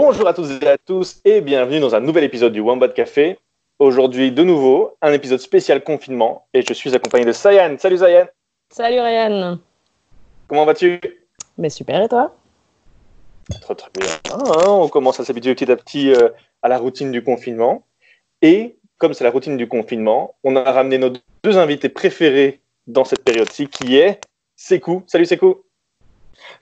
Bonjour 0.00 0.28
à 0.28 0.32
tous 0.32 0.48
et 0.62 0.68
à 0.68 0.78
tous 0.78 1.20
et 1.24 1.40
bienvenue 1.40 1.80
dans 1.80 1.96
un 1.96 1.98
nouvel 1.98 2.22
épisode 2.22 2.52
du 2.52 2.60
One 2.60 2.78
Café. 2.92 3.36
Aujourd'hui, 3.80 4.30
de 4.30 4.44
nouveau, 4.44 4.96
un 5.02 5.12
épisode 5.12 5.40
spécial 5.40 5.82
confinement 5.82 6.46
et 6.54 6.62
je 6.62 6.72
suis 6.72 6.94
accompagné 6.94 7.24
de 7.24 7.32
Sayan. 7.32 7.74
Salut 7.80 7.98
Sayan. 7.98 8.26
Salut 8.70 9.00
Ryan. 9.00 9.58
Comment 10.46 10.64
vas-tu? 10.64 11.00
Mais 11.58 11.68
super 11.68 12.00
et 12.00 12.08
toi? 12.08 12.32
Très 13.60 13.74
très 13.74 13.90
bien. 13.92 14.06
Ah, 14.30 14.70
on 14.70 14.88
commence 14.88 15.18
à 15.18 15.24
s'habituer 15.24 15.56
petit 15.56 15.70
à 15.72 15.74
petit 15.74 16.12
euh, 16.14 16.28
à 16.62 16.68
la 16.68 16.78
routine 16.78 17.10
du 17.10 17.24
confinement 17.24 17.82
et 18.40 18.76
comme 18.98 19.14
c'est 19.14 19.24
la 19.24 19.32
routine 19.32 19.56
du 19.56 19.66
confinement, 19.66 20.36
on 20.44 20.54
a 20.54 20.70
ramené 20.70 20.98
nos 20.98 21.10
deux 21.42 21.58
invités 21.58 21.88
préférés 21.88 22.60
dans 22.86 23.04
cette 23.04 23.24
période-ci 23.24 23.66
qui 23.66 23.96
est 23.96 24.20
Sekou. 24.54 25.02
Salut 25.08 25.26
Sekou. 25.26 25.64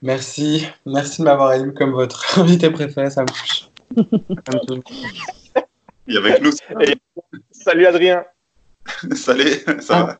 Merci, 0.01 0.67
merci 0.85 1.21
de 1.21 1.25
m'avoir 1.25 1.53
élu 1.53 1.73
comme 1.73 1.91
votre 1.91 2.39
invité 2.39 2.69
préféré, 2.69 3.09
ça 3.09 3.23
me 3.23 3.27
touche. 3.27 3.69
Il 6.07 6.15
est 6.15 6.17
avec 6.17 6.41
nous. 6.41 6.51
salut 7.51 7.85
Adrien. 7.85 8.25
salut, 9.15 9.53
ça 9.79 10.03
va? 10.03 10.19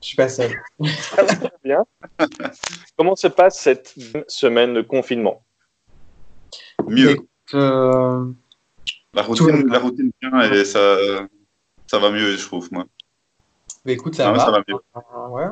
Je 0.00 0.06
suis 0.08 0.16
pas 0.16 0.28
seul. 0.28 0.50
bien. 1.62 1.84
Comment 2.96 3.16
se 3.16 3.26
passe 3.26 3.58
cette 3.58 3.94
semaine 4.28 4.74
de 4.74 4.82
confinement? 4.82 5.42
Mieux. 6.86 7.16
Euh, 7.52 8.32
la, 9.12 9.22
routine, 9.22 9.68
la 9.68 9.78
routine 9.78 10.10
bien 10.20 10.40
et 10.52 10.64
ça, 10.64 10.96
ça 11.86 11.98
va 11.98 12.10
mieux, 12.10 12.36
je 12.36 12.46
trouve, 12.46 12.72
moi. 12.72 12.86
Mais 13.84 13.94
écoute, 13.94 14.14
ça, 14.14 14.30
va. 14.32 14.38
ça 14.38 14.50
va 14.50 14.62
mieux. 14.66 14.76
ouais. 15.30 15.48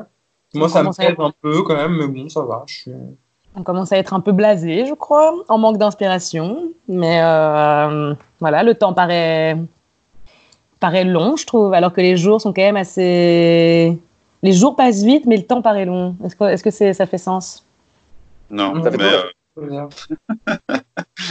Moi, 0.53 0.69
ça 0.69 0.83
me 0.83 0.95
pèse 0.95 1.15
un 1.17 1.31
peu 1.41 1.61
quand 1.63 1.75
même, 1.75 1.97
mais 1.97 2.07
bon, 2.07 2.27
ça 2.29 2.41
va. 2.41 2.63
Je 2.67 2.73
suis... 2.73 2.91
On 3.55 3.63
commence 3.63 3.91
à 3.91 3.97
être 3.97 4.13
un 4.13 4.19
peu 4.19 4.31
blasé, 4.31 4.85
je 4.85 4.93
crois, 4.93 5.33
en 5.49 5.57
manque 5.57 5.77
d'inspiration. 5.77 6.63
Mais 6.87 7.19
euh, 7.21 8.13
voilà, 8.39 8.63
le 8.63 8.73
temps 8.75 8.93
paraît, 8.93 9.57
paraît 10.79 11.03
long, 11.03 11.35
je 11.35 11.45
trouve, 11.45 11.73
alors 11.73 11.91
que 11.91 11.99
les 12.01 12.15
jours 12.15 12.39
sont 12.39 12.53
quand 12.53 12.61
même 12.61 12.77
assez. 12.77 13.97
Les 14.41 14.53
jours 14.53 14.75
passent 14.75 15.03
vite, 15.03 15.25
mais 15.25 15.35
le 15.37 15.43
temps 15.43 15.61
paraît 15.61 15.85
long. 15.85 16.15
Est-ce 16.23 16.35
que, 16.35 16.43
est-ce 16.45 16.63
que 16.63 16.71
c'est, 16.71 16.93
ça 16.93 17.05
fait 17.05 17.17
sens? 17.17 17.65
Non, 18.49 18.81
Ça 18.83 18.91
fait 18.91 18.97
mais. 18.97 19.03
euh, 19.57 19.87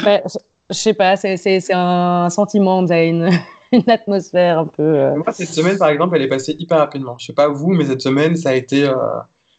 Ouais, 0.05 0.23
je 0.27 0.39
je 0.71 0.75
sais 0.75 0.93
pas, 0.93 1.17
c'est, 1.17 1.39
c'est, 1.39 1.61
c'est 1.61 1.73
un 1.75 2.29
sentiment, 2.29 2.83
vous 2.85 2.93
avez 2.93 3.09
une, 3.09 3.31
une 3.73 3.89
atmosphère 3.91 4.59
un 4.59 4.67
peu. 4.67 4.83
euh, 4.83 5.15
Moi, 5.17 5.33
cette 5.33 5.49
semaine, 5.49 5.79
par 5.79 5.89
exemple, 5.89 6.15
elle 6.17 6.23
est 6.23 6.29
passée 6.29 6.55
hyper 6.59 6.77
rapidement. 6.79 7.17
Je 7.19 7.25
sais 7.27 7.33
pas 7.33 7.49
vous, 7.49 7.69
mais 7.69 7.87
cette 7.87 8.03
semaine, 8.03 8.37
ça 8.37 8.51
a 8.51 8.53
été 8.53 8.85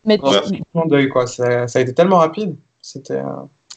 Mais 0.05 0.19
Ouais. 0.21 0.61
un 0.75 0.87
deuil, 0.87 1.09
quoi. 1.09 1.27
Ça, 1.27 1.67
ça 1.67 1.79
a 1.79 1.81
été 1.81 1.93
tellement 1.93 2.17
rapide. 2.17 2.55
C'était 2.81 3.17
euh, 3.17 3.23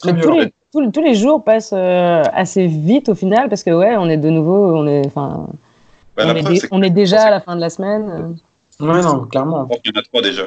très 0.00 0.18
tous, 0.20 0.30
les, 0.32 0.52
tous, 0.72 0.90
tous 0.90 1.02
les 1.02 1.14
jours 1.14 1.42
passent 1.42 1.72
euh, 1.74 2.22
assez 2.32 2.66
vite 2.66 3.08
au 3.08 3.14
final 3.14 3.48
parce 3.48 3.62
que 3.62 3.70
ouais, 3.70 3.96
on 3.96 4.08
est 4.08 4.16
de 4.16 4.30
nouveau, 4.30 4.76
on 4.76 4.86
est, 4.86 5.04
enfin, 5.06 5.48
bah, 6.16 6.24
on, 6.26 6.30
est 6.36 6.40
preuve, 6.42 6.52
dé- 6.54 6.60
c'est 6.60 6.68
on 6.70 6.82
est 6.82 6.90
déjà 6.90 7.22
à 7.22 7.30
la 7.30 7.40
fin 7.40 7.56
de 7.56 7.60
la 7.60 7.70
semaine. 7.70 8.36
euh. 8.80 8.86
Ouais, 8.86 9.02
non, 9.02 9.26
clairement. 9.26 9.66
qu'il 9.66 9.92
y 9.94 9.96
en 9.96 10.00
a 10.00 10.02
trois 10.04 10.22
déjà. 10.22 10.44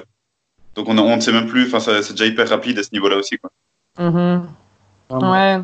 Donc 0.76 0.90
on, 0.90 0.94
ne 0.94 1.20
sait 1.22 1.32
même 1.32 1.48
plus, 1.48 1.73
enfin, 1.73 1.80
c'est 2.02 2.12
déjà 2.12 2.26
hyper 2.26 2.50
rapide 2.50 2.80
à 2.80 2.84
ce 2.84 2.89
niveau-là 2.92 3.17
aussi. 3.17 3.38
Quoi. 3.38 3.50
Vraiment. 3.98 5.32
Ouais, 5.32 5.58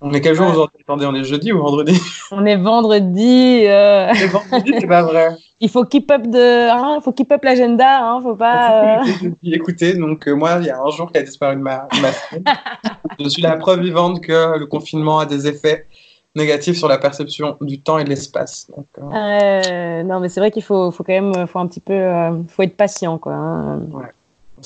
On 0.00 0.12
est 0.12 0.20
quel 0.20 0.34
jour 0.34 0.46
Ouais. 0.46 0.52
aujourd'hui? 0.52 0.78
Attendez, 0.82 1.06
on 1.06 1.14
est 1.14 1.24
jeudi 1.24 1.52
ou 1.52 1.58
vendredi? 1.62 1.98
On 2.30 2.44
est 2.44 2.56
vendredi. 2.56 3.62
euh, 3.66 4.12
C'est 4.14 4.26
vendredi, 4.26 4.74
c'est 4.78 4.86
pas 4.86 5.02
vrai. 5.02 5.28
il 5.60 5.70
faut 5.70 5.84
keep 5.84 6.10
up 6.10 6.22
de, 6.26 6.70
hein, 6.70 7.00
faut 7.02 7.12
keep 7.12 7.32
up 7.32 7.42
l'agenda, 7.42 8.00
hein, 8.06 8.20
faut 8.22 8.36
pas. 8.36 8.98
euh. 9.00 9.04
Écoutez, 9.42 9.94
donc 9.94 10.28
euh, 10.28 10.34
moi, 10.34 10.58
il 10.60 10.66
y 10.66 10.70
a 10.70 10.78
un 10.80 10.90
jour 10.90 11.10
qui 11.10 11.18
a 11.18 11.22
disparu 11.22 11.56
de 11.56 11.60
ma, 11.62 11.88
de 11.92 12.00
ma 12.00 12.12
semaine. 12.12 12.44
Je 13.18 13.28
suis 13.28 13.42
la 13.42 13.56
preuve 13.56 13.80
vivante 13.80 14.20
que 14.20 14.58
le 14.58 14.66
confinement 14.66 15.18
a 15.18 15.26
des 15.26 15.46
effets 15.48 15.86
négatifs 16.34 16.76
sur 16.76 16.88
la 16.88 16.98
perception 16.98 17.56
du 17.62 17.80
temps 17.80 17.98
et 17.98 18.04
de 18.04 18.10
l'espace. 18.10 18.70
Euh, 18.98 19.02
euh, 19.14 20.02
non, 20.02 20.20
mais 20.20 20.28
c'est 20.28 20.40
vrai 20.40 20.50
qu'il 20.50 20.62
faut, 20.62 20.90
faut 20.90 21.02
quand 21.04 21.14
même, 21.14 21.46
faut 21.46 21.58
un 21.58 21.66
petit 21.66 21.80
peu, 21.80 21.94
euh, 21.94 22.32
faut 22.48 22.62
être 22.62 22.76
patient, 22.76 23.16
quoi. 23.16 23.32
hein. 23.32 23.80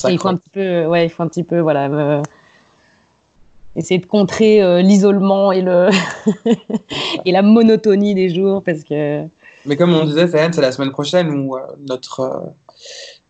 Et 0.08 0.12
il 0.12 0.18
faut 0.18 0.28
un 0.28 0.34
petit 0.36 0.50
peu, 0.50 0.86
ouais, 0.86 1.06
il 1.06 1.08
faut 1.10 1.22
un 1.22 1.28
petit 1.28 1.44
peu, 1.44 1.60
voilà, 1.60 1.88
me- 1.88 2.22
essayer 3.76 4.00
de 4.00 4.06
contrer 4.06 4.62
euh, 4.62 4.82
l'isolement 4.82 5.52
et 5.52 5.62
le 5.62 5.88
et 7.24 7.32
la 7.32 7.42
monotonie 7.42 8.14
des 8.14 8.28
jours 8.28 8.62
parce 8.62 8.84
que. 8.84 9.24
Mais 9.66 9.76
comme 9.76 9.94
on 9.94 10.04
disait, 10.04 10.26
c'est 10.28 10.60
la 10.60 10.72
semaine 10.72 10.90
prochaine 10.90 11.30
où 11.30 11.56
euh, 11.56 11.60
notre 11.80 12.20
euh, 12.20 12.40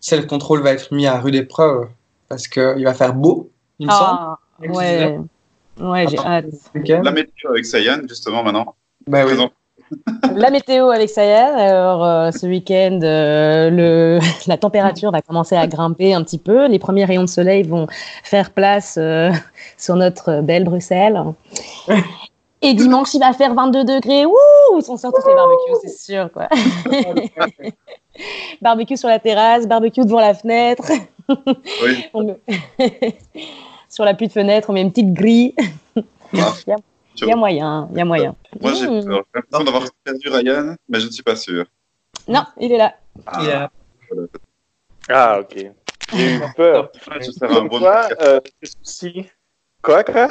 self-control 0.01 0.63
va 0.63 0.73
être 0.73 0.93
mis 0.93 1.07
à 1.07 1.19
rude 1.19 1.35
épreuve 1.35 1.89
parce 2.29 2.47
qu'il 2.47 2.85
va 2.85 2.95
faire 2.95 3.15
beau, 3.15 3.51
il 3.81 3.87
me 3.87 3.93
semble. 3.93 4.19
Ah, 4.21 4.39
Avec 4.59 4.77
ouais, 4.77 5.19
ouais, 5.81 6.07
j'ai 6.09 6.19
hâte. 6.19 6.47
La 6.75 7.11
météo 7.11 7.51
avec 7.51 7.65
Sayan, 7.65 8.03
justement, 8.09 8.45
maintenant. 8.45 8.77
Bah 9.09 9.25
oui. 9.27 9.33
La 10.35 10.51
météo 10.51 10.91
avec 10.91 11.11
Sayed. 11.11 11.59
Alors, 11.59 12.05
euh, 12.05 12.31
ce 12.31 12.47
week-end, 12.47 13.01
euh, 13.03 13.71
le, 13.71 14.19
la 14.47 14.57
température 14.57 15.11
va 15.11 15.23
commencer 15.23 15.57
à 15.57 15.67
grimper 15.67 16.15
un 16.15 16.23
petit 16.23 16.39
peu. 16.39 16.67
Les 16.69 16.79
premiers 16.79 17.05
rayons 17.05 17.25
de 17.25 17.29
soleil 17.29 17.63
vont 17.63 17.87
faire 18.23 18.51
place 18.51 18.97
euh, 18.99 19.31
sur 19.79 19.97
notre 19.97 20.41
belle 20.41 20.65
Bruxelles. 20.65 21.21
Et 22.63 22.75
dimanche, 22.75 23.15
il 23.15 23.21
va 23.21 23.33
faire 23.33 23.55
22 23.55 23.85
degrés. 23.85 24.27
Ouh, 24.27 24.37
on 24.73 24.81
sort 24.81 25.13
tous 25.13 25.27
les 25.27 25.35
barbecues, 25.35 25.79
c'est 25.83 26.13
sûr. 26.13 26.31
Quoi. 26.33 26.49
barbecue 28.63 28.97
sur 28.97 29.09
la 29.09 29.19
terrasse, 29.19 29.67
barbecue 29.67 30.03
devant 30.03 30.21
la 30.21 30.35
fenêtre. 30.35 30.85
Oui. 31.83 32.37
Met- 32.79 33.19
sur 33.89 34.05
l'appui 34.05 34.29
de 34.29 34.33
fenêtre, 34.33 34.71
on 34.71 34.73
met 34.73 34.83
une 34.83 34.91
petite 34.91 35.13
grille. 35.13 35.55
Ah, 36.37 36.53
Il 37.23 37.29
y 37.29 37.33
a 37.33 37.37
moyen, 37.37 37.89
il 37.93 37.99
y 37.99 38.01
a 38.01 38.05
moyen. 38.05 38.35
Moi, 38.61 38.73
j'ai 38.75 38.87
Mmh. 38.89 39.05
peur. 39.05 39.23
J'ai 39.35 39.41
l'impression 39.41 39.65
d'avoir 39.65 39.85
perdu 40.05 40.29
Ryan, 40.29 40.77
mais 40.89 41.01
je 41.01 41.07
ne 41.07 41.11
suis 41.13 41.23
pas 41.23 41.37
sûr. 41.37 41.65
Non, 42.29 42.45
il 42.59 42.73
est 42.73 42.79
là. 42.79 42.95
Ah, 43.27 43.41
Il 43.43 43.51
a- 43.51 43.71
Ah, 45.09 45.41
ok. 45.41 45.55
J'ai 46.15 46.35
eu 46.37 46.41
peur. 46.57 46.91
je 47.21 47.31
faire 47.39 47.51
un 47.53 47.57
one 47.63 47.69
quoi, 47.69 48.09
café. 48.09 48.15
euh. 48.23 49.23
Quoi, 49.83 50.05
quoi 50.05 50.29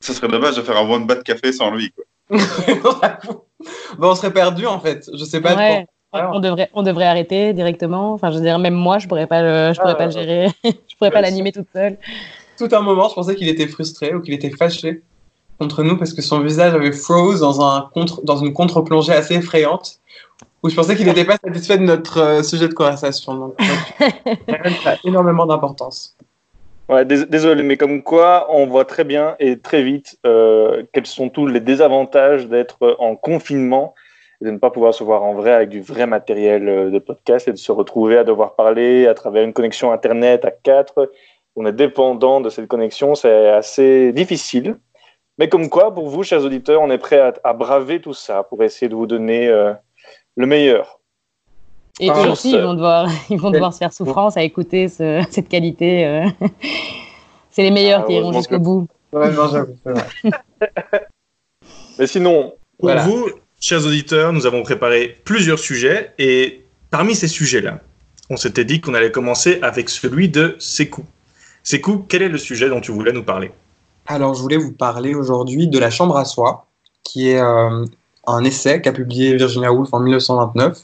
Ce 0.00 0.12
serait 0.12 0.28
dommage 0.28 0.56
de 0.56 0.62
faire 0.62 0.76
un 0.76 0.88
one 0.88 1.06
bat 1.06 1.16
café 1.16 1.52
sans 1.52 1.70
lui. 1.70 1.92
Quoi. 1.92 2.04
Bon, 3.98 4.10
on 4.12 4.14
serait 4.14 4.32
perdu 4.32 4.66
en 4.66 4.78
fait. 4.78 5.10
Je 5.12 5.24
sais 5.24 5.40
pas. 5.40 5.54
Ouais. 5.56 5.84
On 6.12 6.38
devrait, 6.40 6.70
on 6.74 6.82
devrait 6.82 7.06
arrêter 7.06 7.52
directement. 7.52 8.12
Enfin, 8.14 8.30
je 8.30 8.36
veux 8.36 8.42
dire, 8.42 8.58
même 8.58 8.74
moi, 8.74 8.98
je 8.98 9.08
pourrais 9.08 9.26
pas 9.26 9.42
le, 9.42 9.72
je 9.74 9.80
pourrais 9.80 9.92
Ah, 9.92 9.96
pas 9.96 10.06
le 10.06 10.12
gérer. 10.12 10.48
je 10.64 10.96
pourrais 10.96 11.10
pas 11.10 11.20
l'animer 11.20 11.50
toute 11.52 11.66
seule. 11.72 11.98
Tout 12.56 12.68
un 12.72 12.80
moment, 12.80 13.08
je 13.08 13.14
pensais 13.14 13.34
qu'il 13.34 13.48
était 13.48 13.66
frustré 13.66 14.14
ou 14.14 14.20
qu'il 14.22 14.32
était 14.34 14.50
fâché 14.50 15.02
contre 15.58 15.82
nous 15.82 15.96
parce 15.96 16.12
que 16.12 16.22
son 16.22 16.40
visage 16.40 16.74
avait 16.74 16.92
froze 16.92 17.40
dans, 17.40 17.60
un 17.60 17.88
contre, 17.92 18.22
dans 18.24 18.36
une 18.36 18.52
contre-plongée 18.52 19.12
assez 19.12 19.34
effrayante 19.34 20.00
où 20.62 20.68
je 20.68 20.74
pensais 20.74 20.96
qu'il 20.96 21.06
n'était 21.06 21.24
pas 21.24 21.36
satisfait 21.42 21.78
de 21.78 21.84
notre 21.84 22.18
euh, 22.18 22.42
sujet 22.42 22.68
de 22.68 22.74
conversation. 22.74 23.34
Donc, 23.34 23.56
donc, 23.58 24.58
ça 24.82 24.90
a 24.90 24.96
énormément 25.04 25.46
d'importance. 25.46 26.16
Ouais, 26.88 27.04
dés- 27.04 27.26
désolé, 27.26 27.62
mais 27.62 27.76
comme 27.76 28.02
quoi, 28.02 28.46
on 28.50 28.66
voit 28.66 28.84
très 28.84 29.04
bien 29.04 29.36
et 29.38 29.58
très 29.58 29.82
vite 29.82 30.18
euh, 30.26 30.84
quels 30.92 31.06
sont 31.06 31.28
tous 31.28 31.46
les 31.46 31.60
désavantages 31.60 32.48
d'être 32.48 32.96
en 32.98 33.14
confinement 33.14 33.94
et 34.40 34.46
de 34.46 34.50
ne 34.50 34.58
pas 34.58 34.70
pouvoir 34.70 34.94
se 34.94 35.04
voir 35.04 35.22
en 35.22 35.34
vrai 35.34 35.52
avec 35.52 35.68
du 35.68 35.80
vrai 35.80 36.06
matériel 36.06 36.68
euh, 36.68 36.90
de 36.90 36.98
podcast 36.98 37.46
et 37.48 37.52
de 37.52 37.56
se 37.56 37.72
retrouver 37.72 38.16
à 38.16 38.24
devoir 38.24 38.54
parler 38.54 39.06
à 39.06 39.14
travers 39.14 39.44
une 39.44 39.52
connexion 39.52 39.92
Internet 39.92 40.44
à 40.44 40.50
quatre. 40.50 41.10
On 41.56 41.66
est 41.66 41.72
dépendant 41.72 42.40
de 42.40 42.50
cette 42.50 42.68
connexion, 42.68 43.14
c'est 43.14 43.48
assez 43.50 44.12
difficile. 44.12 44.76
Mais 45.38 45.48
comme 45.48 45.68
quoi, 45.68 45.94
pour 45.94 46.08
vous, 46.08 46.22
chers 46.24 46.42
auditeurs, 46.44 46.80
on 46.82 46.90
est 46.90 46.98
prêt 46.98 47.20
à, 47.20 47.32
à 47.44 47.52
braver 47.52 48.00
tout 48.00 48.14
ça 48.14 48.42
pour 48.42 48.62
essayer 48.62 48.88
de 48.88 48.94
vous 48.94 49.06
donner 49.06 49.46
euh, 49.48 49.72
le 50.36 50.46
meilleur. 50.46 50.98
Et 52.00 52.10
Ah, 52.10 52.18
eux 52.18 52.22
sur 52.24 52.32
aussi, 52.32 52.50
ils 52.52 52.60
vont 52.60 52.74
devoir, 52.74 53.08
ils 53.30 53.40
vont 53.40 53.50
devoir 53.50 53.72
se 53.72 53.78
faire 53.78 53.92
souffrance 53.92 54.36
à 54.36 54.42
écouter 54.42 54.88
ce- 54.88 55.24
cette 55.30 55.48
qualité. 55.48 56.06
euh. 56.06 56.26
C'est 57.50 57.62
les 57.62 57.70
meilleurs 57.70 58.02
Ah, 58.04 58.06
qui 58.06 58.14
iront 58.14 58.32
jusqu'au 58.32 58.56
que- 58.58 58.62
bout. 58.62 58.86
Ouais, 59.12 59.30
non. 59.32 59.66
Mais 61.98 62.06
sinon, 62.06 62.54
Pour 62.78 62.88
Voilà. 62.90 63.02
vous, 63.02 63.28
chers 63.60 63.84
auditeurs, 63.86 64.32
nous 64.32 64.46
avons 64.46 64.62
préparé 64.62 65.16
plusieurs 65.24 65.58
sujets 65.58 66.12
et 66.18 66.64
parmi 66.90 67.14
ces 67.16 67.26
sujets-là, 67.26 67.80
on 68.30 68.36
s'était 68.36 68.64
dit 68.64 68.80
qu'on 68.80 68.94
allait 68.94 69.10
commencer 69.10 69.58
avec 69.62 69.88
celui 69.88 70.28
de 70.28 70.54
Sekou. 70.58 71.04
Sekou, 71.64 72.04
quel 72.08 72.22
est 72.22 72.28
le 72.28 72.38
sujet 72.38 72.68
dont 72.68 72.80
tu 72.80 72.92
voulais 72.92 73.12
nous 73.12 73.24
parler? 73.24 73.50
Alors, 74.10 74.32
je 74.32 74.40
voulais 74.40 74.56
vous 74.56 74.72
parler 74.72 75.14
aujourd'hui 75.14 75.68
de 75.68 75.78
La 75.78 75.90
Chambre 75.90 76.16
à 76.16 76.24
soi, 76.24 76.64
qui 77.04 77.28
est 77.28 77.40
euh, 77.40 77.84
un 78.26 78.42
essai 78.42 78.80
qu'a 78.80 78.92
publié 78.92 79.36
Virginia 79.36 79.70
Woolf 79.70 79.92
en 79.92 80.00
1929. 80.00 80.78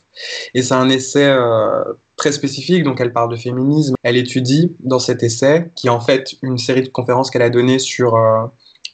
Et 0.52 0.62
c'est 0.62 0.74
un 0.74 0.90
essai 0.90 1.24
euh, 1.24 1.84
très 2.16 2.32
spécifique, 2.32 2.84
donc 2.84 3.00
elle 3.00 3.14
parle 3.14 3.30
de 3.30 3.36
féminisme. 3.36 3.94
Elle 4.02 4.18
étudie 4.18 4.76
dans 4.80 4.98
cet 4.98 5.22
essai, 5.22 5.70
qui 5.74 5.86
est 5.86 5.90
en 5.90 6.00
fait 6.00 6.34
une 6.42 6.58
série 6.58 6.82
de 6.82 6.88
conférences 6.88 7.30
qu'elle 7.30 7.40
a 7.40 7.48
données 7.48 7.78
sur 7.78 8.14
euh, 8.14 8.44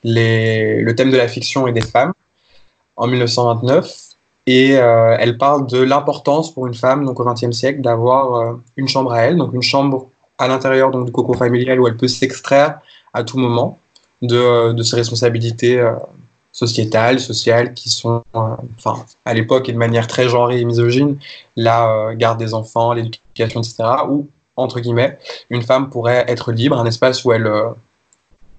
les, 0.04 0.80
le 0.80 0.94
thème 0.94 1.10
de 1.10 1.16
la 1.16 1.26
fiction 1.26 1.66
et 1.66 1.72
des 1.72 1.80
femmes 1.80 2.12
en 2.96 3.08
1929. 3.08 3.92
Et 4.46 4.70
elle 4.70 5.38
parle 5.38 5.66
de 5.68 5.78
l'importance 5.78 6.52
pour 6.52 6.66
une 6.66 6.74
femme, 6.74 7.04
donc 7.04 7.20
au 7.20 7.24
XXe 7.24 7.52
siècle, 7.52 7.82
d'avoir 7.82 8.56
une 8.76 8.88
chambre 8.88 9.12
à 9.12 9.20
elle, 9.20 9.36
donc 9.36 9.54
une 9.54 9.62
chambre 9.62 10.08
à 10.38 10.48
l'intérieur 10.48 10.90
donc, 10.90 11.06
du 11.06 11.12
cocon 11.12 11.34
familial 11.34 11.78
où 11.78 11.86
elle 11.86 11.96
peut 11.96 12.08
s'extraire 12.08 12.80
à 13.12 13.22
tout 13.22 13.38
moment 13.38 13.78
de, 14.22 14.72
de 14.72 14.82
ses 14.82 14.96
responsabilités 14.96 15.78
euh, 15.78 15.92
sociétales, 16.52 17.20
sociales, 17.20 17.74
qui 17.74 17.88
sont, 17.88 18.22
enfin, 18.34 19.04
à 19.24 19.34
l'époque 19.34 19.68
et 19.68 19.72
de 19.72 19.78
manière 19.78 20.06
très 20.06 20.28
genrée 20.28 20.60
et 20.60 20.64
misogyne, 20.64 21.18
la 21.56 22.10
garde 22.14 22.38
des 22.38 22.54
enfants, 22.54 22.92
l'éducation, 22.92 23.60
etc., 23.60 23.84
où, 24.08 24.28
entre 24.56 24.80
guillemets, 24.80 25.18
une 25.48 25.62
femme 25.62 25.90
pourrait 25.90 26.24
être 26.28 26.52
libre, 26.52 26.78
un 26.78 26.86
espace 26.86 27.24
où 27.24 27.32
elle 27.32 27.50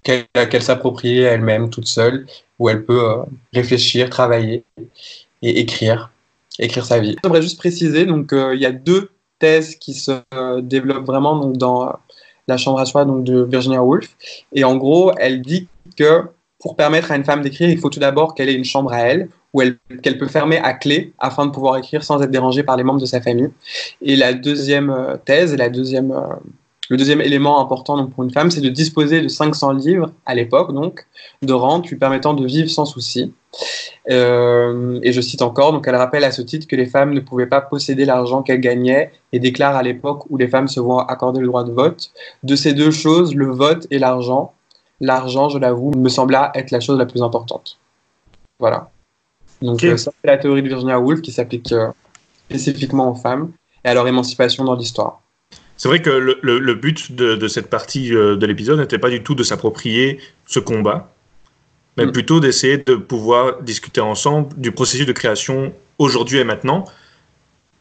qu'elle 0.04 0.64
s'approprie 0.64 1.20
elle-même 1.20 1.70
toute 1.70 1.86
seule, 1.86 2.26
où 2.58 2.70
elle 2.70 2.84
peut 2.86 3.18
réfléchir, 3.54 4.10
travailler 4.10 4.64
et 5.44 5.60
écrire, 5.60 6.10
écrire 6.58 6.86
sa 6.86 7.00
vie. 7.00 7.18
J'aimerais 7.24 7.44
juste 7.44 7.60
préciser, 7.60 8.06
donc 8.06 8.32
il 8.34 8.60
y 8.60 8.66
a 8.66 8.72
deux 8.72 9.12
thèse 9.38 9.76
qui 9.76 9.94
se 9.94 10.22
développe 10.62 11.06
vraiment 11.06 11.46
dans 11.46 11.94
la 12.52 12.58
chambre 12.58 12.80
à 12.80 12.86
soi 12.86 13.06
donc, 13.06 13.24
de 13.24 13.44
Virginia 13.44 13.84
Woolf. 13.84 14.10
Et 14.54 14.64
en 14.64 14.76
gros, 14.76 15.12
elle 15.18 15.42
dit 15.42 15.68
que 15.98 16.24
pour 16.60 16.76
permettre 16.76 17.12
à 17.12 17.16
une 17.16 17.26
femme 17.26 17.42
d'écrire, 17.42 17.70
il 17.70 17.80
faut 17.80 17.90
tout 17.90 18.00
d'abord 18.00 18.36
qu'elle 18.36 18.50
ait 18.50 18.54
une 18.54 18.66
chambre 18.66 18.94
à 18.94 19.00
elle, 19.00 19.30
où 19.54 19.62
elle, 19.62 19.78
qu'elle 20.04 20.18
peut 20.18 20.28
fermer 20.28 20.60
à 20.60 20.74
clé 20.74 21.14
afin 21.20 21.46
de 21.46 21.52
pouvoir 21.52 21.78
écrire 21.78 22.04
sans 22.04 22.22
être 22.22 22.32
dérangée 22.32 22.64
par 22.64 22.78
les 22.78 22.84
membres 22.84 23.02
de 23.02 23.06
sa 23.06 23.20
famille. 23.20 23.50
Et 24.02 24.16
la 24.16 24.34
deuxième 24.34 24.90
euh, 24.90 25.18
thèse, 25.18 25.56
la 25.56 25.70
deuxième, 25.70 26.12
euh, 26.12 26.36
le 26.92 26.98
deuxième 26.98 27.22
élément 27.22 27.62
important 27.62 27.96
donc, 27.96 28.12
pour 28.12 28.26
une 28.26 28.32
femme, 28.32 28.52
c'est 28.52 28.60
de 28.60 28.68
disposer 28.68 29.22
de 29.22 29.30
500 29.30 29.72
livres 29.72 30.12
à 30.26 30.36
l'époque, 30.36 30.74
donc, 30.74 31.08
de 31.42 31.54
rente 31.54 31.88
lui 31.88 31.96
permettant 31.96 32.34
de 32.34 32.46
vivre 32.46 32.70
sans 32.70 32.84
souci. 32.84 33.34
Euh, 34.10 35.00
et 35.02 35.14
je 35.14 35.22
cite 35.22 35.42
encore, 35.42 35.72
donc 35.72 35.88
elle 35.88 35.96
rappelle 35.96 36.26
à 36.26 36.34
ce 36.34 36.42
titre 36.42 36.68
que 36.68 36.76
les 36.76 36.86
femmes 36.86 37.14
ne 37.14 37.22
pouvaient 37.22 37.48
pas 37.48 37.62
posséder 37.62 38.04
l'argent 38.04 38.42
qu'elles 38.42 38.60
gagnaient 38.60 39.14
et 39.32 39.40
déclare 39.40 39.78
à 39.78 39.84
l'époque 39.84 40.26
où 40.30 40.36
les 40.36 40.50
femmes 40.50 40.68
se 40.68 40.82
voient 40.82 41.10
accorder 41.10 41.40
le 41.40 41.48
droit 41.48 41.64
de 41.64 41.72
vote. 41.72 42.12
De 42.44 42.58
ces 42.58 42.74
deux 42.74 42.92
choses, 42.92 43.36
le 43.36 43.50
vote 43.50 43.88
et 43.90 43.98
l'argent, 43.98 44.52
l'argent, 45.00 45.48
je 45.48 45.60
l'avoue, 45.60 45.92
me 45.92 46.10
sembla 46.10 46.52
être 46.56 46.72
la 46.72 46.82
chose 46.82 46.98
la 46.98 47.06
plus 47.06 47.24
importante. 47.24 47.80
Voilà. 48.60 48.90
Donc 49.62 49.82
euh, 49.86 49.96
ça, 49.96 50.12
c'est 50.22 50.28
la 50.28 50.38
théorie 50.38 50.62
de 50.62 50.68
Virginia 50.68 51.00
Woolf 51.00 51.22
qui 51.22 51.32
s'applique 51.32 51.72
euh, 51.72 51.88
spécifiquement 52.50 53.12
aux 53.12 53.16
femmes 53.16 53.54
et 53.86 53.88
à 53.88 53.94
leur 53.94 54.10
émancipation 54.10 54.66
dans 54.66 54.76
l'histoire. 54.76 55.22
C'est 55.82 55.88
vrai 55.88 56.00
que 56.00 56.12
le, 56.12 56.38
le, 56.44 56.76
but 56.76 57.12
de, 57.16 57.34
de, 57.34 57.48
cette 57.48 57.68
partie 57.68 58.12
de 58.12 58.46
l'épisode 58.46 58.78
n'était 58.78 59.00
pas 59.00 59.10
du 59.10 59.24
tout 59.24 59.34
de 59.34 59.42
s'approprier 59.42 60.20
ce 60.46 60.60
combat, 60.60 61.12
mais 61.98 62.06
mm. 62.06 62.12
plutôt 62.12 62.40
d'essayer 62.40 62.78
de 62.78 62.94
pouvoir 62.94 63.64
discuter 63.64 64.00
ensemble 64.00 64.50
du 64.58 64.72
processus 64.72 65.08
de 65.08 65.12
création 65.12 65.74
aujourd'hui 65.98 66.38
et 66.38 66.44
maintenant. 66.44 66.86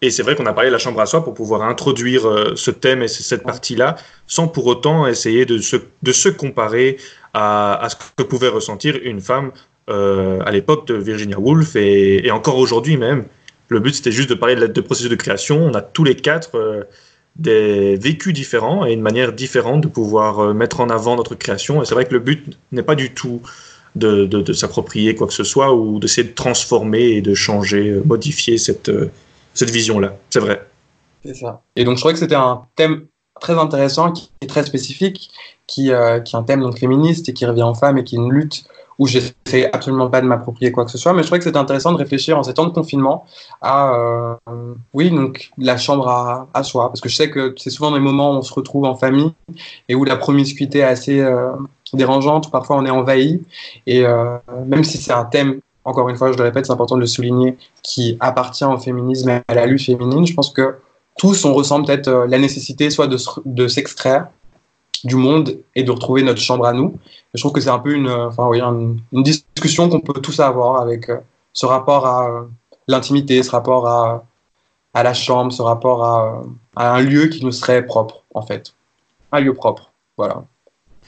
Et 0.01 0.11
c'est 0.11 0.23
vrai 0.23 0.35
qu'on 0.35 0.47
a 0.47 0.55
parlé 0.55 0.71
de 0.71 0.73
la 0.73 0.79
chambre 0.79 0.99
à 0.99 1.05
soi 1.05 1.23
pour 1.23 1.35
pouvoir 1.35 1.61
introduire 1.61 2.27
euh, 2.27 2.53
ce 2.57 2.71
thème 2.71 3.03
et 3.03 3.09
cette 3.09 3.43
partie-là, 3.43 3.97
sans 4.27 4.49
pour 4.49 4.67
autant 4.67 5.07
essayer 5.07 5.45
de 5.45 5.59
se, 5.59 5.77
de 6.03 6.13
se 6.13 6.31
comparer 6.31 6.97
à, 7.35 7.85
à, 7.85 7.91
ce 7.91 7.97
que 8.17 8.23
pouvait 8.23 8.49
ressentir 8.49 8.99
une 9.03 9.21
femme 9.21 9.53
euh, 9.91 10.41
à 10.47 10.53
l'époque 10.53 10.87
de 10.87 10.95
Virginia 10.95 11.39
Woolf 11.39 11.77
et, 11.77 12.27
et 12.27 12.31
encore 12.31 12.57
aujourd'hui 12.57 12.97
même. 12.97 13.27
Le 13.69 13.79
but, 13.79 13.95
c'était 13.95 14.11
juste 14.11 14.31
de 14.31 14.35
parler 14.35 14.55
de, 14.55 14.69
de, 14.69 14.81
processus 14.81 15.11
de 15.11 15.17
création. 15.17 15.63
On 15.63 15.75
a 15.75 15.83
tous 15.83 16.05
les 16.05 16.17
quatre 16.17 16.57
euh, 16.57 16.85
des 17.41 17.97
vécus 17.97 18.35
différents 18.35 18.85
et 18.87 18.93
une 18.93 19.01
manière 19.01 19.33
différente 19.33 19.81
de 19.81 19.89
pouvoir 19.89 20.41
euh, 20.41 20.53
mettre 20.53 20.81
en 20.81 20.91
avant 20.91 21.17
notre 21.17 21.35
création. 21.35 21.83
Et 21.83 21.87
c'est 21.87 21.95
vrai 21.95 22.05
que 22.05 22.13
le 22.13 22.19
but 22.19 22.59
n'est 22.71 22.83
pas 22.83 22.95
du 22.95 23.15
tout 23.15 23.41
de, 23.97 24.27
de, 24.27 24.53
s'approprier 24.53 25.17
quoi 25.17 25.27
que 25.27 25.33
ce 25.33 25.43
soit 25.43 25.75
ou 25.75 25.99
d'essayer 25.99 26.29
de 26.29 26.35
transformer 26.35 27.03
et 27.03 27.23
de 27.23 27.35
changer, 27.35 27.89
euh, 27.89 28.03
modifier 28.05 28.59
cette, 28.59 28.91
euh, 28.91 29.11
cette 29.55 29.71
vision-là. 29.71 30.17
C'est 30.29 30.39
vrai. 30.39 30.67
C'est 31.25 31.35
ça. 31.35 31.63
Et 31.77 31.85
donc 31.85 31.97
je 31.97 32.03
trouvais 32.03 32.15
que 32.15 32.21
c'était 32.21 32.35
un 32.35 32.63
thème 32.77 33.07
très 33.41 33.55
intéressant, 33.55 34.13
qui 34.13 34.31
est 34.43 34.47
très 34.47 34.65
spécifique, 34.65 35.31
qui, 35.67 35.85
qui 35.85 35.91
est 35.91 36.35
un 36.35 36.43
thème 36.43 36.61
donc 36.61 36.79
féministe 36.79 37.29
et 37.31 37.33
qui 37.33 37.47
revient 37.47 37.63
en 37.63 37.75
femme 37.75 37.97
et 37.97 38.05
qui 38.05 38.17
est 38.17 38.19
une 38.19 38.33
lutte 38.33 38.65
où 39.01 39.07
j'essaie 39.07 39.71
absolument 39.73 40.11
pas 40.11 40.21
de 40.21 40.27
m'approprier 40.27 40.71
quoi 40.71 40.85
que 40.85 40.91
ce 40.91 40.99
soit, 40.99 41.15
mais 41.15 41.23
je 41.23 41.27
trouvais 41.27 41.39
que 41.39 41.45
c'était 41.45 41.59
intéressant 41.59 41.91
de 41.91 41.97
réfléchir 41.97 42.39
en 42.39 42.43
ces 42.43 42.53
temps 42.53 42.67
de 42.67 42.73
confinement 42.73 43.25
à, 43.63 43.95
euh, 43.95 44.35
oui, 44.93 45.11
donc 45.11 45.51
la 45.57 45.79
chambre 45.79 46.07
à, 46.07 46.49
à, 46.53 46.63
soi, 46.63 46.89
parce 46.89 47.01
que 47.01 47.09
je 47.09 47.17
sais 47.17 47.31
que 47.31 47.55
c'est 47.57 47.71
souvent 47.71 47.93
des 47.93 47.99
moments 47.99 48.33
où 48.33 48.35
on 48.37 48.43
se 48.43 48.53
retrouve 48.53 48.85
en 48.85 48.95
famille 48.95 49.33
et 49.89 49.95
où 49.95 50.05
la 50.05 50.17
promiscuité 50.17 50.81
est 50.81 50.83
assez 50.83 51.19
euh, 51.19 51.49
dérangeante, 51.95 52.51
parfois 52.51 52.77
on 52.77 52.85
est 52.85 52.91
envahi, 52.91 53.43
et 53.87 54.05
euh, 54.05 54.37
même 54.67 54.85
si 54.85 54.99
c'est 54.99 55.15
un 55.15 55.25
thème, 55.25 55.61
encore 55.87 56.11
une 56.11 56.17
fois, 56.17 56.31
je 56.31 56.37
le 56.37 56.45
répète, 56.45 56.67
c'est 56.67 56.73
important 56.73 56.97
de 56.97 57.01
le 57.01 57.07
souligner, 57.07 57.57
qui 57.83 58.19
appartient 58.21 58.67
au 58.67 58.77
féminisme 58.77 59.31
et 59.31 59.41
à 59.49 59.55
la 59.55 59.65
lutte 59.65 59.83
féminine, 59.83 60.27
je 60.27 60.35
pense 60.35 60.51
que 60.51 60.75
tous, 61.17 61.47
on 61.47 61.55
ressent 61.55 61.83
peut-être 61.83 62.11
la 62.29 62.39
nécessité 62.39 62.91
soit 62.91 63.09
de 63.09 63.69
s'extraire 63.69 64.29
du 65.05 65.17
monde 65.17 65.59
et 65.75 65.83
de 65.83 65.91
retrouver 65.91 66.23
notre 66.23 66.41
chambre 66.41 66.67
à 66.67 66.73
nous. 66.73 66.99
Je 67.35 67.41
trouve 67.41 67.53
que 67.53 67.61
c'est 67.61 67.71
un 67.71 67.79
peu 67.79 67.93
une, 67.93 68.09
enfin, 68.09 68.47
oui, 68.49 68.61
une, 68.61 69.01
discussion 69.13 69.89
qu'on 69.89 70.01
peut 70.01 70.21
tous 70.21 70.41
avoir 70.41 70.81
avec 70.81 71.09
euh, 71.09 71.19
ce 71.53 71.67
rapport 71.67 72.07
à 72.07 72.29
euh, 72.29 72.43
l'intimité, 72.89 73.43
ce 73.43 73.51
rapport 73.51 73.87
à, 73.87 74.25
à 74.95 75.03
la 75.03 75.15
chambre, 75.15 75.53
ce 75.53 75.63
rapport 75.63 76.05
à, 76.05 76.43
un 76.77 77.01
lieu 77.01 77.27
qui 77.27 77.45
nous 77.45 77.53
serait 77.53 77.85
propre, 77.85 78.23
en 78.35 78.43
fait. 78.43 78.75
Un 79.33 79.41
lieu 79.41 79.55
propre. 79.55 79.93
Voilà. 80.17 80.45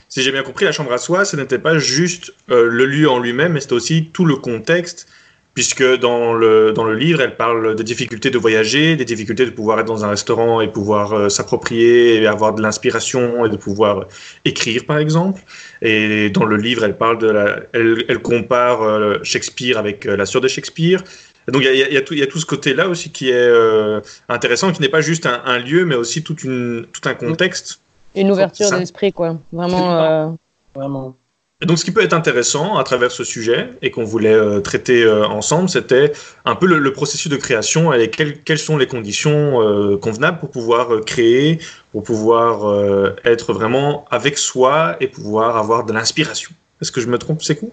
Si 0.09 0.23
j'ai 0.23 0.33
bien 0.33 0.43
compris, 0.43 0.65
la 0.65 0.73
chambre 0.73 0.93
à 0.93 0.99
soi, 0.99 1.25
ce 1.25 1.37
n'était 1.37 1.59
pas 1.59 1.79
juste 1.79 2.35
euh, 2.51 2.69
le 2.69 2.87
lieu 2.87 3.11
en 3.11 3.19
lui-même, 3.19 3.55
mais 3.55 3.61
c'était 3.61 3.73
aussi 3.73 4.11
tout 4.13 4.25
le 4.25 4.37
contexte 4.37 5.09
puisque 5.55 5.85
dans 5.99 6.33
le, 6.33 6.73
dans 6.73 6.85
le 6.85 6.95
livre, 6.95 7.21
elle 7.21 7.37
parle 7.37 7.75
des 7.75 7.85
difficultés 7.85 8.31
de 8.31 8.39
voyager, 8.39 8.97
des 8.97 9.05
difficultés 9.05 9.45
de 9.45 9.51
pouvoir 9.51 9.81
être 9.81 9.87
dans 9.87 10.05
un 10.05 10.09
restaurant 10.09 10.61
et 10.61 10.69
pouvoir 10.69 11.13
euh, 11.13 11.29
s'approprier 11.29 12.23
et 12.23 12.27
avoir 12.27 12.55
de 12.55 12.63
l'inspiration 12.63 13.45
et 13.45 13.51
de 13.51 13.57
pouvoir 13.57 14.07
écrire, 14.45 14.87
par 14.87 14.99
exemple. 14.99 15.43
Et 15.83 16.31
dans 16.31 16.47
le 16.47 16.57
livre, 16.57 16.85
elle 16.85 16.97
parle 16.97 17.19
de 17.19 17.29
la, 17.29 17.61
elle, 17.73 18.05
elle 18.09 18.21
compare 18.21 18.83
euh, 18.83 19.19
Shakespeare 19.23 19.77
avec 19.77 20.07
euh, 20.07 20.17
la 20.17 20.25
sœur 20.25 20.41
de 20.41 20.49
Shakespeare. 20.49 21.03
Et 21.49 21.51
donc 21.51 21.63
il 21.63 21.75
y, 21.75 21.79
y, 21.79 21.99
y, 21.99 22.19
y, 22.19 22.23
a 22.23 22.27
tout 22.27 22.39
ce 22.39 22.47
côté-là 22.47 22.89
aussi 22.89 23.11
qui 23.11 23.29
est 23.29 23.35
euh, 23.35 24.01
intéressant, 24.29 24.73
qui 24.73 24.81
n'est 24.81 24.89
pas 24.89 25.01
juste 25.01 25.27
un, 25.27 25.43
un, 25.45 25.59
lieu, 25.59 25.85
mais 25.85 25.97
aussi 25.97 26.23
toute 26.23 26.45
une, 26.45 26.87
tout 26.93 27.07
un 27.09 27.15
contexte. 27.15 27.81
Une 28.15 28.31
ouverture 28.31 28.71
d'esprit, 28.71 29.13
quoi. 29.13 29.39
Vraiment. 29.53 30.39
Vraiment. 30.75 31.17
Et 31.63 31.67
donc, 31.67 31.79
ce 31.79 31.85
qui 31.85 31.93
peut 31.93 32.03
être 32.03 32.13
intéressant 32.13 32.77
à 32.77 32.83
travers 32.83 33.13
ce 33.13 33.23
sujet 33.23 33.71
et 33.83 33.93
qu'on 33.93 34.03
voulait 34.03 34.35
euh, 34.35 34.59
traiter 34.59 35.05
euh, 35.05 35.25
ensemble, 35.29 35.69
c'était 35.69 36.13
un 36.45 36.57
peu 36.57 36.67
le, 36.67 36.81
le, 36.81 36.93
processus 36.93 37.31
de 37.31 37.37
création 37.37 37.93
et 37.93 38.11
quelles, 38.11 38.43
quelles 38.43 38.59
sont 38.59 38.77
les 38.77 38.89
conditions 38.89 39.63
euh, 39.63 39.97
convenables 39.97 40.41
pour 40.41 40.51
pouvoir 40.51 41.01
créer, 41.07 41.61
pour 41.93 42.03
pouvoir 42.03 43.15
être 43.25 43.53
vraiment 43.53 44.07
avec 44.11 44.39
soi 44.39 44.97
et 44.99 45.07
pouvoir 45.07 45.57
avoir 45.57 45.87
de 45.87 45.93
l'inspiration. 45.93 46.51
Est-ce 46.81 46.91
que 46.91 47.01
je 47.01 47.07
me 47.07 47.17
trompe, 47.17 47.43
c'est 47.43 47.55
quoi 47.55 47.69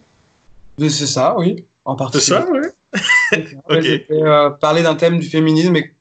C'est 0.77 1.07
ça, 1.07 1.35
oui, 1.39 1.65
en 1.83 1.95
partie. 1.95 2.19
C'est 2.19 2.33
ça, 2.33 2.45
oui. 2.51 2.59
okay. 3.69 4.05
parler 4.61 4.83
d'un 4.83 4.95
thème 4.95 5.17
du 5.17 5.27
féminisme 5.27 5.75
et, 5.77 5.95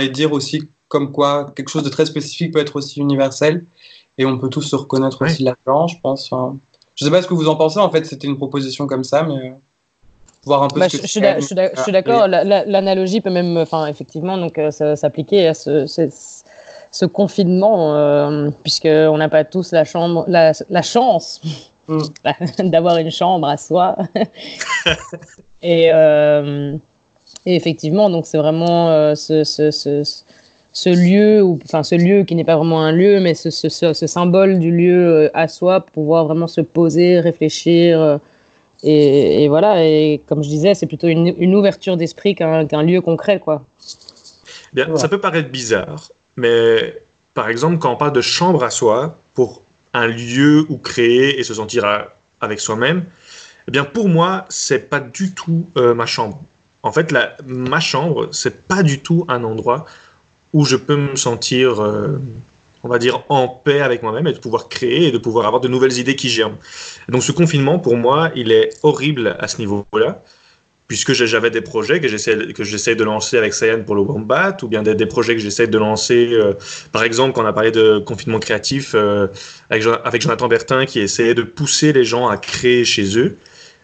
et 0.00 0.08
dire 0.10 0.32
aussi 0.32 0.68
comme 0.86 1.10
quoi 1.10 1.52
quelque 1.56 1.70
chose 1.70 1.82
de 1.82 1.88
très 1.88 2.06
spécifique 2.06 2.52
peut 2.52 2.60
être 2.60 2.76
aussi 2.76 3.00
universel 3.00 3.64
et 4.16 4.26
on 4.26 4.38
peut 4.38 4.48
tous 4.48 4.62
se 4.62 4.76
reconnaître 4.76 5.22
aussi 5.22 5.42
là-dedans, 5.42 5.88
je 5.88 5.96
pense. 6.00 6.30
Je 7.02 7.08
sais 7.08 7.10
pas 7.10 7.22
ce 7.22 7.26
que 7.26 7.34
vous 7.34 7.48
en 7.48 7.56
pensez. 7.56 7.80
En 7.80 7.90
fait, 7.90 8.06
c'était 8.06 8.28
une 8.28 8.36
proposition 8.36 8.86
comme 8.86 9.02
ça, 9.02 9.24
mais 9.24 9.34
euh, 9.34 9.50
voir 10.44 10.62
un 10.62 10.68
peu. 10.68 10.78
Bah, 10.78 10.88
ce 10.88 10.96
que 10.96 11.02
je, 11.02 11.08
suis 11.08 11.20
je 11.20 11.82
suis 11.82 11.92
d'accord. 11.92 12.28
L'analogie 12.28 13.20
peut 13.20 13.30
même, 13.30 13.56
enfin, 13.56 13.86
effectivement, 13.86 14.38
donc 14.38 14.56
euh, 14.58 14.70
s'appliquer 14.70 15.48
à 15.48 15.54
ce, 15.54 15.86
ce, 15.86 16.08
ce 16.92 17.04
confinement, 17.06 17.96
euh, 17.96 18.50
puisque 18.62 18.86
on 18.86 19.16
n'a 19.16 19.28
pas 19.28 19.44
tous 19.44 19.72
la 19.72 19.84
chambre, 19.84 20.24
la, 20.28 20.52
la 20.70 20.82
chance 20.82 21.40
mm. 21.88 22.02
d'avoir 22.70 22.98
une 22.98 23.10
chambre 23.10 23.48
à 23.48 23.56
soi. 23.56 23.96
et, 25.62 25.90
euh, 25.92 26.76
et, 27.46 27.56
effectivement, 27.56 28.10
donc 28.10 28.26
c'est 28.26 28.38
vraiment 28.38 28.90
euh, 28.90 29.14
ce, 29.16 29.42
ce, 29.42 29.70
ce 29.70 30.04
ce 30.72 30.88
lieu, 30.88 31.42
ou, 31.42 31.58
enfin 31.64 31.82
ce 31.82 31.94
lieu 31.94 32.24
qui 32.24 32.34
n'est 32.34 32.44
pas 32.44 32.56
vraiment 32.56 32.82
un 32.82 32.92
lieu, 32.92 33.20
mais 33.20 33.34
ce, 33.34 33.50
ce, 33.50 33.68
ce, 33.68 34.06
symbole 34.06 34.58
du 34.58 34.70
lieu 34.70 35.30
à 35.34 35.48
soi 35.48 35.80
pour 35.80 35.92
pouvoir 35.92 36.26
vraiment 36.26 36.46
se 36.46 36.60
poser, 36.60 37.20
réfléchir. 37.20 38.20
Et, 38.82 39.44
et 39.44 39.48
voilà, 39.48 39.84
et 39.84 40.22
comme 40.26 40.42
je 40.42 40.48
disais, 40.48 40.74
c'est 40.74 40.86
plutôt 40.86 41.08
une, 41.08 41.34
une 41.38 41.54
ouverture 41.54 41.96
d'esprit 41.96 42.34
qu'un 42.34 42.66
qu 42.66 42.76
lieu 42.76 43.00
concret. 43.00 43.38
Quoi. 43.38 43.64
Bien, 44.72 44.86
voilà. 44.86 45.00
Ça 45.00 45.08
peut 45.08 45.20
paraître 45.20 45.50
bizarre, 45.50 46.10
mais 46.36 47.02
par 47.34 47.48
exemple, 47.48 47.78
quand 47.78 47.92
on 47.92 47.96
parle 47.96 48.12
de 48.12 48.20
chambre 48.20 48.64
à 48.64 48.70
soi, 48.70 49.16
pour 49.34 49.62
un 49.94 50.06
lieu 50.06 50.66
où 50.68 50.78
créer 50.78 51.38
et 51.38 51.44
se 51.44 51.54
sentir 51.54 51.84
à, 51.84 52.08
avec 52.40 52.60
soi-même, 52.60 53.04
eh 53.68 53.70
bien 53.70 53.84
pour 53.84 54.08
moi, 54.08 54.44
c'est 54.48 54.90
pas 54.90 55.00
du 55.00 55.34
tout 55.34 55.68
euh, 55.76 55.94
ma 55.94 56.06
chambre. 56.06 56.42
En 56.82 56.90
fait, 56.90 57.12
la, 57.12 57.36
ma 57.46 57.78
chambre, 57.78 58.28
c'est 58.32 58.66
pas 58.66 58.82
du 58.82 59.00
tout 59.00 59.24
un 59.28 59.44
endroit 59.44 59.86
où 60.52 60.64
je 60.64 60.76
peux 60.76 60.96
me 60.96 61.16
sentir, 61.16 61.82
euh, 61.82 62.18
on 62.82 62.88
va 62.88 62.98
dire, 62.98 63.24
en 63.28 63.48
paix 63.48 63.80
avec 63.80 64.02
moi-même 64.02 64.26
et 64.26 64.32
de 64.32 64.38
pouvoir 64.38 64.68
créer 64.68 65.08
et 65.08 65.12
de 65.12 65.18
pouvoir 65.18 65.46
avoir 65.46 65.60
de 65.60 65.68
nouvelles 65.68 65.98
idées 65.98 66.16
qui 66.16 66.28
germent. 66.28 66.58
Donc 67.08 67.22
ce 67.22 67.32
confinement, 67.32 67.78
pour 67.78 67.96
moi, 67.96 68.30
il 68.34 68.52
est 68.52 68.70
horrible 68.82 69.36
à 69.38 69.48
ce 69.48 69.58
niveau-là, 69.58 70.22
puisque 70.88 71.14
j'avais 71.14 71.50
des 71.50 71.62
projets 71.62 72.00
que 72.00 72.08
j'essaie 72.08 72.94
de 72.94 73.04
lancer 73.04 73.38
avec 73.38 73.54
Sayan 73.54 73.82
pour 73.82 73.94
le 73.94 74.02
Wombat, 74.02 74.58
ou 74.62 74.68
bien 74.68 74.82
des, 74.82 74.94
des 74.94 75.06
projets 75.06 75.34
que 75.34 75.40
j'essaie 75.40 75.66
de 75.66 75.78
lancer, 75.78 76.30
euh, 76.32 76.52
par 76.92 77.02
exemple, 77.02 77.32
quand 77.32 77.44
on 77.44 77.46
a 77.46 77.52
parlé 77.54 77.70
de 77.70 77.98
confinement 77.98 78.38
créatif 78.38 78.92
euh, 78.94 79.28
avec, 79.70 79.86
avec 80.04 80.20
Jonathan 80.20 80.48
Bertin, 80.48 80.84
qui 80.84 81.00
essayait 81.00 81.34
de 81.34 81.44
pousser 81.44 81.94
les 81.94 82.04
gens 82.04 82.28
à 82.28 82.36
créer 82.36 82.84
chez 82.84 83.18
eux. 83.18 83.38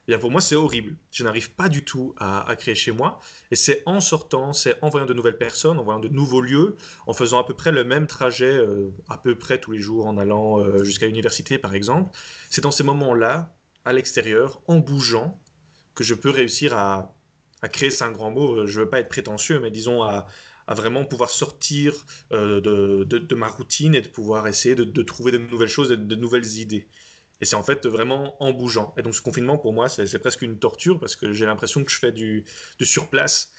Et 0.08 0.16
pour 0.16 0.30
moi, 0.30 0.40
c'est 0.40 0.56
horrible. 0.56 0.96
Je 1.12 1.22
n'arrive 1.22 1.50
pas 1.50 1.68
du 1.68 1.84
tout 1.84 2.14
à, 2.16 2.56
créer 2.56 2.74
chez 2.74 2.92
moi. 2.92 3.20
Et 3.50 3.56
c'est 3.56 3.82
en 3.84 4.00
sortant, 4.00 4.54
c'est 4.54 4.82
en 4.82 4.88
voyant 4.88 5.04
de 5.04 5.12
nouvelles 5.12 5.36
personnes, 5.36 5.78
en 5.78 5.82
voyant 5.82 6.00
de 6.00 6.08
nouveaux 6.08 6.40
lieux, 6.40 6.76
en 7.06 7.12
faisant 7.12 7.38
à 7.38 7.44
peu 7.44 7.52
près 7.52 7.72
le 7.72 7.84
même 7.84 8.06
trajet, 8.06 8.56
euh, 8.56 8.90
à 9.10 9.18
peu 9.18 9.34
près 9.34 9.60
tous 9.60 9.72
les 9.72 9.78
jours, 9.78 10.06
en 10.06 10.16
allant 10.16 10.60
euh, 10.60 10.82
jusqu'à 10.82 11.06
l'université, 11.06 11.58
par 11.58 11.74
exemple. 11.74 12.10
C'est 12.48 12.62
dans 12.62 12.70
ces 12.70 12.84
moments-là, 12.84 13.52
à 13.84 13.92
l'extérieur, 13.92 14.62
en 14.66 14.78
bougeant, 14.78 15.38
que 15.94 16.04
je 16.04 16.14
peux 16.14 16.30
réussir 16.30 16.74
à, 16.74 17.12
créer, 17.70 17.90
c'est 17.90 18.04
un 18.04 18.12
grand 18.12 18.30
mot, 18.30 18.66
je 18.66 18.78
ne 18.78 18.84
veux 18.84 18.90
pas 18.90 19.00
être 19.00 19.08
prétentieux, 19.08 19.60
mais 19.60 19.70
disons 19.70 20.02
à, 20.02 20.26
vraiment 20.68 21.04
pouvoir 21.04 21.30
sortir 21.30 21.94
euh, 22.32 22.60
de, 22.60 23.34
ma 23.34 23.48
routine 23.48 23.94
et 23.94 24.00
de 24.00 24.08
pouvoir 24.08 24.46
essayer 24.46 24.74
de, 24.74 25.02
trouver 25.02 25.32
de 25.32 25.38
nouvelles 25.38 25.68
choses, 25.68 25.88
de 25.90 26.14
nouvelles 26.14 26.58
idées. 26.58 26.86
Et 27.40 27.44
c'est 27.44 27.56
en 27.56 27.62
fait 27.62 27.86
vraiment 27.86 28.42
en 28.42 28.52
bougeant. 28.52 28.94
Et 28.96 29.02
donc 29.02 29.14
ce 29.14 29.22
confinement, 29.22 29.58
pour 29.58 29.72
moi, 29.72 29.88
c'est 29.88 30.18
presque 30.18 30.42
une 30.42 30.58
torture 30.58 30.98
parce 30.98 31.14
que 31.16 31.32
j'ai 31.32 31.46
l'impression 31.46 31.84
que 31.84 31.90
je 31.90 31.98
fais 31.98 32.12
du, 32.12 32.44
surplace. 32.80 33.52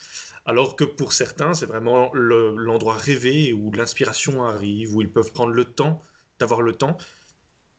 Alors 0.45 0.75
que 0.75 0.83
pour 0.83 1.13
certains, 1.13 1.53
c'est 1.53 1.65
vraiment 1.65 2.11
l'endroit 2.13 2.97
rêvé 2.97 3.53
où 3.53 3.71
l'inspiration 3.71 4.45
arrive, 4.45 4.95
où 4.95 5.01
ils 5.01 5.11
peuvent 5.11 5.31
prendre 5.31 5.53
le 5.53 5.65
temps 5.65 6.01
d'avoir 6.39 6.61
le 6.61 6.73
temps. 6.73 6.97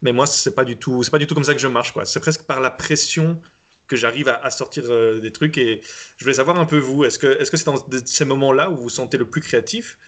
Mais 0.02 0.12
moi, 0.12 0.26
c'est 0.26 0.54
pas 0.54 0.64
du 0.64 0.76
tout, 0.76 1.02
c'est 1.02 1.11
pas 1.11 1.19
du 1.19 1.26
tout 1.26 1.35
comme 1.35 1.45
ça 1.45 1.54
que 1.54 1.61
je 1.61 1.69
marche, 1.69 1.92
quoi. 1.92 2.07
C'est 2.07 2.21
presque 2.21 2.45
par 2.45 2.61
la 2.61 2.71
pression 2.71 3.40
que 3.87 3.97
j'arrive 3.97 4.28
à, 4.28 4.50
sortir 4.50 4.85
euh, 4.87 5.21
des 5.21 5.33
trucs. 5.33 5.59
Et 5.59 5.83
je 6.16 6.25
voulais 6.25 6.37
savoir 6.37 6.59
un 6.59 6.64
peu 6.64 6.78
vous, 6.78 7.04
est-ce 7.04 7.19
que, 7.19 7.26
est-ce 7.26 7.50
que 7.50 7.57
c'est 7.57 7.66
dans 7.66 7.85
ces 8.07 8.25
moments-là 8.25 8.71
où 8.71 8.76
vous 8.76 8.83
vous 8.85 8.88
sentez 8.88 9.19
le 9.19 9.26
plus 9.26 9.42
créatif? 9.42 9.99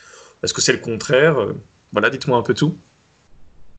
Est-ce 0.43 0.55
que 0.55 0.63
c'est 0.63 0.73
le 0.73 0.79
contraire? 0.79 1.37
Voilà, 1.93 2.09
dites-moi 2.09 2.39
un 2.39 2.43
peu 2.43 2.55
tout. 2.55 2.77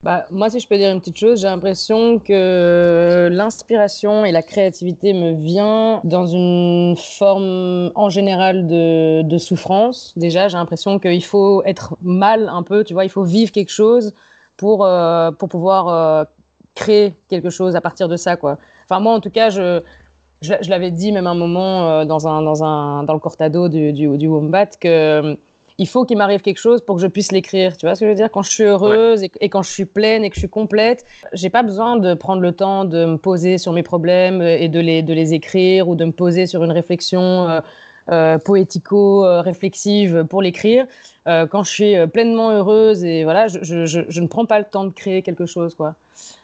Bah, 0.03 0.25
moi, 0.31 0.49
si 0.49 0.59
je 0.59 0.67
peux 0.67 0.77
dire 0.77 0.91
une 0.91 0.99
petite 0.99 1.17
chose, 1.17 1.39
j'ai 1.39 1.47
l'impression 1.47 2.19
que 2.19 3.29
l'inspiration 3.31 4.25
et 4.25 4.33
la 4.33 4.41
créativité 4.41 5.13
me 5.13 5.31
vient 5.31 6.01
dans 6.03 6.27
une 6.27 6.97
forme 6.97 7.89
en 7.95 8.09
général 8.09 8.67
de, 8.67 9.21
de 9.21 9.37
souffrance. 9.37 10.13
Déjà, 10.17 10.49
j'ai 10.49 10.57
l'impression 10.57 10.99
qu'il 10.99 11.23
faut 11.23 11.63
être 11.63 11.95
mal 12.01 12.49
un 12.49 12.63
peu, 12.63 12.83
tu 12.83 12.93
vois, 12.93 13.05
il 13.05 13.09
faut 13.09 13.23
vivre 13.23 13.53
quelque 13.53 13.71
chose 13.71 14.13
pour, 14.57 14.85
euh, 14.85 15.31
pour 15.31 15.47
pouvoir 15.47 15.87
euh, 15.87 16.25
créer 16.75 17.13
quelque 17.29 17.49
chose 17.49 17.77
à 17.77 17.81
partir 17.81 18.09
de 18.09 18.17
ça, 18.17 18.35
quoi. 18.35 18.57
Enfin, 18.83 18.99
moi, 18.99 19.13
en 19.13 19.21
tout 19.21 19.29
cas, 19.29 19.51
je, 19.51 19.81
je, 20.41 20.69
l'avais 20.69 20.91
dit 20.91 21.13
même 21.13 21.27
un 21.27 21.33
moment 21.35 21.87
euh, 21.87 22.03
dans, 22.03 22.27
un, 22.27 22.41
dans, 22.41 22.61
un, 22.61 23.03
dans 23.03 23.13
le 23.13 23.19
cortado 23.19 23.69
du, 23.69 23.93
du, 23.93 24.17
du 24.17 24.27
Wombat 24.27 24.67
que 24.81 25.37
il 25.77 25.87
faut 25.87 26.05
qu'il 26.05 26.17
m'arrive 26.17 26.41
quelque 26.41 26.59
chose 26.59 26.81
pour 26.81 26.95
que 26.95 27.01
je 27.01 27.07
puisse 27.07 27.31
l'écrire. 27.31 27.77
Tu 27.77 27.85
vois 27.85 27.95
ce 27.95 28.01
que 28.01 28.05
je 28.05 28.11
veux 28.11 28.15
dire? 28.15 28.31
Quand 28.31 28.41
je 28.41 28.51
suis 28.51 28.63
heureuse 28.63 29.23
et, 29.23 29.49
quand 29.49 29.61
je 29.61 29.69
suis 29.69 29.85
pleine 29.85 30.23
et 30.23 30.29
que 30.29 30.35
je 30.35 30.41
suis 30.41 30.49
complète, 30.49 31.05
j'ai 31.33 31.49
pas 31.49 31.63
besoin 31.63 31.97
de 31.97 32.13
prendre 32.13 32.41
le 32.41 32.51
temps 32.51 32.85
de 32.85 33.05
me 33.05 33.17
poser 33.17 33.57
sur 33.57 33.73
mes 33.73 33.83
problèmes 33.83 34.41
et 34.41 34.69
de 34.69 34.79
les, 34.79 35.01
de 35.01 35.13
les 35.13 35.33
écrire 35.33 35.89
ou 35.89 35.95
de 35.95 36.05
me 36.05 36.11
poser 36.11 36.47
sur 36.47 36.63
une 36.63 36.71
réflexion 36.71 37.49
euh, 37.49 37.61
euh, 38.11 38.37
poético-réflexive 38.37 40.25
pour 40.29 40.41
l'écrire. 40.41 40.85
Euh, 41.27 41.47
quand 41.47 41.63
je 41.63 41.71
suis 41.71 42.07
pleinement 42.07 42.51
heureuse 42.51 43.03
et 43.03 43.23
voilà, 43.23 43.47
je, 43.47 43.59
je, 43.61 43.85
je, 43.85 44.01
je, 44.09 44.21
ne 44.21 44.27
prends 44.27 44.45
pas 44.45 44.59
le 44.59 44.65
temps 44.65 44.83
de 44.83 44.93
créer 44.93 45.21
quelque 45.21 45.45
chose, 45.45 45.73
quoi. 45.73 45.95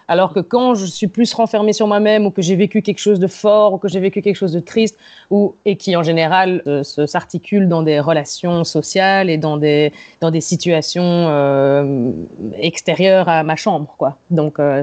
Alors 0.09 0.33
que 0.33 0.39
quand 0.39 0.73
je 0.73 0.87
suis 0.87 1.07
plus 1.07 1.31
renfermée 1.33 1.71
sur 1.71 1.85
moi-même 1.85 2.25
ou 2.25 2.31
que 2.31 2.41
j'ai 2.41 2.55
vécu 2.55 2.81
quelque 2.81 2.97
chose 2.97 3.19
de 3.19 3.27
fort 3.27 3.73
ou 3.73 3.77
que 3.77 3.87
j'ai 3.87 3.99
vécu 3.99 4.23
quelque 4.23 4.35
chose 4.35 4.53
de 4.53 4.59
triste 4.59 4.97
ou 5.29 5.53
et 5.65 5.75
qui 5.77 5.95
en 5.95 6.01
général 6.01 6.63
euh, 6.65 6.81
s'articule 6.83 7.67
dans 7.67 7.83
des 7.83 7.99
relations 7.99 8.63
sociales 8.63 9.29
et 9.29 9.37
dans 9.37 9.57
des 9.57 9.93
dans 10.19 10.31
des 10.31 10.41
situations 10.41 11.03
euh, 11.03 12.11
extérieures 12.55 13.29
à 13.29 13.43
ma 13.43 13.55
chambre 13.55 13.93
quoi. 13.99 14.17
Donc 14.31 14.57
euh, 14.57 14.81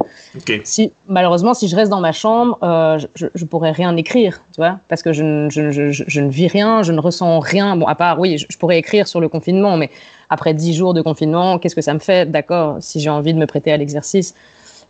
si 0.63 0.93
malheureusement 1.09 1.55
si 1.55 1.67
je 1.67 1.75
reste 1.75 1.91
dans 1.91 2.01
ma 2.01 2.13
chambre, 2.13 2.57
je, 3.17 3.27
je 3.35 3.45
pourrais 3.45 3.73
rien 3.73 3.97
écrire, 3.97 4.43
tu 4.53 4.61
vois, 4.61 4.79
parce 4.87 5.03
que 5.03 5.13
je, 5.13 5.49
je, 5.51 5.71
je, 5.91 6.21
ne 6.21 6.31
vis 6.31 6.47
rien, 6.47 6.85
je 6.85 6.93
ne 6.93 7.01
ressens 7.01 7.41
rien. 7.41 7.77
Bon 7.77 7.87
à 7.87 7.97
part 7.97 8.21
oui, 8.21 8.39
je, 8.39 8.57
pourrais 8.59 8.79
écrire 8.79 9.09
sur 9.09 9.21
le 9.21 9.29
confinement, 9.29 9.77
mais 9.77 9.91
après 10.31 10.55
dix 10.55 10.75
jours 10.75 10.95
de 10.95 11.03
confinement, 11.03 11.59
qu'est-ce 11.59 11.75
que 11.75 11.83
ça 11.83 11.95
me 11.95 11.99
fait? 11.99 12.31
D'accord, 12.31 12.77
si 12.79 13.01
j'ai 13.01 13.11
envie 13.11 13.35
de 13.35 13.39
me 13.39 13.47
prêter 13.47 13.73
à 13.73 13.77
l'exercice 13.77 14.35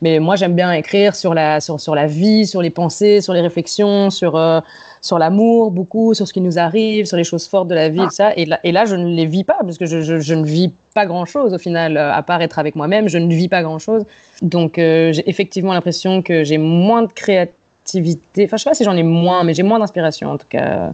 mais 0.02 0.18
moi, 0.18 0.36
j'aime 0.36 0.54
bien 0.54 0.72
écrire 0.72 1.14
sur 1.14 1.32
la, 1.32 1.60
sur, 1.60 1.80
sur, 1.80 1.94
la 1.94 2.06
vie, 2.06 2.46
sur 2.46 2.60
les 2.60 2.70
pensées, 2.70 3.20
sur 3.20 3.32
les 3.32 3.40
réflexions, 3.40 4.10
sur, 4.10 4.36
euh, 4.36 4.60
sur 5.00 5.18
l'amour, 5.18 5.70
beaucoup, 5.70 6.12
sur 6.12 6.28
ce 6.28 6.32
qui 6.32 6.40
nous 6.40 6.58
arrive, 6.58 7.06
sur 7.06 7.16
les 7.16 7.24
choses 7.24 7.46
fortes 7.46 7.68
de 7.68 7.74
la 7.74 7.88
vie, 7.88 8.02
et 8.02 8.10
ça. 8.10 8.34
Et 8.36 8.44
là, 8.44 8.60
et 8.62 8.72
là, 8.72 8.84
je 8.84 8.94
ne 8.94 9.08
les 9.08 9.24
vis 9.24 9.44
pas, 9.44 9.58
parce 9.62 9.78
que 9.78 9.86
je, 9.86 10.02
je, 10.02 10.20
je 10.20 10.34
ne 10.34 10.44
vis 10.44 10.72
pas 10.94 11.06
grand-chose 11.06 11.54
au 11.54 11.58
final, 11.58 11.96
euh, 11.96 12.12
à 12.12 12.22
part 12.22 12.42
être 12.42 12.58
avec 12.58 12.76
moi-même, 12.76 13.08
je 13.08 13.18
ne 13.18 13.32
vis 13.32 13.48
pas 13.48 13.62
grand-chose. 13.62 14.04
Donc, 14.42 14.78
euh, 14.78 15.12
j'ai 15.12 15.28
effectivement 15.28 15.72
l'impression 15.72 16.22
que 16.22 16.44
j'ai 16.44 16.58
moins 16.58 17.02
de 17.02 17.12
créativité. 17.12 18.44
Enfin, 18.44 18.58
je 18.58 18.64
sais 18.64 18.70
pas 18.70 18.74
si 18.74 18.84
j'en 18.84 18.96
ai 18.96 19.02
moins, 19.02 19.44
mais 19.44 19.54
j'ai 19.54 19.62
moins 19.62 19.78
d'inspiration 19.78 20.30
en 20.30 20.36
tout 20.36 20.48
cas. 20.48 20.92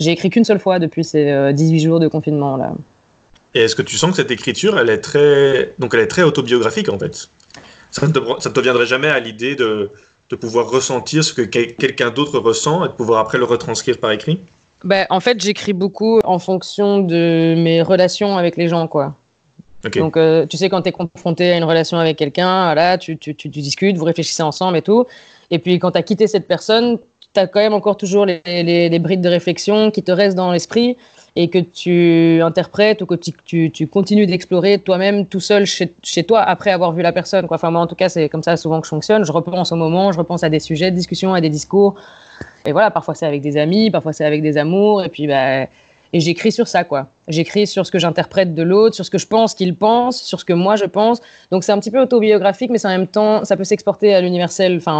J'ai 0.00 0.10
écrit 0.10 0.30
qu'une 0.30 0.44
seule 0.44 0.58
fois 0.58 0.78
depuis 0.78 1.04
ces 1.04 1.52
18 1.52 1.80
jours 1.80 2.00
de 2.00 2.08
confinement 2.08 2.56
là. 2.56 2.72
Et 3.54 3.60
est-ce 3.60 3.76
que 3.76 3.82
tu 3.82 3.96
sens 3.96 4.10
que 4.10 4.16
cette 4.16 4.30
écriture, 4.30 4.78
elle 4.78 4.88
est 4.88 5.00
très, 5.00 5.74
donc 5.78 5.94
elle 5.94 6.00
est 6.00 6.06
très 6.06 6.22
autobiographique 6.22 6.88
en 6.88 6.98
fait? 6.98 7.28
Ça 7.92 8.08
ne 8.08 8.12
te, 8.12 8.60
viendrait 8.60 8.86
jamais 8.86 9.08
à 9.08 9.20
l'idée 9.20 9.54
de, 9.54 9.90
de, 10.30 10.36
pouvoir 10.36 10.68
ressentir 10.68 11.22
ce 11.22 11.32
que 11.32 11.42
quelqu'un 11.42 12.10
d'autre 12.10 12.38
ressent 12.38 12.84
et 12.84 12.88
de 12.88 12.94
pouvoir 12.94 13.20
après 13.20 13.38
le 13.38 13.44
retranscrire 13.44 13.98
par 13.98 14.10
écrit? 14.10 14.40
Ben, 14.82 15.06
En 15.10 15.20
fait, 15.20 15.40
j'écris 15.40 15.74
beaucoup 15.74 16.20
en 16.24 16.38
fonction 16.38 17.00
de 17.00 17.54
mes 17.56 17.82
relations 17.82 18.36
avec 18.36 18.56
les 18.56 18.68
gens. 18.68 18.88
quoi. 18.88 19.14
Donc, 19.94 20.16
euh, 20.16 20.46
tu 20.46 20.56
sais, 20.56 20.68
quand 20.68 20.82
tu 20.82 20.88
es 20.88 20.92
confronté 20.92 21.52
à 21.52 21.58
une 21.58 21.64
relation 21.64 21.98
avec 21.98 22.16
quelqu'un, 22.16 22.64
voilà, 22.64 22.98
tu, 22.98 23.18
tu, 23.18 23.34
tu, 23.34 23.48
discutes, 23.48 23.96
vous 23.96 24.04
réfléchissez 24.04 24.42
ensemble 24.42 24.78
et 24.78 24.82
tout. 24.82 25.04
Et 25.50 25.58
puis, 25.58 25.78
quand 25.78 25.92
tu 25.92 25.98
as 25.98 26.02
quitté 26.02 26.26
cette 26.26 26.48
personne, 26.48 26.98
tu 27.34 27.40
as 27.40 27.46
quand 27.46 27.60
même 27.60 27.74
encore 27.74 27.96
toujours 27.96 28.24
les, 28.24 28.40
les, 28.46 28.88
les 28.88 28.98
brides 28.98 29.20
de 29.20 29.28
réflexion 29.28 29.90
qui 29.90 30.02
te 30.02 30.12
restent 30.12 30.36
dans 30.36 30.52
l'esprit 30.52 30.96
et 31.34 31.48
que 31.48 31.58
tu 31.58 32.42
interprètes 32.42 33.00
ou 33.02 33.06
que 33.06 33.14
tu, 33.14 33.70
tu, 33.70 33.86
continues 33.86 34.26
d'explorer 34.26 34.78
toi-même 34.78 35.26
tout 35.26 35.40
seul 35.40 35.64
chez, 35.66 36.24
toi 36.24 36.40
après 36.40 36.70
avoir 36.70 36.92
vu 36.92 37.02
la 37.02 37.12
personne. 37.12 37.46
Enfin, 37.48 37.70
moi, 37.70 37.80
en 37.80 37.86
tout 37.86 37.94
cas, 37.94 38.08
c'est 38.08 38.28
comme 38.28 38.42
ça 38.42 38.56
souvent 38.56 38.80
que 38.80 38.86
je 38.86 38.90
fonctionne. 38.90 39.24
Je 39.24 39.32
repense 39.32 39.72
au 39.72 39.76
moment, 39.76 40.12
je 40.12 40.18
repense 40.18 40.42
à 40.44 40.50
des 40.50 40.60
sujets 40.60 40.90
de 40.90 40.96
discussion, 40.96 41.32
à 41.32 41.40
des 41.40 41.48
discours. 41.48 41.94
Et 42.66 42.72
voilà, 42.72 42.90
parfois 42.90 43.14
c'est 43.14 43.26
avec 43.26 43.40
des 43.40 43.56
amis, 43.56 43.90
parfois 43.90 44.12
c'est 44.12 44.24
avec 44.24 44.42
des 44.42 44.58
amours. 44.58 45.02
Et 45.02 45.08
puis, 45.08 45.26
bah, 45.26 45.66
et 46.14 46.20
j'écris 46.20 46.52
sur 46.52 46.68
ça, 46.68 46.84
quoi. 46.84 47.08
J'écris 47.28 47.66
sur 47.66 47.86
ce 47.86 47.90
que 47.90 47.98
j'interprète 47.98 48.54
de 48.54 48.62
l'autre, 48.62 48.94
sur 48.94 49.04
ce 49.04 49.10
que 49.10 49.16
je 49.16 49.26
pense 49.26 49.54
qu'il 49.54 49.74
pense, 49.74 50.20
sur 50.20 50.38
ce 50.38 50.44
que 50.44 50.52
moi 50.52 50.76
je 50.76 50.84
pense. 50.84 51.22
Donc 51.50 51.64
c'est 51.64 51.72
un 51.72 51.78
petit 51.78 51.90
peu 51.90 52.00
autobiographique, 52.00 52.70
mais 52.70 52.84
en 52.84 52.90
même 52.90 53.06
temps, 53.06 53.44
ça 53.44 53.56
peut 53.56 53.64
s'exporter 53.64 54.14
à 54.14 54.20
l'universel, 54.20 54.80
ou 54.86 54.90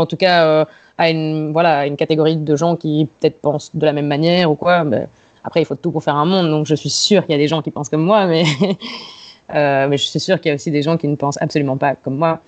en 0.00 0.06
tout 0.06 0.16
cas 0.18 0.44
euh, 0.46 0.64
à 0.98 1.08
une, 1.08 1.52
voilà, 1.52 1.86
une 1.86 1.96
catégorie 1.96 2.36
de 2.36 2.56
gens 2.56 2.76
qui 2.76 3.08
peut-être 3.18 3.40
pensent 3.40 3.74
de 3.74 3.86
la 3.86 3.94
même 3.94 4.08
manière 4.08 4.50
ou 4.50 4.56
quoi. 4.56 4.84
Mais 4.84 5.08
après, 5.48 5.62
il 5.62 5.64
faut 5.64 5.76
tout 5.76 5.90
pour 5.90 6.04
faire 6.04 6.16
un 6.16 6.26
monde, 6.26 6.50
donc 6.50 6.66
je 6.66 6.74
suis 6.74 6.90
sûre 6.90 7.22
qu'il 7.24 7.32
y 7.32 7.34
a 7.34 7.38
des 7.38 7.48
gens 7.48 7.62
qui 7.62 7.70
pensent 7.70 7.88
comme 7.88 8.04
moi, 8.04 8.26
mais, 8.26 8.44
euh, 9.54 9.88
mais 9.88 9.96
je 9.96 10.04
suis 10.04 10.20
sûre 10.20 10.38
qu'il 10.42 10.50
y 10.50 10.52
a 10.52 10.56
aussi 10.56 10.70
des 10.70 10.82
gens 10.82 10.98
qui 10.98 11.08
ne 11.08 11.16
pensent 11.16 11.40
absolument 11.40 11.78
pas 11.78 11.94
comme 11.94 12.18
moi. 12.18 12.42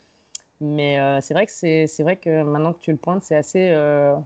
Mais 0.60 1.00
euh, 1.00 1.22
c'est 1.22 1.32
vrai 1.32 1.46
que 1.46 1.52
c'est 1.52 2.02
vrai 2.02 2.16
que 2.16 2.42
maintenant 2.42 2.74
que 2.74 2.80
tu 2.80 2.90
le 2.90 2.98
pointes, 2.98 3.22
c'est 3.22 3.36
assez 3.36 3.70
euh, 3.70 4.16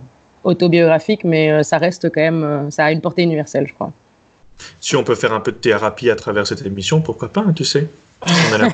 autobiographique, 0.42 1.22
mais 1.22 1.62
ça 1.62 1.78
reste 1.78 2.10
quand 2.12 2.20
même, 2.20 2.68
ça 2.72 2.86
a 2.86 2.90
une 2.90 3.00
portée 3.00 3.22
universelle, 3.22 3.68
je 3.68 3.74
crois. 3.74 3.92
Si 4.80 4.96
on 4.96 5.04
peut 5.04 5.14
faire 5.14 5.32
un 5.32 5.38
peu 5.38 5.52
de 5.52 5.58
thérapie 5.58 6.10
à 6.10 6.16
travers 6.16 6.44
cette 6.44 6.66
émission, 6.66 7.00
pourquoi 7.00 7.28
pas, 7.28 7.42
hein, 7.42 7.52
tu 7.54 7.64
sais? 7.64 7.88
On 8.22 8.54
a 8.54 8.58
la 8.58 8.66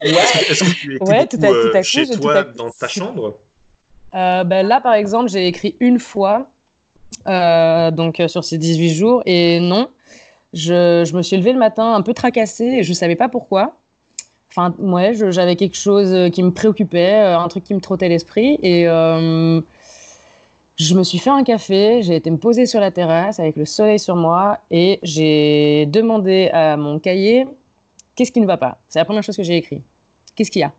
Est-ce 0.00 0.64
que 0.64 0.70
tu 0.74 0.96
écris 0.96 1.10
ouais, 1.10 1.26
tout 1.26 1.36
à, 1.42 1.48
tout 1.48 1.70
à 1.74 1.80
coup, 1.80 1.82
chez 1.82 2.08
toi, 2.08 2.44
dans 2.44 2.70
ta 2.70 2.88
chambre? 2.96 3.38
Ben 4.14 4.62
Là, 4.66 4.80
par 4.80 4.94
exemple, 4.94 5.28
j'ai 5.28 5.46
écrit 5.46 5.76
une 5.80 5.98
fois 5.98 6.53
donc 7.26 8.20
euh, 8.20 8.28
sur 8.28 8.44
ces 8.44 8.58
18 8.58 8.90
jours. 8.90 9.22
Et 9.26 9.60
non, 9.60 9.90
je, 10.52 11.04
je, 11.04 11.16
me 11.16 11.22
suis 11.22 11.36
levée 11.36 11.52
le 11.52 11.58
matin 11.58 11.94
un 11.94 12.02
peu 12.02 12.14
tracassée 12.14 12.64
et 12.64 12.82
je 12.82 12.90
ne 12.90 12.94
savais 12.94 13.16
pas 13.16 13.28
pourquoi. 13.28 13.76
Enfin, 14.50 14.74
ouais, 14.78 15.14
j'avais 15.30 15.56
quelque 15.56 15.76
chose 15.76 16.30
qui 16.30 16.42
me 16.42 16.52
préoccupait, 16.52 17.14
euh, 17.14 17.38
un 17.38 17.48
truc 17.48 17.64
qui 17.64 17.74
me 17.74 17.80
trottait 17.80 18.08
l'esprit. 18.08 18.58
Et 18.62 18.86
je 20.76 20.94
me 20.94 21.04
suis 21.04 21.18
fait 21.18 21.30
un 21.30 21.44
café, 21.44 22.02
j'ai 22.02 22.16
été 22.16 22.30
me 22.30 22.36
poser 22.36 22.66
sur 22.66 22.80
la 22.80 22.90
terrasse 22.90 23.38
avec 23.38 23.56
le 23.56 23.64
soleil 23.64 23.98
sur 23.98 24.16
moi 24.16 24.58
et 24.72 24.98
j'ai 25.04 25.86
demandé 25.86 26.50
à 26.52 26.76
mon 26.76 26.98
cahier 26.98 27.46
qu'est-ce 28.16 28.32
qui 28.32 28.40
ne 28.40 28.46
va 28.46 28.56
pas? 28.56 28.78
C'est 28.88 28.98
la 28.98 29.04
première 29.04 29.22
chose 29.22 29.36
que 29.36 29.42
j'ai 29.42 29.56
écrit. 29.56 29.82
Qu'est-ce 30.34 30.50
qu'il 30.50 30.60
y 30.60 30.64
a? 30.64 30.72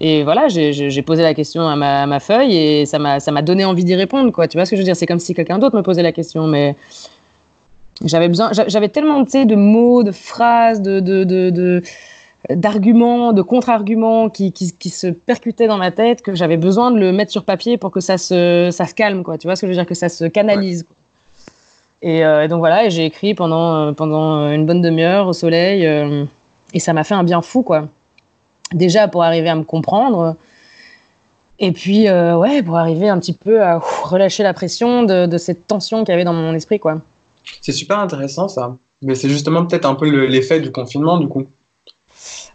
Et 0.00 0.22
voilà, 0.22 0.48
j'ai 0.48 1.02
posé 1.02 1.22
la 1.22 1.34
question 1.34 1.68
à 1.68 1.76
ma, 1.76 2.20
feuille 2.20 2.56
et 2.56 2.86
ça 2.86 2.98
m'a 2.98 3.42
donné 3.42 3.64
envie 3.64 3.84
d'y 3.84 3.94
répondre. 3.94 4.32
Quoi. 4.32 4.48
Tu 4.48 4.56
vois 4.56 4.64
ce 4.64 4.70
que 4.70 4.76
je 4.76 4.82
veux 4.82 4.84
dire? 4.84 4.96
C'est 4.96 5.06
comme 5.06 5.18
si 5.18 5.34
quelqu'un 5.34 5.58
d'autre 5.58 5.76
me 5.76 5.82
posait 5.82 6.02
la 6.02 6.12
question, 6.12 6.46
mais 6.46 6.76
j'avais 8.04 8.28
besoin, 8.28 8.50
j'avais 8.52 8.88
tellement 8.88 9.22
de 9.22 9.54
mots, 9.54 10.04
de 10.04 10.12
phrases, 10.12 10.82
de, 10.82 11.00
de, 11.00 11.82
d'arguments, 12.50 13.32
de 13.32 13.42
contre-arguments 13.42 14.30
qui, 14.30 14.52
qui, 14.52 14.90
se 14.90 15.08
percutaient 15.08 15.66
dans 15.66 15.78
ma 15.78 15.90
tête 15.90 16.22
que 16.22 16.34
j'avais 16.34 16.56
besoin 16.56 16.90
de 16.92 16.98
le 16.98 17.12
mettre 17.12 17.32
sur 17.32 17.44
papier 17.44 17.76
pour 17.76 17.90
que 17.90 18.00
ça 18.00 18.18
se, 18.18 18.70
ça 18.72 18.86
se 18.86 18.94
calme, 18.94 19.24
quoi. 19.24 19.36
Tu 19.36 19.48
vois 19.48 19.56
ce 19.56 19.62
que 19.62 19.66
je 19.66 19.72
veux 19.72 19.76
dire? 19.76 19.86
Que 19.86 19.94
ça 19.94 20.08
se 20.08 20.24
canalise. 20.24 20.86
Euh, 22.04 22.44
et, 22.44 22.48
donc 22.48 22.60
voilà, 22.60 22.88
j'ai 22.88 23.04
écrit 23.04 23.34
pendant, 23.34 23.92
pendant 23.94 24.52
une 24.52 24.64
bonne 24.64 24.80
demi-heure 24.80 25.26
au 25.26 25.32
soleil 25.32 25.84
euh, 25.84 26.24
et 26.72 26.78
ça 26.78 26.92
m'a 26.92 27.02
fait 27.02 27.14
un 27.14 27.24
bien 27.24 27.42
fou, 27.42 27.62
quoi 27.62 27.88
déjà 28.72 29.08
pour 29.08 29.22
arriver 29.22 29.48
à 29.48 29.54
me 29.54 29.64
comprendre. 29.64 30.36
Et 31.58 31.72
puis, 31.72 32.08
euh, 32.08 32.36
ouais, 32.36 32.62
pour 32.62 32.76
arriver 32.76 33.08
un 33.08 33.18
petit 33.18 33.32
peu 33.32 33.62
à 33.62 33.78
relâcher 33.78 34.42
la 34.42 34.54
pression 34.54 35.02
de, 35.02 35.26
de 35.26 35.38
cette 35.38 35.66
tension 35.66 36.04
qu'il 36.04 36.10
y 36.10 36.14
avait 36.14 36.24
dans 36.24 36.32
mon 36.32 36.54
esprit, 36.54 36.78
quoi. 36.78 37.00
C'est 37.60 37.72
super 37.72 37.98
intéressant 37.98 38.48
ça. 38.48 38.76
Mais 39.02 39.14
c'est 39.14 39.28
justement 39.28 39.64
peut-être 39.64 39.84
un 39.84 39.94
peu 39.94 40.08
l'effet 40.26 40.60
du 40.60 40.72
confinement, 40.72 41.18
du 41.18 41.28
coup. 41.28 41.46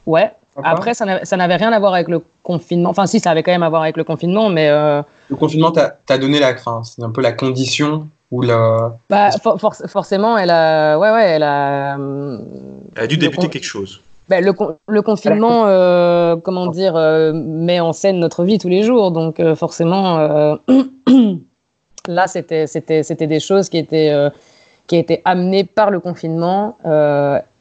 Ouais. 0.05 0.32
Après, 0.62 0.93
ça 0.93 1.05
n'avait 1.05 1.55
rien 1.55 1.72
à 1.72 1.79
voir 1.79 1.93
avec 1.93 2.08
le 2.10 2.22
confinement. 2.43 2.89
Enfin, 2.89 3.08
si, 3.08 3.20
ça 3.20 3.32
avait 3.32 3.43
quand 3.43 3.51
même 3.51 3.63
à 3.63 3.70
voir 3.70 3.82
avec 3.82 3.98
le 3.98 4.03
confinement, 4.03 4.50
mais. 4.50 4.70
Euh... 4.70 5.01
Le 5.29 5.36
confinement 5.36 5.72
t'a 5.72 6.17
donné 6.17 6.39
la 6.39 6.53
crainte. 6.53 6.86
C'est 6.86 7.03
un 7.03 7.10
peu 7.10 7.22
la 7.22 7.32
condition 7.32 8.08
ou 8.29 8.41
la. 8.41 8.96
Bah, 9.10 9.32
for 9.32 9.58
forcément, 9.88 10.38
elle 10.38 10.51
a. 10.51 10.98
Ouais, 11.00 11.12
ouais, 11.12 11.29
elle 11.29 11.43
a. 11.43 11.98
Elle 12.96 13.03
a 13.03 13.08
dû 13.08 13.17
débuter 13.17 13.50
quelque 13.50 13.65
chose. 13.65 14.01
Bah, 14.30 14.39
le, 14.39 14.53
le, 14.88 15.01
confinement, 15.01 15.65
euh, 15.68 16.38
comment 16.38 16.68
dire, 16.68 16.96
euh, 16.96 17.34
met 17.34 17.82
en 17.82 17.92
scène 17.92 18.20
notre 18.20 18.44
vie 18.44 18.58
tous 18.58 18.70
les 18.70 18.84
jours. 18.84 19.12
Donc, 19.12 19.39
euh, 19.39 19.56
forcément, 19.56 20.18
là, 22.08 22.27
c'était 22.27 23.27
des 23.27 23.39
choses 23.39 23.70
qui 23.70 23.77
étaient, 23.77 24.13
qui 24.88 24.96
étaient 24.96 25.22
amenées 25.25 25.63
par 25.63 25.92
le 25.92 26.00
confinement 26.00 26.77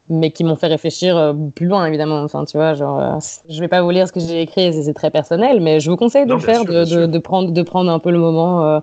mais 0.09 0.31
qui 0.31 0.45
m'ont 0.45 0.57
fait 0.57 0.67
réfléchir 0.67 1.35
plus 1.55 1.67
loin, 1.67 1.87
évidemment. 1.87 2.23
Enfin, 2.23 2.45
tu 2.45 2.59
vois, 2.59 2.75
genre, 2.75 3.19
je 3.49 3.61
vais 3.61 3.69
pas 3.69 3.81
vous 3.81 3.89
lire 3.91 4.07
ce 4.07 4.13
que 4.13 4.21
j'ai 4.21 4.43
écrit, 4.43 4.71
c'est 4.75 4.93
très 4.93 5.11
personnel, 5.11 5.61
mais 5.61 5.81
je 5.81 5.91
vous 5.91 5.97
conseille 5.97 6.27
de 6.27 6.35
le 6.35 6.41
faire, 6.41 6.67
de, 6.67 6.85
de, 6.85 7.07
de, 7.07 7.19
prendre, 7.19 7.51
de 7.51 7.63
prendre 7.63 7.91
un 7.91 7.99
peu 7.99 8.11
le 8.11 8.19
moment 8.19 8.83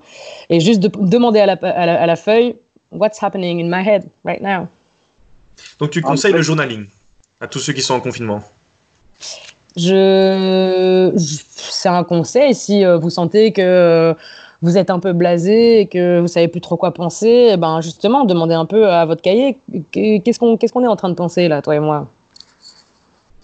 et 0.49 0.59
juste 0.59 0.79
de 0.79 0.89
demander 1.05 1.39
à 1.39 1.45
la, 1.45 1.53
à, 1.61 1.85
la, 1.85 2.01
à 2.01 2.05
la, 2.07 2.15
feuille 2.15 2.55
What's 2.91 3.21
happening 3.21 3.59
in 3.59 3.69
my 3.69 3.87
head 3.87 4.09
right 4.25 4.41
now? 4.41 4.67
Donc, 5.79 5.91
tu 5.91 6.01
conseilles 6.01 6.33
le 6.33 6.41
journaling 6.41 6.87
à 7.41 7.47
tous 7.47 7.59
ceux 7.59 7.73
qui 7.73 7.81
sont 7.81 7.93
en 7.95 8.01
confinement? 8.01 8.41
Je... 9.77 11.11
C'est 11.15 11.89
un 11.89 12.03
conseil 12.03 12.55
si 12.55 12.83
vous 12.83 13.09
sentez 13.09 13.53
que 13.53 14.15
vous 14.61 14.77
êtes 14.77 14.89
un 14.89 14.99
peu 14.99 15.13
blasé 15.13 15.81
et 15.81 15.87
que 15.87 16.19
vous 16.19 16.27
savez 16.27 16.49
plus 16.49 16.59
trop 16.59 16.75
quoi 16.75 16.93
penser, 16.93 17.51
eh 17.53 17.57
ben 17.57 17.79
justement, 17.79 18.25
demandez 18.25 18.55
un 18.55 18.65
peu 18.65 18.89
à 18.89 19.05
votre 19.05 19.21
cahier 19.21 19.57
qu'est-ce 19.91 20.37
qu'on 20.37 20.57
qu'est-ce 20.57 20.77
est 20.77 20.87
en 20.87 20.95
train 20.97 21.09
de 21.09 21.13
penser 21.13 21.47
là, 21.47 21.61
toi 21.61 21.75
et 21.75 21.79
moi? 21.79 22.09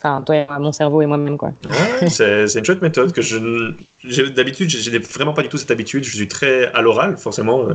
Enfin, 0.05 0.21
toi 0.21 0.45
mon 0.59 0.71
cerveau 0.71 1.01
et 1.01 1.07
moi-même, 1.07 1.35
quoi. 1.35 1.51
Ouais, 1.67 2.09
c'est 2.09 2.53
une 2.53 2.63
chouette 2.63 2.83
méthode 2.83 3.11
que 3.11 3.23
je. 3.23 3.73
D'habitude, 4.29 4.69
je 4.69 4.91
n'ai 4.91 4.99
vraiment 4.99 5.33
pas 5.33 5.41
du 5.41 5.49
tout 5.49 5.57
cette 5.57 5.71
habitude. 5.71 6.03
Je 6.03 6.15
suis 6.15 6.27
très 6.27 6.71
à 6.73 6.81
l'oral, 6.83 7.17
forcément. 7.17 7.67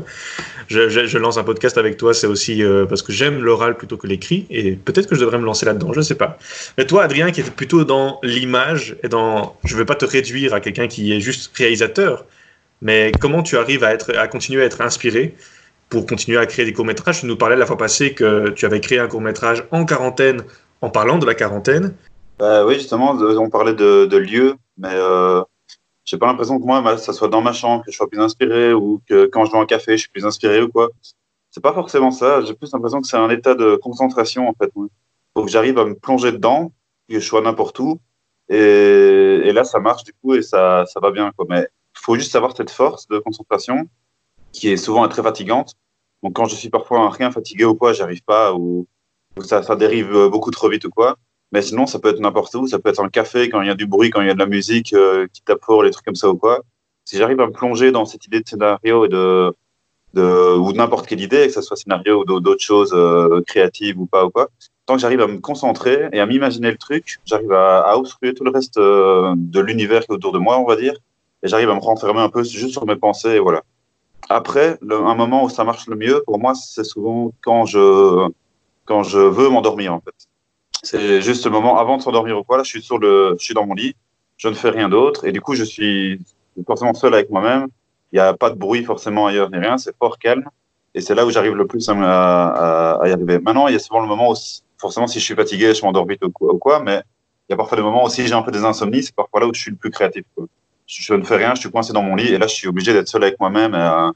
Je, 0.68 1.18
lance 1.18 1.38
un 1.38 1.42
podcast 1.42 1.76
avec 1.76 1.96
toi, 1.96 2.14
c'est 2.14 2.28
aussi 2.28 2.62
euh, 2.62 2.86
parce 2.86 3.02
que 3.02 3.12
j'aime 3.12 3.42
l'oral 3.42 3.76
plutôt 3.76 3.96
que 3.96 4.06
l'écrit. 4.06 4.46
Et 4.48 4.72
peut-être 4.76 5.08
que 5.08 5.16
je 5.16 5.20
devrais 5.20 5.38
me 5.38 5.44
lancer 5.44 5.66
là-dedans, 5.66 5.92
je 5.92 6.02
sais 6.02 6.14
pas. 6.14 6.38
Mais 6.78 6.86
toi, 6.86 7.02
Adrien, 7.02 7.32
qui 7.32 7.40
est 7.40 7.50
plutôt 7.50 7.84
dans 7.84 8.20
l'image 8.22 8.96
et 9.02 9.08
dans. 9.08 9.56
Je 9.64 9.74
veux 9.76 9.84
pas 9.84 9.96
te 9.96 10.04
réduire 10.04 10.54
à 10.54 10.60
quelqu'un 10.60 10.86
qui 10.86 11.12
est 11.12 11.20
juste 11.20 11.50
réalisateur, 11.56 12.26
mais 12.80 13.10
comment 13.20 13.42
tu 13.42 13.56
arrives 13.56 13.82
à, 13.82 13.92
être, 13.92 14.16
à 14.16 14.28
continuer 14.28 14.62
à 14.62 14.66
être 14.66 14.82
inspiré 14.82 15.34
pour 15.88 16.06
continuer 16.06 16.38
à 16.38 16.46
créer 16.46 16.64
des 16.64 16.72
courts-métrages? 16.72 17.20
Tu 17.20 17.26
nous 17.26 17.36
parlais 17.36 17.56
la 17.56 17.66
fois 17.66 17.76
passée 17.76 18.12
que 18.12 18.50
tu 18.50 18.66
avais 18.66 18.80
créé 18.80 19.00
un 19.00 19.08
court-métrage 19.08 19.64
en 19.72 19.84
quarantaine 19.84 20.44
en 20.80 20.90
parlant 20.90 21.18
de 21.18 21.26
la 21.26 21.34
quarantaine. 21.34 21.94
Bah 22.40 22.64
oui, 22.64 22.76
justement, 22.76 23.10
on 23.10 23.50
parlait 23.50 23.74
de, 23.74 24.16
lieux, 24.16 24.56
mais 24.78 24.94
euh, 24.94 25.42
j'ai 26.06 26.16
pas 26.16 26.26
l'impression 26.26 26.58
que 26.58 26.64
moi, 26.64 26.96
ça 26.96 27.12
soit 27.12 27.28
dans 27.28 27.42
ma 27.42 27.52
chambre 27.52 27.84
que 27.84 27.92
je 27.92 27.96
sois 27.98 28.08
plus 28.08 28.18
inspiré 28.18 28.72
ou 28.72 29.02
que 29.06 29.26
quand 29.26 29.44
je 29.44 29.52
vais 29.52 29.58
en 29.58 29.66
café, 29.66 29.92
je 29.98 30.02
suis 30.04 30.10
plus 30.10 30.24
inspiré 30.24 30.62
ou 30.62 30.70
quoi. 30.70 30.88
C'est 31.50 31.62
pas 31.62 31.74
forcément 31.74 32.10
ça. 32.10 32.40
J'ai 32.40 32.54
plus 32.54 32.72
l'impression 32.72 33.02
que 33.02 33.06
c'est 33.06 33.18
un 33.18 33.28
état 33.28 33.54
de 33.54 33.76
concentration 33.76 34.48
en 34.48 34.54
fait. 34.54 34.72
Faut 35.34 35.44
que 35.44 35.50
j'arrive 35.50 35.78
à 35.78 35.84
me 35.84 35.94
plonger 35.94 36.32
dedans, 36.32 36.72
que 37.10 37.20
je 37.20 37.20
sois 37.20 37.42
n'importe 37.42 37.78
où. 37.78 38.00
Et, 38.48 39.52
là, 39.52 39.64
ça 39.64 39.78
marche 39.78 40.04
du 40.04 40.14
coup 40.14 40.34
et 40.34 40.40
ça, 40.40 40.86
ça 40.86 40.98
va 40.98 41.10
bien. 41.10 41.32
Quoi. 41.36 41.44
Mais 41.50 41.68
faut 41.92 42.14
juste 42.14 42.34
avoir 42.36 42.56
cette 42.56 42.70
force 42.70 43.06
de 43.08 43.18
concentration 43.18 43.86
qui 44.52 44.70
est 44.70 44.78
souvent 44.78 45.06
très 45.08 45.22
fatigante. 45.22 45.74
Donc, 46.22 46.36
quand 46.36 46.46
je 46.46 46.54
suis 46.54 46.70
parfois 46.70 47.10
rien 47.10 47.30
fatigué 47.30 47.66
ou 47.66 47.74
quoi, 47.74 47.92
j'arrive 47.92 48.22
pas 48.24 48.54
ou, 48.54 48.86
ou 49.36 49.42
ça, 49.42 49.62
ça, 49.62 49.76
dérive 49.76 50.28
beaucoup 50.28 50.50
trop 50.50 50.70
vite 50.70 50.86
ou 50.86 50.90
quoi. 50.90 51.18
Mais 51.52 51.62
sinon, 51.62 51.86
ça 51.86 51.98
peut 51.98 52.10
être 52.10 52.20
n'importe 52.20 52.54
où. 52.54 52.66
Ça 52.66 52.78
peut 52.78 52.90
être 52.90 53.02
le 53.02 53.10
café 53.10 53.48
quand 53.48 53.60
il 53.60 53.68
y 53.68 53.70
a 53.70 53.74
du 53.74 53.86
bruit, 53.86 54.10
quand 54.10 54.20
il 54.20 54.28
y 54.28 54.30
a 54.30 54.34
de 54.34 54.38
la 54.38 54.46
musique 54.46 54.92
euh, 54.92 55.26
qui 55.32 55.42
tape 55.42 55.64
fort, 55.64 55.82
les 55.82 55.90
trucs 55.90 56.04
comme 56.04 56.14
ça 56.14 56.28
ou 56.28 56.36
quoi. 56.36 56.60
Si 57.04 57.16
j'arrive 57.16 57.40
à 57.40 57.46
me 57.46 57.52
plonger 57.52 57.90
dans 57.92 58.04
cette 58.04 58.24
idée 58.26 58.40
de 58.40 58.48
scénario 58.48 59.04
et 59.04 59.08
de, 59.08 59.52
de 60.14 60.56
ou 60.56 60.72
n'importe 60.72 61.06
quelle 61.06 61.20
idée, 61.20 61.46
que 61.46 61.52
ce 61.52 61.62
soit 61.62 61.76
scénario 61.76 62.22
ou 62.22 62.40
d'autres 62.40 62.62
choses 62.62 62.92
euh, 62.94 63.42
créatives 63.46 63.98
ou 63.98 64.06
pas 64.06 64.24
ou 64.24 64.30
quoi, 64.30 64.48
tant 64.86 64.94
que 64.94 65.00
j'arrive 65.00 65.20
à 65.20 65.26
me 65.26 65.38
concentrer 65.38 66.08
et 66.12 66.20
à 66.20 66.26
m'imaginer 66.26 66.70
le 66.70 66.76
truc, 66.76 67.18
j'arrive 67.24 67.52
à, 67.52 67.80
à 67.80 67.96
obstruer 67.96 68.34
tout 68.34 68.44
le 68.44 68.50
reste 68.50 68.78
euh, 68.78 69.34
de 69.36 69.60
l'univers 69.60 70.00
qui 70.00 70.12
est 70.12 70.14
autour 70.14 70.32
de 70.32 70.38
moi, 70.38 70.58
on 70.58 70.64
va 70.64 70.76
dire, 70.76 70.94
et 71.42 71.48
j'arrive 71.48 71.70
à 71.70 71.74
me 71.74 71.80
renfermer 71.80 72.20
un 72.20 72.28
peu 72.28 72.44
juste 72.44 72.72
sur 72.72 72.86
mes 72.86 72.96
pensées 72.96 73.30
et 73.30 73.38
voilà. 73.40 73.62
Après, 74.28 74.78
un 74.88 75.14
moment 75.16 75.44
où 75.44 75.48
ça 75.48 75.64
marche 75.64 75.88
le 75.88 75.96
mieux, 75.96 76.22
pour 76.24 76.38
moi, 76.38 76.54
c'est 76.54 76.84
souvent 76.84 77.32
quand 77.40 77.66
je, 77.66 78.28
quand 78.84 79.02
je 79.02 79.18
veux 79.18 79.48
m'endormir, 79.48 79.92
en 79.92 80.00
fait. 80.00 80.29
C'est 80.82 81.20
juste 81.20 81.44
le 81.44 81.50
moment 81.50 81.78
avant 81.78 81.96
de 81.98 82.02
s'endormir 82.02 82.38
ou 82.38 82.44
quoi, 82.44 82.56
là, 82.56 82.62
je 82.62 82.70
suis 82.70 82.82
sur 82.82 82.98
le, 82.98 83.36
je 83.38 83.44
suis 83.44 83.54
dans 83.54 83.66
mon 83.66 83.74
lit, 83.74 83.94
je 84.36 84.48
ne 84.48 84.54
fais 84.54 84.70
rien 84.70 84.88
d'autre, 84.88 85.26
et 85.26 85.32
du 85.32 85.40
coup, 85.40 85.54
je 85.54 85.64
suis 85.64 86.20
forcément 86.66 86.94
seul 86.94 87.14
avec 87.14 87.30
moi-même. 87.30 87.68
Il 88.12 88.16
n'y 88.16 88.20
a 88.20 88.34
pas 88.34 88.50
de 88.50 88.56
bruit 88.56 88.84
forcément 88.84 89.26
ailleurs 89.26 89.50
ni 89.50 89.58
rien, 89.58 89.78
c'est 89.78 89.96
fort 89.96 90.18
calme. 90.18 90.44
Et 90.94 91.00
c'est 91.00 91.14
là 91.14 91.24
où 91.24 91.30
j'arrive 91.30 91.54
le 91.54 91.66
plus 91.66 91.88
à, 91.88 93.00
y 93.04 93.10
arriver. 93.12 93.38
Maintenant, 93.38 93.68
il 93.68 93.74
y 93.74 93.76
a 93.76 93.78
souvent 93.78 94.00
le 94.00 94.08
moment 94.08 94.32
où, 94.32 94.34
forcément, 94.78 95.06
si 95.06 95.20
je 95.20 95.24
suis 95.24 95.34
fatigué, 95.34 95.72
je 95.74 95.82
m'endors 95.82 96.06
vite 96.06 96.24
ou 96.24 96.30
quoi, 96.58 96.82
mais 96.82 97.02
il 97.48 97.52
y 97.52 97.54
a 97.54 97.56
parfois 97.56 97.76
des 97.76 97.82
moments 97.82 98.04
où 98.04 98.08
si 98.08 98.26
j'ai 98.26 98.34
un 98.34 98.42
peu 98.42 98.50
des 98.50 98.64
insomnies, 98.64 99.02
c'est 99.02 99.14
parfois 99.14 99.40
là 99.40 99.46
où 99.46 99.54
je 99.54 99.60
suis 99.60 99.70
le 99.70 99.76
plus 99.76 99.90
créatif. 99.90 100.24
Je 100.86 101.14
ne 101.14 101.22
fais 101.22 101.36
rien, 101.36 101.54
je 101.54 101.60
suis 101.60 101.70
coincé 101.70 101.92
dans 101.92 102.02
mon 102.02 102.16
lit 102.16 102.32
et 102.32 102.38
là, 102.38 102.48
je 102.48 102.54
suis 102.54 102.66
obligé 102.66 102.92
d'être 102.92 103.08
seul 103.08 103.22
avec 103.22 103.38
moi-même 103.38 103.74
à, 103.74 104.12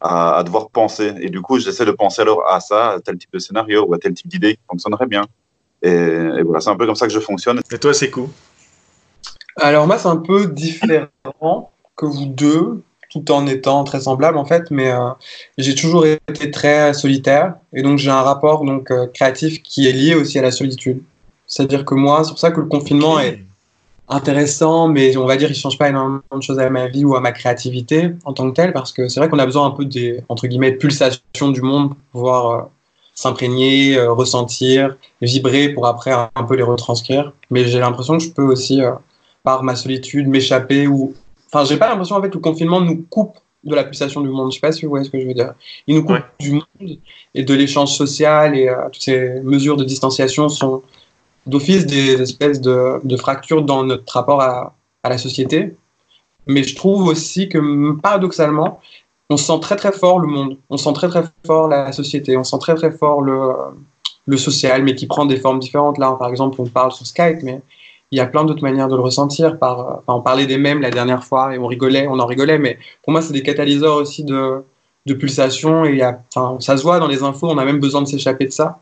à, 0.00 0.42
devoir 0.44 0.70
penser. 0.70 1.12
Et 1.20 1.28
du 1.28 1.42
coup, 1.42 1.58
j'essaie 1.58 1.84
de 1.84 1.90
penser 1.90 2.22
alors 2.22 2.46
à 2.48 2.60
ça, 2.60 2.92
à 2.92 3.00
tel 3.00 3.18
type 3.18 3.32
de 3.32 3.38
scénario 3.38 3.84
ou 3.86 3.94
à 3.94 3.98
tel 3.98 4.14
type 4.14 4.28
d'idée 4.28 4.54
qui 4.54 4.62
fonctionnerait 4.68 5.06
bien. 5.06 5.24
Et, 5.84 5.90
et 5.90 6.42
voilà, 6.42 6.60
c'est 6.60 6.70
un 6.70 6.76
peu 6.76 6.86
comme 6.86 6.94
ça 6.94 7.06
que 7.06 7.12
je 7.12 7.20
fonctionne. 7.20 7.60
Et 7.70 7.78
toi, 7.78 7.94
c'est 7.94 8.10
cool 8.10 8.28
Alors, 9.60 9.86
moi, 9.86 9.98
c'est 9.98 10.08
un 10.08 10.16
peu 10.16 10.46
différent 10.46 11.70
que 11.96 12.06
vous 12.06 12.26
deux, 12.26 12.82
tout 13.10 13.30
en 13.30 13.46
étant 13.46 13.84
très 13.84 14.00
semblable 14.00 14.36
en 14.36 14.44
fait, 14.44 14.70
mais 14.70 14.90
euh, 14.90 15.10
j'ai 15.56 15.74
toujours 15.74 16.04
été 16.06 16.50
très 16.50 16.92
solitaire 16.94 17.54
et 17.72 17.82
donc 17.82 17.98
j'ai 17.98 18.10
un 18.10 18.22
rapport 18.22 18.64
donc 18.64 18.90
euh, 18.90 19.06
créatif 19.06 19.62
qui 19.62 19.86
est 19.86 19.92
lié 19.92 20.14
aussi 20.14 20.38
à 20.38 20.42
la 20.42 20.50
solitude. 20.50 21.00
C'est-à-dire 21.46 21.84
que 21.84 21.94
moi, 21.94 22.24
c'est 22.24 22.30
pour 22.30 22.38
ça 22.38 22.50
que 22.50 22.60
le 22.60 22.66
confinement 22.66 23.20
est 23.20 23.40
intéressant, 24.08 24.88
mais 24.88 25.16
on 25.16 25.26
va 25.26 25.36
dire 25.36 25.50
il 25.50 25.54
change 25.54 25.78
pas 25.78 25.88
énormément 25.88 26.22
de 26.32 26.42
choses 26.42 26.58
à 26.58 26.68
ma 26.70 26.88
vie 26.88 27.04
ou 27.04 27.14
à 27.14 27.20
ma 27.20 27.32
créativité 27.32 28.10
en 28.24 28.32
tant 28.32 28.50
que 28.50 28.56
telle, 28.56 28.72
parce 28.72 28.92
que 28.92 29.08
c'est 29.08 29.20
vrai 29.20 29.28
qu'on 29.28 29.38
a 29.38 29.46
besoin 29.46 29.66
un 29.66 29.70
peu 29.70 29.84
des 29.84 30.22
entre 30.28 30.48
guillemets 30.48 30.72
pulsations 30.72 31.50
du 31.50 31.62
monde 31.62 31.90
pour 31.90 31.96
pouvoir 32.12 32.50
euh, 32.50 32.62
s'imprégner, 33.14 33.96
euh, 33.96 34.12
ressentir, 34.12 34.96
vibrer 35.22 35.70
pour 35.70 35.86
après 35.86 36.12
un, 36.12 36.44
peu 36.44 36.56
les 36.56 36.62
retranscrire. 36.62 37.32
Mais 37.50 37.64
j'ai 37.64 37.78
l'impression 37.78 38.18
que 38.18 38.24
je 38.24 38.30
peux 38.30 38.42
aussi 38.42 38.82
euh, 38.82 38.92
par 39.42 39.62
ma 39.62 39.76
solitude 39.76 40.28
m'échapper 40.28 40.86
ou 40.86 41.14
enfin 41.46 41.64
j'ai 41.64 41.76
pas 41.76 41.88
l'impression 41.88 42.16
en 42.16 42.22
fait 42.22 42.30
que 42.30 42.34
le 42.34 42.40
confinement 42.40 42.80
nous 42.80 43.04
coupe 43.08 43.38
de 43.62 43.74
la 43.74 43.84
pulsation 43.84 44.20
du 44.20 44.28
monde. 44.28 44.50
Je 44.50 44.56
sais 44.56 44.60
pas 44.60 44.72
si 44.72 44.82
vous 44.84 44.90
voyez 44.90 45.04
ce 45.04 45.10
que 45.10 45.20
je 45.20 45.26
veux 45.26 45.34
dire. 45.34 45.54
Il 45.86 45.94
nous 45.94 46.02
coupe 46.02 46.16
ouais. 46.16 46.24
du 46.38 46.52
monde 46.52 46.98
et 47.34 47.44
de 47.44 47.54
l'échange 47.54 47.92
social 47.94 48.56
et 48.56 48.70
toutes 48.92 49.02
ces 49.02 49.40
mesures 49.42 49.76
de 49.76 49.84
distanciation 49.84 50.48
sont 50.48 50.82
d'office 51.46 51.86
des 51.86 52.20
espèces 52.20 52.60
de, 52.60 53.00
de, 53.04 53.16
fractures 53.16 53.62
dans 53.62 53.84
notre 53.84 54.12
rapport 54.12 54.40
à, 54.40 54.74
à, 55.02 55.08
la 55.08 55.18
société. 55.18 55.74
Mais 56.46 56.62
je 56.62 56.74
trouve 56.74 57.06
aussi 57.06 57.48
que, 57.48 57.92
paradoxalement, 58.00 58.80
on 59.30 59.36
sent 59.36 59.58
très 59.60 59.76
très 59.76 59.92
fort 59.92 60.18
le 60.18 60.28
monde, 60.28 60.58
on 60.70 60.76
sent 60.76 60.92
très 60.92 61.08
très 61.08 61.24
fort 61.46 61.68
la 61.68 61.92
société, 61.92 62.36
on 62.36 62.44
sent 62.44 62.58
très 62.58 62.74
très 62.74 62.90
fort 62.90 63.22
le, 63.22 63.52
le 64.26 64.36
social, 64.36 64.82
mais 64.82 64.94
qui 64.94 65.06
prend 65.06 65.26
des 65.26 65.36
formes 65.36 65.58
différentes. 65.58 65.98
Là, 65.98 66.12
par 66.12 66.28
exemple, 66.28 66.60
on 66.60 66.66
parle 66.66 66.92
sur 66.92 67.06
Skype, 67.06 67.42
mais 67.42 67.60
il 68.10 68.18
y 68.18 68.20
a 68.20 68.26
plein 68.26 68.44
d'autres 68.44 68.62
manières 68.62 68.88
de 68.88 68.96
le 68.96 69.02
ressentir. 69.02 69.58
Par, 69.58 69.98
enfin, 69.98 70.18
on 70.18 70.20
parlait 70.20 70.46
des 70.46 70.58
mêmes 70.58 70.80
la 70.80 70.90
dernière 70.90 71.24
fois 71.24 71.54
et 71.54 71.58
on 71.58 71.66
rigolait, 71.66 72.06
on 72.08 72.18
en 72.18 72.26
rigolait, 72.26 72.58
mais 72.58 72.78
pour 73.02 73.12
moi, 73.12 73.22
c'est 73.22 73.32
des 73.32 73.42
catalyseurs 73.42 73.96
aussi 73.96 74.24
de, 74.24 74.62
de 75.06 75.14
pulsations. 75.14 75.84
Et 75.84 76.00
ça 76.60 76.76
se 76.76 76.82
voit 76.82 76.98
dans 77.00 77.08
les 77.08 77.22
infos, 77.22 77.48
on 77.48 77.58
a 77.58 77.64
même 77.64 77.80
besoin 77.80 78.02
de 78.02 78.06
s'échapper 78.06 78.46
de 78.46 78.52
ça. 78.52 78.80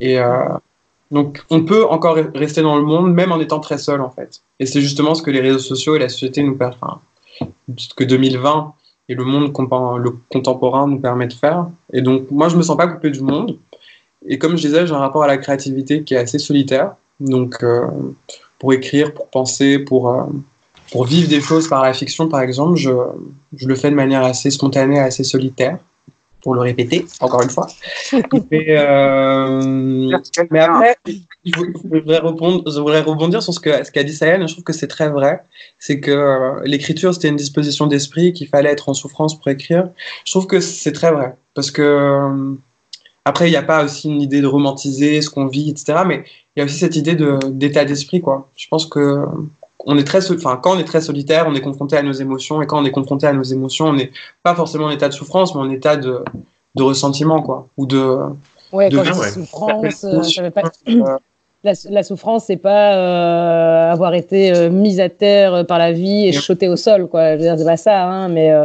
Et, 0.00 0.18
euh, 0.18 0.48
donc, 1.10 1.42
on 1.50 1.64
peut 1.64 1.84
encore 1.86 2.16
rester 2.34 2.62
dans 2.62 2.76
le 2.76 2.84
monde, 2.84 3.12
même 3.12 3.32
en 3.32 3.40
étant 3.40 3.58
très 3.58 3.78
seul, 3.78 4.00
en 4.00 4.10
fait. 4.10 4.42
Et 4.60 4.66
c'est 4.66 4.80
justement 4.80 5.14
ce 5.14 5.22
que 5.22 5.30
les 5.30 5.40
réseaux 5.40 5.58
sociaux 5.58 5.96
et 5.96 5.98
la 5.98 6.08
société 6.08 6.42
nous 6.42 6.56
permettent, 6.56 6.78
que 7.96 8.04
2020 8.04 8.74
et 9.10 9.14
le 9.14 9.24
monde 9.24 9.52
le 9.98 10.10
contemporain 10.28 10.86
nous 10.86 11.00
permettent 11.00 11.32
de 11.32 11.36
faire. 11.36 11.66
Et 11.92 12.00
donc, 12.00 12.30
moi, 12.30 12.48
je 12.48 12.56
me 12.56 12.62
sens 12.62 12.76
pas 12.76 12.86
coupé 12.86 13.10
du 13.10 13.22
monde. 13.22 13.58
Et 14.24 14.38
comme 14.38 14.56
je 14.56 14.68
disais, 14.68 14.86
j'ai 14.86 14.94
un 14.94 14.98
rapport 14.98 15.24
à 15.24 15.26
la 15.26 15.36
créativité 15.36 16.04
qui 16.04 16.14
est 16.14 16.18
assez 16.18 16.38
solitaire. 16.38 16.94
Donc, 17.18 17.56
euh, 17.64 17.88
pour 18.60 18.72
écrire, 18.72 19.12
pour 19.12 19.26
penser, 19.26 19.80
pour, 19.80 20.10
euh, 20.10 20.22
pour 20.92 21.06
vivre 21.06 21.28
des 21.28 21.40
choses 21.40 21.66
par 21.66 21.82
la 21.82 21.92
fiction, 21.92 22.28
par 22.28 22.40
exemple, 22.40 22.76
je, 22.76 22.92
je 23.56 23.66
le 23.66 23.74
fais 23.74 23.90
de 23.90 23.96
manière 23.96 24.22
assez 24.22 24.48
spontanée, 24.48 25.00
assez 25.00 25.24
solitaire. 25.24 25.78
Pour 26.42 26.54
le 26.54 26.60
répéter, 26.60 27.06
encore 27.20 27.42
une 27.42 27.50
fois. 27.50 27.68
mais, 28.50 28.66
euh, 28.68 30.18
mais 30.50 30.60
après, 30.60 30.96
je 31.44 31.52
voudrais, 31.88 33.00
rebondir, 33.00 33.42
sur 33.42 33.54
ce 33.54 33.60
qu'a 33.60 34.02
dit 34.02 34.12
Sayane. 34.12 34.46
Je 34.46 34.52
trouve 34.52 34.64
que 34.64 34.72
c'est 34.72 34.88
très 34.88 35.08
vrai. 35.08 35.42
C'est 35.78 36.00
que 36.00 36.10
euh, 36.10 36.60
l'écriture, 36.64 37.14
c'était 37.14 37.28
une 37.28 37.36
disposition 37.36 37.86
d'esprit, 37.86 38.32
qu'il 38.32 38.48
fallait 38.48 38.70
être 38.70 38.88
en 38.88 38.94
souffrance 38.94 39.38
pour 39.38 39.48
écrire. 39.48 39.90
Je 40.24 40.32
trouve 40.32 40.46
que 40.46 40.60
c'est 40.60 40.92
très 40.92 41.12
vrai. 41.12 41.34
Parce 41.54 41.70
que, 41.70 41.82
euh, 41.82 42.54
après, 43.24 43.48
il 43.48 43.50
n'y 43.50 43.56
a 43.56 43.62
pas 43.62 43.84
aussi 43.84 44.08
une 44.08 44.22
idée 44.22 44.40
de 44.40 44.46
romantiser 44.46 45.20
ce 45.22 45.30
qu'on 45.30 45.46
vit, 45.46 45.70
etc. 45.70 46.00
Mais 46.06 46.24
il 46.56 46.60
y 46.60 46.62
a 46.62 46.64
aussi 46.64 46.78
cette 46.78 46.96
idée 46.96 47.16
d'état 47.46 47.84
d'esprit. 47.84 48.22
Je 48.56 48.66
pense 48.68 48.86
que 48.86 49.24
on 49.86 49.96
est 49.98 50.04
très, 50.04 50.30
enfin, 50.30 50.58
quand 50.62 50.76
on 50.76 50.78
est 50.78 50.84
très 50.84 51.00
solitaire, 51.00 51.46
on 51.48 51.54
est 51.54 51.60
confronté 51.60 51.96
à 51.96 52.02
nos 52.02 52.12
émotions, 52.12 52.60
et 52.62 52.66
quand 52.66 52.80
on 52.80 52.84
est 52.84 52.90
confronté 52.90 53.26
à 53.26 53.32
nos 53.32 53.42
émotions, 53.42 53.86
on 53.86 53.92
n'est 53.94 54.10
pas 54.42 54.54
forcément 54.54 54.86
en 54.86 54.90
état 54.90 55.08
de 55.08 55.14
souffrance, 55.14 55.54
mais 55.54 55.60
en 55.60 55.70
état 55.70 55.96
de, 55.96 56.22
de 56.74 56.82
ressentiment, 56.82 57.42
quoi, 57.42 57.66
ou 57.76 57.86
de. 57.86 58.18
Ouais, 58.72 58.88
de 58.88 58.96
quand 58.96 59.04
je 59.04 59.12
dis 59.12 59.18
souffrance, 59.32 60.04
euh, 60.04 60.22
ça 60.22 60.42
veut 60.42 60.50
pas- 60.50 60.70
la, 61.64 61.72
la 61.90 62.02
souffrance, 62.02 62.44
c'est 62.46 62.56
pas 62.56 62.94
euh, 62.94 63.92
avoir 63.92 64.14
été 64.14 64.52
euh, 64.52 64.70
mise 64.70 65.00
à 65.00 65.08
terre 65.08 65.54
euh, 65.54 65.64
par 65.64 65.78
la 65.78 65.92
vie 65.92 66.28
et 66.28 66.32
jeté 66.32 66.68
au 66.68 66.76
sol, 66.76 67.06
quoi. 67.08 67.32
Je 67.32 67.36
veux 67.36 67.42
dire, 67.42 67.58
c'est 67.58 67.64
pas 67.64 67.76
ça, 67.76 68.04
hein, 68.04 68.28
mais 68.28 68.52
euh, 68.52 68.64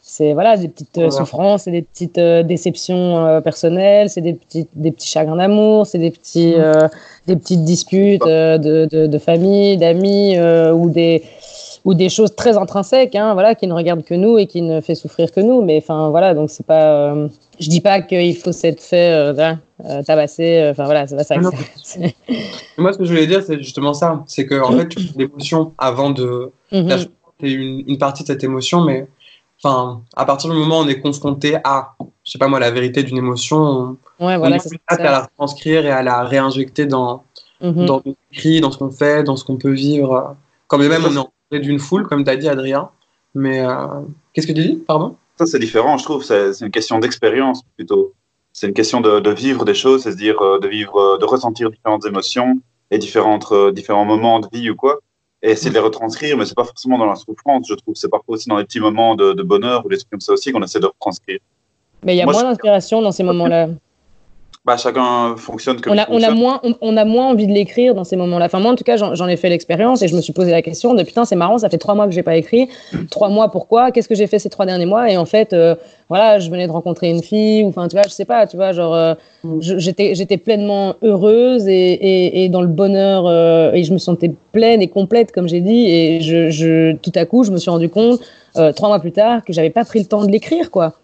c'est 0.00 0.32
voilà 0.32 0.56
des 0.56 0.68
petites 0.68 0.94
Voilà. 0.94 1.10
souffrances, 1.10 1.62
c'est 1.64 1.70
des 1.70 1.82
petites 1.82 2.18
euh, 2.18 2.42
déceptions 2.42 3.24
euh, 3.24 3.40
personnelles, 3.40 4.10
c'est 4.10 4.20
des 4.20 4.32
petits 4.34 4.66
des 4.74 4.90
petits 4.92 5.08
chagrins 5.08 5.36
d'amour, 5.36 5.86
c'est 5.86 5.98
des 5.98 6.10
petits 6.10 6.54
euh, 6.56 6.88
des 7.26 7.36
petites 7.36 7.64
disputes 7.64 8.26
euh, 8.26 8.58
de, 8.58 8.88
de, 8.90 9.06
de 9.06 9.18
famille, 9.18 9.76
d'amis 9.76 10.36
euh, 10.36 10.72
ou 10.72 10.90
des 10.90 11.22
ou 11.84 11.94
des 11.94 12.08
choses 12.10 12.36
très 12.36 12.56
intrinsèques, 12.56 13.16
hein, 13.16 13.32
voilà, 13.34 13.56
qui 13.56 13.66
ne 13.66 13.72
regardent 13.72 14.04
que 14.04 14.14
nous 14.14 14.38
et 14.38 14.46
qui 14.46 14.62
ne 14.62 14.80
fait 14.80 14.94
souffrir 14.94 15.32
que 15.32 15.40
nous. 15.40 15.62
Mais 15.62 15.78
enfin 15.78 16.10
voilà, 16.10 16.32
donc 16.32 16.48
c'est 16.48 16.64
pas. 16.64 17.12
euh, 17.12 17.26
je 17.58 17.68
dis 17.68 17.80
pas 17.80 18.00
qu'il 18.00 18.36
faut 18.36 18.52
s'être 18.52 18.80
fait 18.80 19.12
euh, 19.12 19.32
euh, 19.84 20.02
tabasser. 20.04 20.68
Enfin 20.70 20.84
voilà, 20.84 21.08
c'est 21.08 21.16
pas 21.16 21.24
ça. 21.24 21.36
que 21.38 21.46
c'est- 21.82 22.14
Moi, 22.78 22.92
ce 22.92 22.98
que 22.98 23.04
je 23.04 23.10
voulais 23.10 23.26
dire, 23.26 23.42
c'est 23.44 23.58
justement 23.58 23.94
ça. 23.94 24.22
C'est 24.28 24.46
que, 24.46 24.60
en 24.62 24.70
fait, 24.78 24.88
tu 24.90 24.98
as 25.16 25.18
l'émotion 25.18 25.72
avant 25.76 26.10
de. 26.10 26.52
Souffrance 26.70 27.06
est 27.42 27.50
une, 27.50 27.82
une 27.88 27.98
partie 27.98 28.22
de 28.22 28.28
cette 28.28 28.44
émotion, 28.44 28.82
mais. 28.82 29.06
Enfin, 29.64 30.02
à 30.16 30.24
partir 30.24 30.50
du 30.50 30.56
moment 30.56 30.80
où 30.80 30.82
on 30.82 30.88
est 30.88 31.00
confronté 31.00 31.56
à, 31.62 31.94
je 32.24 32.32
sais 32.32 32.38
pas 32.38 32.48
moi, 32.48 32.58
la 32.58 32.70
vérité 32.70 33.02
d'une 33.02 33.18
émotion, 33.18 33.58
on, 33.58 33.96
Ouais, 34.24 34.34
on 34.34 34.38
voilà, 34.38 34.56
est 34.56 34.80
à 34.88 34.96
la 35.02 35.28
transcrire 35.36 35.84
et 35.86 35.90
à 35.90 36.02
la 36.02 36.24
réinjecter 36.24 36.86
dans, 36.86 37.22
Mhm. 37.60 37.86
dans 37.86 38.02
nos 38.04 38.16
écrits, 38.32 38.60
dans 38.60 38.70
ce 38.72 38.78
qu'on 38.78 38.90
fait, 38.90 39.22
dans 39.22 39.36
ce 39.36 39.44
qu'on 39.44 39.56
peut 39.56 39.70
vivre. 39.72 40.34
Quand 40.66 40.78
même 40.78 41.04
on 41.04 41.14
est 41.14 41.18
entouré 41.18 41.60
d'une 41.60 41.78
foule, 41.78 42.06
comme 42.08 42.24
tu 42.24 42.30
as 42.30 42.36
dit, 42.36 42.48
Adrien. 42.48 42.90
Mais 43.34 43.64
euh, 43.64 43.86
qu'est-ce 44.32 44.46
que 44.46 44.52
tu 44.52 44.62
dis? 44.62 44.76
Pardon? 44.86 45.16
Ça, 45.38 45.46
c'est 45.46 45.58
différent, 45.58 45.96
je 45.96 46.04
trouve. 46.04 46.24
C'est 46.24 46.52
c'est 46.52 46.64
une 46.64 46.70
question 46.72 46.98
d'expérience 46.98 47.62
plutôt. 47.76 48.12
C'est 48.52 48.66
une 48.66 48.74
question 48.74 49.00
de, 49.00 49.20
de 49.20 49.30
vivre 49.30 49.64
des 49.64 49.74
choses, 49.74 50.02
c'est-à-dire 50.02 50.40
euh, 50.42 50.58
de 50.58 50.68
vivre, 50.68 50.96
euh, 50.98 51.18
de 51.18 51.24
ressentir 51.24 51.70
différentes 51.70 52.04
émotions 52.04 52.58
et 52.90 52.98
différentes, 52.98 53.46
euh, 53.52 53.72
différents 53.72 54.04
moments 54.04 54.40
de 54.40 54.48
vie 54.52 54.68
ou 54.70 54.76
quoi. 54.76 54.98
Et 55.42 55.50
essayer 55.50 55.70
de 55.70 55.74
les 55.74 55.80
retranscrire, 55.80 56.36
mais 56.36 56.44
c'est 56.44 56.54
pas 56.54 56.64
forcément 56.64 56.98
dans 56.98 57.06
la 57.06 57.16
souffrance, 57.16 57.66
je 57.68 57.74
trouve. 57.74 57.94
C'est 57.96 58.08
parfois 58.08 58.36
aussi 58.36 58.48
dans 58.48 58.56
les 58.56 58.64
petits 58.64 58.80
moments 58.80 59.16
de, 59.16 59.32
de 59.32 59.42
bonheur 59.42 59.84
ou 59.84 59.88
des 59.88 59.96
trucs 59.96 60.10
comme 60.10 60.20
ça 60.20 60.32
aussi 60.32 60.52
qu'on 60.52 60.62
essaie 60.62 60.78
de 60.78 60.86
retranscrire. 60.86 61.40
Mais 62.04 62.14
il 62.14 62.18
y 62.18 62.22
a 62.22 62.24
Moi, 62.24 62.32
moins 62.32 62.44
d'inspiration 62.44 63.02
dans 63.02 63.12
ces 63.12 63.22
moments-là. 63.22 63.68
Bah, 64.64 64.76
chacun 64.76 65.34
fonctionne 65.36 65.80
comme 65.80 65.92
On 65.92 65.98
a, 65.98 66.06
on, 66.08 66.22
a 66.22 66.30
moins, 66.30 66.60
on, 66.62 66.74
on 66.80 66.96
a 66.96 67.04
moins 67.04 67.30
envie 67.30 67.48
de 67.48 67.52
l'écrire 67.52 67.96
dans 67.96 68.04
ces 68.04 68.14
moments-là. 68.14 68.44
Enfin, 68.44 68.60
moi, 68.60 68.70
en 68.70 68.76
tout 68.76 68.84
cas, 68.84 68.96
j'en 68.96 69.26
ai 69.26 69.36
fait 69.36 69.48
l'expérience 69.48 70.02
et 70.02 70.08
je 70.08 70.14
me 70.14 70.20
suis 70.20 70.32
posé 70.32 70.52
la 70.52 70.62
question 70.62 70.94
de 70.94 71.02
putain, 71.02 71.24
c'est 71.24 71.34
marrant, 71.34 71.58
ça 71.58 71.68
fait 71.68 71.78
trois 71.78 71.96
mois 71.96 72.06
que 72.06 72.12
j'ai 72.12 72.22
pas 72.22 72.36
écrit. 72.36 72.68
Trois 73.10 73.28
mois, 73.28 73.50
pourquoi? 73.50 73.90
Qu'est-ce 73.90 74.08
que 74.08 74.14
j'ai 74.14 74.28
fait 74.28 74.38
ces 74.38 74.50
trois 74.50 74.64
derniers 74.64 74.86
mois? 74.86 75.10
Et 75.10 75.16
en 75.16 75.24
fait, 75.24 75.52
euh, 75.52 75.74
voilà, 76.08 76.38
je 76.38 76.48
venais 76.48 76.68
de 76.68 76.72
rencontrer 76.72 77.10
une 77.10 77.24
fille, 77.24 77.64
ou 77.64 77.70
enfin, 77.70 77.88
tu 77.88 77.96
vois, 77.96 78.04
je 78.06 78.12
sais 78.12 78.24
pas, 78.24 78.46
tu 78.46 78.56
vois, 78.56 78.70
genre, 78.70 78.94
euh, 78.94 79.14
je- 79.58 79.78
j'étais 79.78 80.14
j'étais 80.14 80.36
pleinement 80.36 80.94
heureuse 81.02 81.66
et, 81.66 81.72
et, 81.94 82.44
et 82.44 82.48
dans 82.48 82.62
le 82.62 82.68
bonheur, 82.68 83.26
euh, 83.26 83.72
et 83.72 83.82
je 83.82 83.92
me 83.92 83.98
sentais 83.98 84.30
pleine 84.52 84.80
et 84.80 84.88
complète, 84.88 85.32
comme 85.32 85.48
j'ai 85.48 85.60
dit, 85.60 85.90
et 85.90 86.20
je, 86.20 86.50
je, 86.50 86.92
tout 86.98 87.12
à 87.16 87.24
coup, 87.24 87.42
je 87.42 87.50
me 87.50 87.56
suis 87.56 87.70
rendu 87.70 87.88
compte, 87.88 88.20
euh, 88.56 88.70
trois 88.72 88.88
mois 88.90 89.00
plus 89.00 89.10
tard, 89.12 89.44
que 89.44 89.52
j'avais 89.52 89.70
pas 89.70 89.84
pris 89.84 89.98
le 89.98 90.04
temps 90.06 90.24
de 90.24 90.30
l'écrire, 90.30 90.70
quoi 90.70 90.94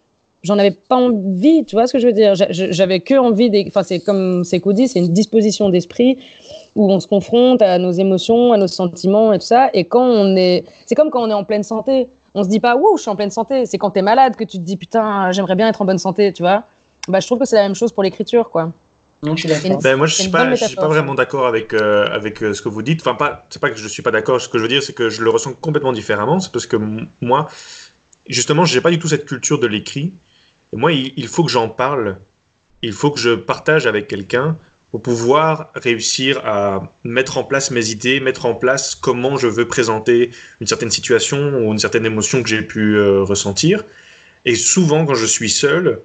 j'en 0.43 0.57
avais 0.57 0.71
pas 0.71 0.95
envie, 0.95 1.65
tu 1.65 1.75
vois 1.75 1.87
ce 1.87 1.93
que 1.93 1.99
je 1.99 2.07
veux 2.07 2.13
dire? 2.13 2.33
J'avais 2.35 2.99
que 3.01 3.15
envie, 3.15 3.49
d'é- 3.49 3.65
enfin 3.67 3.83
c'est 3.83 3.99
comme 3.99 4.43
Sekou 4.43 4.73
dit, 4.73 4.87
c'est 4.87 4.99
une 4.99 5.13
disposition 5.13 5.69
d'esprit 5.69 6.19
où 6.75 6.89
on 6.91 6.99
se 6.99 7.07
confronte 7.07 7.61
à 7.61 7.77
nos 7.77 7.91
émotions, 7.91 8.53
à 8.53 8.57
nos 8.57 8.67
sentiments 8.67 9.33
et 9.33 9.39
tout 9.39 9.45
ça. 9.45 9.69
Et 9.73 9.85
quand 9.85 10.05
on 10.05 10.35
est, 10.35 10.65
c'est 10.85 10.95
comme 10.95 11.09
quand 11.09 11.21
on 11.23 11.29
est 11.29 11.33
en 11.33 11.43
pleine 11.43 11.63
santé, 11.63 12.07
on 12.35 12.43
se 12.43 12.49
dit 12.49 12.59
pas 12.59 12.75
ouh 12.77 12.97
je 12.97 13.01
suis 13.01 13.11
en 13.11 13.15
pleine 13.15 13.31
santé. 13.31 13.65
C'est 13.65 13.77
quand 13.77 13.91
t'es 13.91 14.01
malade 14.01 14.35
que 14.35 14.43
tu 14.43 14.57
te 14.57 14.63
dis 14.63 14.77
putain 14.77 15.31
j'aimerais 15.31 15.55
bien 15.55 15.67
être 15.67 15.81
en 15.81 15.85
bonne 15.85 15.97
santé, 15.97 16.31
tu 16.31 16.43
vois? 16.43 16.63
Bah 17.07 17.19
je 17.19 17.25
trouve 17.25 17.39
que 17.39 17.45
c'est 17.45 17.55
la 17.55 17.63
même 17.63 17.75
chose 17.75 17.91
pour 17.91 18.03
l'écriture 18.03 18.49
quoi. 18.49 18.71
Non, 19.21 19.35
je 19.35 19.41
suis 19.41 19.49
d'accord. 19.49 19.81
Ben, 19.81 19.97
moi, 19.97 20.07
je 20.07 20.15
suis 20.15 20.29
pas, 20.29 20.55
je 20.55 20.63
suis 20.63 20.75
pas 20.77 20.87
vraiment 20.87 21.13
d'accord 21.13 21.45
avec 21.45 21.73
euh, 21.73 22.07
avec 22.09 22.41
euh, 22.41 22.53
ce 22.53 22.61
que 22.61 22.69
vous 22.69 22.81
dites. 22.81 23.01
Enfin, 23.01 23.15
pas, 23.15 23.45
c'est 23.49 23.61
pas 23.61 23.69
que 23.69 23.75
je 23.77 23.87
suis 23.87 24.01
pas 24.01 24.11
d'accord. 24.11 24.39
Ce 24.39 24.47
que 24.47 24.57
je 24.57 24.63
veux 24.63 24.69
dire, 24.69 24.81
c'est 24.81 24.93
que 24.93 25.09
je 25.09 25.21
le 25.21 25.29
ressens 25.29 25.51
complètement 25.59 25.91
différemment. 25.91 26.39
C'est 26.39 26.51
parce 26.53 26.65
que 26.65 26.77
moi, 27.19 27.47
justement, 28.27 28.63
j'ai 28.63 28.79
pas 28.79 28.91
du 28.91 28.99
tout 28.99 29.09
cette 29.09 29.25
culture 29.25 29.59
de 29.59 29.67
l'écrit. 29.67 30.13
Et 30.73 30.75
moi, 30.75 30.91
il, 30.91 31.27
faut 31.27 31.43
que 31.43 31.51
j'en 31.51 31.69
parle. 31.69 32.17
Il 32.81 32.93
faut 32.93 33.11
que 33.11 33.19
je 33.19 33.35
partage 33.35 33.87
avec 33.87 34.07
quelqu'un 34.07 34.57
pour 34.91 35.01
pouvoir 35.01 35.71
réussir 35.75 36.41
à 36.45 36.91
mettre 37.03 37.37
en 37.37 37.43
place 37.43 37.69
mes 37.69 37.89
idées, 37.89 38.19
mettre 38.19 38.45
en 38.45 38.55
place 38.55 38.95
comment 38.95 39.37
je 39.37 39.47
veux 39.47 39.67
présenter 39.67 40.31
une 40.61 40.67
certaine 40.67 40.89
situation 40.89 41.59
ou 41.59 41.71
une 41.71 41.79
certaine 41.79 42.05
émotion 42.05 42.41
que 42.41 42.49
j'ai 42.49 42.63
pu 42.63 42.95
euh, 42.95 43.21
ressentir. 43.21 43.83
Et 44.45 44.55
souvent, 44.55 45.05
quand 45.05 45.13
je 45.13 45.25
suis 45.25 45.49
seul, 45.49 46.01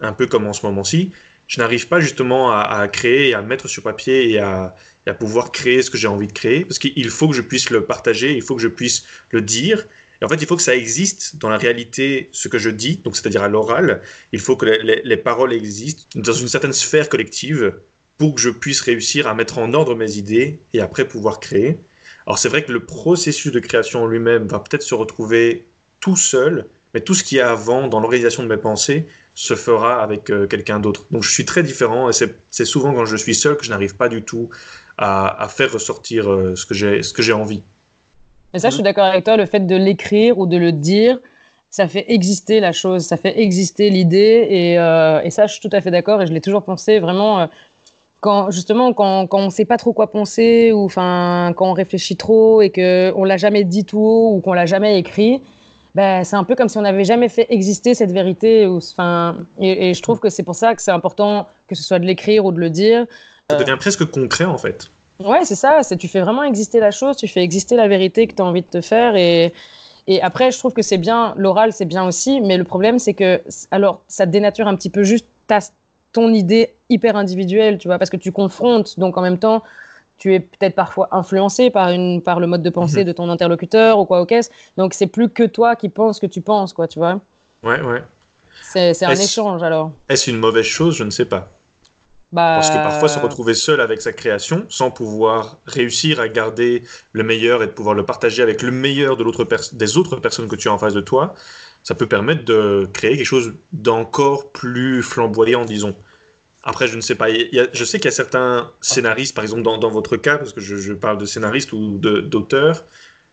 un 0.00 0.12
peu 0.12 0.26
comme 0.26 0.46
en 0.46 0.52
ce 0.52 0.64
moment-ci, 0.64 1.10
je 1.48 1.60
n'arrive 1.60 1.88
pas 1.88 2.00
justement 2.00 2.52
à, 2.52 2.60
à 2.60 2.88
créer, 2.88 3.34
à 3.34 3.42
mettre 3.42 3.68
sur 3.68 3.82
papier 3.82 4.30
et 4.30 4.38
à, 4.38 4.74
et 5.06 5.10
à 5.10 5.14
pouvoir 5.14 5.50
créer 5.50 5.82
ce 5.82 5.90
que 5.90 5.98
j'ai 5.98 6.08
envie 6.08 6.28
de 6.28 6.32
créer, 6.32 6.64
parce 6.64 6.78
qu'il 6.78 7.10
faut 7.10 7.28
que 7.28 7.34
je 7.34 7.42
puisse 7.42 7.70
le 7.70 7.84
partager, 7.84 8.34
il 8.34 8.42
faut 8.42 8.54
que 8.54 8.62
je 8.62 8.68
puisse 8.68 9.04
le 9.30 9.42
dire. 9.42 9.86
En 10.22 10.28
fait, 10.28 10.36
il 10.36 10.46
faut 10.46 10.56
que 10.56 10.62
ça 10.62 10.76
existe 10.76 11.36
dans 11.36 11.48
la 11.48 11.58
réalité, 11.58 12.28
ce 12.32 12.48
que 12.48 12.58
je 12.58 12.70
dis, 12.70 12.96
donc 12.96 13.16
c'est-à-dire 13.16 13.42
à, 13.42 13.48
l'oral. 13.48 14.02
Il 14.32 14.40
faut 14.40 14.56
que 14.56 14.66
les, 14.66 14.78
les- 14.82 15.02
les 15.04 15.16
paroles 15.16 15.52
existent 15.52 16.04
dans 16.14 16.32
une 16.32 16.48
certaine 16.48 16.72
sphère 16.72 17.08
collective 17.08 17.74
pour 18.18 18.34
que 18.34 18.40
je 18.40 18.50
puisse 18.50 18.80
réussir 18.80 19.26
à 19.26 19.34
mettre 19.34 19.58
en 19.58 19.72
ordre 19.74 19.94
mes 19.94 20.16
idées 20.16 20.58
et 20.72 20.80
après 20.80 21.06
pouvoir 21.08 21.40
créer. 21.40 21.78
Alors 22.26 22.38
c'est 22.38 22.48
vrai 22.48 22.64
que 22.64 22.72
le 22.72 22.84
processus 22.84 23.50
de 23.52 23.58
création 23.58 24.06
lui-même 24.06 24.46
va 24.46 24.60
peut-être 24.60 24.82
se 24.82 24.94
retrouver 24.94 25.66
tout 26.00 26.16
seul, 26.16 26.66
mais 26.94 27.00
tout 27.00 27.14
ce 27.14 27.24
qui 27.24 27.38
est 27.38 27.40
avant 27.42 27.88
dans 27.88 28.00
l'organisation 28.00 28.42
de 28.42 28.48
mes 28.48 28.56
pensées 28.56 29.06
se 29.34 29.54
fera 29.54 30.02
avec 30.02 30.30
euh, 30.30 30.46
quelqu'un 30.46 30.78
d'autre. 30.78 31.06
Donc 31.10 31.24
je 31.24 31.30
suis 31.30 31.44
très 31.44 31.62
différent 31.62 32.10
et 32.10 32.12
c'est 32.12 32.64
souvent 32.64 32.92
quand 32.92 33.06
je 33.06 33.16
suis 33.16 33.34
seul 33.34 33.56
que 33.56 33.64
je 33.64 33.70
n'arrive 33.70 33.96
pas 33.96 34.08
du 34.08 34.22
tout 34.22 34.50
à, 34.98 35.48
faire 35.48 35.72
ressortir 35.72 36.30
euh, 36.30 36.54
ce 36.54 36.66
que 36.66 37.22
j'ai 37.22 37.32
envie. 37.32 37.62
Mais 38.52 38.58
ça 38.58 38.70
je 38.70 38.74
suis 38.74 38.82
d'accord 38.82 39.04
avec 39.04 39.24
toi, 39.24 39.36
le 39.36 39.46
fait 39.46 39.66
de 39.66 39.76
l'écrire 39.76 40.38
ou 40.38 40.46
de 40.46 40.56
le 40.56 40.72
dire. 40.72 41.18
Ça 41.70 41.88
fait 41.88 42.04
exister 42.08 42.60
la 42.60 42.72
chose, 42.72 43.02
ça 43.02 43.16
fait 43.16 43.40
exister 43.40 43.88
l'idée, 43.88 44.46
et, 44.50 44.78
euh, 44.78 45.22
et 45.22 45.30
ça, 45.30 45.46
je 45.46 45.54
suis 45.54 45.66
tout 45.66 45.74
à 45.74 45.80
fait 45.80 45.90
d'accord, 45.90 46.20
et 46.20 46.26
je 46.26 46.32
l'ai 46.34 46.42
toujours 46.42 46.64
pensé 46.64 46.98
vraiment 46.98 47.40
euh, 47.40 47.46
quand 48.22 48.50
justement 48.50 48.92
quand, 48.94 49.26
quand 49.26 49.40
on 49.40 49.50
sait 49.50 49.64
pas 49.64 49.76
trop 49.76 49.92
quoi 49.92 50.10
penser 50.10 50.70
ou 50.72 50.84
enfin 50.84 51.52
quand 51.56 51.68
on 51.68 51.72
réfléchit 51.72 52.16
trop 52.16 52.62
et 52.62 52.70
que 52.70 53.12
on 53.16 53.24
l'a 53.24 53.36
jamais 53.36 53.64
dit 53.64 53.84
tout 53.84 53.98
haut 53.98 54.36
ou 54.36 54.40
qu'on 54.40 54.54
l'a 54.54 54.64
jamais 54.64 54.98
écrit 54.98 55.42
ben, 55.94 56.24
c'est 56.24 56.36
un 56.36 56.44
peu 56.44 56.54
comme 56.54 56.68
si 56.68 56.78
on 56.78 56.82
n'avait 56.82 57.04
jamais 57.04 57.28
fait 57.28 57.46
exister 57.50 57.94
cette 57.94 58.12
vérité 58.12 58.66
ou 58.66 58.76
enfin 58.76 59.36
et, 59.58 59.90
et 59.90 59.94
je 59.94 60.00
trouve 60.02 60.20
que 60.20 60.30
c'est 60.30 60.44
pour 60.44 60.54
ça 60.54 60.74
que 60.74 60.80
c'est 60.80 60.92
important 60.92 61.48
que 61.66 61.74
ce 61.74 61.82
soit 61.82 61.98
de 61.98 62.06
l'écrire 62.06 62.46
ou 62.46 62.52
de 62.52 62.60
le 62.60 62.70
dire 62.70 63.06
Ça 63.50 63.56
devient 63.56 63.76
presque 63.78 64.08
concret 64.08 64.44
en 64.44 64.56
fait. 64.56 64.88
Ouais 65.20 65.44
c'est 65.44 65.54
ça 65.54 65.82
c'est 65.82 65.96
tu 65.96 66.08
fais 66.08 66.20
vraiment 66.20 66.42
exister 66.42 66.80
la 66.80 66.90
chose 66.90 67.16
tu 67.16 67.28
fais 67.28 67.42
exister 67.42 67.76
la 67.76 67.88
vérité 67.88 68.26
que 68.26 68.34
tu 68.34 68.42
as 68.42 68.44
envie 68.44 68.62
de 68.62 68.66
te 68.66 68.80
faire 68.80 69.14
et 69.16 69.52
et 70.08 70.20
après 70.22 70.50
je 70.50 70.58
trouve 70.58 70.72
que 70.72 70.82
c'est 70.82 70.98
bien 70.98 71.34
l'oral 71.36 71.72
c'est 71.72 71.84
bien 71.84 72.04
aussi 72.06 72.40
mais 72.40 72.56
le 72.56 72.64
problème 72.64 72.98
c'est 72.98 73.14
que 73.14 73.40
alors 73.70 74.00
ça 74.08 74.26
dénature 74.26 74.66
un 74.66 74.74
petit 74.74 74.90
peu 74.90 75.02
juste 75.04 75.26
ta 75.46 75.60
ton 76.12 76.32
idée 76.34 76.74
hyper 76.90 77.16
individuelle, 77.16 77.78
tu 77.78 77.88
vois, 77.88 77.96
parce 77.98 78.10
que 78.10 78.18
tu 78.18 78.32
confrontes, 78.32 79.00
donc 79.00 79.16
en 79.16 79.22
même 79.22 79.38
temps, 79.38 79.62
tu 80.18 80.34
es 80.34 80.40
peut-être 80.40 80.74
parfois 80.74 81.08
influencé 81.10 81.70
par, 81.70 81.88
une, 81.88 82.20
par 82.20 82.38
le 82.38 82.46
mode 82.46 82.62
de 82.62 82.68
pensée 82.68 83.00
Mhm. 83.00 83.06
de 83.06 83.12
ton 83.12 83.30
interlocuteur 83.30 83.98
ou 83.98 84.04
quoi 84.04 84.20
au 84.20 84.26
caisse, 84.26 84.50
donc 84.76 84.92
c'est 84.92 85.06
plus 85.06 85.30
que 85.30 85.44
toi 85.44 85.74
qui 85.74 85.88
penses 85.88 86.20
que 86.20 86.26
tu 86.26 86.42
penses, 86.42 86.74
quoi, 86.74 86.86
tu 86.86 86.98
vois. 86.98 87.18
Ouais, 87.62 87.80
ouais. 87.80 88.02
C'est 88.60 89.02
un 89.04 89.14
échange 89.14 89.62
alors. 89.62 89.92
Est-ce 90.10 90.30
une 90.30 90.36
mauvaise 90.36 90.66
chose? 90.66 90.96
Je 90.96 91.04
ne 91.04 91.10
sais 91.10 91.24
pas. 91.24 91.48
Bah, 92.32 92.54
Parce 92.56 92.70
que 92.70 92.76
parfois 92.76 93.08
se 93.08 93.18
retrouver 93.18 93.54
seul 93.54 93.80
avec 93.80 94.00
sa 94.00 94.12
création, 94.12 94.64
sans 94.70 94.90
pouvoir 94.90 95.58
réussir 95.66 96.18
à 96.18 96.28
garder 96.28 96.82
le 97.12 97.22
meilleur 97.24 97.62
et 97.62 97.66
de 97.66 97.72
pouvoir 97.72 97.94
le 97.94 98.06
partager 98.06 98.42
avec 98.42 98.62
le 98.62 98.70
meilleur 98.70 99.16
de 99.18 99.24
l'autre 99.24 99.44
pers- 99.44 99.72
des 99.74 99.96
autres 99.98 100.16
personnes 100.16 100.48
que 100.48 100.56
tu 100.56 100.68
as 100.68 100.72
en 100.72 100.78
face 100.78 100.94
de 100.94 101.00
toi, 101.02 101.34
ça 101.82 101.94
peut 101.94 102.06
permettre 102.06 102.44
de 102.44 102.88
créer 102.92 103.16
quelque 103.16 103.26
chose 103.26 103.52
d'encore 103.72 104.50
plus 104.50 105.02
flamboyant, 105.02 105.64
disons. 105.66 105.94
Après, 106.64 106.86
je 106.88 106.96
ne 106.96 107.00
sais 107.02 107.16
pas. 107.16 107.30
il 107.30 107.52
y 107.54 107.60
a- 107.60 107.68
je 107.72 107.84
sais 107.84 107.98
qu'il 107.98 108.06
y 108.06 108.08
a 108.08 108.16
certains 108.16 108.70
scénaristes, 108.80 109.34
par 109.34 109.44
exemple 109.44 109.62
dans, 109.62 109.78
dans 109.78 109.90
votre 109.90 110.16
cas, 110.16 110.38
parce 110.38 110.52
que 110.52 110.60
je, 110.60 110.76
je 110.76 110.92
parle 110.94 111.18
de 111.18 111.26
scénaristes 111.26 111.72
ou 111.72 111.98
de- 111.98 112.20
d'auteurs, 112.20 112.84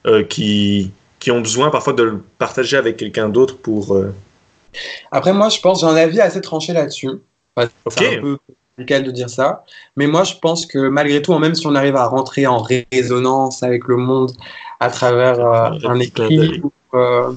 euh, 0.07 0.23
qui, 0.23 0.91
qui 1.19 1.31
ont 1.31 1.41
besoin 1.41 1.69
parfois 1.69 1.93
de 1.93 2.03
le 2.03 2.19
partager 2.39 2.77
avec 2.77 2.97
quelqu'un 2.97 3.29
d'autre 3.29 3.57
pour, 3.57 3.95
euh, 3.95 4.13
Après, 5.11 5.33
moi, 5.33 5.49
je 5.49 5.59
pense, 5.59 5.81
j'ai 5.81 5.87
un 5.87 5.95
avis 5.95 6.21
assez 6.21 6.41
tranché 6.41 6.73
là-dessus. 6.73 7.09
Enfin, 7.55 7.69
Ok. 7.85 7.93
C'est 7.97 8.17
un 8.17 8.21
peu 8.21 8.37
de 8.85 9.11
dire 9.11 9.29
ça. 9.29 9.63
Mais 9.95 10.07
moi, 10.07 10.23
je 10.23 10.35
pense 10.35 10.65
que 10.65 10.89
malgré 10.89 11.21
tout, 11.21 11.37
même 11.37 11.55
si 11.55 11.67
on 11.67 11.75
arrive 11.75 11.95
à 11.95 12.07
rentrer 12.07 12.47
en 12.47 12.59
résonance 12.59 13.63
avec 13.63 13.85
le 13.87 13.97
monde 13.97 14.31
à 14.79 14.89
travers 14.89 15.39
euh, 15.39 15.69
Un 15.71 15.79
clin 15.79 15.99
écrit 15.99 16.61
ou 16.61 16.71
euh, 16.95 17.33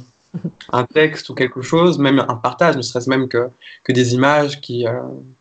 un 0.72 0.84
texte 0.84 1.28
ou 1.28 1.34
quelque 1.34 1.60
chose, 1.62 1.98
même 1.98 2.24
un 2.26 2.36
partage, 2.36 2.76
ne 2.76 2.82
serait-ce 2.82 3.10
même 3.10 3.28
que, 3.28 3.48
que 3.84 3.92
des 3.92 4.14
images 4.14 4.60
qui, 4.60 4.86
euh, 4.86 5.00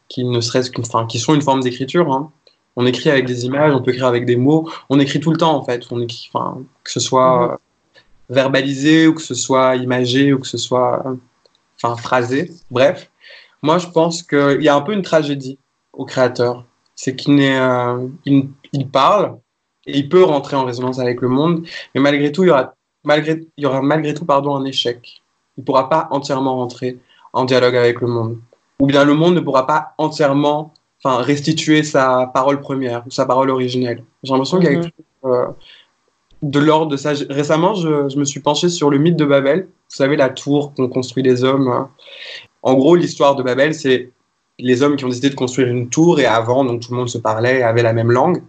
qui 0.10 0.24
ne 0.26 0.42
serait-ce 0.42 0.72
qu'une, 0.72 0.84
enfin, 0.86 1.06
qui 1.08 1.20
sont 1.20 1.34
une 1.34 1.42
forme 1.42 1.62
d'écriture. 1.62 2.12
hein. 2.12 2.32
On 2.76 2.86
écrit 2.86 3.10
avec 3.10 3.26
des 3.26 3.46
images, 3.46 3.74
on 3.74 3.82
peut 3.82 3.92
écrire 3.92 4.08
avec 4.08 4.26
des 4.26 4.38
mots. 4.38 4.70
On 4.90 5.00
écrit 5.00 5.20
tout 5.20 5.32
le 5.32 5.38
temps 5.38 5.56
en 5.56 5.64
fait. 5.64 5.84
On 5.92 6.02
écrit, 6.02 6.30
enfin, 6.34 6.58
que 6.84 6.92
ce 6.92 7.00
soit 7.00 7.52
euh, 7.52 7.56
verbalisé 8.30 9.08
ou 9.08 9.14
que 9.14 9.22
ce 9.22 9.36
soit 9.36 9.76
imagé 9.76 10.34
ou 10.34 10.40
que 10.40 10.48
ce 10.48 10.58
soit 10.58 11.06
euh, 11.06 11.16
enfin 11.84 11.98
phrasé. 11.98 12.52
Bref, 12.70 13.12
moi 13.62 13.78
je 13.78 13.88
pense 13.88 14.24
qu'il 14.24 14.62
y 14.62 14.70
a 14.70 14.76
un 14.76 14.82
peu 14.82 14.94
une 14.94 15.02
tragédie 15.02 15.58
au 15.94 16.06
créateur. 16.06 16.66
C'est 16.96 17.16
qu'il 17.16 17.36
n'est, 17.36 17.60
euh, 17.60 18.08
il, 18.26 18.50
il 18.74 18.88
parle 18.88 19.38
et 19.88 19.98
il 19.98 20.10
peut 20.10 20.24
rentrer 20.24 20.56
en 20.56 20.66
résonance 20.66 21.00
avec 21.00 21.22
le 21.22 21.28
monde, 21.30 21.66
mais 21.96 22.02
malgré 22.02 22.32
tout, 22.32 22.44
il 22.44 22.48
y 22.48 22.52
aura 22.52 22.76
malgré, 23.04 23.42
il 23.58 23.64
y 23.64 23.66
aura 23.66 23.82
malgré 23.82 24.14
tout 24.14 24.26
pardon, 24.26 24.56
un 24.56 24.66
échec. 24.66 25.22
Il 25.58 25.62
ne 25.62 25.66
pourra 25.66 25.90
pas 25.90 26.08
entièrement 26.12 26.56
rentrer 26.58 26.98
en 27.34 27.46
dialogue 27.46 27.76
avec 27.76 28.02
le 28.02 28.08
monde. 28.08 28.38
Ou 28.80 28.86
bien 28.88 29.04
le 29.04 29.14
monde 29.16 29.36
ne 29.36 29.40
pourra 29.42 29.66
pas 29.68 29.94
entièrement 29.98 30.74
enfin, 31.04 31.22
restituer 31.24 31.84
sa 31.84 32.30
parole 32.34 32.62
première 32.62 33.06
ou 33.08 33.12
sa 33.12 33.26
parole 33.26 33.50
originelle. 33.50 34.04
J'ai 34.24 34.32
l'impression 34.34 34.60
qu'il 34.60 34.66
y 34.72 34.74
a 34.74 34.78
Mhm. 34.78 34.82
quelque 34.84 34.96
chose, 35.24 35.32
euh, 35.34 35.48
de 36.44 36.60
l'ordre 36.60 36.88
de 36.92 36.98
ça. 36.98 37.14
Récemment, 37.30 37.74
je, 37.76 38.10
je 38.10 38.18
me 38.18 38.26
suis 38.26 38.40
penché 38.40 38.70
sur 38.70 38.90
le 38.90 38.98
mythe 38.98 39.16
de 39.16 39.26
Babel. 39.26 39.64
Vous 39.66 39.96
savez, 39.96 40.16
la 40.16 40.30
tour 40.30 40.74
qu'ont 40.76 40.90
construit 40.90 41.24
les 41.24 41.44
hommes. 41.44 41.68
euh. 41.68 41.84
En 42.64 42.74
gros, 42.76 42.96
l'histoire 42.96 43.36
de 43.36 43.44
Babel, 43.44 43.74
c'est 43.74 44.12
les 44.62 44.84
hommes 44.84 44.96
qui 44.96 45.06
ont 45.06 45.10
décidé 45.10 45.30
de 45.30 45.36
construire 45.36 45.68
une 45.68 45.90
tour 45.90 46.20
et 46.20 46.26
avant, 46.26 46.64
donc 46.64 46.82
tout 46.82 46.92
le 46.92 46.98
monde 46.98 47.10
se 47.10 47.18
parlait 47.18 47.60
et 47.60 47.64
avait 47.64 47.84
la 47.84 47.94
même 47.94 48.12
langue. 48.12 48.42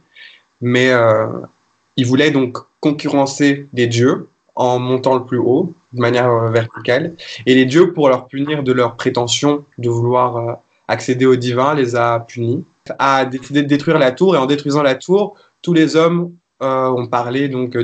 Mais 0.60 0.90
euh, 0.90 1.26
ils 1.96 2.06
voulaient 2.06 2.30
donc 2.30 2.58
concurrencer 2.80 3.66
les 3.72 3.86
dieux 3.86 4.28
en 4.54 4.78
montant 4.78 5.14
le 5.16 5.24
plus 5.24 5.38
haut, 5.38 5.72
de 5.92 6.00
manière 6.00 6.30
euh, 6.30 6.50
verticale. 6.50 7.14
Et 7.46 7.54
les 7.54 7.64
dieux, 7.64 7.92
pour 7.92 8.08
leur 8.08 8.26
punir 8.26 8.62
de 8.62 8.72
leur 8.72 8.96
prétention 8.96 9.64
de 9.78 9.88
vouloir 9.88 10.36
euh, 10.36 10.52
accéder 10.88 11.26
au 11.26 11.36
divin, 11.36 11.74
les 11.74 11.96
a 11.96 12.20
punis, 12.20 12.64
a 12.98 13.24
décidé 13.24 13.62
de 13.62 13.68
détruire 13.68 13.98
la 13.98 14.12
tour. 14.12 14.34
Et 14.36 14.38
en 14.38 14.46
détruisant 14.46 14.82
la 14.82 14.94
tour, 14.94 15.36
tous 15.62 15.72
les 15.72 15.96
hommes 15.96 16.34
ont 16.60 17.08
parlé 17.08 17.48
donc 17.48 17.76
euh, 17.76 17.82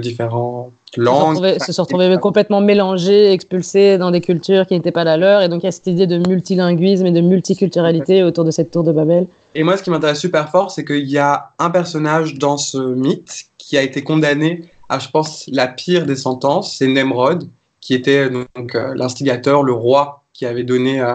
différentes 0.91 0.97
Se 0.97 1.01
langues. 1.01 1.37
retrouver- 1.37 1.59
se 1.59 1.73
sont 1.73 1.83
retrouvés 1.83 2.17
complètement 2.19 2.61
mélangés, 2.61 3.33
expulsés 3.33 3.99
dans 3.99 4.11
des 4.11 4.21
cultures 4.21 4.67
qui 4.67 4.75
n'étaient 4.75 4.91
pas 4.93 5.05
la 5.05 5.17
leur. 5.17 5.43
Et 5.43 5.49
donc, 5.49 5.63
il 5.63 5.67
y 5.67 5.69
a 5.69 5.73
cette 5.73 5.87
idée 5.87 6.07
de 6.07 6.19
multilinguisme 6.29 7.07
et 7.07 7.11
de 7.13 7.21
multiculturalité 7.21 8.23
autour 8.23 8.45
de 8.45 8.51
cette 8.51 8.71
tour 8.71 8.85
de 8.85 8.93
Babel. 8.93 9.27
Et 9.55 9.63
moi, 9.65 9.77
ce 9.77 9.83
qui 9.83 9.91
m'intéresse 9.91 10.21
super 10.21 10.51
fort, 10.51 10.71
c'est 10.71 10.85
qu'il 10.85 11.09
y 11.09 11.19
a 11.19 11.51
un 11.59 11.71
personnage 11.71 12.35
dans 12.35 12.57
ce 12.57 12.79
mythe 12.79 13.45
qui 13.59 13.77
a 13.77 13.83
été 13.83 14.03
condamné 14.03 14.65
à, 14.89 14.99
je 14.99 15.09
pense, 15.09 15.45
la 15.53 15.67
pire 15.69 16.07
des 16.07 16.17
sentences. 16.17 16.77
C'est 16.77 16.87
Nemrod, 16.87 17.45
qui 17.81 17.95
était 17.95 18.31
donc 18.31 18.75
euh, 18.75 18.95
l'instigateur, 18.95 19.63
le 19.63 19.73
roi 19.73 20.23
qui 20.33 20.47
avait 20.47 20.65
donné, 20.65 21.01
euh, 21.01 21.15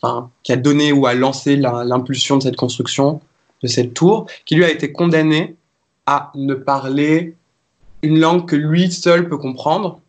enfin, 0.00 0.30
qui 0.42 0.52
a 0.52 0.56
donné 0.56 0.92
ou 0.92 1.06
a 1.06 1.14
lancé 1.14 1.56
la- 1.56 1.84
l'impulsion 1.84 2.38
de 2.38 2.42
cette 2.42 2.56
construction 2.56 3.20
de 3.62 3.68
cette 3.68 3.94
tour, 3.94 4.26
qui 4.44 4.56
lui 4.56 4.64
a 4.64 4.70
été 4.70 4.90
condamné 4.90 5.54
à 6.06 6.32
ne 6.34 6.54
parler 6.54 7.36
une 8.02 8.18
langue 8.18 8.46
que 8.46 8.56
lui 8.56 8.90
seul 8.90 9.28
peut 9.28 9.38
comprendre 9.38 10.00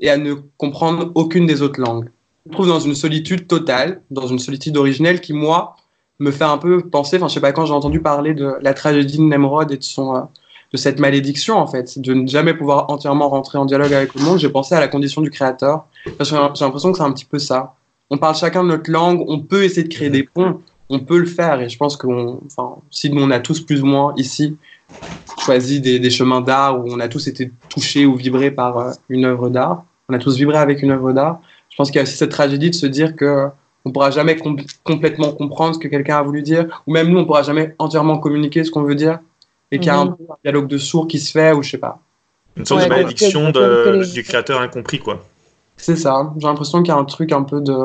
et 0.00 0.10
à 0.10 0.16
ne 0.16 0.34
comprendre 0.58 1.10
aucune 1.14 1.46
des 1.46 1.62
autres 1.62 1.80
langues. 1.80 2.10
Je 2.44 2.50
me 2.50 2.54
trouve 2.54 2.68
dans 2.68 2.80
une 2.80 2.94
solitude 2.94 3.46
totale, 3.46 4.02
dans 4.10 4.26
une 4.26 4.38
solitude 4.38 4.76
originelle 4.76 5.20
qui, 5.20 5.32
moi, 5.32 5.76
me 6.18 6.30
fait 6.30 6.44
un 6.44 6.58
peu 6.58 6.82
penser, 6.82 7.16
enfin 7.16 7.28
je 7.28 7.34
sais 7.34 7.40
pas, 7.40 7.52
quand 7.52 7.66
j'ai 7.66 7.72
entendu 7.72 8.00
parler 8.00 8.34
de 8.34 8.54
la 8.60 8.74
tragédie 8.74 9.18
de 9.18 9.22
Nemrod 9.22 9.70
et 9.72 9.76
de, 9.76 9.82
son, 9.82 10.14
euh, 10.14 10.20
de 10.72 10.76
cette 10.76 11.00
malédiction 11.00 11.56
en 11.56 11.66
fait, 11.66 11.98
de 11.98 12.14
ne 12.14 12.26
jamais 12.26 12.54
pouvoir 12.54 12.90
entièrement 12.90 13.28
rentrer 13.28 13.58
en 13.58 13.64
dialogue 13.64 13.92
avec 13.92 14.14
le 14.14 14.22
monde, 14.22 14.38
j'ai 14.38 14.48
pensé 14.48 14.74
à 14.74 14.80
la 14.80 14.88
condition 14.88 15.22
du 15.22 15.30
créateur, 15.30 15.86
parce 16.18 16.30
que 16.30 16.36
j'ai 16.36 16.64
l'impression 16.64 16.92
que 16.92 16.98
c'est 16.98 17.04
un 17.04 17.12
petit 17.12 17.24
peu 17.24 17.38
ça. 17.38 17.74
On 18.10 18.18
parle 18.18 18.36
chacun 18.36 18.62
de 18.62 18.68
notre 18.68 18.90
langue, 18.90 19.24
on 19.26 19.40
peut 19.40 19.64
essayer 19.64 19.82
de 19.82 19.92
créer 19.92 20.10
des 20.10 20.22
ponts, 20.22 20.60
on 20.88 21.00
peut 21.00 21.18
le 21.18 21.26
faire, 21.26 21.60
et 21.60 21.68
je 21.68 21.76
pense 21.76 21.96
que 21.96 22.06
enfin, 22.46 22.76
si 22.90 23.10
on 23.12 23.30
a 23.30 23.40
tous 23.40 23.60
plus 23.60 23.82
ou 23.82 23.86
moins 23.86 24.14
ici 24.16 24.56
choisi 25.44 25.80
des, 25.80 25.98
des 25.98 26.10
chemins 26.10 26.40
d'art 26.40 26.78
où 26.80 26.92
on 26.92 27.00
a 27.00 27.08
tous 27.08 27.26
été 27.26 27.50
touchés 27.68 28.06
ou 28.06 28.16
vibrés 28.16 28.50
par 28.50 28.78
euh, 28.78 28.90
une 29.08 29.24
œuvre 29.24 29.48
d'art, 29.50 29.84
on 30.08 30.14
a 30.14 30.18
tous 30.18 30.36
vibré 30.36 30.56
avec 30.58 30.82
une 30.82 30.90
œuvre 30.90 31.12
d'art, 31.12 31.40
je 31.70 31.76
pense 31.76 31.88
qu'il 31.90 31.96
y 31.96 32.00
a 32.00 32.02
aussi 32.02 32.16
cette 32.16 32.30
tragédie 32.30 32.70
de 32.70 32.74
se 32.74 32.86
dire 32.86 33.14
que 33.16 33.48
on 33.84 33.90
pourra 33.92 34.10
jamais 34.10 34.36
com- 34.36 34.56
complètement 34.82 35.32
comprendre 35.32 35.74
ce 35.74 35.78
que 35.78 35.88
quelqu'un 35.88 36.16
a 36.18 36.22
voulu 36.22 36.42
dire, 36.42 36.82
ou 36.86 36.92
même 36.92 37.08
nous, 37.08 37.18
on 37.18 37.26
pourra 37.26 37.42
jamais 37.42 37.74
entièrement 37.78 38.18
communiquer 38.18 38.64
ce 38.64 38.70
qu'on 38.70 38.82
veut 38.82 38.94
dire, 38.94 39.18
et 39.70 39.78
qu'il 39.78 39.88
y 39.88 39.90
a 39.90 39.98
un, 39.98 40.06
Mhm. 40.06 40.16
un 40.30 40.36
dialogue 40.42 40.68
de 40.68 40.78
sourds 40.78 41.06
qui 41.06 41.18
se 41.20 41.30
fait, 41.30 41.52
ou 41.52 41.62
je 41.62 41.70
sais 41.72 41.78
pas. 41.78 41.98
Une 42.56 42.64
sorte 42.64 42.80
Ouais, 42.82 42.88
de 42.88 42.94
malédiction 42.94 43.50
de- 43.50 44.00
les- 44.00 44.10
du 44.12 44.22
créateur 44.22 44.60
incompris, 44.62 45.00
quoi. 45.00 45.22
C'est 45.76 45.96
ça. 45.96 46.32
J'ai 46.38 46.46
l'impression 46.46 46.82
qu'il 46.82 46.94
y 46.94 46.96
a 46.96 46.98
un 46.98 47.04
truc 47.04 47.32
un 47.32 47.42
peu 47.42 47.60
de, 47.60 47.76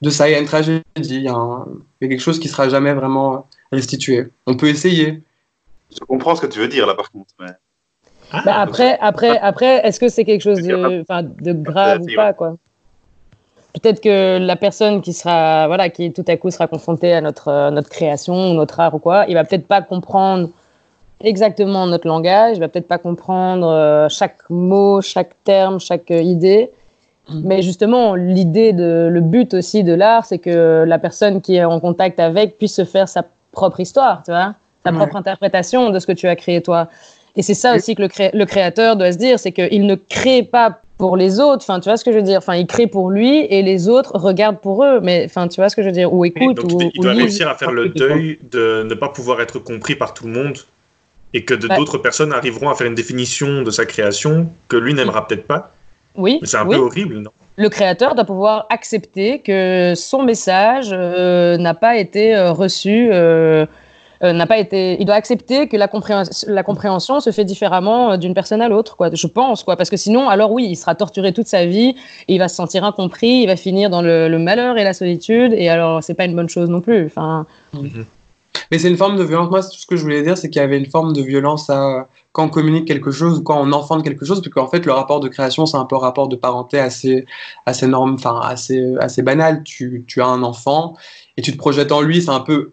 de 0.00 0.10
ça. 0.10 0.28
Il 0.28 0.32
y 0.32 0.34
a 0.34 0.38
une 0.38 0.46
tragédie, 0.46 0.82
il 0.96 1.20
y 1.22 1.28
a, 1.28 1.34
un- 1.34 1.66
il 2.00 2.04
y 2.04 2.06
a 2.06 2.08
quelque 2.08 2.22
chose 2.22 2.38
qui 2.38 2.48
sera 2.48 2.68
jamais 2.70 2.94
vraiment 2.94 3.46
restitué. 3.72 4.28
On 4.46 4.54
peut 4.56 4.68
essayer. 4.68 5.20
Je 5.92 6.00
comprends 6.00 6.34
ce 6.34 6.40
que 6.40 6.46
tu 6.46 6.58
veux 6.58 6.68
dire 6.68 6.86
là 6.86 6.94
par 6.94 7.10
contre. 7.10 7.34
Mais... 7.40 7.52
Ah, 8.30 8.42
Bah, 8.44 8.60
après, 8.60 8.98
après, 9.00 9.38
après, 9.38 9.86
est-ce 9.86 10.00
que 10.00 10.08
c'est 10.08 10.24
quelque 10.24 10.42
chose 10.42 10.62
de, 10.62 11.52
grave 11.52 12.02
ou 12.02 12.14
pas, 12.14 12.32
quoi? 12.32 12.56
Peut-être 13.74 14.00
que 14.00 14.38
la 14.38 14.54
personne 14.54 15.00
qui 15.02 15.12
sera, 15.12 15.66
voilà, 15.66 15.88
qui 15.88 16.12
tout 16.12 16.24
à 16.28 16.36
coup 16.36 16.50
sera 16.50 16.68
confrontée 16.68 17.12
à 17.12 17.20
notre, 17.20 17.48
euh, 17.48 17.70
notre 17.70 17.88
création, 17.88 18.54
notre 18.54 18.78
art 18.78 18.94
ou 18.94 19.00
quoi, 19.00 19.24
il 19.28 19.34
va 19.34 19.42
peut-être 19.42 19.66
pas 19.66 19.82
comprendre 19.82 20.50
exactement 21.20 21.86
notre 21.86 22.06
langage, 22.06 22.56
il 22.56 22.60
va 22.60 22.68
peut-être 22.68 22.86
pas 22.86 22.98
comprendre 22.98 23.66
euh, 23.66 24.08
chaque 24.08 24.48
mot, 24.48 25.00
chaque 25.00 25.32
terme, 25.42 25.80
chaque 25.80 26.12
euh, 26.12 26.22
idée. 26.22 26.70
Mhm. 27.28 27.42
Mais 27.44 27.62
justement, 27.62 28.14
l'idée 28.14 28.72
de, 28.72 29.08
le 29.10 29.20
but 29.20 29.54
aussi 29.54 29.82
de 29.82 29.92
l'art, 29.92 30.24
c'est 30.24 30.38
que 30.38 30.84
la 30.86 30.98
personne 31.00 31.40
qui 31.40 31.56
est 31.56 31.64
en 31.64 31.80
contact 31.80 32.20
avec 32.20 32.58
puisse 32.58 32.76
se 32.76 32.84
faire 32.84 33.08
sa 33.08 33.24
propre 33.50 33.80
histoire, 33.80 34.22
tu 34.24 34.30
vois, 34.30 34.54
sa 34.84 34.92
Ouais. 34.92 34.98
propre 34.98 35.16
interprétation 35.16 35.90
de 35.90 35.98
ce 35.98 36.06
que 36.06 36.12
tu 36.12 36.26
as 36.28 36.36
créé 36.36 36.60
toi. 36.60 36.88
Et 37.36 37.42
c'est 37.42 37.54
ça 37.54 37.74
aussi 37.74 37.94
que 37.96 38.02
le, 38.02 38.08
cré- 38.08 38.30
le 38.32 38.44
créateur 38.44 38.96
doit 38.96 39.12
se 39.12 39.18
dire, 39.18 39.38
c'est 39.38 39.52
qu'il 39.52 39.86
ne 39.86 39.94
crée 39.94 40.42
pas 40.42 40.80
pour 40.98 41.16
les 41.16 41.40
autres, 41.40 41.64
enfin, 41.68 41.80
tu 41.80 41.88
vois 41.88 41.96
ce 41.96 42.04
que 42.04 42.12
je 42.12 42.16
veux 42.18 42.22
dire? 42.22 42.38
Enfin, 42.38 42.54
il 42.54 42.66
crée 42.68 42.86
pour 42.86 43.10
lui 43.10 43.38
et 43.50 43.62
les 43.62 43.88
autres 43.88 44.12
regardent 44.14 44.60
pour 44.60 44.84
eux, 44.84 45.00
mais 45.02 45.24
enfin, 45.24 45.48
tu 45.48 45.56
vois 45.60 45.68
ce 45.68 45.74
que 45.74 45.82
je 45.82 45.88
veux 45.88 45.92
dire? 45.92 46.12
Ou 46.12 46.24
écoutent, 46.24 46.56
Donc, 46.56 46.70
ou, 46.72 46.90
il 46.94 47.00
doit 47.00 47.12
réussir 47.12 47.48
à 47.48 47.54
faire 47.56 47.72
le 47.72 47.88
deuil 47.88 48.38
de 48.52 48.84
ne 48.88 48.94
pas 48.94 49.08
pouvoir 49.08 49.40
être 49.40 49.58
compris 49.58 49.96
par 49.96 50.14
tout 50.14 50.26
le 50.26 50.32
monde 50.32 50.58
et 51.32 51.44
que 51.44 51.54
Ouais. 51.54 51.76
d'autres 51.76 51.98
personnes 51.98 52.32
arriveront 52.32 52.68
à 52.68 52.74
faire 52.76 52.86
une 52.86 52.94
définition 52.94 53.62
de 53.62 53.70
sa 53.72 53.86
création 53.86 54.48
que 54.68 54.76
lui 54.76 54.94
n'aimera 54.94 55.26
peut-être 55.26 55.46
pas. 55.48 55.72
Oui, 56.16 56.38
Mais 56.40 56.46
c'est 56.46 56.58
un 56.58 56.66
oui. 56.66 56.76
peu 56.76 56.82
horrible, 56.82 57.18
non? 57.18 57.30
Le 57.56 57.68
créateur 57.68 58.14
doit 58.14 58.24
pouvoir 58.24 58.66
accepter 58.70 59.40
que 59.40 59.94
son 59.96 60.22
message 60.22 60.90
euh, 60.92 61.56
n'a 61.56 61.74
pas 61.74 61.96
été 61.96 62.36
euh, 62.36 62.52
reçu, 62.52 63.08
euh, 63.12 63.66
n'a 64.32 64.46
pas 64.46 64.58
été. 64.58 64.96
Il 65.00 65.06
doit 65.06 65.14
accepter 65.16 65.68
que 65.68 65.76
la, 65.76 65.88
compréhension, 65.88 66.48
la 66.50 66.62
compréhension 66.62 67.20
se 67.20 67.30
fait 67.30 67.44
différemment 67.44 68.12
euh, 68.12 68.16
d'une 68.16 68.34
personne 68.34 68.62
à 68.62 68.68
l'autre, 68.68 68.96
quoi. 68.96 69.10
Je 69.12 69.26
pense, 69.26 69.62
quoi, 69.64 69.76
parce 69.76 69.90
que 69.90 69.96
sinon, 69.96 70.28
alors 70.28 70.52
oui, 70.52 70.66
il 70.70 70.76
sera 70.76 70.94
torturé 70.94 71.32
toute 71.32 71.46
sa 71.46 71.66
vie, 71.66 71.94
il 72.28 72.38
va 72.38 72.48
se 72.48 72.56
sentir 72.56 72.84
incompris, 72.84 73.42
il 73.42 73.46
va 73.46 73.56
finir 73.56 73.90
dans 73.90 74.02
le, 74.02 74.38
malheur 74.38 74.78
et 74.78 74.84
la 74.84 74.94
solitude, 74.94 75.52
et 75.52 75.68
alors 75.68 76.02
c'est 76.02 76.14
pas 76.14 76.24
une 76.24 76.34
bonne 76.34 76.48
chose 76.48 76.68
non 76.68 76.80
plus. 76.80 77.06
Enfin, 77.06 77.46
Mais 78.70 78.78
c'est 78.78 78.88
une 78.88 78.96
forme 78.96 79.16
de 79.16 79.24
violence. 79.24 79.50
Moi, 79.50 79.62
tout 79.62 79.78
ce 79.78 79.86
que 79.86 79.96
je 79.96 80.02
voulais 80.02 80.22
dire, 80.22 80.36
c'est 80.38 80.50
qu'il 80.50 80.60
y 80.60 80.64
avait 80.64 80.78
une 80.78 80.90
forme 80.90 81.12
de 81.12 81.22
violence 81.22 81.70
à, 81.70 82.08
quand 82.32 82.44
on 82.44 82.48
communique 82.48 82.86
quelque 82.86 83.10
chose 83.10 83.38
ou 83.38 83.42
quand 83.42 83.60
on 83.60 83.72
enfante 83.72 84.02
quelque 84.02 84.24
chose, 84.24 84.40
parce 84.42 84.52
qu'en 84.52 84.68
fait, 84.68 84.84
le 84.86 84.92
rapport 84.92 85.20
de 85.20 85.28
création, 85.28 85.66
c'est 85.66 85.76
un 85.76 85.84
peu 85.84 85.96
un 85.96 86.00
rapport 86.00 86.28
de 86.28 86.36
parenté 86.36 86.78
assez, 86.78 87.26
assez 87.64 87.86
norme, 87.86 88.14
enfin, 88.14 88.40
assez, 88.42 88.94
assez 89.00 89.22
banal. 89.22 89.62
Tu, 89.62 90.04
tu 90.06 90.20
as 90.20 90.26
un 90.26 90.42
enfant 90.42 90.96
et 91.36 91.42
tu 91.42 91.52
te 91.52 91.56
projettes 91.56 91.92
en 91.92 92.00
lui, 92.00 92.22
c'est 92.22 92.30
un 92.30 92.40
peu, 92.40 92.72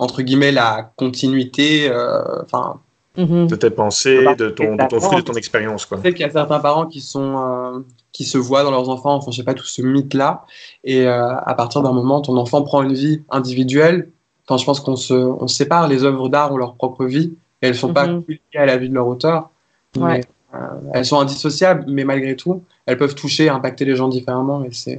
entre 0.00 0.22
guillemets, 0.22 0.50
la 0.52 0.90
continuité, 0.96 1.88
euh, 1.90 2.42
enfin, 2.42 2.80
mhm. 3.16 3.46
De 3.48 3.54
tes 3.56 3.70
pensées, 3.70 4.24
de 4.36 4.48
ton, 4.48 4.74
de 4.76 4.86
ton 4.88 5.00
fruit, 5.00 5.18
de 5.18 5.22
ton 5.22 5.34
expérience, 5.34 5.84
quoi. 5.86 5.98
Peut-être 5.98 6.14
qu'il 6.14 6.26
y 6.26 6.28
a 6.28 6.32
certains 6.32 6.58
parents 6.60 6.86
qui 6.86 7.00
sont 7.00 7.36
euh, 7.38 7.78
qui 8.12 8.24
se 8.24 8.38
voient 8.38 8.64
dans 8.64 8.70
leurs 8.70 8.88
enfants, 8.88 9.14
enfin 9.14 9.30
je 9.30 9.36
sais 9.36 9.44
pas 9.44 9.54
tout 9.54 9.66
ce 9.66 9.82
mythe 9.82 10.14
là, 10.14 10.44
et 10.84 11.06
euh, 11.06 11.36
à 11.36 11.54
partir 11.54 11.82
d'un 11.82 11.92
moment 11.92 12.20
ton 12.20 12.36
enfant 12.36 12.62
prend 12.62 12.82
une 12.82 12.94
vie 12.94 13.22
individuelle. 13.30 14.10
Enfin 14.48 14.56
je 14.58 14.64
pense 14.64 14.80
qu'on 14.80 14.96
se 14.96 15.14
on 15.14 15.46
sépare, 15.46 15.86
les 15.86 16.02
œuvres 16.04 16.28
d'art 16.28 16.52
ont 16.52 16.56
leur 16.56 16.74
propre 16.74 17.04
vie 17.04 17.34
et 17.62 17.68
elles 17.68 17.76
sont 17.76 17.92
pas 17.92 18.06
Mhm. 18.08 18.24
liées 18.28 18.40
à 18.56 18.66
la 18.66 18.76
vie 18.78 18.88
de 18.88 18.94
leur 18.94 19.06
auteur. 19.06 19.50
mais, 19.96 20.02
Ouais. 20.02 20.20
euh, 20.54 20.58
elles 20.94 21.04
sont 21.04 21.20
indissociables, 21.20 21.84
mais 21.88 22.04
malgré 22.04 22.34
tout 22.36 22.62
elles 22.86 22.96
peuvent 22.96 23.14
toucher, 23.14 23.48
impacter 23.48 23.84
les 23.84 23.94
gens 23.96 24.08
différemment 24.08 24.64
et 24.64 24.72
c'est 24.72 24.98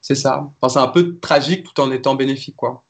c'est 0.00 0.14
ça. 0.16 0.48
Enfin 0.60 0.68
c'est 0.72 0.78
un 0.88 0.88
peu 0.92 1.16
tragique 1.18 1.64
tout 1.64 1.80
en 1.82 1.90
étant 1.92 2.14
bénéfique 2.14 2.56
quoi. 2.56 2.82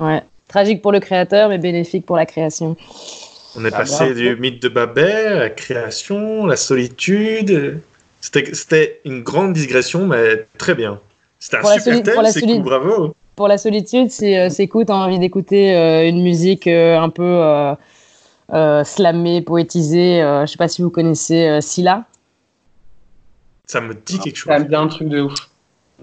ouais. 0.00 0.22
Tragique 0.54 0.82
pour 0.82 0.92
le 0.92 1.00
créateur, 1.00 1.48
mais 1.48 1.58
bénéfique 1.58 2.06
pour 2.06 2.16
la 2.16 2.26
création. 2.26 2.76
On 3.56 3.64
est 3.64 3.74
Ah, 3.74 3.78
passé 3.78 4.04
bravo. 4.04 4.14
du 4.14 4.36
mythe 4.36 4.62
de 4.62 4.68
Babel, 4.68 5.40
la 5.40 5.50
création, 5.50 6.46
la 6.46 6.54
solitude. 6.54 7.80
C'était 8.20 9.00
une 9.04 9.24
grande 9.24 9.54
digression, 9.54 10.06
mais 10.06 10.46
très 10.56 10.76
bien. 10.76 11.00
C'était 11.40 11.56
un 11.56 11.60
Pour 11.62 11.70
super 11.70 12.02
thème, 12.04 12.14
pour 12.14 12.22
la 12.22 12.30
c'est 12.30 12.42
cool, 12.42 12.62
bravo. 12.62 13.16
Pour 13.34 13.48
la 13.48 13.58
solitude, 13.58 14.12
c'est 14.12 14.38
euh, 14.38 14.48
c'est 14.48 14.68
cool, 14.68 14.84
t'as 14.86 14.94
envie 14.94 15.18
d'écouter 15.18 15.74
euh, 15.74 16.08
une 16.08 16.22
musique 16.22 16.68
euh, 16.68 17.00
un 17.00 17.08
peu 17.08 17.24
euh, 17.24 17.74
euh, 18.52 18.84
slamée, 18.84 19.40
poétisée. 19.42 20.22
euh, 20.22 20.46
je 20.46 20.52
sais 20.52 20.56
pas 20.56 20.68
si 20.68 20.82
vous 20.82 20.90
connaissez 20.90 21.48
euh, 21.48 21.60
Scylla. 21.60 22.04
Ça 23.66 23.80
me 23.80 23.92
dit 23.92 24.20
quelque 24.20 24.36
chose. 24.36 24.52
Ça 24.52 24.60
me 24.60 24.66
dit 24.66 24.74
un 24.76 24.86
truc 24.86 25.08
de 25.08 25.20
ouf. 25.22 25.34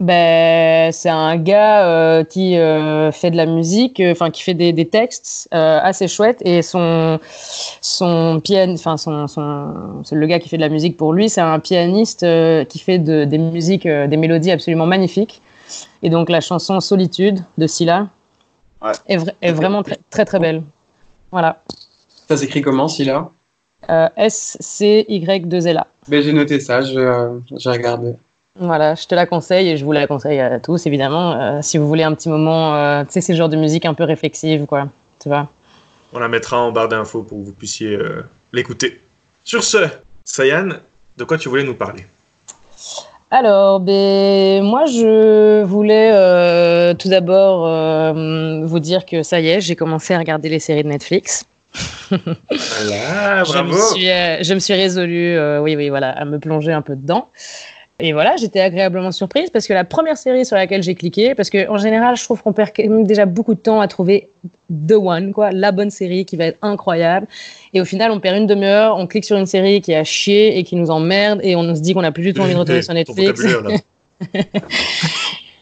Ben, 0.02 0.92
c'est 0.92 1.10
un 1.10 1.38
gars 1.38 1.86
euh, 1.88 2.24
qui 2.24 2.58
euh, 2.58 3.12
fait 3.12 3.30
de 3.30 3.38
la 3.38 3.46
musique, 3.46 4.00
euh, 4.00 4.12
enfin 4.14 4.32
qui 4.32 4.42
fait 4.42 4.56
des, 4.56 4.74
des 4.74 4.88
textes 4.88 5.48
assez 5.52 6.08
chouettes 6.08 6.42
et 6.44 6.64
son 6.64 7.20
son 7.82 8.42
pian, 8.44 8.72
enfin 8.74 8.98
son, 8.98 9.28
son 9.28 10.02
c'est 10.04 10.16
le 10.16 10.26
gars 10.26 10.40
qui 10.40 10.50
fait 10.50 10.58
de 10.58 10.62
la 10.64 10.70
musique 10.70 10.98
pour 10.98 11.14
lui, 11.14 11.30
c'est 11.30 11.42
un 11.42 11.60
pianiste 11.60 12.26
qui 12.68 12.80
fait 12.80 12.98
de- 12.98 13.26
des 13.26 13.38
musiques, 13.38 13.88
des 13.88 14.18
mélodies 14.18 14.50
absolument 14.52 14.88
magnifiques. 14.88 15.40
Et 16.02 16.10
donc 16.10 16.30
la 16.32 16.42
chanson 16.42 16.80
Solitude 16.80 17.40
de 17.60 17.68
Scylla 17.68 18.08
Ouais. 18.84 18.94
est, 19.08 19.18
vra- 19.18 19.34
est 19.44 19.52
vraiment 19.52 19.84
très, 19.84 20.00
très 20.10 20.26
très 20.26 20.40
belle. 20.40 20.64
Voilà. 21.32 21.62
Ça 22.28 22.36
s'écrit 22.36 22.62
comment, 22.64 22.88
Scylla? 22.88 23.30
Euh, 23.92 24.08
S 24.18 24.58
C 24.60 25.06
Y 25.08 25.48
2 25.48 25.68
L 25.68 25.78
A. 25.78 25.88
ben, 26.08 26.24
J'ai 26.24 26.34
noté 26.34 26.60
ça, 26.60 26.82
je, 26.82 27.40
j'ai 27.56 27.70
regardé. 27.70 28.14
Voilà, 28.60 28.96
je 28.96 29.08
te 29.08 29.16
la 29.16 29.26
conseille 29.26 29.70
et 29.70 29.78
je 29.78 29.86
vous 29.86 29.94
la 29.94 30.08
conseille 30.08 30.40
à 30.40 30.60
tous, 30.60 30.86
évidemment. 30.86 31.34
euh, 31.34 31.60
si 31.62 31.78
vous 31.78 31.88
voulez 31.88 32.04
un 32.04 32.14
petit 32.14 32.28
moment, 32.30 32.76
euh, 32.76 33.04
tu 33.06 33.12
sais, 33.12 33.22
c'est 33.22 33.34
le 33.34 33.38
genre 33.38 33.50
de 33.50 33.56
musique 33.56 33.86
un 33.86 33.94
peu 33.94 34.04
réflexive, 34.04 34.66
quoi. 34.66 34.90
Tu 35.20 35.30
vois. 35.30 35.50
On 36.14 36.20
la 36.20 36.28
mettra 36.28 36.60
en 36.60 36.72
barre 36.72 36.90
d'infos 36.90 37.24
pour 37.24 37.38
que 37.40 37.46
vous 37.46 37.54
puissiez 37.54 37.96
euh, 37.96 38.26
l'écouter. 38.52 39.00
Sur 39.46 39.64
ce, 39.64 39.78
Sayan, 40.26 40.70
de 41.18 41.24
quoi 41.24 41.38
tu 41.38 41.48
voulais 41.48 41.64
nous 41.64 41.76
parler? 41.76 42.06
Alors, 43.34 43.80
ben, 43.80 44.62
moi, 44.62 44.86
je 44.88 45.64
voulais 45.64 46.12
euh, 46.14 46.94
tout 46.94 47.08
d'abord 47.08 47.66
euh, 47.66 48.66
vous 48.66 48.80
dire 48.80 49.06
que 49.06 49.24
ça 49.24 49.40
y 49.40 49.48
est, 49.48 49.62
j'ai 49.62 49.78
commencé 49.78 50.14
à 50.14 50.20
regarder 50.20 50.50
les 50.50 50.60
séries 50.60 50.84
de 50.84 50.90
Netflix. 50.90 51.46
Voilà, 52.10 52.20
je, 53.46 53.52
bravo 53.54 53.70
me 53.70 53.96
suis, 53.96 54.10
euh, 54.10 54.44
je 54.44 54.54
me 54.54 54.60
suis 54.60 54.74
résolue, 54.74 55.38
euh, 55.38 55.62
oui, 55.62 55.78
oui, 55.78 55.88
voilà, 55.88 56.10
à 56.10 56.26
me 56.26 56.40
plonger 56.40 56.74
un 56.74 56.82
peu 56.82 56.98
dedans. 56.98 57.30
Et 58.02 58.14
voilà, 58.14 58.36
j'étais 58.36 58.60
agréablement 58.60 59.12
surprise 59.12 59.50
parce 59.50 59.68
que 59.68 59.74
la 59.74 59.84
première 59.84 60.18
série 60.18 60.46
sur 60.46 60.56
laquelle 60.56 60.82
j'ai 60.82 60.96
cliqué, 60.96 61.36
parce 61.36 61.50
qu'en 61.50 61.78
général, 61.78 62.18
je 62.18 62.24
trouve 62.24 62.42
qu'on 62.42 62.52
perd 62.52 62.72
déjà 63.04 63.26
beaucoup 63.26 63.54
de 63.54 63.60
temps 63.60 63.80
à 63.80 63.88
trouver 63.88 64.30
The 64.88 64.94
One, 64.94 65.34
quoi, 65.34 65.52
la 65.52 65.72
bonne 65.72 65.92
série 65.92 66.26
qui 66.26 66.36
va 66.36 66.46
être 66.46 66.58
incroyable. 66.62 67.28
Et 67.74 67.82
au 67.82 67.86
final, 67.86 68.12
on 68.12 68.20
perd 68.20 68.38
une 68.38 68.48
demi-heure, 68.48 68.98
on 68.98 69.06
clique 69.06 69.26
sur 69.26 69.38
une 69.38 69.46
série 69.46 69.82
qui 69.82 69.92
est 69.92 69.98
à 69.98 70.04
chier 70.04 70.58
et 70.58 70.64
qui 70.64 70.76
nous 70.76 70.90
emmerde 70.90 71.40
et 71.44 71.56
on 71.56 71.76
se 71.76 71.82
dit 71.82 71.94
qu'on 71.94 72.02
n'a 72.02 72.12
plus 72.12 72.24
du 72.24 72.34
tout 72.34 72.42
envie 72.42 72.54
de 72.54 72.60
retourner 72.60 72.82
sur 72.82 72.94
Netflix. 72.94 73.42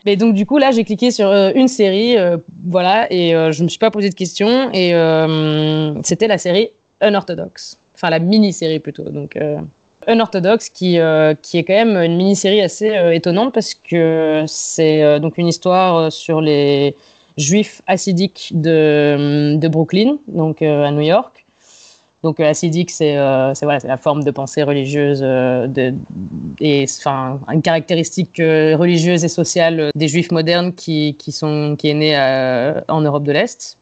Mais 0.06 0.16
donc 0.16 0.34
du 0.34 0.46
coup 0.46 0.58
là 0.58 0.72
j'ai 0.72 0.84
cliqué 0.86 1.12
sur 1.12 1.28
euh, 1.28 1.52
une 1.56 1.68
série, 1.68 2.18
euh, 2.18 2.38
voilà, 2.66 3.12
et 3.12 3.36
euh, 3.36 3.52
je 3.52 3.64
me 3.64 3.68
suis 3.68 3.80
pas 3.80 3.92
posé 3.92 4.10
de 4.10 4.16
questions 4.16 4.70
et 4.74 4.94
euh, 4.94 6.02
c'était 6.04 6.28
la 6.28 6.38
série 6.38 6.70
Unorthodox, 7.02 7.80
enfin 7.96 8.10
la 8.10 8.20
mini-série 8.20 8.80
plutôt. 8.80 9.04
Donc 9.04 9.38
Unorthodox 10.10 10.70
qui 10.70 11.00
euh, 11.00 11.36
qui 11.42 11.58
est 11.58 11.64
quand 11.64 11.74
même 11.74 11.96
une 11.98 12.18
mini-série 12.18 12.62
assez 12.62 12.96
euh, 12.98 13.14
étonnante 13.14 13.54
parce 13.54 13.74
que 13.74 14.44
c'est 14.48 15.04
euh, 15.04 15.20
donc 15.20 15.38
une 15.38 15.48
histoire 15.48 16.12
sur 16.12 16.42
les 16.42 16.96
juifs 17.38 17.82
hassidiques 17.88 18.52
de, 18.54 19.56
de 19.56 19.68
Brooklyn, 19.68 20.18
donc 20.28 20.62
à 20.62 20.92
New 20.92 21.02
York. 21.02 21.46
Donc 22.22 22.42
hassidique, 22.42 22.92
c'est 22.92 23.16
voilà, 23.16 23.80
la 23.86 23.96
forme 23.96 24.26
de 24.26 24.32
pensée 24.32 24.64
religieuse 24.64 25.22
de, 25.22 25.94
et 26.60 26.86
enfin 27.00 27.40
une 27.50 27.62
caractéristique 27.62 28.40
religieuse 28.40 29.24
et 29.24 29.30
sociale 29.30 29.92
des 29.96 30.10
juifs 30.10 30.32
modernes 30.32 30.74
qui, 30.74 31.16
qui 31.18 31.32
sont 31.32 31.78
qui 31.78 31.88
est 31.88 31.94
née 31.94 32.84
en 32.90 33.00
Europe 33.00 33.24
de 33.24 33.32
l'Est. 33.32 33.79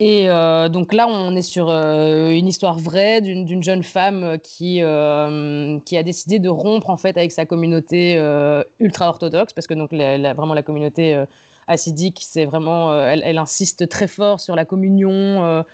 Et 0.00 0.30
euh, 0.30 0.68
donc 0.68 0.92
là, 0.92 1.08
on 1.08 1.34
est 1.34 1.42
sur 1.42 1.68
euh, 1.70 2.30
une 2.30 2.46
histoire 2.46 2.78
vraie 2.78 3.20
d'une 3.20 3.62
jeune 3.64 3.82
femme 3.82 4.38
qui 4.40 4.80
euh, 4.80 5.80
qui 5.80 5.96
a 5.96 6.04
décidé 6.04 6.38
de 6.38 6.48
rompre 6.48 6.88
en 6.90 6.96
fait 6.96 7.16
avec 7.16 7.32
sa 7.32 7.46
communauté 7.46 8.14
euh, 8.16 8.62
ultra 8.78 9.08
orthodoxe 9.08 9.52
parce 9.52 9.66
que 9.66 9.74
donc 9.74 9.90
la, 9.90 10.34
vraiment 10.34 10.54
la 10.54 10.62
communauté 10.62 11.16
euh, 11.16 11.26
hassidique, 11.66 12.20
c'est 12.22 12.44
vraiment 12.44 12.92
euh, 12.92 13.08
elle, 13.10 13.22
elle 13.24 13.38
insiste 13.38 13.88
très 13.88 14.06
fort 14.06 14.38
sur 14.38 14.54
la 14.54 14.64
communion. 14.64 15.64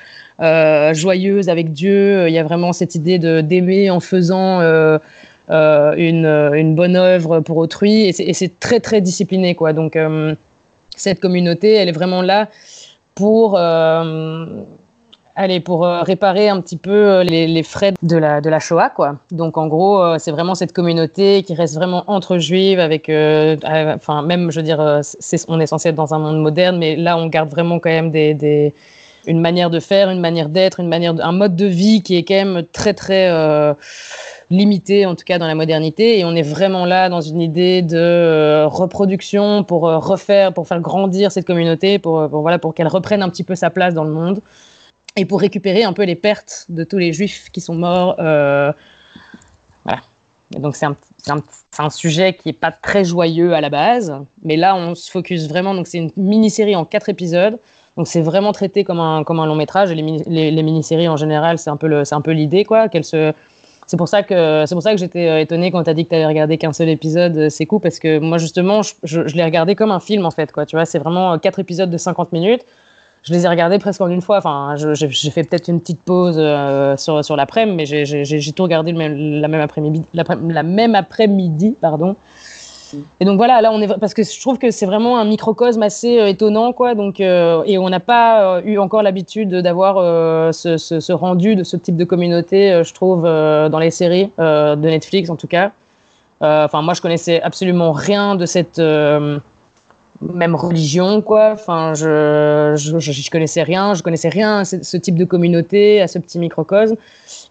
joyeuse 0.41 1.49
avec 1.51 1.73
Dieu. 1.73 2.27
Il 2.27 2.33
y 2.33 2.39
a 2.39 2.43
vraiment 2.45 2.73
cette 2.73 2.95
idée 2.95 3.19
d'aimer 3.19 3.91
en 3.91 4.01
faisant 4.01 4.61
une, 5.51 6.27
une 6.27 6.75
bonne 6.75 6.97
œuvre 6.97 7.41
pour 7.41 7.59
autrui. 7.59 8.07
Et 8.07 8.13
c'est- 8.33 8.59
très 8.59 8.81
très 8.81 9.03
discipliné 9.03 9.55
quoi. 9.55 9.75
Donc 9.75 9.99
cette 10.97 11.21
communauté, 11.21 11.75
elle 11.75 11.89
est 11.89 11.93
vraiment 11.93 12.23
là 12.23 12.49
pour 13.15 13.57
euh, 15.37 15.61
pour 15.65 15.85
euh, 15.85 16.03
réparer 16.03 16.49
un 16.49 16.61
petit 16.61 16.77
peu 16.77 16.91
euh, 16.93 17.25
les, 17.25 17.63
frais 17.65 17.93
de 18.03 18.17
la, 18.17 18.41
de 18.41 18.49
la 18.49 18.61
Shoah, 18.61 18.91
quoi. 18.91 19.17
Donc, 19.33 19.59
en 19.59 19.67
gros, 19.67 20.19
c'est 20.19 20.31
vraiment 20.31 20.55
cette 20.55 20.73
communauté 20.73 21.43
qui 21.43 21.55
reste 21.55 21.75
vraiment 21.75 22.05
entre 22.07 22.39
juives, 22.39 22.79
avec, 22.79 23.11
enfin, 23.11 24.23
même, 24.23 24.51
je 24.53 24.61
veux 24.61 24.65
dire, 24.65 25.01
on 25.49 25.61
est 25.61 25.67
censé 25.67 25.89
être 25.89 25.97
dans 25.97 26.15
un 26.15 26.19
monde 26.19 26.41
moderne, 26.41 26.79
mais 26.79 26.95
là, 26.95 27.19
on 27.19 27.27
garde 27.27 27.49
vraiment 27.49 27.81
quand 27.81 27.91
même 27.91 28.11
des, 28.11 28.33
des, 28.35 28.75
une 29.27 29.41
manière 29.41 29.71
de 29.71 29.81
faire, 29.81 30.11
une 30.11 30.21
manière 30.21 30.49
d'être, 30.49 30.79
une 30.79 30.89
manière, 30.89 31.15
un 31.21 31.33
mode 31.33 31.57
de 31.57 31.67
vie 31.67 32.03
qui 32.03 32.17
est 32.17 32.25
quand 32.25 32.35
même 32.35 32.65
très 32.73 32.95
très 32.95 33.29
limité, 34.57 35.07
en 35.07 35.15
tout 35.15 35.25
cas 35.25 35.39
dans 35.39 35.47
la 35.47 35.55
modernité. 35.55 36.19
Et 36.19 36.25
on 36.25 36.35
est 36.35 36.43
vraiment 36.43 36.85
là 36.87 37.09
dans 37.09 37.21
une 37.21 37.41
idée 37.41 37.83
de 37.83 37.97
euh, 37.97 38.67
reproduction 38.67 39.65
pour 39.65 39.89
euh, 39.89 39.99
refaire, 39.99 40.53
pour 40.53 40.67
faire 40.67 40.81
grandir 40.81 41.33
cette 41.33 41.47
communauté, 41.47 41.99
pour, 41.99 42.21
euh, 42.21 42.29
pour 42.29 42.43
voilà, 42.43 42.59
pour 42.59 42.75
qu'elle 42.75 42.89
reprenne 42.89 43.23
un 43.23 43.29
petit 43.29 43.45
peu 43.45 43.55
sa 43.55 43.71
place 43.71 43.95
dans 43.95 44.05
le 44.05 44.13
monde 44.13 44.41
et 45.17 45.25
pour 45.25 45.41
récupérer 45.41 45.85
un 45.85 45.93
peu 45.93 46.05
les 46.05 46.17
pertes 46.17 46.67
de 46.69 46.85
tous 46.85 46.99
les 46.99 47.13
juifs 47.13 47.49
qui 47.53 47.61
sont 47.61 47.75
morts. 47.75 48.17
voilà. 48.19 50.01
Donc 50.51 50.77
c'est 50.77 50.87
un, 50.87 50.97
un, 51.29 51.43
un 51.79 51.91
sujet 51.91 52.35
qui 52.35 52.51
est 52.51 52.53
pas 52.53 52.71
très 52.71 53.05
joyeux 53.05 53.55
à 53.55 53.61
la 53.61 53.71
base, 53.71 54.15
mais 54.43 54.57
là 54.57 54.77
on 54.77 54.95
se 54.95 55.11
focus 55.11 55.49
vraiment. 55.49 55.75
Donc 55.75 55.87
c'est 55.87 55.99
une 55.99 56.11
mini-série 56.17 56.77
en 56.77 56.85
quatre 56.85 57.09
épisodes. 57.09 57.59
Donc 57.97 58.09
c'est 58.09 58.23
vraiment 58.23 58.53
traité 58.53 58.83
comme 58.83 59.01
un, 59.01 59.25
comme 59.25 59.41
un 59.41 59.47
long 59.47 59.55
métrage. 59.55 59.91
Et 59.91 59.95
les, 59.95 60.23
les, 60.27 60.51
les 60.51 60.63
mini-séries 60.63 61.09
en 61.09 61.17
général, 61.17 61.59
c'est 61.59 61.71
un 61.71 61.77
peu 61.77 62.33
l'idée 62.33 62.65
quoi. 62.65 62.89
Qu'elles 62.89 63.05
se 63.05 63.33
c'est 63.87 63.97
pour 63.97 64.09
ça 64.09 64.23
que 64.23 64.65
c'est 64.67 64.75
pour 64.75 64.83
ça 64.83 64.93
que 64.93 64.99
j'étais 64.99 65.29
euh, 65.29 65.41
étonnée 65.41 65.71
quand 65.71 65.85
tu 65.85 65.91
as 65.91 65.95
dit 65.95 66.05
que 66.05 66.11
tu 66.11 66.15
avais 66.15 66.27
regardé 66.27 66.59
qu'un 66.59 66.73
seul 66.73 66.89
épisode. 66.89 67.37
euh, 67.37 67.49
C'est 67.49 67.67
cool 67.67 67.81
parce 67.81 67.99
que 67.99 68.19
moi 68.19 68.39
justement, 68.39 68.83
je, 68.83 68.93
je, 69.03 69.27
je 69.27 69.35
l'ai 69.37 69.45
regardé 69.45 69.75
comme 69.75 69.91
un 69.93 70.01
film 70.01 70.25
en 70.27 70.31
fait 70.31 70.53
quoi. 70.53 70.67
Tu 70.67 70.77
vois, 70.77 70.85
c'est 70.87 70.99
vraiment 70.99 71.33
euh, 71.35 71.39
quatre 71.39 71.59
épisodes 71.59 71.91
de 71.91 71.97
50 71.99 72.33
minutes. 72.33 72.63
Je 73.23 73.33
les 73.33 73.47
ai 73.47 73.49
regardés 73.49 73.79
presque 73.79 74.01
en 74.03 74.09
une 74.09 74.21
fois. 74.21 74.37
Enfin, 74.37 74.75
j'ai 74.77 75.31
fait 75.31 75.45
peut-être 75.45 75.69
une 75.69 75.81
petite 75.81 76.01
pause 76.03 76.37
euh, 76.39 76.95
sur 76.99 77.25
sur 77.25 77.37
l'après-midi, 77.37 77.77
mais 77.77 77.87
j'ai- 77.87 78.53
tout 78.53 78.63
regardé 78.63 78.93
le 78.93 78.99
même, 78.99 79.17
la 79.41 79.49
même 79.49 79.63
après-midi, 79.63 80.03
l'après- 80.13 80.37
la 80.47 80.63
même 80.63 80.95
après-midi, 80.95 81.75
pardon. 81.81 82.17
Et 83.21 83.25
donc 83.25 83.37
voilà, 83.37 83.61
là 83.61 83.73
on 83.73 83.81
est 83.81 83.99
parce 83.99 84.15
que 84.15 84.23
je 84.23 84.41
trouve 84.41 84.59
que 84.59 84.71
c'est 84.71 84.87
vraiment 84.87 85.19
un 85.19 85.25
microcosme 85.25 85.83
assez 85.83 86.19
euh, 86.19 86.27
étonnant 86.27 86.73
quoi. 86.73 86.95
Donc 86.95 87.21
euh, 87.21 87.63
et 87.67 87.79
on 87.79 87.89
n'a 87.89 88.01
pas 88.01 88.57
euh, 88.57 88.63
eu 88.65 88.79
encore 88.79 89.03
l'habitude 89.03 89.55
d'avoir 89.55 89.97
ce, 90.53 91.13
rendu 91.13 91.57
de 91.57 91.65
ce 91.65 91.77
type 91.77 91.97
de 91.97 92.05
communauté, 92.05 92.83
je 92.85 92.95
trouve, 92.95 93.23
dans 93.23 93.79
les 93.79 93.91
séries 93.91 94.31
de 94.39 94.75
Netflix 94.89 95.31
en 95.31 95.37
tout 95.37 95.47
cas. 95.47 95.73
Enfin 96.41 96.83
moi 96.83 96.95
je 96.95 97.01
connaissais 97.01 97.41
absolument 97.43 97.93
rien 97.93 98.35
de 98.35 98.47
cette 98.47 98.79
même 98.79 100.55
religion 100.55 101.23
quoi. 101.23 101.51
Enfin 101.53 101.95
je, 101.95 102.75
je 102.77 103.31
connaissais 103.31 103.63
rien, 103.63 103.95
je 103.95 104.03
connaissais 104.03 104.29
rien 104.29 104.59
à 104.59 104.65
ce, 104.65 104.83
ce 104.83 104.97
type 104.97 105.17
de 105.17 105.25
communauté, 105.25 106.01
à 106.01 106.09
ce 106.09 106.19
petit 106.19 106.39
microcosme 106.39 106.97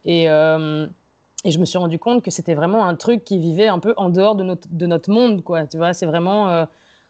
et 0.05 0.27
et 1.45 1.51
je 1.51 1.59
me 1.59 1.65
suis 1.65 1.77
rendu 1.77 1.99
compte 1.99 2.23
que 2.23 2.31
c'était 2.31 2.53
vraiment 2.53 2.85
un 2.85 2.95
truc 2.95 3.23
qui 3.23 3.37
vivait 3.37 3.67
un 3.67 3.79
peu 3.79 3.93
en 3.97 4.09
dehors 4.09 4.35
de 4.35 4.43
notre, 4.43 4.67
de 4.69 4.85
notre 4.85 5.09
monde, 5.11 5.43
quoi. 5.43 5.67
Tu 5.67 5.77
vois, 5.77 5.93
c'est 5.93 6.05
vraiment, 6.05 6.49
euh, 6.49 6.65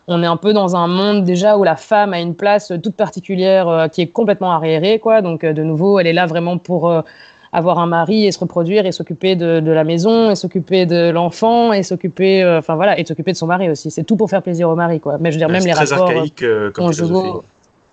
on 0.08 0.24
est 0.24 0.28
un 0.28 0.38
peu 0.38 0.54
dans 0.54 0.76
un 0.76 0.88
monde 0.88 1.24
déjà 1.24 1.58
où 1.58 1.64
la 1.64 1.76
femme 1.76 2.14
a 2.14 2.20
une 2.20 2.34
place 2.34 2.74
toute 2.82 2.96
particulière 2.96 3.68
euh, 3.68 3.88
qui 3.88 4.02
est 4.02 4.08
complètement 4.08 4.52
arriérée, 4.52 5.00
quoi. 5.00 5.22
Donc, 5.22 5.44
euh, 5.44 5.54
de 5.54 5.62
nouveau, 5.64 6.00
elle 6.00 6.08
est 6.08 6.14
là 6.14 6.26
vraiment 6.26 6.58
pour 6.58 6.92
avoir 7.56 7.78
un 7.78 7.86
mari 7.86 8.26
et 8.26 8.32
se 8.32 8.40
reproduire 8.40 8.88
et 8.88 8.92
s'occuper 8.92 9.36
de, 9.36 9.60
de 9.60 9.72
la 9.72 9.84
maison 9.84 10.32
et 10.32 10.36
s'occuper 10.36 10.88
de 10.88 11.12
l'enfant 11.12 11.72
et 11.72 11.84
s'occuper, 11.84 12.44
enfin 12.58 12.74
voilà, 12.74 13.00
et 13.00 13.06
s'occuper 13.06 13.34
de 13.34 13.38
son 13.38 13.46
mari 13.46 13.70
aussi. 13.70 13.92
C'est 13.92 14.04
tout 14.04 14.16
pour 14.16 14.32
faire 14.32 14.42
plaisir 14.42 14.68
au 14.68 14.76
mari, 14.76 15.00
quoi. 15.00 15.18
Mais 15.20 15.32
je 15.32 15.36
veux 15.36 15.46
dire, 15.46 15.50
même 15.50 15.64
les 15.64 15.72
très 15.72 15.86
rapports. 15.86 16.10
archaïque 16.10 16.44
comme 16.74 16.88
conjugaux. 16.88 17.44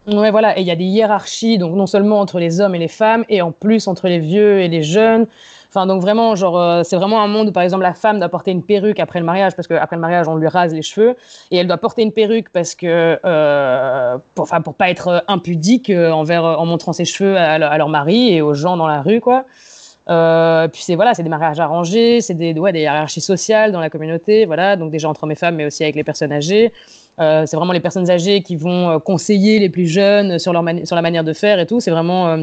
Ouais, 0.07 0.31
voilà. 0.31 0.59
Et 0.59 0.63
il 0.63 0.67
y 0.67 0.71
a 0.71 0.77
des 0.77 0.85
hiérarchies, 0.85 1.59
donc 1.59 1.75
non 1.75 1.87
seulement 1.87 2.21
entre 2.21 2.39
les 2.39 2.63
hommes 2.63 2.75
et 2.75 2.79
les 2.79 2.89
femmes, 2.89 3.25
et 3.29 3.43
en 3.43 3.53
plus 3.53 3.87
entre 3.87 4.09
les 4.09 4.19
vieux 4.19 4.61
et 4.61 4.69
les 4.69 4.83
jeunes. 4.83 5.27
Enfin, 5.71 5.87
donc 5.87 6.03
vraiment, 6.03 6.35
genre, 6.35 6.61
euh, 6.61 6.83
c'est 6.83 6.97
vraiment 6.97 7.23
un 7.23 7.29
monde 7.29 7.51
où, 7.51 7.53
par 7.53 7.63
exemple, 7.63 7.85
la 7.85 7.95
femme 7.95 8.19
doit 8.19 8.29
porter 8.29 8.51
une 8.51 8.65
perruque 8.65 8.99
après 8.99 9.21
le 9.21 9.25
mariage, 9.25 9.55
parce 9.55 9.69
qu'après 9.69 9.95
le 9.95 10.03
mariage, 10.03 10.27
on 10.27 10.35
lui 10.35 10.49
rase 10.49 10.75
les 10.75 10.83
cheveux, 10.83 11.15
et 11.53 11.59
elle 11.59 11.69
doit 11.69 11.77
porter 11.77 12.03
une 12.03 12.11
perruque 12.11 12.49
parce 12.53 12.75
que, 12.75 13.21
euh, 13.25 14.19
pour, 14.35 14.43
enfin, 14.43 14.63
pour 14.63 14.75
pas 14.75 14.91
être 14.91 15.25
impudique 15.29 15.89
euh, 15.89 16.11
envers, 16.11 16.43
en 16.45 16.67
montrant 16.67 16.93
ses 16.93 17.05
cheveux 17.05 17.37
à, 17.37 17.57
leur- 17.59 17.89
mari 17.89 18.35
et 18.35 18.43
aux 18.43 18.53
gens 18.53 18.77
dans 18.77 18.89
la 18.89 19.01
rue, 19.01 19.21
quoi. 19.21 19.45
Puis 20.07 20.83
c'est 20.83 20.97
voilà, 20.97 21.15
c'est 21.15 21.23
des 21.23 21.29
mariages 21.29 21.61
arrangés, 21.61 22.21
c'est 22.21 22.35
des, 22.35 22.53
ouais, 22.59 22.73
des 22.73 22.81
hiérarchies 22.81 23.21
sociales 23.21 23.71
dans 23.71 23.79
la 23.79 23.91
communauté, 23.91 24.47
voilà, 24.47 24.75
donc 24.75 24.91
déjà 24.91 25.09
entre 25.09 25.23
hommes 25.23 25.31
et 25.31 25.37
femmes, 25.37 25.55
mais 25.55 25.67
aussi 25.67 25.85
avec 25.85 25.95
les 25.95 26.03
personnes 26.03 26.33
âgées. 26.33 26.73
C'est 27.17 27.55
vraiment 27.55 27.73
les 27.73 27.81
personnes 27.81 28.11
âgées 28.11 28.43
qui 28.43 28.57
vont 28.57 28.99
conseiller 28.99 29.61
les 29.61 29.69
plus 29.69 29.87
jeunes 29.87 30.41
sur, 30.41 30.53
leur 30.53 30.65
sur 30.85 30.97
la 30.97 31.03
manière 31.03 31.23
de 31.23 31.33
faire 31.33 31.61
et 31.61 31.67
tout. 31.67 31.79
C'est 31.79 31.93
vraiment 31.93 32.39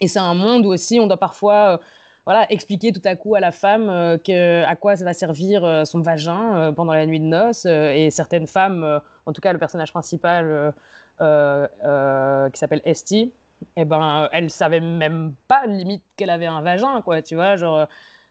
et 0.00 0.08
c'est 0.08 0.18
un 0.18 0.34
monde 0.34 0.66
où 0.66 0.72
aussi 0.72 1.00
on 1.00 1.06
doit 1.06 1.16
parfois 1.16 1.80
voilà, 2.26 2.50
expliquer 2.52 2.92
tout 2.92 3.00
à 3.04 3.16
coup 3.16 3.34
à 3.34 3.40
la 3.40 3.52
femme 3.52 4.18
que, 4.24 4.64
à 4.64 4.76
quoi 4.76 4.96
ça 4.96 5.04
va 5.04 5.14
servir 5.14 5.86
son 5.86 6.02
vagin 6.02 6.72
pendant 6.74 6.92
la 6.92 7.06
nuit 7.06 7.20
de 7.20 7.24
noces. 7.24 7.66
et 7.66 8.10
certaines 8.10 8.46
femmes, 8.46 9.00
en 9.24 9.32
tout 9.32 9.40
cas 9.40 9.52
le 9.52 9.58
personnage 9.58 9.92
principal 9.92 10.74
qui 11.18 12.58
s'appelle 12.58 12.82
Esty, 12.84 13.32
et 13.76 13.82
eh 13.82 13.84
ben, 13.84 14.28
elle 14.32 14.50
savait 14.50 14.80
même 14.80 15.34
pas 15.48 15.66
limite 15.66 16.02
qu'elle 16.16 16.30
avait 16.30 16.46
un 16.46 16.60
vagin, 16.62 17.00
quoi, 17.02 17.22
tu 17.22 17.34
vois, 17.36 17.56
genre. 17.56 17.88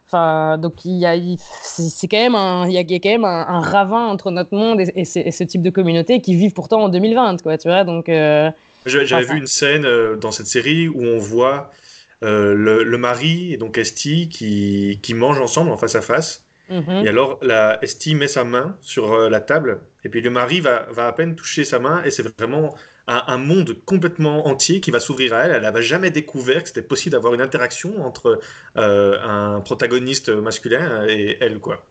Enfin, 0.07 0.59
donc 0.59 0.85
il 0.85 0.97
y 0.97 1.05
a, 1.05 1.15
c'est 1.37 2.07
quand 2.07 2.17
même 2.17 2.35
un, 2.35 2.67
il 2.67 2.73
y 2.73 2.77
a 2.77 2.83
quand 2.83 3.09
même 3.09 3.25
un, 3.25 3.59
ravin 3.59 4.05
entre 4.05 4.29
notre 4.29 4.55
monde 4.55 4.79
et, 4.79 5.03
ce 5.05 5.43
type 5.43 5.63
de 5.63 5.71
communauté 5.71 6.21
qui 6.21 6.35
vivent 6.35 6.53
pourtant 6.53 6.83
en 6.83 6.89
2020, 6.89 7.41
quoi, 7.41 7.57
tu 7.57 7.67
vois. 7.67 7.83
Donc. 7.83 8.07
Euh, 8.07 8.51
j'avais 8.85 9.25
vu 9.25 9.37
une 9.39 9.47
scène 9.47 9.85
euh, 9.85 10.15
dans 10.15 10.31
cette 10.31 10.45
série 10.45 10.87
où 10.87 11.01
on 11.01 11.17
voit 11.17 11.71
euh, 11.71 11.94
le, 12.21 12.83
le, 12.83 12.97
mari 12.97 13.53
et 13.53 13.57
donc 13.57 13.77
Esti 13.77 14.29
qui, 14.29 14.99
qui 15.01 15.13
mangent 15.13 15.41
ensemble 15.41 15.71
en 15.71 15.77
face 15.77 15.95
à 15.95 16.01
face. 16.01 16.45
Mhm. 16.69 17.05
Et 17.05 17.09
alors, 17.09 17.39
la 17.43 17.83
Esti 17.83 18.15
met 18.15 18.27
sa 18.27 18.43
main 18.43 18.77
sur 18.81 19.29
la 19.29 19.39
table, 19.39 19.81
et 20.03 20.09
puis 20.09 20.21
le 20.21 20.31
mari 20.31 20.61
va, 20.61 20.87
va 20.89 21.07
à 21.07 21.13
peine 21.13 21.35
toucher 21.35 21.63
sa 21.63 21.77
main, 21.77 22.03
et 22.03 22.09
c'est 22.09 22.23
vraiment 22.39 22.75
un, 23.07 23.37
monde 23.37 23.77
complètement 23.85 24.47
entier 24.47 24.81
qui 24.81 24.91
va 24.91 24.99
s'ouvrir 24.99 25.33
à 25.33 25.45
elle. 25.45 25.51
Elle 25.51 25.61
n'avait 25.61 25.83
jamais 25.83 26.11
découvert 26.11 26.63
que 26.63 26.69
c'était 26.69 26.81
possible 26.81 27.13
d'avoir 27.13 27.33
une 27.33 27.41
interaction 27.41 28.03
entre 28.03 28.39
euh, 28.77 29.19
un 29.21 29.61
protagoniste 29.61 30.29
masculin 30.29 31.05
et 31.07 31.37
elle, 31.41 31.59
quoi. 31.59 31.85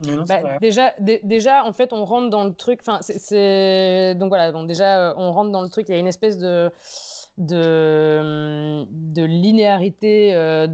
Bah, 0.00 0.58
déjà, 0.60 0.94
déjà, 0.98 1.64
en 1.64 1.72
fait, 1.72 1.92
on 1.92 2.04
rentre 2.04 2.28
dans 2.28 2.44
le 2.44 2.52
truc. 2.52 2.80
Enfin, 2.82 2.98
c'est 3.00 4.14
donc 4.14 4.28
voilà. 4.28 4.52
Donc 4.52 4.66
déjà, 4.66 5.10
euh, 5.10 5.14
on 5.16 5.32
rentre 5.32 5.50
dans 5.50 5.62
le 5.62 5.70
truc. 5.70 5.88
Il 5.88 5.92
y 5.92 5.94
a 5.94 5.98
une 5.98 6.06
espèce 6.06 6.36
de 6.36 6.70
de, 7.38 8.84
de 8.90 9.22
linéarité, 9.22 10.34
euh, 10.34 10.66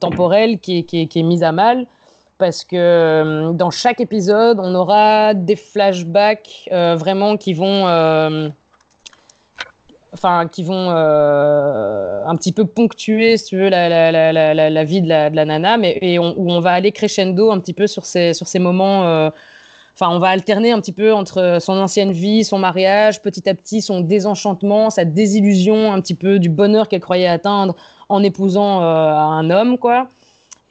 temporelle, 0.00 0.58
qui 0.58 0.84
qui, 0.84 1.08
qui 1.08 1.20
est 1.20 1.24
mise 1.24 1.42
à 1.42 1.52
mal 1.52 1.86
parce 2.38 2.64
que 2.64 3.52
dans 3.52 3.70
chaque 3.70 4.00
épisode, 4.00 4.60
on 4.60 4.74
aura 4.74 5.34
des 5.34 5.56
flashbacks 5.56 6.70
vraiment 6.70 7.36
qui 7.36 7.52
vont 7.52 7.84
enfin 10.12 10.48
qui 10.48 10.62
vont 10.62 10.90
euh, 10.90 12.24
un 12.24 12.36
petit 12.36 12.52
peu 12.52 12.64
ponctuer, 12.66 13.36
si 13.36 13.46
tu 13.46 13.56
veux, 13.56 13.68
la, 13.68 13.88
la, 13.88 14.32
la, 14.32 14.70
la 14.70 14.84
vie 14.84 15.02
de 15.02 15.08
la, 15.08 15.30
de 15.30 15.36
nana, 15.36 15.76
mais 15.76 15.98
et 16.00 16.18
où 16.18 16.50
on 16.50 16.60
va 16.60 16.72
aller 16.72 16.92
crescendo 16.92 17.50
un 17.50 17.60
petit 17.60 17.72
peu 17.72 17.86
sur 17.86 18.04
ces, 18.06 18.34
sur 18.34 18.46
ces 18.46 18.58
moments. 18.58 19.30
Euh, 20.00 20.04
enfin, 20.04 20.14
on 20.14 20.18
va 20.18 20.28
alterner 20.28 20.72
un 20.72 20.80
petit 20.80 20.92
peu 20.92 21.12
entre 21.12 21.58
son 21.60 21.74
ancienne 21.74 22.12
vie, 22.12 22.44
son 22.44 22.58
mariage, 22.58 23.22
petit 23.22 23.48
à 23.48 23.54
petit 23.54 23.82
son 23.82 24.00
désenchantement, 24.00 24.90
sa 24.90 25.04
désillusion, 25.04 25.92
un 25.92 26.00
petit 26.00 26.14
peu 26.14 26.38
du 26.38 26.48
bonheur 26.48 26.88
qu'elle 26.88 27.00
croyait 27.00 27.26
atteindre 27.26 27.74
en 28.08 28.22
épousant 28.22 28.82
euh, 28.82 29.14
un 29.14 29.50
homme, 29.50 29.78
quoi. 29.78 30.08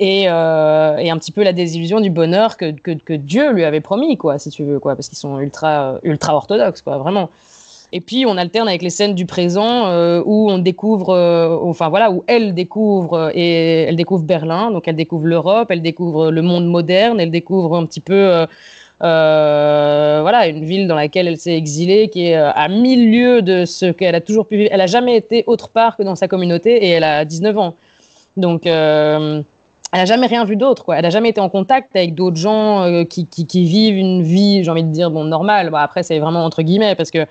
Et, 0.01 0.23
et, 0.23 0.30
un 0.30 1.17
petit 1.17 1.34
peu 1.34 1.43
la 1.43 1.51
désillusion 1.51 1.99
du 1.99 2.09
bonheur 2.09 2.55
que, 2.55 2.71
que, 2.71 2.91
que, 2.91 3.11
Dieu 3.11 3.51
lui 3.51 3.65
avait 3.65 3.82
promis, 3.82 4.15
quoi, 4.15 4.39
si 4.39 4.49
tu 4.49 4.63
veux, 4.63 4.80
quoi, 4.80 4.95
parce 4.95 5.09
qu'ils 5.09 5.17
sont 5.17 5.39
ultra, 5.39 5.99
ultra 6.03 6.36
orthodoxes, 6.36 6.82
quoi, 6.82 6.97
vraiment. 6.99 7.30
Et 7.91 8.01
puis 8.01 8.25
on 8.27 8.38
alterne 8.38 8.67
avec 8.67 8.84
les 8.84 8.91
scènes 8.91 9.15
du 9.15 9.25
présent 9.25 9.88
euh, 9.88 10.21
où 10.23 10.49
on 10.51 10.59
découvre, 10.59 11.09
euh, 11.09 11.57
enfin 11.63 11.89
voilà, 11.89 12.11
où 12.11 12.23
elle 12.27 12.53
découvre 12.53 13.13
euh, 13.13 13.32
et 13.34 13.84
elle 13.84 13.95
découvre 13.95 14.23
Berlin, 14.23 14.69
donc 14.69 14.88
elle 14.88 14.95
découvre 14.95 15.25
l'Europe, 15.25 15.71
elle 15.71 15.82
découvre 15.82 16.30
le 16.30 16.41
monde 16.43 16.67
moderne, 16.67 17.19
elle 17.19 17.32
découvre 17.32 17.75
un 17.75 17.86
petit 17.86 17.99
peu, 17.99 18.45
voilà, 19.00 20.47
une 20.47 20.66
ville 20.66 20.88
dans 20.88 20.95
laquelle 20.95 21.28
elle 21.28 21.38
s'est 21.38 21.56
exilée, 21.56 22.10
qui 22.10 22.28
est 22.28 22.36
à 22.36 22.68
mille 22.68 23.12
lieues 23.12 23.41
de 23.41 23.66
ce 23.66 23.91
qu'elle 23.91 24.16
a 24.16 24.22
toujours 24.22 24.47
pu 24.47 24.58
vivre. 24.58 24.70
Elle 24.74 24.82
a 24.82 24.88
jamais 24.88 25.16
été 25.16 25.43
autre 25.47 25.70
part 25.70 25.97
que 25.97 26.04
dans 26.04 26.16
sa 26.16 26.28
communauté 26.28 26.86
et 26.86 26.89
elle 26.89 27.04
a 27.04 27.26
19 27.26 27.58
ans, 27.58 27.76
donc. 28.38 28.66
elle 28.66 29.43
n'a 29.93 30.06
jamais 30.06 30.28
rien 30.28 30.45
vu 30.45 30.56
d'autre. 30.56 30.86
Elle 30.93 31.04
n'a 31.04 31.10
jamais 31.10 31.30
été 31.30 31.41
en 31.41 31.50
contact 31.50 31.95
avec 31.95 32.14
d'autres 32.16 32.38
gens 32.38 33.04
qui, 33.10 33.26
qui, 33.26 33.66
vivent 33.66 33.97
une 33.97 34.22
vie, 34.22 34.64
j'ai 34.64 34.72
envie 34.72 34.84
de 34.84 34.89
dire, 34.89 35.12
bon, 35.12 35.24
normale. 35.24 35.70
Bon, 35.70 35.78
après, 35.78 36.04
c'est 36.04 36.20
vraiment 36.20 36.43
entre 36.43 36.62
guillemets, 36.62 36.95
parce 36.95 37.12
que 37.12 37.26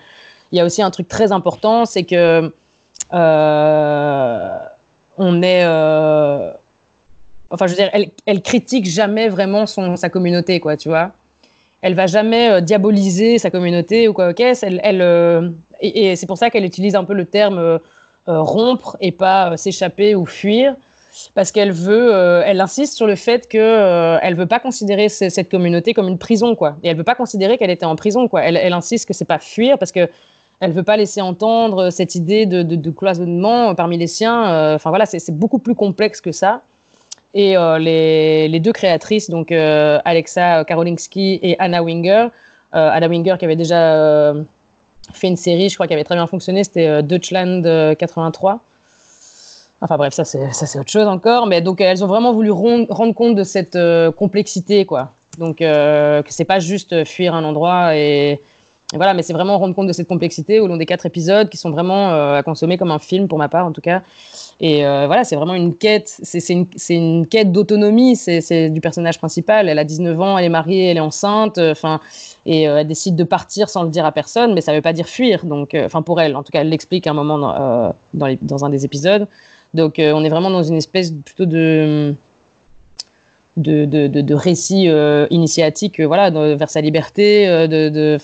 il 0.52 0.58
y 0.58 0.60
a 0.60 0.64
aussi 0.64 0.82
un 0.82 0.90
truc 0.90 1.08
très 1.08 1.32
important, 1.32 1.84
c'est 1.84 2.04
que 2.04 2.52
euh, 3.12 4.58
on 5.16 5.42
est. 5.42 5.64
Euh, 5.64 6.52
enfin, 7.50 7.66
je 7.66 7.72
veux 7.72 7.76
dire, 7.76 7.90
elle, 7.92 8.10
elle 8.26 8.42
critique 8.42 8.86
jamais 8.86 9.28
vraiment 9.28 9.66
son, 9.66 9.96
sa 9.96 10.08
communauté, 10.08 10.60
quoi, 10.60 10.76
tu 10.76 10.88
vois. 10.88 11.12
Elle 11.80 11.94
va 11.94 12.06
jamais 12.06 12.50
euh, 12.50 12.60
diaboliser 12.60 13.38
sa 13.38 13.50
communauté 13.50 14.08
ou 14.08 14.12
quoi, 14.12 14.30
ok. 14.30 14.40
Elle, 14.40 14.80
elle 14.82 15.54
et, 15.80 16.16
c'est 16.16 16.26
pour 16.26 16.38
ça 16.38 16.50
qu'elle 16.50 16.64
utilise 16.64 16.96
un 16.96 17.04
peu 17.04 17.14
le 17.14 17.24
terme 17.24 17.78
rompre 18.26 18.96
et 19.00 19.10
pas 19.10 19.56
s'échapper 19.56 20.14
ou 20.14 20.26
fuir 20.26 20.76
parce 21.34 21.50
qu'elle 21.50 21.72
veut, 21.72 22.12
elle 22.44 22.60
insiste 22.60 22.94
sur 22.94 23.06
le 23.06 23.16
fait 23.16 23.48
que 23.48 24.18
elle 24.22 24.34
veut 24.34 24.46
pas 24.46 24.60
considérer 24.60 25.08
cette 25.08 25.50
communauté 25.50 25.94
comme 25.94 26.08
une 26.08 26.18
prison, 26.18 26.54
quoi. 26.54 26.76
Et 26.82 26.88
elle 26.88 26.96
veut 26.96 27.04
pas 27.04 27.14
considérer 27.14 27.56
qu'elle 27.56 27.70
était 27.70 27.86
en 27.86 27.96
prison, 27.96 28.28
quoi. 28.28 28.42
Elle, 28.42 28.72
insiste 28.72 29.08
que 29.08 29.14
c'est 29.14 29.24
pas 29.24 29.38
fuir 29.38 29.78
parce 29.78 29.92
que 29.92 30.08
elle 30.60 30.72
veut 30.72 30.82
pas 30.82 30.96
laisser 30.96 31.20
entendre 31.20 31.90
cette 31.90 32.14
idée 32.14 32.46
de, 32.46 32.90
cloisonnement 32.90 33.74
parmi 33.74 33.96
les 33.96 34.06
siens. 34.06 34.52
Euh, 34.52 34.74
enfin 34.74 34.90
voilà, 34.90 35.06
c'est 35.06 35.36
beaucoup 35.36 35.58
plus 35.58 35.74
complexe 35.74 36.20
que 36.20 36.32
ça. 36.32 36.62
Et 37.34 37.56
euh, 37.56 37.78
les, 37.78 38.60
deux 38.60 38.72
créatrices, 38.72 39.28
donc 39.30 39.52
euh, 39.52 39.98
Alexa 40.04 40.64
Karolinski 40.64 41.38
et 41.42 41.56
Anna 41.58 41.82
Winger, 41.82 42.28
Anna 42.72 43.08
Winger 43.08 43.36
qui 43.38 43.44
avait 43.44 43.56
déjà 43.56 44.34
fait 45.12 45.28
une 45.28 45.36
série, 45.36 45.70
je 45.70 45.74
crois, 45.74 45.86
qui 45.86 45.94
avait 45.94 46.04
très 46.04 46.16
bien 46.16 46.26
fonctionné, 46.26 46.64
c'était 46.64 47.02
Deutschland 47.02 47.62
83. 47.96 48.60
Enfin 49.80 49.96
bref, 49.96 50.12
ça 50.12 50.24
c'est 50.24 50.78
autre 50.78 50.90
chose 50.90 51.06
encore. 51.06 51.46
Mais 51.46 51.60
donc 51.62 51.80
elles 51.80 52.04
ont 52.04 52.06
vraiment 52.06 52.32
voulu 52.32 52.50
rendre 52.50 53.14
compte 53.14 53.34
de 53.34 53.44
cette 53.44 53.78
complexité, 54.16 54.84
quoi. 54.84 55.12
Donc 55.38 55.58
que 55.58 56.22
c'est 56.28 56.44
pas 56.44 56.60
juste 56.60 57.04
fuir 57.04 57.34
un 57.34 57.44
endroit 57.44 57.96
et 57.96 58.42
voilà, 58.94 59.12
mais 59.12 59.22
c'est 59.22 59.34
vraiment 59.34 59.58
rendre 59.58 59.74
compte 59.74 59.86
de 59.86 59.92
cette 59.92 60.08
complexité 60.08 60.60
au 60.60 60.66
long 60.66 60.78
des 60.78 60.86
quatre 60.86 61.04
épisodes 61.04 61.50
qui 61.50 61.58
sont 61.58 61.68
vraiment 61.68 62.10
euh, 62.10 62.36
à 62.36 62.42
consommer 62.42 62.78
comme 62.78 62.90
un 62.90 62.98
film 62.98 63.28
pour 63.28 63.36
ma 63.36 63.50
part 63.50 63.66
en 63.66 63.72
tout 63.72 63.82
cas. 63.82 64.02
Et 64.60 64.86
euh, 64.86 65.06
voilà, 65.06 65.24
c'est 65.24 65.36
vraiment 65.36 65.52
une 65.52 65.74
quête, 65.74 66.18
c'est 66.22 66.48
une, 66.48 66.66
une, 66.88 67.26
quête 67.26 67.52
d'autonomie, 67.52 68.16
c'est 68.16 68.70
du 68.70 68.80
personnage 68.80 69.18
principal. 69.18 69.68
Elle 69.68 69.78
a 69.78 69.84
19 69.84 70.18
ans, 70.20 70.38
elle 70.38 70.46
est 70.46 70.48
mariée, 70.48 70.86
elle 70.86 70.96
est 70.96 71.00
enceinte, 71.00 71.58
euh, 71.58 71.72
enfin, 71.72 72.00
et 72.46 72.62
elle 72.62 72.86
décide 72.86 73.14
de 73.14 73.24
partir 73.24 73.68
sans 73.68 73.82
le 73.82 73.90
dire 73.90 74.06
à 74.06 74.12
personne, 74.12 74.54
mais 74.54 74.62
ça 74.62 74.72
veut 74.72 74.80
pas 74.80 74.94
dire 74.94 75.06
fuir. 75.06 75.44
Donc, 75.44 75.76
enfin 75.84 76.00
pour 76.00 76.18
elle, 76.22 76.34
en 76.34 76.42
tout 76.42 76.50
cas, 76.50 76.62
elle 76.62 76.70
l'explique 76.70 77.06
à 77.06 77.10
un 77.10 77.14
moment 77.14 77.38
dans, 78.14 78.36
dans, 78.40 78.64
un 78.64 78.70
des 78.70 78.86
épisodes. 78.86 79.26
Donc 79.74 79.96
on 79.98 80.24
est 80.24 80.30
vraiment 80.30 80.50
dans 80.50 80.62
une 80.62 80.76
espèce 80.76 81.10
plutôt 81.10 81.44
de 81.44 82.14
de, 83.58 83.84
de, 83.84 84.06
de, 84.06 84.34
récit 84.34 84.88
initiatique 85.30 86.00
voilà, 86.00 86.30
vers 86.30 86.70
sa 86.70 86.80
liberté, 86.80 87.46
de, 87.68 88.16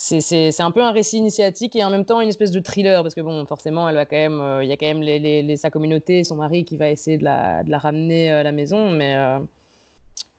c'est 0.00 0.60
un 0.60 0.70
peu 0.70 0.82
un 0.82 0.92
récit 0.92 1.18
initiatique 1.18 1.74
et 1.74 1.82
en 1.82 1.90
même 1.90 2.04
temps 2.04 2.20
une 2.20 2.28
espèce 2.28 2.52
de 2.52 2.60
thriller 2.60 3.02
parce 3.02 3.16
que 3.16 3.20
bon 3.20 3.44
forcément 3.46 3.88
elle 3.88 3.96
va 3.96 4.06
quand 4.06 4.16
même 4.16 4.40
euh, 4.40 4.62
il 4.62 4.68
y 4.68 4.72
a 4.72 4.76
quand 4.76 4.86
même 4.94 5.56
sa 5.56 5.70
communauté 5.70 6.22
son 6.22 6.36
mari 6.36 6.64
qui 6.64 6.76
va 6.76 6.88
essayer 6.88 7.18
de 7.18 7.24
la, 7.24 7.64
de 7.64 7.70
la 7.70 7.78
ramener 7.78 8.30
à 8.30 8.44
la 8.44 8.52
maison 8.52 8.92
mais 8.92 9.16
euh, 9.16 9.40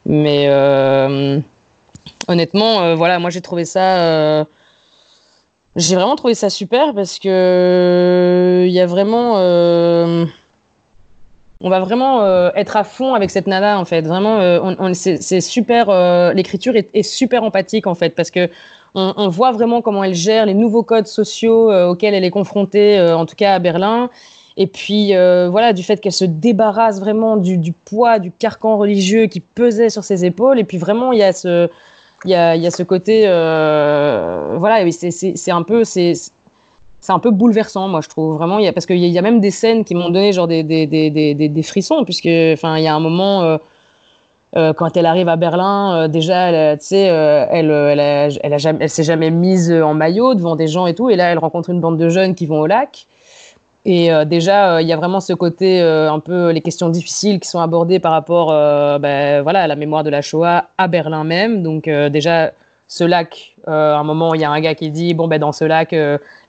mais 0.06 0.46
euh, 0.48 1.42
honnêtement 2.30 2.96
voilà 2.96 3.20
moi 3.20 3.30
j'ai 3.32 3.42
trouvé 3.42 3.66
ça 3.66 4.46
j'ai 5.76 5.96
vraiment 5.96 6.16
trouvé 6.16 6.36
ça 6.36 6.50
super 6.50 6.94
parce 6.94 7.20
que 7.20 8.64
il 8.66 8.72
y 8.72 8.80
a 8.80 8.86
vraiment 8.86 9.36
on 11.62 11.70
va 11.70 11.82
vraiment 11.82 12.24
être 12.56 12.78
à 12.78 12.86
fond 12.86 13.14
avec 13.14 13.30
cette 13.30 13.46
nana 13.46 13.78
en 13.78 13.84
fait. 13.84 14.04
Vraiment 14.04 14.40
c'est 14.94 15.42
super 15.42 16.34
l'écriture 16.34 16.78
est, 16.78 16.90
est, 16.94 17.04
super 17.04 17.44
empathique 17.44 17.88
en 17.88 17.96
fait 17.96 18.16
parce 18.16 18.32
que 18.32 18.50
on, 18.96 19.28
voit 19.28 19.52
vraiment 19.52 19.82
comment 19.82 20.04
elle 20.04 20.16
gère 20.16 20.46
les 20.46 20.54
nouveaux 20.54 20.84
codes 20.84 21.08
sociaux 21.08 21.72
euh, 21.72 21.90
auxquels 21.90 22.14
elle 22.14 22.24
est 22.24 22.32
confrontée, 22.32 22.98
euh, 22.98 23.16
en 23.16 23.26
tout 23.26 23.36
cas 23.36 23.54
à 23.54 23.60
Berlin. 23.60 24.10
Et 24.58 24.68
puis 24.68 25.16
euh, 25.16 25.48
voilà, 25.50 25.74
du 25.74 25.84
fait 25.84 25.98
qu'elle 25.98 26.12
se 26.12 26.26
débarrasse 26.26 27.00
vraiment 27.00 27.38
du, 27.38 27.72
poids, 27.72 28.20
du 28.20 28.32
carcan 28.32 28.78
religieux 28.78 29.28
qui 29.28 29.40
pesait 29.40 29.90
sur 29.90 30.04
ses 30.04 30.26
épaules. 30.26 30.60
Et 30.60 30.64
puis 30.64 30.78
vraiment, 30.78 31.12
il 31.12 31.20
y 31.20 31.24
a 31.24 31.34
ce, 31.34 31.70
il 32.26 32.32
y 32.32 32.36
a, 32.36 32.56
y 32.56 32.68
a 32.68 32.72
ce 32.72 32.84
côté, 32.84 33.22
voilà, 33.28 34.84
c'est 34.92 35.52
un 35.52 35.64
peu, 35.64 35.84
c'est 35.86 36.14
un 37.08 37.20
peu 37.20 37.32
bouleversant, 37.32 37.88
moi, 37.88 38.02
je 38.02 38.10
trouve 38.10 38.36
vraiment. 38.36 38.60
Il 38.60 38.66
y 38.66 38.68
a, 38.68 38.74
parce 38.74 38.86
qu'il 38.86 38.98
y, 38.98 39.08
y, 39.08 39.18
a 39.18 39.22
même 39.22 39.40
des 39.40 39.52
scènes 39.52 39.86
qui 39.86 39.96
m'ont 39.96 40.10
donné 40.10 40.34
genre 40.34 40.48
des, 40.48 40.64
des, 40.64 40.86
des, 40.88 41.10
des, 41.10 41.34
des 41.34 41.64
frissons, 41.64 42.04
puisque, 42.04 42.30
enfin, 42.54 42.78
il 42.78 42.84
y 42.84 42.88
a 42.88 42.96
un 42.96 43.00
moment, 43.00 43.60
euh, 44.58 44.74
quand 44.74 44.98
elle 44.98 45.06
arrive 45.06 45.30
à 45.30 45.36
Berlin, 45.36 45.96
euh, 45.96 46.08
déjà, 46.08 46.50
elle, 46.50 46.80
tu 46.80 46.88
sais, 46.88 47.10
euh, 47.10 47.46
elle, 47.52 47.70
elle, 47.70 48.40
elle, 48.42 48.54
a 48.54 48.58
jamais, 48.58 48.80
elle 48.82 48.90
s'est 48.90 49.04
jamais 49.04 49.30
mise 49.30 49.72
en 49.72 49.94
maillot 49.94 50.34
devant 50.34 50.56
des 50.56 50.68
gens 50.68 50.88
et 50.88 50.96
tout. 50.96 51.10
Et 51.10 51.16
là, 51.16 51.32
elle 51.32 51.38
rencontre 51.38 51.70
une 51.70 51.80
bande 51.80 51.98
de 51.98 52.10
jeunes 52.10 52.34
qui 52.34 52.46
vont 52.48 52.62
au 52.62 52.68
lac. 52.68 53.06
Et 53.86 54.12
euh, 54.12 54.26
déjà, 54.26 54.82
il 54.82 54.88
y 54.88 54.94
a 54.94 54.98
vraiment 54.98 55.20
ce 55.20 55.34
côté, 55.34 55.82
un 55.82 56.20
peu 56.20 56.50
les 56.50 56.62
questions 56.62 56.90
difficiles 56.90 57.40
qui 57.40 57.48
sont 57.48 57.60
abordées 57.60 58.00
par 58.00 58.12
rapport 58.12 58.48
ben, 59.00 59.42
voilà, 59.42 59.62
à 59.62 59.68
la 59.68 59.76
mémoire 59.76 60.04
de 60.04 60.10
la 60.10 60.22
Shoah 60.22 60.66
à 60.78 60.88
Berlin 60.88 61.24
même. 61.24 61.62
Donc 61.62 61.84
déjà, 61.88 62.52
ce 62.88 63.04
lac, 63.04 63.56
à 63.68 64.00
un 64.00 64.04
moment, 64.04 64.34
il 64.34 64.42
y 64.42 64.46
a 64.46 64.50
un 64.50 64.60
gars 64.60 64.74
qui 64.74 64.90
dit, 64.90 65.14
bon, 65.14 65.28
ben, 65.28 65.40
dans 65.40 65.52
ce 65.52 65.64
lac, 65.64 65.96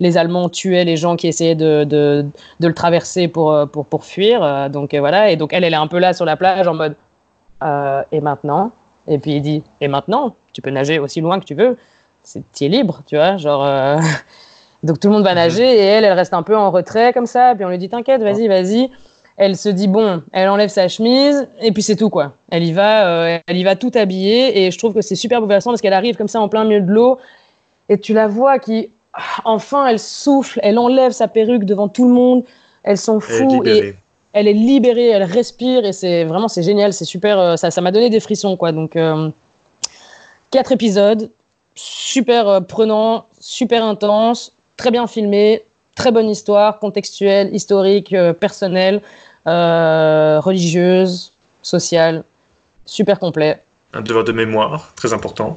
les 0.01 0.19
Allemands 0.19 0.49
tuaient 0.49 0.85
les 0.85 0.97
gens 0.97 1.17
qui 1.17 1.29
essayaient 1.29 1.55
de, 1.55 1.85
de, 1.85 2.27
de 2.61 2.69
le 2.69 2.75
traverser 2.75 3.29
pour, 3.29 3.69
pour, 3.71 3.85
pour 3.85 4.05
fuir. 4.05 4.71
donc 4.71 4.95
voilà, 4.95 5.31
et 5.31 5.37
donc 5.37 5.53
elle, 5.53 5.65
elle 5.65 5.75
est 5.75 5.77
un 5.77 5.87
peu 5.87 5.99
là 5.99 6.15
sur 6.15 6.25
la 6.25 6.37
plage 6.37 6.67
en 6.67 6.75
mode, 6.75 6.95
et 7.63 8.21
maintenant? 8.21 8.73
Et 9.07 9.19
puis 9.19 9.37
il 9.37 9.43
dit, 9.43 9.65
et 9.81 9.89
maintenant 9.89 10.35
Tu 10.53 10.63
peux 10.63 10.71
nager 10.71 10.99
aussi 10.99 11.21
loin 11.21 11.41
que 11.41 11.45
tu 11.45 11.55
veux 11.55 11.77
tu 12.53 12.65
es 12.65 12.69
libre, 12.69 13.03
tu 13.07 13.17
vois, 13.17 13.37
genre. 13.37 13.65
Euh, 13.65 13.99
donc 14.83 15.01
tout 15.01 15.09
le 15.09 15.15
monde 15.15 15.25
va 15.25 15.31
mhm. 15.31 15.37
nager 15.37 15.77
et 15.77 15.85
elle, 15.85 16.05
elle 16.05 16.13
reste 16.13 16.35
un 16.35 16.43
peu 16.43 16.57
en 16.57 16.71
retrait 16.71 17.13
comme 17.13 17.27
ça. 17.27 17.55
Puis 17.55 17.65
on 17.65 17.69
lui 17.69 17.79
dit 17.79 17.89
T'inquiète, 17.89 18.23
vas-y, 18.23 18.49
vas-y. 18.49 18.91
Elle 19.37 19.57
se 19.57 19.69
dit 19.69 19.89
Bon, 19.89 20.23
elle 20.33 20.49
enlève 20.49 20.69
sa 20.69 20.89
chemise 20.89 21.49
et 21.61 21.73
puis 21.73 21.83
c'est 21.83 21.97
tout, 21.97 22.11
quoi. 22.11 22.33
Elle 22.51 22.65
y 22.65 22.73
va, 22.73 23.07
euh, 23.07 23.39
elle 23.47 23.57
y 23.57 23.65
va 23.65 23.77
tout 23.77 23.93
habillée 23.95 24.65
et 24.65 24.71
je 24.71 24.79
trouve 24.79 24.95
que 24.95 25.01
c'est 25.01 25.15
super 25.15 25.41
bouleversant 25.41 25.71
parce 25.71 25.81
qu'elle 25.81 25.93
arrive 25.93 26.17
comme 26.17 26.29
ça 26.29 26.41
en 26.41 26.49
plein 26.49 26.65
milieu 26.65 26.81
de 26.81 26.91
l'eau 26.91 27.19
et 27.89 27.99
tu 27.99 28.13
la 28.13 28.29
vois 28.29 28.59
qui, 28.59 28.91
enfin, 29.45 29.87
elle 29.87 29.99
souffle, 29.99 30.61
elle 30.63 30.79
enlève 30.79 31.13
sa 31.13 31.29
perruque 31.29 31.65
devant 31.65 31.89
tout 31.89 32.07
le 32.07 32.15
monde. 32.15 32.45
Elle 32.83 32.97
s'en 32.97 33.21
fout 33.21 33.67
et 33.67 33.95
elle 34.33 34.49
est 34.49 34.53
libérée, 34.53 35.09
elle 35.09 35.25
respire 35.25 35.85
et 35.85 35.93
c'est 35.93 36.25
vraiment 36.25 36.49
c'est 36.49 36.63
génial, 36.63 36.93
c'est 36.93 37.05
super. 37.05 37.39
Euh, 37.39 37.57
ça, 37.57 37.71
ça 37.71 37.81
m'a 37.81 37.91
donné 37.91 38.11
des 38.11 38.21
frissons, 38.21 38.57
quoi. 38.57 38.73
Donc 38.73 38.97
quatre 40.51 40.73
épisodes, 40.73 41.31
super 41.75 42.49
euh, 42.49 42.61
prenant, 42.61 43.27
super 43.39 43.85
intense, 43.85 44.55
très 44.77 44.91
bien 44.91 45.07
filmé, 45.07 45.65
très 45.95 46.13
bonne 46.13 46.29
histoire, 46.29 46.79
contextuelle, 46.79 47.55
historique, 47.55 48.13
euh, 48.13 48.33
personnelle, 48.33 49.03
euh, 49.47 50.41
religieuse, 50.41 51.33
sociale, 51.63 52.25
super 52.85 53.19
complet. 53.19 53.63
Un 53.93 54.03
devoir 54.03 54.25
de 54.25 54.33
mémoire, 54.33 54.93
très 54.95 55.13
important. 55.13 55.57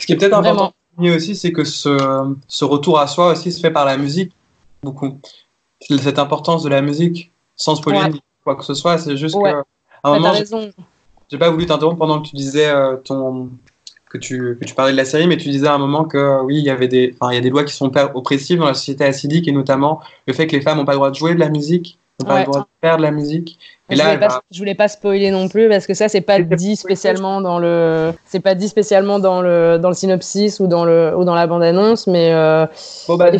Ce 0.00 0.06
qui 0.06 0.12
est 0.12 0.16
peut-être 0.16 0.36
important 0.36 0.74
aussi, 0.98 1.36
c'est 1.36 1.52
que 1.52 1.64
ce, 1.64 2.34
ce, 2.48 2.64
retour 2.64 2.98
à 2.98 3.06
soi 3.06 3.32
aussi 3.32 3.52
se 3.52 3.60
fait 3.60 3.70
par 3.70 3.84
la 3.84 3.96
musique, 3.96 4.32
beaucoup. 4.82 5.18
Cette 5.80 6.18
importance 6.18 6.62
de 6.62 6.68
la 6.68 6.82
musique, 6.82 7.30
sans 7.56 7.74
spoiler 7.74 8.20
quoi 8.44 8.54
que 8.54 8.64
ce 8.64 8.74
soit, 8.74 8.98
c'est 8.98 9.16
juste 9.16 9.34
que. 9.34 9.48
À 10.02 10.10
un 10.10 10.18
moment, 10.18 10.32
j'ai 11.28 11.38
pas 11.38 11.50
voulu 11.50 11.66
t'interrompre 11.66 11.98
pendant 11.98 12.22
que 12.22 12.28
tu 12.28 12.36
disais 12.36 12.70
ton, 13.04 13.50
que 14.08 14.18
tu, 14.18 14.56
que 14.60 14.64
tu 14.64 14.74
parlais 14.74 14.92
de 14.92 14.96
la 14.96 15.04
série, 15.04 15.26
mais 15.26 15.36
tu 15.36 15.48
disais 15.48 15.66
à 15.66 15.74
un 15.74 15.78
moment 15.78 16.04
que 16.04 16.42
oui, 16.42 16.56
il 16.58 16.64
y 16.64 16.70
avait 16.70 16.88
des, 16.88 17.16
il 17.30 17.34
y 17.34 17.36
a 17.36 17.40
des 17.40 17.50
lois 17.50 17.64
qui 17.64 17.74
sont 17.74 17.90
oppressives 18.14 18.58
dans 18.58 18.66
la 18.66 18.74
société 18.74 19.04
acidique 19.04 19.48
et 19.48 19.52
notamment 19.52 20.00
le 20.26 20.32
fait 20.32 20.46
que 20.46 20.54
les 20.54 20.62
femmes 20.62 20.78
n'ont 20.78 20.84
pas 20.84 20.92
le 20.92 20.98
droit 20.98 21.10
de 21.10 21.16
jouer 21.16 21.34
de 21.34 21.40
la 21.40 21.48
musique, 21.48 21.98
n'ont 22.20 22.28
pas 22.28 22.40
le 22.40 22.44
droit 22.46 22.60
de 22.60 22.66
faire 22.80 22.96
de 22.98 23.02
la 23.02 23.10
musique. 23.10 23.58
Et 23.88 23.94
je, 23.94 23.98
là, 23.98 24.14
voulais 24.14 24.26
pas, 24.26 24.42
je 24.50 24.58
voulais 24.58 24.74
pas 24.74 24.88
spoiler 24.88 25.30
non 25.30 25.48
plus 25.48 25.68
parce 25.68 25.86
que 25.86 25.94
ça 25.94 26.08
c'est 26.08 26.20
pas 26.20 26.40
dit 26.40 26.76
spécialement 26.76 27.40
dans 27.40 27.58
le, 27.58 28.12
c'est 28.24 28.40
pas 28.40 28.54
dit 28.54 28.68
spécialement 28.68 29.18
dans 29.18 29.42
le 29.42 29.78
dans 29.78 29.88
le 29.88 29.94
synopsis 29.94 30.58
ou 30.60 30.66
dans 30.66 30.84
le 30.84 31.16
ou 31.16 31.24
dans 31.24 31.34
la 31.34 31.46
bande 31.46 31.62
annonce, 31.62 32.06
mais 32.06 32.32
euh, 32.32 32.66
bon, 33.08 33.16
bah, 33.16 33.30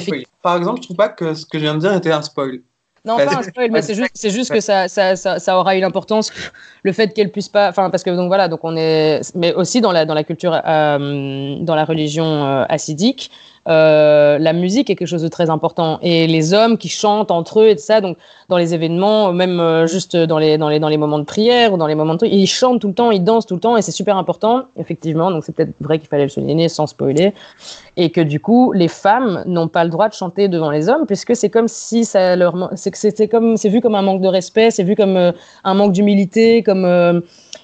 par 0.42 0.56
exemple, 0.56 0.80
je 0.80 0.86
trouve 0.86 0.96
pas 0.96 1.08
que 1.08 1.34
ce 1.34 1.46
que 1.46 1.58
je 1.58 1.64
viens 1.64 1.74
de 1.74 1.80
dire 1.80 1.94
était 1.94 2.12
un 2.12 2.22
spoil. 2.22 2.60
Non, 3.06 3.18
c'est 3.82 3.94
juste, 3.94 4.30
juste 4.30 4.52
que 4.52 4.60
ça, 4.60 4.88
ça, 4.88 5.14
ça, 5.14 5.38
ça, 5.38 5.58
aura 5.58 5.76
une 5.76 5.84
importance. 5.84 6.32
Le 6.82 6.92
fait 6.92 7.14
qu'elle 7.14 7.30
puisse 7.30 7.48
pas, 7.48 7.68
enfin, 7.68 7.88
parce 7.88 8.02
que 8.02 8.10
donc 8.10 8.26
voilà, 8.26 8.48
donc 8.48 8.60
on 8.64 8.76
est, 8.76 9.20
mais 9.36 9.54
aussi 9.54 9.80
dans 9.80 9.92
la 9.92 10.04
dans 10.04 10.14
la 10.14 10.24
culture, 10.24 10.60
euh, 10.66 11.56
dans 11.60 11.76
la 11.76 11.84
religion 11.84 12.24
euh, 12.24 12.64
euh, 13.68 14.38
la 14.38 14.52
musique 14.52 14.90
est 14.90 14.96
quelque 14.96 15.08
chose 15.08 15.22
de 15.22 15.28
très 15.28 15.50
important. 15.50 15.98
Et 16.02 16.26
les 16.26 16.54
hommes 16.54 16.78
qui 16.78 16.88
chantent 16.88 17.30
entre 17.30 17.60
eux 17.60 17.68
et 17.68 17.76
tout 17.76 17.82
ça 17.82 18.00
donc 18.00 18.16
dans 18.48 18.58
les 18.58 18.74
événements 18.74 19.32
même 19.32 19.58
euh, 19.58 19.86
juste 19.86 20.16
dans 20.16 20.38
les 20.38 20.56
dans 20.58 20.68
les 20.68 20.78
dans 20.78 20.88
les 20.88 20.96
moments 20.96 21.18
de 21.18 21.24
prière 21.24 21.72
ou 21.72 21.76
dans 21.76 21.86
les 21.86 21.94
moments 21.94 22.14
de 22.14 22.26
ils 22.26 22.46
chantent 22.46 22.80
tout 22.80 22.88
le 22.88 22.94
temps 22.94 23.10
ils 23.10 23.22
dansent 23.22 23.46
tout 23.46 23.54
le 23.54 23.60
temps 23.60 23.76
et 23.76 23.82
c'est 23.82 23.92
super 23.92 24.16
important 24.16 24.64
effectivement. 24.76 25.30
Donc 25.30 25.44
c'est 25.44 25.52
peut-être 25.52 25.74
vrai 25.80 25.98
qu'il 25.98 26.08
fallait 26.08 26.24
le 26.24 26.28
souligner 26.28 26.68
sans 26.68 26.86
spoiler. 26.86 27.34
Et 27.96 28.10
que 28.10 28.20
du 28.20 28.40
coup 28.40 28.72
les 28.72 28.88
femmes 28.88 29.42
n'ont 29.46 29.68
pas 29.68 29.84
le 29.84 29.90
droit 29.90 30.08
de 30.08 30.14
chanter 30.14 30.48
devant 30.48 30.70
les 30.70 30.88
hommes 30.88 31.06
puisque 31.06 31.34
c'est 31.34 31.50
comme 31.50 31.68
si 31.68 32.04
ça 32.04 32.36
leur 32.36 32.70
c'est 32.74 32.94
c'était 32.94 33.28
comme 33.28 33.56
c'est 33.56 33.68
vu 33.68 33.80
comme 33.80 33.94
un 33.94 34.02
manque 34.02 34.20
de 34.20 34.28
respect 34.28 34.70
c'est 34.70 34.84
vu 34.84 34.94
comme 34.94 35.16
euh, 35.16 35.32
un 35.64 35.74
manque 35.74 35.92
d'humilité 35.92 36.62
comme 36.62 36.84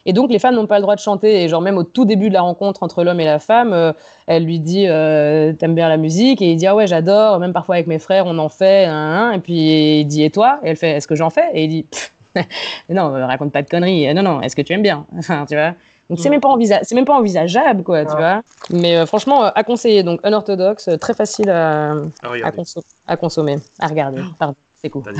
et 0.06 0.12
donc, 0.12 0.30
les 0.30 0.38
femmes 0.38 0.54
n'ont 0.54 0.66
pas 0.66 0.76
le 0.76 0.82
droit 0.82 0.94
de 0.94 1.00
chanter. 1.00 1.42
Et 1.42 1.48
genre, 1.48 1.60
même 1.60 1.78
au 1.78 1.84
tout 1.84 2.04
début 2.04 2.28
de 2.28 2.34
la 2.34 2.42
rencontre 2.42 2.82
entre 2.82 3.04
l'homme 3.04 3.20
et 3.20 3.24
la 3.24 3.38
femme, 3.38 3.72
euh, 3.72 3.92
elle 4.26 4.44
lui 4.44 4.58
dit 4.58 4.86
euh, 4.88 5.52
T'aimes 5.52 5.74
bien 5.74 5.88
la 5.88 5.96
musique? 5.96 6.42
Et 6.42 6.50
il 6.52 6.56
dit 6.56 6.66
Ah 6.66 6.74
ouais, 6.74 6.86
j'adore. 6.86 7.38
Même 7.38 7.52
parfois 7.52 7.76
avec 7.76 7.86
mes 7.86 7.98
frères, 7.98 8.26
on 8.26 8.38
en 8.38 8.48
fait. 8.48 8.84
et 8.84 9.38
puis 9.38 10.00
il 10.00 10.04
dit 10.06 10.22
Et 10.22 10.30
toi? 10.30 10.60
Et 10.62 10.70
elle 10.70 10.76
fait 10.76 10.90
Est-ce 10.90 11.06
que 11.06 11.14
j'en 11.14 11.30
fais? 11.30 11.50
Et 11.54 11.64
il 11.64 11.68
dit 11.68 11.86
Non, 12.88 13.12
raconte 13.12 13.52
pas 13.52 13.62
de 13.62 13.68
conneries. 13.68 14.12
Non, 14.14 14.22
non, 14.22 14.40
est-ce 14.40 14.56
que 14.56 14.62
tu 14.62 14.72
aimes 14.72 14.82
bien? 14.82 15.06
Tu 15.48 15.54
vois. 15.54 15.74
Donc 16.10 16.18
c'est 16.20 16.28
mm. 16.28 16.32
même 16.32 16.40
pas 16.40 16.56
c'est 16.82 16.94
même 16.94 17.04
pas 17.04 17.14
envisageable 17.14 17.82
quoi, 17.84 18.04
tu 18.04 18.14
vois. 18.16 18.42
Mais 18.70 18.96
euh, 18.96 19.06
franchement 19.06 19.44
à 19.44 19.62
conseiller 19.62 20.02
donc 20.02 20.20
unorthodoxe, 20.26 20.90
très 21.00 21.14
facile 21.14 21.48
à, 21.48 21.92
à, 21.92 22.50
à 23.06 23.16
consommer, 23.16 23.56
à 23.78 23.86
regarder. 23.86 24.20
Pardon. 24.38 24.54
C'est 24.82 24.90
cool. 24.90 25.04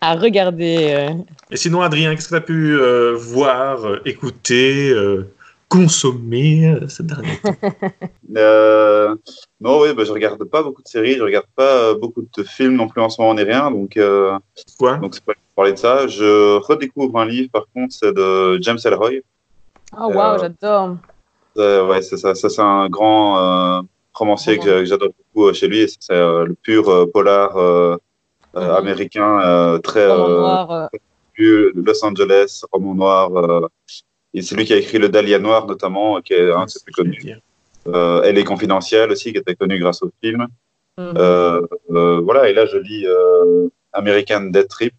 à 0.00 0.14
regarder. 0.14 0.94
Euh. 0.94 1.10
Et 1.50 1.56
sinon, 1.56 1.80
Adrien, 1.80 2.14
qu'est-ce 2.14 2.28
que 2.28 2.34
tu 2.34 2.36
as 2.36 2.40
pu 2.40 2.78
euh, 2.78 3.16
voir, 3.16 3.84
euh, 3.84 4.00
écouter, 4.04 4.94
consommer 5.68 6.72
cette 6.86 7.06
dernière 7.06 7.40
temps 7.42 7.56
Non, 9.60 9.80
oui, 9.80 9.92
bah, 9.94 10.04
je 10.04 10.12
regarde 10.12 10.44
pas 10.44 10.62
beaucoup 10.62 10.82
de 10.82 10.86
séries, 10.88 11.14
je 11.16 11.22
regarde 11.22 11.46
pas 11.56 11.94
beaucoup 11.94 12.22
de 12.22 12.42
films 12.44 12.76
non 12.76 12.86
plus 12.86 13.00
en 13.00 13.08
ce 13.08 13.20
moment, 13.20 13.32
on 13.32 13.34
n'est 13.34 13.42
rien. 13.42 13.72
Donc, 13.72 13.98
Quoi? 14.78 14.98
donc 14.98 15.14
c'est 15.16 15.24
pas 15.24 15.32
pour 15.32 15.42
parler 15.56 15.72
de 15.72 15.78
ça. 15.78 16.06
Je 16.06 16.56
redécouvre 16.58 17.18
un 17.18 17.26
livre, 17.26 17.50
par 17.50 17.66
contre, 17.74 17.92
c'est 17.92 18.12
de 18.12 18.62
James 18.62 18.78
Ellroy. 18.84 19.22
Oh, 19.98 20.12
waouh, 20.12 20.38
j'adore. 20.38 20.98
ouais, 21.56 22.00
c'est 22.02 22.16
ça. 22.16 22.36
Ça, 22.36 22.48
c'est 22.48 22.62
un 22.62 22.88
grand 22.88 23.84
romancier 24.14 24.58
que 24.58 24.84
j'adore 24.84 25.10
beaucoup 25.18 25.48
euh, 25.48 25.52
chez 25.52 25.68
lui. 25.68 25.86
C'est 25.88 26.12
euh, 26.12 26.46
le 26.46 26.54
pur 26.54 26.88
euh, 26.88 27.06
polar 27.06 27.98
américain, 28.54 29.80
très 29.82 30.06
Los 31.36 32.04
Angeles, 32.04 32.62
roman 32.72 32.94
noir. 32.94 33.68
et 34.32 34.42
c'est 34.42 34.54
lui 34.54 34.64
qui 34.64 34.72
a 34.72 34.76
écrit 34.76 34.98
Le 34.98 35.08
Dahlia 35.08 35.40
Noir, 35.40 35.66
notamment, 35.66 36.20
qui 36.20 36.34
est 36.34 36.52
un 36.52 36.64
de 36.64 36.70
ses 36.70 36.80
plus 36.84 36.92
connus. 36.92 37.36
Elle 37.86 38.38
est 38.38 38.44
confidentielle 38.44 39.10
aussi, 39.10 39.32
qui 39.32 39.38
était 39.38 39.56
connue 39.56 39.78
grâce 39.80 40.02
au 40.02 40.10
film. 40.22 40.46
Mhm. 40.96 42.20
voilà, 42.22 42.48
et 42.48 42.54
là, 42.54 42.66
je 42.66 42.78
lis 42.78 43.06
American 43.92 44.42
Death 44.52 44.68
Trip. 44.68 44.94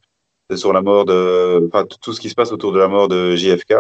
C'est 0.50 0.58
sur 0.58 0.74
la 0.74 0.82
mort 0.82 1.06
de. 1.06 1.66
Enfin, 1.68 1.88
tout 2.02 2.14
ce 2.14 2.20
qui 2.20 2.30
se 2.30 2.36
passe 2.36 2.52
autour 2.52 2.72
de 2.72 2.78
la 2.78 2.88
mort 2.88 3.08
de 3.08 3.36
JFK. 3.36 3.74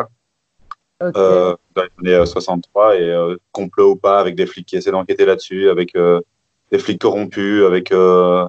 Euh, 1.03 1.55
dans 1.75 1.83
les 2.01 2.13
années 2.13 2.25
63 2.25 2.93
euh, 2.93 2.97
et 2.97 3.09
euh, 3.09 3.35
complot 3.51 3.91
ou 3.91 3.95
pas 3.97 4.17
avec 4.19 4.35
des 4.35 4.45
flics 4.45 4.65
qui 4.65 4.77
essaient 4.77 4.91
d'enquêter 4.91 5.25
là-dessus, 5.25 5.69
avec 5.69 5.93
des 6.71 6.79
flics 6.79 7.01
corrompus, 7.01 7.63
avec 7.65 7.89
ce 7.89 8.47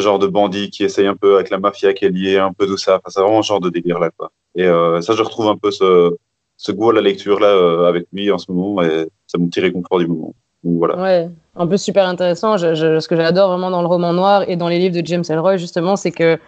genre 0.00 0.18
de 0.18 0.26
bandits 0.26 0.70
qui 0.70 0.82
essayent 0.84 1.06
un 1.06 1.16
peu 1.16 1.36
avec 1.36 1.50
la 1.50 1.58
mafia 1.58 1.92
qui 1.92 2.04
est 2.04 2.10
liée, 2.10 2.38
un 2.38 2.52
peu 2.52 2.66
tout 2.66 2.76
ça. 2.76 2.96
Enfin, 2.96 3.10
c'est 3.10 3.20
vraiment 3.20 3.42
ce 3.42 3.48
genre 3.48 3.60
de 3.60 3.70
délire 3.70 4.00
là. 4.00 4.10
Quoi. 4.16 4.32
Et 4.56 4.64
ça, 4.64 5.14
je 5.14 5.22
retrouve 5.22 5.48
un 5.48 5.56
peu 5.56 5.70
ce, 5.70 6.16
ce 6.56 6.72
goût 6.72 6.90
à 6.90 6.94
la 6.94 7.00
lecture 7.00 7.38
là 7.38 7.86
avec 7.88 8.06
lui 8.12 8.32
en 8.32 8.38
ce 8.38 8.50
moment 8.50 8.82
et 8.82 9.06
c'est 9.26 9.38
mon 9.38 9.46
petit 9.46 9.60
réconfort 9.60 10.00
du 10.00 10.08
moment. 10.08 10.34
Donc, 10.64 10.78
voilà. 10.78 10.96
Ouais, 10.96 11.30
un 11.54 11.66
peu 11.68 11.76
super 11.76 12.08
intéressant. 12.08 12.58
ce 12.58 13.06
que 13.06 13.14
j'adore 13.14 13.50
vraiment 13.50 13.70
dans 13.70 13.82
le 13.82 13.86
roman 13.88 14.12
noir 14.12 14.48
et 14.48 14.56
dans 14.56 14.68
les 14.68 14.80
livres 14.80 15.00
de 15.00 15.06
James 15.06 15.22
Ellroy, 15.28 15.58
justement, 15.58 15.94
c'est 15.94 16.10
que 16.10 16.40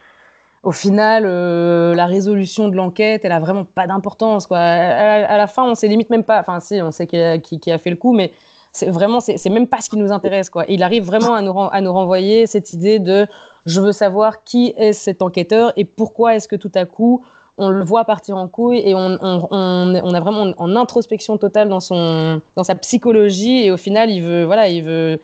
au 0.62 0.72
final, 0.72 1.24
euh, 1.26 1.94
la 1.94 2.06
résolution 2.06 2.68
de 2.68 2.76
l'enquête, 2.76 3.24
elle 3.24 3.32
a 3.32 3.40
vraiment 3.40 3.64
pas 3.64 3.86
d'importance. 3.86 4.46
Quoi. 4.46 4.58
À, 4.58 5.36
la 5.36 5.46
fin, 5.46 5.64
on 5.64 5.74
sait 5.74 5.88
limite 5.88 6.10
même 6.10 6.24
pas. 6.24 6.40
Enfin, 6.40 6.60
si, 6.60 6.80
on 6.82 6.90
sait 6.90 7.06
qui 7.06 7.16
a, 7.18 7.78
fait 7.78 7.90
le 7.90 7.96
coup, 7.96 8.12
mais 8.12 8.32
c'est 8.72 8.90
vraiment, 8.90 9.20
c'est 9.20 9.48
même 9.48 9.66
pas 9.66 9.80
ce 9.80 9.88
qui 9.88 9.96
nous 9.96 10.12
intéresse. 10.12 10.50
Quoi. 10.50 10.66
il 10.68 10.82
arrive 10.82 11.04
vraiment 11.04 11.34
à 11.34 11.40
nous, 11.80 11.92
renvoyer 11.92 12.46
cette 12.46 12.72
idée 12.74 12.98
de 12.98 13.26
je 13.66 13.80
veux 13.80 13.92
savoir 13.92 14.44
qui 14.44 14.74
est 14.76 14.92
cet 14.92 15.22
enquêteur 15.22 15.72
et 15.76 15.84
pourquoi 15.84 16.36
est-ce 16.36 16.48
que 16.48 16.56
tout 16.56 16.72
à 16.74 16.84
coup 16.86 17.22
on 17.58 17.68
le 17.68 17.84
voit 17.84 18.04
partir 18.04 18.38
en 18.38 18.48
couille 18.48 18.78
et 18.78 18.94
on, 18.94 19.18
on, 19.20 19.48
on, 19.50 20.14
a 20.14 20.20
vraiment 20.20 20.54
en 20.56 20.76
introspection 20.76 21.36
totale 21.36 21.68
dans 21.68 21.80
son 21.80 22.40
dans 22.56 22.64
sa 22.64 22.74
psychologie 22.74 23.66
et 23.66 23.70
au 23.70 23.76
final 23.76 24.10
il 24.10 24.22
veut 24.22 24.44
voilà 24.44 24.68
il 24.68 24.82
veut 24.82 25.20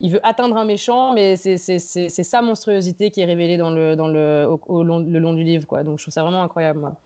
il 0.00 0.12
veut 0.12 0.20
atteindre 0.26 0.56
un 0.56 0.64
méchant, 0.64 1.14
mais 1.14 1.36
c'est 1.36 1.68
sa 1.78 2.42
monstruosité 2.42 3.10
qui 3.10 3.20
est 3.20 3.24
révélée 3.24 3.56
dans 3.56 3.70
le, 3.70 3.96
dans 3.96 4.08
le, 4.08 4.46
au, 4.48 4.82
long, 4.82 4.98
le 4.98 5.18
long 5.18 5.32
du 5.32 5.44
livre. 5.44 5.66
Quoi. 5.66 5.82
Donc 5.82 5.98
je 5.98 6.04
trouve 6.04 6.14
ça 6.14 6.22
vraiment 6.22 6.42
incroyable. 6.42 6.80
Moi. 6.80 6.96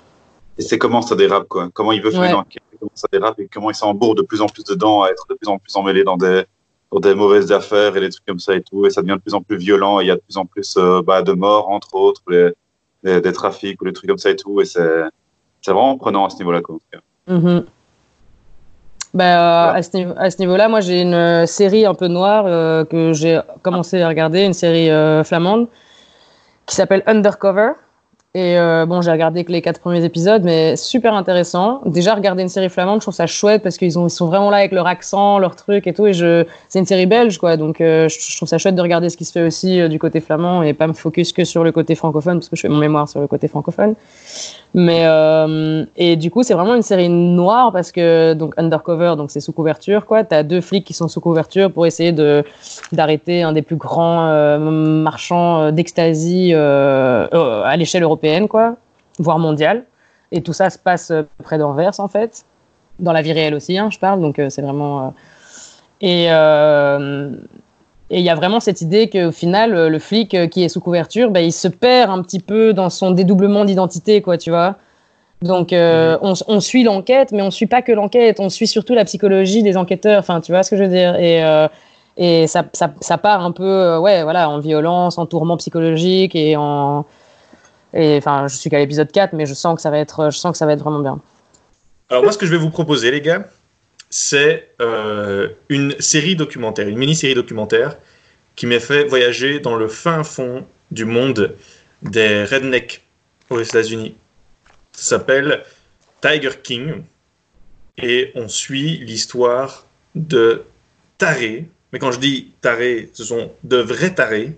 Et 0.59 0.63
c'est 0.63 0.79
comment 0.79 1.03
ça 1.03 1.15
dérape, 1.15 1.47
quoi? 1.49 1.69
Comment 1.73 1.93
il 1.93 2.03
veut 2.03 2.11
faire 2.11 2.25
une 2.25 2.35
enquête, 2.35 2.63
comment 2.79 2.91
ça 2.95 3.07
dérape? 3.13 3.39
Et 3.39 3.49
comment 3.53 3.71
il 3.71 3.77
s'embourre 3.77 4.15
de 4.15 4.23
plus 4.23 4.41
en 4.41 4.47
plus 4.47 4.65
dedans, 4.65 5.03
à 5.03 5.11
être 5.11 5.25
de 5.31 5.35
plus 5.35 5.49
en 5.49 5.59
plus 5.59 5.77
emmêlé 5.77 6.03
dans 6.03 6.17
des, 6.17 6.43
dans 6.91 6.99
des 6.99 7.15
mauvaises 7.15 7.53
affaires 7.53 7.97
et 7.97 8.01
des 8.01 8.11
trucs 8.11 8.27
comme 8.27 8.41
ça 8.41 8.55
et 8.55 8.63
tout? 8.63 8.85
Et 8.85 8.91
ça 8.91 9.03
devient 9.03 9.17
de 9.17 9.21
plus 9.21 9.35
en 9.35 9.43
plus 9.43 9.57
violent 9.57 10.01
et 10.01 10.05
il 10.05 10.09
y 10.09 10.11
a 10.11 10.17
de 10.17 10.21
plus 10.21 10.37
en 10.37 10.47
plus 10.47 10.77
euh, 10.77 11.01
bah, 11.03 11.23
de 11.23 11.33
morts, 11.33 11.69
entre 11.69 11.95
autres, 11.95 12.23
les, 12.29 13.21
des 13.21 13.33
trafics 13.33 13.81
ou 13.81 13.85
des 13.85 13.93
trucs 13.93 14.09
comme 14.09 14.19
ça 14.19 14.31
et 14.31 14.37
tout. 14.37 14.61
Et 14.61 14.65
c'est 14.65 15.05
vraiment 15.67 15.97
prenant 15.97 16.25
à 16.27 16.31
ce 16.31 16.39
niveau-là. 16.39 16.61
Quoi. 16.61 16.79
Bah, 19.15 19.73
à 19.73 19.83
ce 19.83 20.39
niveau-là, 20.39 20.69
moi 20.69 20.81
j'ai 20.81 21.01
une 21.01 21.47
série 21.47 21.87
un 21.87 21.95
peu 21.95 22.09
noire 22.09 22.45
que 22.89 23.13
j'ai 23.15 23.41
commencé 23.63 24.03
à 24.03 24.09
regarder, 24.09 24.45
une 24.45 24.53
série 24.53 24.91
flamande 25.25 25.67
qui 26.67 26.75
s'appelle 26.77 27.03
Undercover. 27.07 27.73
Et 28.39 28.57
euh, 28.57 28.87
bon, 28.87 29.03
j'ai 29.03 29.11
regardé 29.11 29.43
que 29.43 29.51
les 29.51 29.61
quatre 29.63 29.81
premiers 29.81 30.05
épisodes, 30.05 30.45
mais 30.45 30.77
super 30.77 31.13
intéressant. 31.15 31.81
Déjà, 31.87 32.15
regarder 32.15 32.45
une 32.45 32.49
série 32.49 32.69
flamande, 32.69 33.01
je 33.01 33.05
trouve 33.07 33.15
ça 33.15 33.27
chouette 33.27 33.65
parce 33.65 33.77
qu'ils 33.77 33.89
ils 33.89 34.11
sont 34.11 34.27
vraiment 34.27 34.49
là 34.49 34.59
avec 34.59 34.71
leur 34.71 34.87
accent, 34.87 35.41
leur 35.41 35.57
truc 35.57 35.89
et 35.89 35.93
tout. 35.93 36.07
Et 36.07 36.13
je, 36.13 36.45
c'est 36.69 36.79
une 36.79 36.87
série 36.87 37.07
belge, 37.07 37.39
quoi. 37.39 37.57
Donc, 37.57 37.81
euh, 37.81 38.09
je, 38.09 38.37
trouve 38.37 38.49
ça 38.49 38.59
chouette 38.59 38.77
de 38.77 38.81
regarder 38.81 39.11
ce 39.11 39.17
qui 39.17 39.25
se 39.25 39.33
fait 39.33 39.45
aussi 39.45 39.81
euh, 39.81 39.89
du 39.89 39.99
côté 39.99 40.21
flamand 40.21 40.63
et 40.63 40.73
pas 40.73 40.87
me 40.87 40.93
focus 40.93 41.33
que 41.33 41.43
sur 41.43 41.65
le 41.65 41.73
côté 41.73 41.97
francophone 41.97 42.39
parce 42.39 42.49
que 42.49 42.55
je 42.55 42.61
fais 42.61 42.69
mon 42.69 42.79
mémoire 42.79 43.09
sur 43.09 43.21
le 43.21 43.27
côté 43.27 43.49
francophone. 43.49 43.97
Mais 44.75 45.05
et 45.97 46.17
du 46.17 46.31
coup, 46.31 46.43
c'est 46.43 46.53
vraiment 46.53 46.75
une 46.75 46.83
série 46.83 47.09
noire 47.09 47.73
parce 47.73 47.91
que 47.91 48.35
donc 48.35 48.53
undercover, 48.59 49.15
donc 49.17 49.31
c'est 49.31 49.41
sous 49.41 49.53
couverture 49.53 50.05
quoi. 50.05 50.25
T'as 50.25 50.43
deux 50.43 50.61
flics 50.61 50.85
qui 50.85 50.93
sont 50.93 51.09
sous 51.09 51.23
couverture 51.23 51.73
pour 51.73 51.87
essayer 51.87 52.13
de 52.13 52.45
d'arrêter 52.93 53.43
un 53.43 53.53
des 53.53 53.63
plus 53.63 53.77
grands 53.77 54.59
marchands 54.59 55.73
d'ecstasy 55.73 56.53
à 56.53 57.77
l'échelle 57.79 58.03
européenne 58.03 58.28
quoi, 58.49 58.77
voire 59.19 59.39
mondiale. 59.39 59.85
Et 60.33 60.43
tout 60.43 60.53
ça 60.53 60.71
se 60.71 60.79
passe 60.79 61.13
près 61.43 61.59
d'Anvers 61.59 61.99
en 62.01 62.09
fait, 62.09 62.45
dans 62.99 63.13
la 63.13 63.23
vie 63.23 63.33
réelle 63.33 63.55
aussi, 63.55 63.79
hein, 63.79 63.89
je 63.91 63.99
parle. 63.99 64.21
Donc 64.21 64.41
c'est 64.51 64.63
vraiment 64.63 65.15
et 66.01 66.29
et 68.11 68.19
il 68.21 68.25
y 68.25 68.31
a 68.31 68.35
vraiment 68.35 68.61
cette 68.61 68.81
idée 68.81 69.11
qu'au 69.11 69.31
final, 69.33 69.75
euh, 69.75 69.89
le 69.91 69.99
flic 69.99 70.33
euh, 70.35 70.47
qui 70.47 70.65
est 70.65 70.69
sous 70.69 70.81
couverture, 70.81 71.31
bah, 71.31 71.43
il 71.43 71.53
se 71.53 71.69
perd 71.69 72.11
un 72.11 72.23
petit 72.23 72.41
peu 72.41 72.73
dans 72.73 72.89
son 72.89 73.11
dédoublement 73.11 73.65
d'identité, 73.65 74.23
quoi, 74.23 74.39
tu 74.39 74.51
vois. 74.51 74.77
Donc, 75.43 75.73
euh, 75.73 76.15
mhm. 76.15 76.19
on, 76.23 76.55
on, 76.57 76.61
suit 76.61 76.85
l'enquête, 76.85 77.33
mais 77.33 77.43
on 77.43 77.51
suit 77.51 77.67
pas 77.67 77.83
que 77.83 77.93
l'enquête, 77.93 78.41
on 78.41 78.49
suit 78.49 78.67
surtout 78.67 78.95
la 78.95 79.05
psychologie 79.05 79.63
des 79.63 79.77
enquêteurs. 79.77 80.21
Enfin, 80.21 80.41
tu 80.41 80.53
vois 80.53 80.63
ce 80.63 80.71
que 80.71 80.77
je 80.77 80.85
veux 80.85 80.89
dire 80.89 81.17
Et, 81.17 81.45
euh, 81.45 81.69
et 82.17 82.47
ça, 82.47 82.65
ça, 82.73 82.91
ça, 83.01 83.19
part 83.19 83.45
un 83.45 83.53
peu, 83.53 83.99
ouais, 83.99 84.23
voilà, 84.23 84.49
en 84.49 84.59
violence, 84.59 85.19
en 85.19 85.27
tourment 85.27 85.57
psychologique 85.59 86.35
et 86.35 86.57
en. 86.57 87.05
Et 87.95 88.17
enfin, 88.19 88.47
je 88.49 88.57
suis 88.57 88.71
qu'à 88.71 88.79
l'épisode 88.79 89.11
4, 89.11 89.33
mais 89.33 89.47
je 89.47 89.55
sens 89.55 89.77
que 89.77 89.81
ça 89.81 89.91
va 89.91 89.99
être, 89.99 90.31
je 90.31 90.39
sens 90.39 90.53
que 90.53 90.59
ça 90.59 90.67
va 90.67 90.73
être 90.73 90.83
vraiment 90.83 91.01
bien. 91.01 91.21
Alors 92.11 92.23
moi, 92.23 92.33
ce 92.33 92.39
que 92.39 92.47
je 92.47 92.51
vais 92.51 92.59
vous 92.59 92.71
proposer, 92.71 93.11
les 93.11 93.21
gars, 93.21 93.49
c'est 94.11 94.71
euh, 94.81 95.49
une 95.69 95.99
série 96.01 96.37
documentaire, 96.37 96.89
une 96.89 96.99
mini-série 96.99 97.35
documentaire 97.35 97.97
qui 98.57 98.67
m'a 98.67 98.81
fait 98.81 99.05
voyager 99.05 99.61
dans 99.61 99.77
le 99.77 99.89
fin 99.89 100.25
fond 100.25 100.67
du 100.91 101.05
monde 101.05 101.55
des 102.03 102.45
rednecks 102.45 103.05
aux 103.51 103.61
États-Unis. 103.61 104.17
Ça 104.93 105.19
s'appelle 105.19 105.63
Tiger 106.21 106.51
King 106.63 107.03
et 107.97 108.33
on 108.35 108.49
suit 108.49 108.99
l'histoire 108.99 109.87
de 110.15 110.65
tarés. 111.19 111.69
Mais 111.93 111.99
quand 111.99 112.13
je 112.13 112.21
dis 112.21 112.53
tarés, 112.61 113.11
ce 113.13 113.25
sont 113.25 113.53
de 113.65 113.77
vrais 113.77 114.15
tarés 114.15 114.57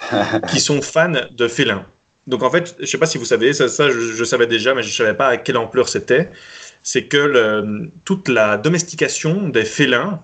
qui 0.50 0.60
sont 0.60 0.82
fans 0.82 1.12
de 1.30 1.48
félins. 1.48 1.86
Donc 2.28 2.42
en 2.42 2.50
fait, 2.50 2.76
je 2.76 2.82
ne 2.82 2.86
sais 2.86 2.98
pas 2.98 3.06
si 3.06 3.18
vous 3.18 3.24
savez, 3.24 3.52
ça, 3.54 3.66
je, 3.66 4.24
savais 4.24 4.46
déjà, 4.46 4.74
mais 4.74 4.82
je 4.82 4.88
ne 4.88 4.92
savais 4.92 5.14
pas 5.14 5.28
à 5.28 5.36
quelle 5.38 5.56
ampleur 5.56 5.88
c'était 5.88 6.30
c'est 6.82 7.04
que 7.04 7.90
toute 8.04 8.28
la 8.28 8.56
domestication 8.56 9.48
des 9.48 9.64
félins, 9.64 10.22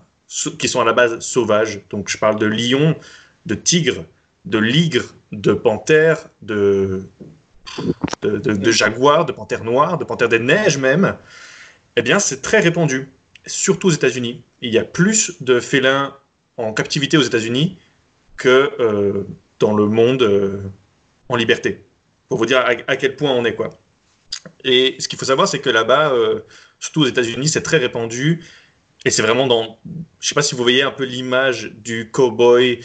qui 0.57 0.67
sont 0.67 0.81
à 0.81 0.85
la 0.85 0.93
base 0.93 1.19
sauvages, 1.19 1.81
donc 1.89 2.09
je 2.09 2.17
parle 2.17 2.39
de 2.39 2.45
lions, 2.45 2.95
de 3.45 3.55
tigres, 3.55 4.05
de 4.45 4.57
ligres, 4.57 5.13
de 5.31 5.53
panthères, 5.53 6.27
de, 6.41 7.03
jaguars, 8.71 9.25
de 9.25 9.31
panthères 9.31 9.63
noires, 9.63 9.97
de 9.97 10.03
panthères 10.03 10.29
des 10.29 10.39
neiges 10.39 10.77
même, 10.77 11.17
eh 11.95 12.01
bien 12.01 12.19
c'est 12.19 12.41
très 12.41 12.59
répandu, 12.59 13.09
surtout 13.45 13.87
aux 13.87 13.91
États-Unis. 13.91 14.43
Il 14.61 14.71
y 14.71 14.77
a 14.77 14.83
plus 14.83 15.41
de 15.41 15.59
félins 15.59 16.15
en 16.57 16.73
captivité 16.73 17.17
aux 17.17 17.23
États-Unis 17.23 17.77
que 18.37 18.71
euh, 18.79 19.23
dans 19.59 19.73
le 19.73 19.87
monde 19.87 20.23
euh, 20.23 20.61
en 21.29 21.35
liberté. 21.35 21.84
Pour 22.27 22.37
vous 22.37 22.45
dire 22.45 22.59
à, 22.59 22.69
à, 22.87 22.95
quel 22.95 23.15
point 23.15 23.31
on 23.31 23.45
est 23.45 23.55
quoi. 23.55 23.69
Et 24.63 24.95
ce 24.99 25.07
qu'il 25.07 25.17
faut 25.17 25.25
savoir, 25.25 25.47
c'est 25.47 25.59
que 25.59 25.69
là-bas, 25.69 26.11
euh, 26.11 26.41
surtout 26.79 27.01
aux 27.01 27.07
États-Unis, 27.07 27.47
c'est 27.47 27.61
très 27.61 27.77
répandu. 27.77 28.43
Et 29.05 29.11
c'est 29.11 29.21
vraiment 29.21 29.47
dans. 29.47 29.79
Je 30.19 30.25
ne 30.25 30.29
sais 30.29 30.35
pas 30.35 30.41
si 30.41 30.55
vous 30.55 30.63
voyez 30.63 30.81
un 30.81 30.91
peu 30.91 31.03
l'image 31.03 31.71
du 31.75 32.09
cowboy 32.09 32.79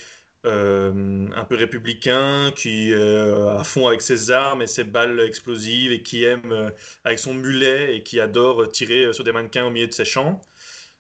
euh, 0.47 1.28
un 1.34 1.45
peu 1.45 1.57
républicain 1.57 2.51
qui 2.55 2.93
euh, 2.93 3.59
à 3.59 3.64
fond 3.64 3.88
avec 3.88 4.01
ses 4.01 4.30
armes 4.30 4.62
et 4.62 4.66
ses 4.66 4.84
balles 4.84 5.20
explosives 5.20 5.93
et 5.93 6.03
qui 6.03 6.24
aime 6.24 6.53
euh, 6.53 6.70
avec 7.05 7.18
son 7.18 7.34
mulet 7.34 7.97
et 7.97 8.03
qui 8.03 8.20
adore 8.20 8.70
tirer 8.70 9.12
sur 9.12 9.24
des 9.24 9.32
mannequins 9.32 9.66
au 9.66 9.70
milieu 9.70 9.86
de 9.86 9.93
ses 9.93 10.07
champs. 10.07 10.41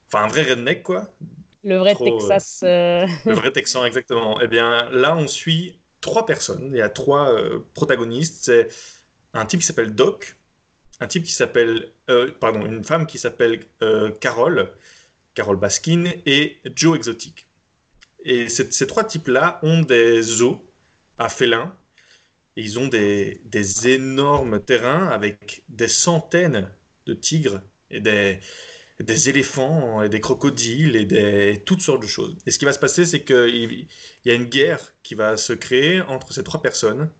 Enfin, 0.08 0.24
un 0.24 0.28
vrai 0.28 0.42
redneck, 0.42 0.82
quoi. 0.82 1.10
Le 1.62 1.76
vrai 1.76 1.94
Trop, 1.94 2.18
Texas. 2.18 2.62
Euh, 2.64 3.06
le 3.26 3.34
vrai 3.34 3.52
Texan, 3.52 3.84
exactement. 3.84 4.40
Eh 4.40 4.48
bien, 4.48 4.88
là, 4.90 5.14
on 5.16 5.28
suit 5.28 5.78
trois 6.00 6.26
personnes. 6.26 6.70
Il 6.72 6.78
y 6.78 6.82
a 6.82 6.88
trois 6.88 7.36
protagonistes. 7.74 8.44
C'est 8.44 8.68
un 9.34 9.46
type 9.46 9.60
qui 9.60 9.66
s'appelle 9.66 9.94
Doc, 9.94 10.36
un 11.00 11.06
type 11.06 11.24
qui 11.24 11.32
s'appelle, 11.32 11.90
euh, 12.10 12.30
pardon, 12.38 12.66
une 12.66 12.84
femme 12.84 13.06
qui 13.06 13.18
s'appelle 13.18 13.64
euh, 13.82 14.10
Carole, 14.10 14.72
Carole 15.34 15.56
Baskin 15.56 16.04
et 16.26 16.58
Joe 16.76 16.96
Exotic. 16.96 17.46
Et 18.22 18.50
ces 18.50 18.86
trois 18.86 19.04
types-là 19.04 19.60
ont 19.62 19.80
des 19.80 20.20
zoos 20.20 20.62
à 21.18 21.30
félins. 21.30 21.74
Et 22.56 22.62
ils 22.62 22.78
ont 22.78 22.88
des, 22.88 23.40
énormes 23.86 24.60
terrains 24.60 25.08
avec 25.08 25.62
des 25.70 25.88
centaines 25.88 26.70
de 27.06 27.14
tigres 27.14 27.62
et 27.90 28.00
des, 28.00 28.40
des 29.02 29.28
éléphants 29.28 30.02
et 30.02 30.08
des 30.08 30.20
crocodiles 30.20 30.96
et 30.96 31.04
des, 31.04 31.62
toutes 31.64 31.80
sortes 31.80 32.02
de 32.02 32.06
choses. 32.06 32.36
Et 32.46 32.50
ce 32.50 32.58
qui 32.58 32.64
va 32.64 32.72
se 32.72 32.78
passer, 32.78 33.04
c'est 33.04 33.22
qu'il 33.22 33.86
y 34.24 34.30
a 34.30 34.34
une 34.34 34.44
guerre 34.44 34.92
qui 35.02 35.14
va 35.14 35.36
se 35.36 35.52
créer 35.52 36.00
entre 36.02 36.32
ces 36.32 36.44
trois 36.44 36.62
personnes 36.62 37.10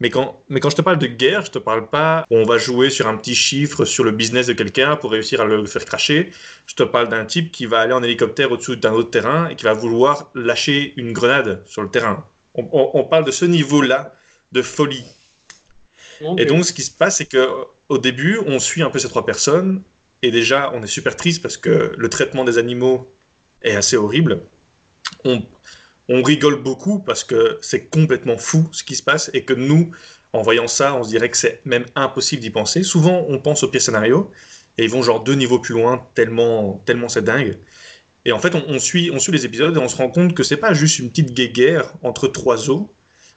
mais 0.00 0.08
quand, 0.08 0.42
mais 0.48 0.60
quand 0.60 0.70
je 0.70 0.76
te 0.76 0.82
parle 0.82 0.98
de 0.98 1.06
guerre, 1.06 1.44
je 1.44 1.50
te 1.50 1.58
parle 1.58 1.90
pas 1.90 2.24
on 2.30 2.44
va 2.44 2.56
jouer 2.56 2.88
sur 2.88 3.06
un 3.06 3.16
petit 3.18 3.34
chiffre 3.34 3.84
sur 3.84 4.02
le 4.02 4.12
business 4.12 4.46
de 4.46 4.54
quelqu'un 4.54 4.96
pour 4.96 5.10
réussir 5.10 5.42
à 5.42 5.44
le 5.44 5.66
faire 5.66 5.84
cracher. 5.84 6.30
Je 6.66 6.74
te 6.74 6.82
parle 6.82 7.08
d'un 7.08 7.26
type 7.26 7.52
qui 7.52 7.66
va 7.66 7.80
aller 7.80 7.92
en 7.92 8.02
hélicoptère 8.02 8.50
au-dessus 8.50 8.78
d'un 8.78 8.92
autre 8.92 9.10
terrain 9.10 9.48
et 9.48 9.56
qui 9.56 9.64
va 9.64 9.74
vouloir 9.74 10.30
lâcher 10.34 10.94
une 10.96 11.12
grenade 11.12 11.62
sur 11.66 11.82
le 11.82 11.90
terrain. 11.90 12.26
On, 12.54 12.66
on, 12.72 12.90
on 12.94 13.04
parle 13.04 13.26
de 13.26 13.30
ce 13.30 13.44
niveau-là 13.44 14.14
de 14.52 14.62
folie. 14.62 15.04
Et 16.36 16.44
donc, 16.44 16.64
ce 16.64 16.72
qui 16.72 16.82
se 16.82 16.90
passe, 16.90 17.16
c'est 17.18 17.26
que 17.26 17.48
au 17.88 17.98
début, 17.98 18.38
on 18.46 18.58
suit 18.58 18.82
un 18.82 18.90
peu 18.90 18.98
ces 18.98 19.08
trois 19.08 19.24
personnes 19.24 19.82
et 20.22 20.30
déjà, 20.30 20.70
on 20.74 20.82
est 20.82 20.86
super 20.86 21.16
triste 21.16 21.42
parce 21.42 21.56
que 21.56 21.94
le 21.96 22.08
traitement 22.08 22.44
des 22.44 22.58
animaux 22.58 23.10
est 23.62 23.74
assez 23.74 23.96
horrible. 23.96 24.42
On, 25.24 25.42
rigole 26.08 26.56
beaucoup 26.56 26.98
parce 26.98 27.22
que 27.22 27.58
c'est 27.62 27.86
complètement 27.86 28.36
fou 28.36 28.68
ce 28.72 28.82
qui 28.82 28.96
se 28.96 29.02
passe 29.02 29.30
et 29.32 29.44
que 29.44 29.54
nous, 29.54 29.92
en 30.32 30.42
voyant 30.42 30.66
ça, 30.66 30.94
on 30.96 31.04
se 31.04 31.08
dirait 31.08 31.28
que 31.28 31.36
c'est 31.36 31.60
même 31.64 31.86
impossible 31.94 32.42
d'y 32.42 32.50
penser. 32.50 32.82
Souvent, 32.82 33.24
on 33.28 33.38
pense 33.38 33.62
au 33.62 33.68
pire 33.68 33.80
scénario 33.80 34.32
et 34.76 34.84
ils 34.84 34.90
vont 34.90 35.02
genre 35.02 35.22
deux 35.22 35.34
niveaux 35.34 35.60
plus 35.60 35.74
loin 35.74 36.06
tellement, 36.14 36.82
tellement 36.84 37.08
c'est 37.08 37.22
dingue. 37.22 37.58
Et 38.24 38.32
en 38.32 38.40
fait, 38.40 38.56
on, 38.56 38.64
on, 38.66 38.80
suit, 38.80 39.10
on 39.12 39.20
suit 39.20 39.32
les 39.32 39.46
épisodes 39.46 39.76
et 39.76 39.80
on 39.80 39.88
se 39.88 39.96
rend 39.96 40.08
compte 40.08 40.34
que 40.34 40.42
c'est 40.42 40.56
pas 40.56 40.74
juste 40.74 40.98
une 40.98 41.10
petite 41.10 41.32
guéguerre 41.32 41.94
entre 42.02 42.26
trois 42.26 42.56
zoos. 42.56 42.90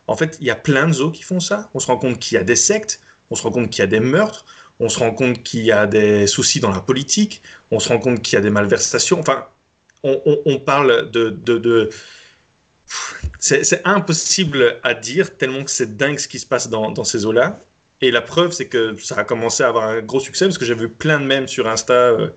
En 0.08 0.18
fait, 0.18 0.38
il 0.42 0.48
y 0.48 0.52
a 0.52 0.56
plein 0.56 0.88
de 0.88 0.94
zoos 0.94 1.12
qui 1.12 1.24
font 1.24 1.40
ça. 1.40 1.70
On 1.76 1.80
se 1.80 1.88
rend 1.88 1.98
compte 1.98 2.18
qu'il 2.18 2.36
y 2.36 2.40
a 2.40 2.44
des 2.44 2.56
sectes, 2.56 3.02
on 3.30 3.36
se 3.36 3.44
rend 3.44 3.52
compte 3.52 3.70
qu'il 3.70 3.82
y 3.82 3.84
a 3.84 3.88
des 3.88 4.00
meurtres, 4.00 4.46
on 4.80 4.90
se 4.90 5.00
rend 5.00 5.12
compte 5.12 5.44
qu'il 5.44 5.62
y 5.62 5.72
a 5.72 5.86
des 5.86 6.28
soucis 6.28 6.60
dans 6.60 6.72
la 6.72 6.80
politique, 6.80 7.42
on 7.72 7.80
se 7.80 7.90
rend 7.90 8.00
compte 8.00 8.22
qu'il 8.22 8.36
y 8.36 8.40
a 8.40 8.42
des 8.42 8.50
malversations. 8.50 9.20
Enfin, 9.20 9.48
on, 10.04 10.60
parle 10.60 11.12
de, 11.12 11.90
c'est 13.40 13.82
impossible 13.86 14.80
à 14.84 14.94
dire 14.94 15.38
tellement 15.38 15.64
que 15.64 15.72
c'est 15.72 15.96
dingue 15.96 16.20
ce 16.20 16.28
qui 16.28 16.40
se 16.40 16.46
passe 16.46 16.70
dans, 16.70 17.04
ces 17.04 17.26
eaux-là. 17.26 17.58
Et 18.02 18.12
la 18.12 18.22
preuve, 18.22 18.52
c'est 18.52 18.68
que 18.68 18.98
ça 18.98 19.16
a 19.16 19.24
commencé 19.24 19.64
à 19.64 19.70
avoir 19.70 19.88
un 19.88 20.02
gros 20.02 20.20
succès 20.20 20.46
parce 20.46 20.58
que 20.58 20.66
j'ai 20.66 20.76
vu 20.76 20.90
plein 20.90 21.20
de 21.22 21.26
mèmes 21.26 21.48
sur 21.48 21.70
Insta 21.70 21.94
euh, 21.94 22.30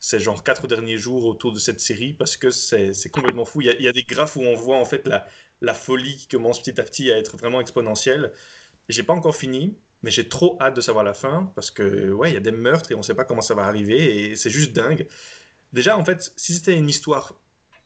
ces 0.00 0.18
genre 0.18 0.42
quatre 0.42 0.66
derniers 0.66 0.98
jours 0.98 1.24
autour 1.26 1.52
de 1.52 1.60
cette 1.60 1.78
série 1.78 2.12
parce 2.12 2.36
que 2.36 2.50
c'est 2.50 3.08
complètement 3.10 3.44
fou. 3.44 3.60
Il 3.60 3.80
y, 3.80 3.88
a, 3.88 3.92
des 3.92 4.02
graphes 4.02 4.34
où 4.34 4.42
on 4.42 4.56
voit 4.56 4.78
en 4.78 4.84
fait 4.84 5.06
la, 5.06 5.74
folie 5.74 6.16
qui 6.16 6.26
commence 6.26 6.60
petit 6.60 6.80
à 6.80 6.82
petit 6.82 7.12
à 7.12 7.18
être 7.18 7.36
vraiment 7.36 7.60
exponentielle. 7.60 8.32
J'ai 8.88 9.02
pas 9.02 9.12
encore 9.12 9.36
fini, 9.36 9.76
mais 10.02 10.10
j'ai 10.10 10.28
trop 10.28 10.58
hâte 10.60 10.74
de 10.74 10.80
savoir 10.80 11.04
la 11.04 11.14
fin 11.14 11.50
parce 11.54 11.70
que 11.70 12.10
ouais, 12.12 12.30
il 12.30 12.34
y 12.34 12.36
a 12.36 12.40
des 12.40 12.52
meurtres 12.52 12.90
et 12.92 12.94
on 12.94 13.02
sait 13.02 13.14
pas 13.14 13.24
comment 13.24 13.40
ça 13.40 13.54
va 13.54 13.64
arriver 13.64 14.30
et 14.30 14.36
c'est 14.36 14.50
juste 14.50 14.72
dingue. 14.72 15.06
Déjà, 15.72 15.96
en 15.96 16.04
fait, 16.04 16.32
si 16.36 16.54
c'était 16.54 16.76
une 16.76 16.88
histoire 16.88 17.34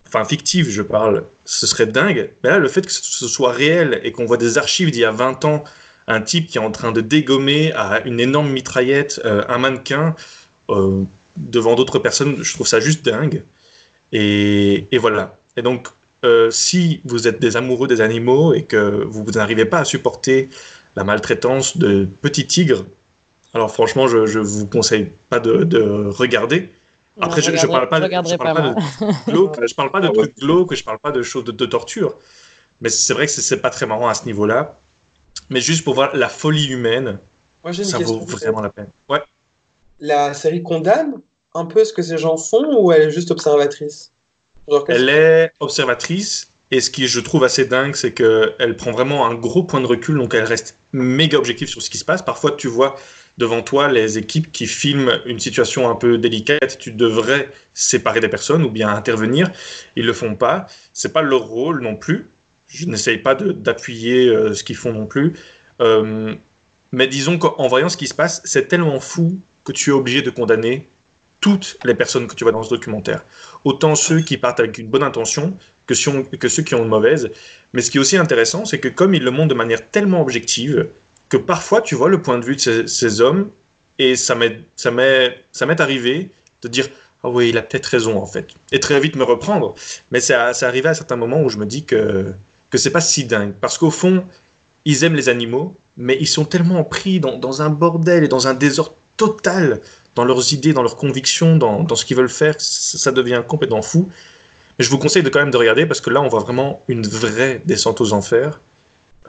enfin 0.06 0.24
fictive, 0.24 0.70
je 0.70 0.82
parle, 0.82 1.24
ce 1.44 1.66
serait 1.66 1.86
dingue. 1.86 2.30
Mais 2.42 2.50
là, 2.50 2.58
le 2.58 2.68
fait 2.68 2.86
que 2.86 2.92
ce 2.92 3.28
soit 3.28 3.52
réel 3.52 4.00
et 4.04 4.12
qu'on 4.12 4.24
voit 4.24 4.36
des 4.36 4.58
archives 4.58 4.90
d'il 4.90 5.00
y 5.00 5.04
a 5.04 5.10
20 5.10 5.44
ans, 5.44 5.64
un 6.08 6.20
type 6.20 6.46
qui 6.46 6.58
est 6.58 6.60
en 6.60 6.70
train 6.70 6.92
de 6.92 7.00
dégommer 7.00 7.72
à 7.72 8.00
une 8.04 8.20
énorme 8.20 8.50
mitraillette 8.50 9.20
euh, 9.24 9.42
un 9.48 9.58
mannequin 9.58 10.14
euh, 10.70 11.02
devant 11.36 11.74
d'autres 11.74 11.98
personnes, 11.98 12.42
je 12.42 12.54
trouve 12.54 12.66
ça 12.66 12.80
juste 12.80 13.04
dingue. 13.04 13.42
Et, 14.12 14.86
et 14.92 14.98
voilà. 14.98 15.38
Et 15.56 15.62
donc, 15.62 15.88
euh, 16.24 16.50
si 16.50 17.00
vous 17.04 17.28
êtes 17.28 17.40
des 17.40 17.56
amoureux 17.56 17.88
des 17.88 18.00
animaux 18.00 18.54
et 18.54 18.62
que 18.62 19.04
vous 19.04 19.24
n'arrivez 19.32 19.64
pas 19.64 19.80
à 19.80 19.84
supporter 19.84 20.48
la 20.96 21.04
maltraitance 21.04 21.76
de 21.76 22.06
petits 22.22 22.46
tigres, 22.46 22.84
alors 23.54 23.70
franchement, 23.72 24.08
je 24.08 24.18
ne 24.38 24.44
vous 24.44 24.66
conseille 24.66 25.12
pas 25.30 25.38
de, 25.40 25.64
de 25.64 25.80
regarder 26.08 26.70
Après, 27.20 27.40
je, 27.40 27.50
Non, 27.50 27.56
je 27.56 27.66
parle 27.66 27.88
pas, 27.88 27.96
je 27.96 28.00
de, 28.02 28.06
regarderai 28.06 28.32
je 28.32 28.38
parle 28.38 28.56
pas, 28.56 28.74
pas 28.74 29.06
de 29.06 29.30
glauque, 29.32 29.66
je 29.66 29.74
parle 29.74 29.90
pas 29.90 30.00
de 30.00 30.08
trucs 30.08 30.36
glauques, 30.38 30.74
je 30.74 30.84
parle 30.84 30.98
pas 30.98 31.12
de 31.12 31.22
choses 31.22 31.44
de, 31.44 31.52
de 31.52 31.66
torture. 31.66 32.16
Mais 32.80 32.88
c'est 32.90 33.14
vrai 33.14 33.26
que 33.26 33.32
c'est- 33.32 33.56
pas 33.58 33.70
très 33.70 33.86
marrant 33.86 34.08
à 34.08 34.14
ce 34.14 34.24
niveau-là. 34.26 34.76
Mais 35.48 35.60
juste 35.60 35.84
pour 35.84 35.94
voir 35.94 36.14
la 36.16 36.28
folie 36.28 36.66
humaine, 36.66 37.18
Moi, 37.62 37.72
j'ai 37.72 37.84
une 37.84 37.88
ça 37.88 37.98
vaut 37.98 38.18
vraiment 38.20 38.60
la 38.60 38.70
peine. 38.70 38.88
Ouais. 39.08 39.20
La 40.00 40.34
série 40.34 40.62
condamne 40.62 41.14
un 41.54 41.64
peu 41.64 41.84
ce 41.84 41.92
que 41.92 42.02
ces 42.02 42.18
gens 42.18 42.36
font 42.36 42.78
ou 42.82 42.92
elle 42.92 43.02
est 43.02 43.10
juste 43.10 43.30
observatrice? 43.30 44.12
Genre, 44.68 44.84
Elle 44.88 45.08
est 45.08 45.52
observatrice 45.60 46.48
et 46.70 46.80
ce 46.80 46.90
qui 46.90 47.06
je 47.06 47.20
trouve 47.20 47.44
assez 47.44 47.64
dingue, 47.64 47.94
c'est 47.94 48.12
qu'elle 48.12 48.76
prend 48.76 48.90
vraiment 48.90 49.26
un 49.26 49.34
gros 49.34 49.62
point 49.62 49.80
de 49.80 49.86
recul, 49.86 50.16
donc 50.16 50.34
elle 50.34 50.44
reste 50.44 50.78
méga 50.92 51.38
objective 51.38 51.68
sur 51.68 51.80
ce 51.80 51.90
qui 51.90 51.98
se 51.98 52.04
passe. 52.04 52.22
Parfois, 52.22 52.52
tu 52.52 52.66
vois 52.66 52.96
devant 53.38 53.62
toi 53.62 53.88
les 53.88 54.18
équipes 54.18 54.50
qui 54.50 54.66
filment 54.66 55.20
une 55.26 55.38
situation 55.38 55.88
un 55.90 55.94
peu 55.94 56.18
délicate, 56.18 56.78
tu 56.78 56.90
devrais 56.90 57.50
séparer 57.74 58.20
des 58.20 58.28
personnes 58.28 58.64
ou 58.64 58.70
bien 58.70 58.88
intervenir. 58.88 59.50
Ils 59.94 60.06
le 60.06 60.12
font 60.12 60.34
pas. 60.34 60.66
C'est 60.92 61.12
pas 61.12 61.22
leur 61.22 61.42
rôle 61.42 61.82
non 61.82 61.96
plus. 61.96 62.28
Je 62.66 62.86
n'essaye 62.86 63.18
pas 63.18 63.34
d'appuyer 63.34 64.28
euh, 64.28 64.54
ce 64.54 64.64
qu'ils 64.64 64.76
font 64.76 64.92
non 64.92 65.06
plus. 65.06 65.34
Euh, 65.80 66.34
mais 66.92 67.06
disons 67.06 67.38
qu'en 67.38 67.68
voyant 67.68 67.88
ce 67.88 67.96
qui 67.96 68.06
se 68.08 68.14
passe, 68.14 68.42
c'est 68.44 68.68
tellement 68.68 68.98
fou 68.98 69.38
que 69.64 69.72
tu 69.72 69.90
es 69.90 69.92
obligé 69.92 70.22
de 70.22 70.30
condamner 70.30 70.88
toutes 71.40 71.78
les 71.84 71.94
personnes 71.94 72.26
que 72.26 72.34
tu 72.34 72.44
vois 72.44 72.52
dans 72.52 72.62
ce 72.62 72.70
documentaire. 72.70 73.24
Autant 73.64 73.94
ceux 73.94 74.20
qui 74.20 74.38
partent 74.38 74.58
avec 74.58 74.78
une 74.78 74.88
bonne 74.88 75.02
intention 75.02 75.56
que, 75.86 75.94
ceux 75.94 76.62
qui 76.62 76.74
ont 76.74 76.82
une 76.82 76.88
mauvaise. 76.88 77.30
Mais 77.72 77.82
ce 77.82 77.90
qui 77.90 77.98
est 77.98 78.00
aussi 78.00 78.16
intéressant, 78.16 78.64
c'est 78.64 78.78
que 78.78 78.88
comme 78.88 79.14
ils 79.14 79.22
le 79.22 79.30
montrent 79.30 79.48
de 79.48 79.54
manière 79.54 79.88
tellement 79.90 80.20
objective, 80.20 80.88
que 81.28 81.36
parfois 81.36 81.80
tu 81.80 81.94
vois 81.94 82.08
le 82.08 82.22
point 82.22 82.38
de 82.38 82.44
vue 82.44 82.56
de 82.56 82.86
ces, 82.86 83.20
hommes 83.20 83.50
et 83.98 84.16
ça 84.16 84.34
m'est 84.34 84.60
ça 84.76 84.92
ça 85.52 85.66
arrivé 85.78 86.30
de 86.62 86.68
dire 86.68 86.88
ah 87.24 87.28
oui 87.28 87.48
il 87.48 87.58
a 87.58 87.62
peut-être 87.62 87.86
raison 87.86 88.18
en 88.18 88.26
fait 88.26 88.48
et 88.70 88.78
très 88.78 89.00
vite 89.00 89.16
me 89.16 89.24
reprendre. 89.24 89.74
Mais 90.10 90.30
à- 90.30 90.54
c'est 90.54 90.66
arrivé 90.66 90.88
à 90.88 90.94
certains 90.94 91.16
moments 91.16 91.42
où 91.42 91.48
je 91.48 91.58
me 91.58 91.66
dis 91.66 91.84
que 91.84 92.34
c'est 92.74 92.90
pas 92.90 93.00
si 93.00 93.24
dingue. 93.24 93.54
Parce 93.60 93.78
qu'au 93.78 93.90
fond 93.90 94.24
ils 94.84 95.04
aiment 95.04 95.16
les 95.16 95.28
animaux 95.28 95.76
mais 95.96 96.16
ils 96.20 96.28
sont 96.28 96.44
tellement 96.44 96.84
pris 96.84 97.20
dans, 97.20 97.62
un 97.62 97.70
bordel 97.70 98.24
et 98.24 98.28
dans 98.28 98.46
un 98.48 98.54
désordre 98.54 98.94
total 99.16 99.80
dans 100.14 100.24
leurs 100.24 100.52
idées 100.52 100.72
dans 100.72 100.82
leurs 100.82 100.96
convictions 100.96 101.56
dans, 101.56 101.82
dans 101.82 101.96
ce 101.96 102.04
qu'ils 102.04 102.16
veulent 102.16 102.28
faire 102.28 102.54
ça 102.58 102.98
ça 102.98 103.12
devient 103.12 103.42
complètement 103.46 103.82
fou 103.82 104.08
mais 104.78 104.84
je 104.84 104.90
vous 104.90 104.98
conseille 104.98 105.22
de 105.22 105.28
quand 105.28 105.38
même 105.38 105.50
de 105.50 105.56
regarder 105.56 105.86
parce 105.86 106.00
que 106.00 106.10
là 106.10 106.20
on 106.20 106.28
voit 106.28 106.40
vraiment 106.40 106.82
une 106.88 107.06
vraie 107.06 107.62
descente 107.64 108.00
aux 108.00 108.12
enfers 108.12 108.60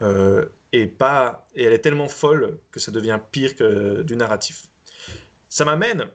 euh, 0.01 0.45
et 0.73 0.87
pas 0.87 1.47
et 1.55 1.63
elle 1.63 1.73
est 1.73 1.79
tellement 1.79 2.09
folle 2.09 2.59
que 2.71 2.79
ça 2.79 2.91
devient 2.91 3.19
pire 3.31 3.55
que 3.55 4.01
du 4.03 4.15
narratif. 4.15 4.67
Ça 5.49 5.65
m'amène 5.65 6.09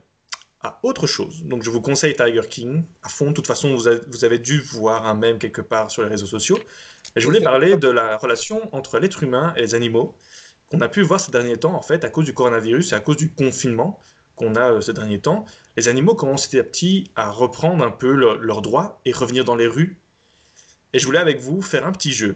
à 0.61 0.79
autre 0.83 1.07
chose. 1.07 1.43
Donc 1.43 1.63
je 1.63 1.69
vous 1.69 1.81
conseille 1.81 2.15
Tiger 2.15 2.47
King 2.49 2.83
à 3.03 3.09
fond. 3.09 3.29
De 3.29 3.33
toute 3.33 3.47
façon, 3.47 3.75
vous 3.75 3.87
avez, 3.87 3.99
vous 4.07 4.23
avez 4.23 4.39
dû 4.39 4.61
voir 4.61 5.05
un 5.05 5.13
mème 5.13 5.37
quelque 5.37 5.61
part 5.61 5.91
sur 5.91 6.03
les 6.03 6.09
réseaux 6.09 6.25
sociaux. 6.25 6.57
Et 7.15 7.19
je 7.19 7.25
voulais 7.25 7.41
parler 7.41 7.75
de 7.75 7.89
la 7.89 8.17
relation 8.17 8.73
entre 8.73 8.99
l'être 8.99 9.21
humain 9.23 9.53
et 9.57 9.61
les 9.61 9.75
animaux 9.75 10.15
qu'on 10.71 10.81
a 10.81 10.87
pu 10.87 11.01
voir 11.01 11.19
ces 11.19 11.31
derniers 11.31 11.57
temps 11.57 11.75
en 11.75 11.81
fait 11.81 12.03
à 12.05 12.09
cause 12.09 12.25
du 12.25 12.33
coronavirus 12.33 12.93
et 12.93 12.95
à 12.95 13.01
cause 13.01 13.17
du 13.17 13.29
confinement 13.29 13.99
qu'on 14.35 14.55
a 14.55 14.71
euh, 14.73 14.81
ces 14.81 14.93
derniers 14.93 15.19
temps. 15.19 15.45
Les 15.77 15.87
animaux 15.87 16.15
commencent 16.15 16.47
petit 16.47 16.59
à 16.59 16.63
petit 16.63 17.11
à 17.15 17.29
reprendre 17.31 17.83
un 17.83 17.91
peu 17.91 18.13
le- 18.13 18.37
leurs 18.37 18.61
droits 18.61 18.99
et 19.05 19.11
revenir 19.11 19.45
dans 19.45 19.55
les 19.55 19.67
rues. 19.67 19.97
Et 20.93 20.99
je 20.99 21.05
voulais 21.05 21.19
avec 21.19 21.39
vous 21.39 21.61
faire 21.61 21.85
un 21.85 21.91
petit 21.91 22.11
jeu 22.11 22.35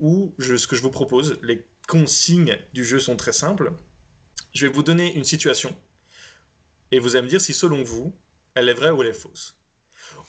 où 0.00 0.34
je, 0.38 0.56
ce 0.56 0.66
que 0.66 0.76
je 0.76 0.82
vous 0.82 0.90
propose, 0.90 1.38
les 1.42 1.66
consignes 1.88 2.58
du 2.72 2.84
jeu 2.84 2.98
sont 2.98 3.16
très 3.16 3.32
simples. 3.32 3.72
Je 4.54 4.66
vais 4.66 4.72
vous 4.72 4.82
donner 4.82 5.14
une 5.14 5.24
situation 5.24 5.76
et 6.90 6.98
vous 6.98 7.16
allez 7.16 7.24
me 7.24 7.28
dire 7.30 7.40
si 7.40 7.52
selon 7.54 7.82
vous, 7.82 8.14
elle 8.54 8.68
est 8.68 8.74
vraie 8.74 8.90
ou 8.90 9.02
elle 9.02 9.08
est 9.08 9.12
fausse. 9.14 9.58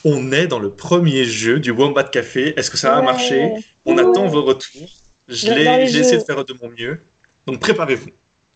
On 0.06 0.32
est 0.32 0.48
dans 0.48 0.60
le 0.60 0.72
premier 0.72 1.26
jeu 1.26 1.60
du 1.60 1.72
Wombat 1.72 2.06
Café. 2.06 2.54
Est-ce 2.58 2.72
que 2.72 2.78
ça 2.78 2.92
va 2.92 3.00
Ouais. 3.00 3.06
marcher? 3.06 3.52
On 3.86 3.98
attend 3.98 4.28
vos 4.28 4.44
retours. 4.44 4.88
Je 5.28 5.48
l'ai- 5.48 5.88
J'ai 5.88 6.00
essayé 6.00 6.18
de 6.18 6.24
faire 6.24 6.44
de 6.46 6.54
mon 6.62 6.70
mieux. 6.70 7.00
Donc 7.48 7.60
préparez-vous. 7.60 8.10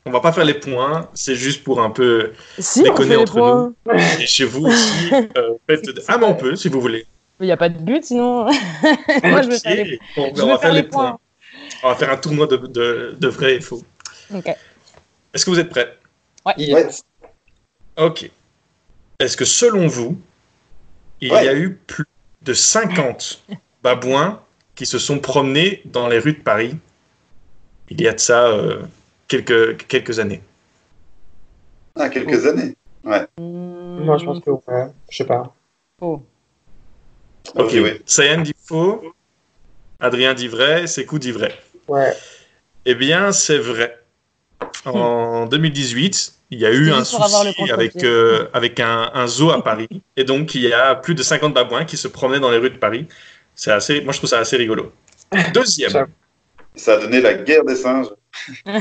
On 0.08 0.12
va 0.12 0.22
pas 0.22 0.32
faire 0.32 0.45
les 0.45 0.53
points, 0.53 1.10
c'est 1.14 1.36
juste 1.36 1.64
pour 1.66 1.82
un 1.82 1.89
peu 1.89 2.32
Si, 2.58 2.80
on 2.80 2.84
déconner 2.84 3.18
entre 3.18 3.34
points. 3.34 3.74
et 4.20 4.26
chez 4.26 4.45
vous 4.45 4.66
aussi. 4.68 5.12
euh, 5.38 5.53
faites 5.70 5.86
de- 5.86 6.01
Ah 6.08 6.18
mais 6.18 6.26
on 6.26 6.34
peut 6.36 6.55
si 6.55 6.70
vous 6.70 6.80
voulez. 6.80 7.05
Il 7.41 7.45
n'y 7.45 7.51
a 7.51 7.58
pas 7.58 7.68
de 7.70 7.78
but 7.78 8.03
sinon. 8.05 8.45
Moi, 9.24 9.41
je 9.41 9.49
veux 9.49 9.58
faire 9.60 9.76
les, 9.76 9.99
je 10.16 10.22
on 10.22 10.34
veux 10.34 10.45
va 10.47 10.58
faire 10.58 10.74
les 10.74 10.84
points. 10.84 11.20
On 11.84 11.89
va 11.89 11.95
faire 11.95 12.10
un 12.10 12.16
tournoi 12.18 12.47
de, 12.47 12.55
de, 12.58 13.16
de 13.20 13.28
vrai 13.28 13.55
et 13.55 13.62
faux. 13.62 13.84
Ok. 14.34 14.47
Est-ce 15.34 15.45
que 15.45 15.49
vous 15.51 15.60
êtes 15.60 15.70
prêts? 15.70 15.97
Yes. 16.58 17.03
Ok. 17.97 18.32
Est-ce 19.20 19.36
que 19.36 19.45
selon 19.45 19.88
vous, 19.88 20.18
il 21.20 21.32
Ouais. 21.34 21.45
y 21.45 21.49
a 21.49 21.53
eu 21.53 21.76
plus 21.76 22.05
de 22.43 22.53
50 22.53 23.43
babouins 23.84 24.41
qui 24.76 24.86
se 24.86 24.99
sont 24.99 25.20
promenés 25.20 25.82
dans 25.86 26.08
les 26.08 26.20
rues 26.20 26.34
de 26.34 26.41
Paris? 26.41 26.76
Il 27.89 27.99
y 28.01 28.08
a 28.08 28.14
de 28.14 28.20
ça 28.20 28.47
euh, 28.47 28.80
quelques, 29.28 29.86
quelques 29.88 30.20
années 30.20 30.42
Ah, 31.96 32.10
quelques 32.10 32.46
années. 32.46 32.76
Moi, 33.04 34.18
je 34.18 34.26
pense 34.26 34.44
que 34.44 34.52
ouais. 34.52 34.88
Je 35.10 35.18
sais 35.18 35.26
pas. 35.26 35.54
Oh. 36.02 36.22
Ok, 37.56 37.72
oui. 37.74 38.02
Sayan 38.06 38.42
dit 38.42 38.54
faux, 38.66 39.02
Adrien 40.00 40.34
dit 40.34 40.48
vrai, 40.48 40.88
Sekou 40.88 41.18
dit 41.18 41.32
vrai. 41.32 41.54
Ouais. 41.88 42.14
Eh 42.86 42.96
bien, 42.96 43.32
c'est 43.32 43.58
vrai. 43.58 43.98
En 44.86 45.46
2018, 45.46 46.34
il 46.52 46.60
y 46.60 46.66
a 46.66 46.72
eu 46.72 46.92
un 46.92 47.04
souci 47.04 47.72
avec, 47.72 48.04
euh, 48.04 48.48
avec 48.54 48.80
un, 48.80 49.12
un 49.14 49.28
zoo 49.28 49.52
à 49.52 49.64
Paris. 49.64 49.88
Et 50.16 50.24
donc, 50.24 50.56
il 50.56 50.62
y 50.62 50.74
a 50.74 50.96
plus 50.96 51.16
de 51.16 51.24
50 51.24 51.54
babouins 51.54 51.86
qui 51.86 51.98
se 51.98 52.08
promenaient 52.08 52.40
dans 52.40 52.52
les 52.52 52.58
rues 52.58 52.70
de 52.70 52.78
Paris. 52.78 53.08
C'est 53.56 53.72
assez, 53.72 54.02
moi, 54.02 54.14
je 54.14 54.20
trouve 54.20 54.30
ça 54.30 54.40
assez 54.40 54.58
rigolo. 54.58 54.92
Deuxième. 55.54 56.08
Ça 56.76 56.94
a 56.94 56.98
donné 56.98 57.22
la 57.22 57.34
guerre 57.34 57.66
des 57.66 57.76
singes. 57.76 58.08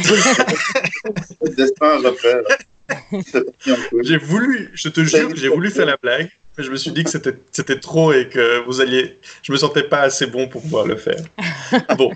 J'ai 4.03 4.19
voulu, 4.19 4.71
je 4.75 4.89
te 4.89 5.03
jure 5.03 5.35
j'ai 5.35 5.49
voulu 5.49 5.71
faire 5.71 5.87
la 5.87 5.97
blague, 5.97 6.31
mais 6.57 6.65
je 6.65 6.71
me 6.71 6.77
suis 6.77 6.93
dit 6.93 7.03
que 7.03 7.11
c'était 7.11 7.37
c'était 7.51 7.81
trop 7.81 8.13
et 8.13 8.29
que 8.29 8.65
vous 8.65 8.81
alliez. 8.81 9.19
Je 9.43 9.53
me 9.53 9.57
sentais 9.57 9.83
pas 9.83 10.03
assez 10.03 10.27
bon 10.27 10.49
pour 10.49 10.63
pouvoir 10.63 10.87
le 10.87 10.97
faire. 10.97 11.21
Bon. 11.97 12.13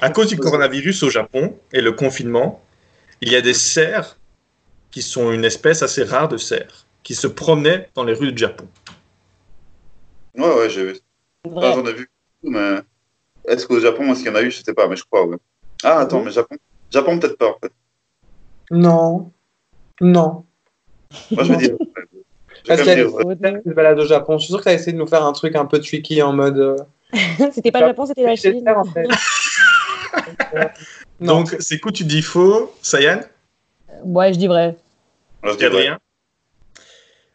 À 0.00 0.10
cause 0.10 0.28
du 0.28 0.36
coronavirus 0.36 1.02
au 1.02 1.10
Japon 1.10 1.56
et 1.72 1.80
le 1.80 1.92
confinement, 1.92 2.64
il 3.20 3.30
y 3.30 3.36
a 3.36 3.40
des 3.40 3.54
cerfs 3.54 4.18
qui 4.90 5.02
sont 5.02 5.30
une 5.30 5.44
espèce 5.44 5.82
assez 5.82 6.02
rare 6.02 6.28
de 6.28 6.38
cerfs 6.38 6.86
qui 7.02 7.14
se 7.14 7.26
promenaient 7.26 7.88
dans 7.94 8.04
les 8.04 8.14
rues 8.14 8.32
du 8.32 8.38
Japon. 8.38 8.66
Ouais, 10.34 10.54
ouais, 10.54 10.70
j'ai 10.70 10.84
vu. 10.84 10.98
Ah, 11.44 11.48
Vrai. 11.48 11.72
J'en 11.74 11.86
ai 11.86 11.92
vu. 11.92 12.10
Mais 12.42 12.76
est-ce 13.46 13.66
qu'au 13.66 13.80
Japon, 13.80 14.12
est-ce 14.12 14.20
qu'il 14.20 14.28
y 14.28 14.30
en 14.30 14.36
a 14.36 14.42
eu? 14.42 14.50
Je 14.50 14.62
sais 14.62 14.74
pas, 14.74 14.88
mais 14.88 14.96
je 14.96 15.04
crois, 15.04 15.26
ouais. 15.26 15.36
Ah, 15.84 16.00
attends, 16.00 16.22
mais 16.22 16.30
Japon 16.30 16.56
Japon, 16.90 17.18
peut-être 17.18 17.38
pas, 17.38 17.50
en 17.50 17.58
fait. 17.58 17.72
Non. 18.70 19.32
Non. 20.00 20.44
Moi, 21.30 21.44
je 21.44 21.52
vais 21.52 21.56
dire. 21.56 21.76
Parce 22.66 22.80
tu 22.82 22.86
te 22.86 23.70
balades 23.70 23.98
au 23.98 24.06
Japon. 24.06 24.36
Je 24.38 24.44
suis 24.44 24.52
sûr 24.52 24.58
que 24.58 24.64
tu 24.64 24.68
as 24.68 24.74
essayé 24.74 24.92
de 24.92 24.98
nous 24.98 25.06
faire 25.06 25.24
un 25.24 25.32
truc 25.32 25.54
un 25.56 25.64
peu 25.64 25.80
tricky 25.80 26.20
en 26.22 26.32
mode. 26.32 26.58
euh, 26.58 26.76
C'était 27.52 27.70
pas 27.70 27.80
le 27.80 27.86
Japon, 27.88 28.06
c'était 28.06 28.24
la 28.24 28.36
Chine. 28.36 28.62
faire, 28.62 28.78
en 28.78 28.84
fait. 28.84 29.06
non. 31.20 31.36
Donc, 31.40 31.56
c'est 31.60 31.78
quoi 31.78 31.92
tu 31.92 32.04
dis 32.04 32.20
faux, 32.20 32.74
Sayan? 32.82 33.20
Ouais, 34.02 34.32
je 34.32 34.38
dis 34.38 34.48
vrai. 34.48 34.76
Adrien? 35.42 35.98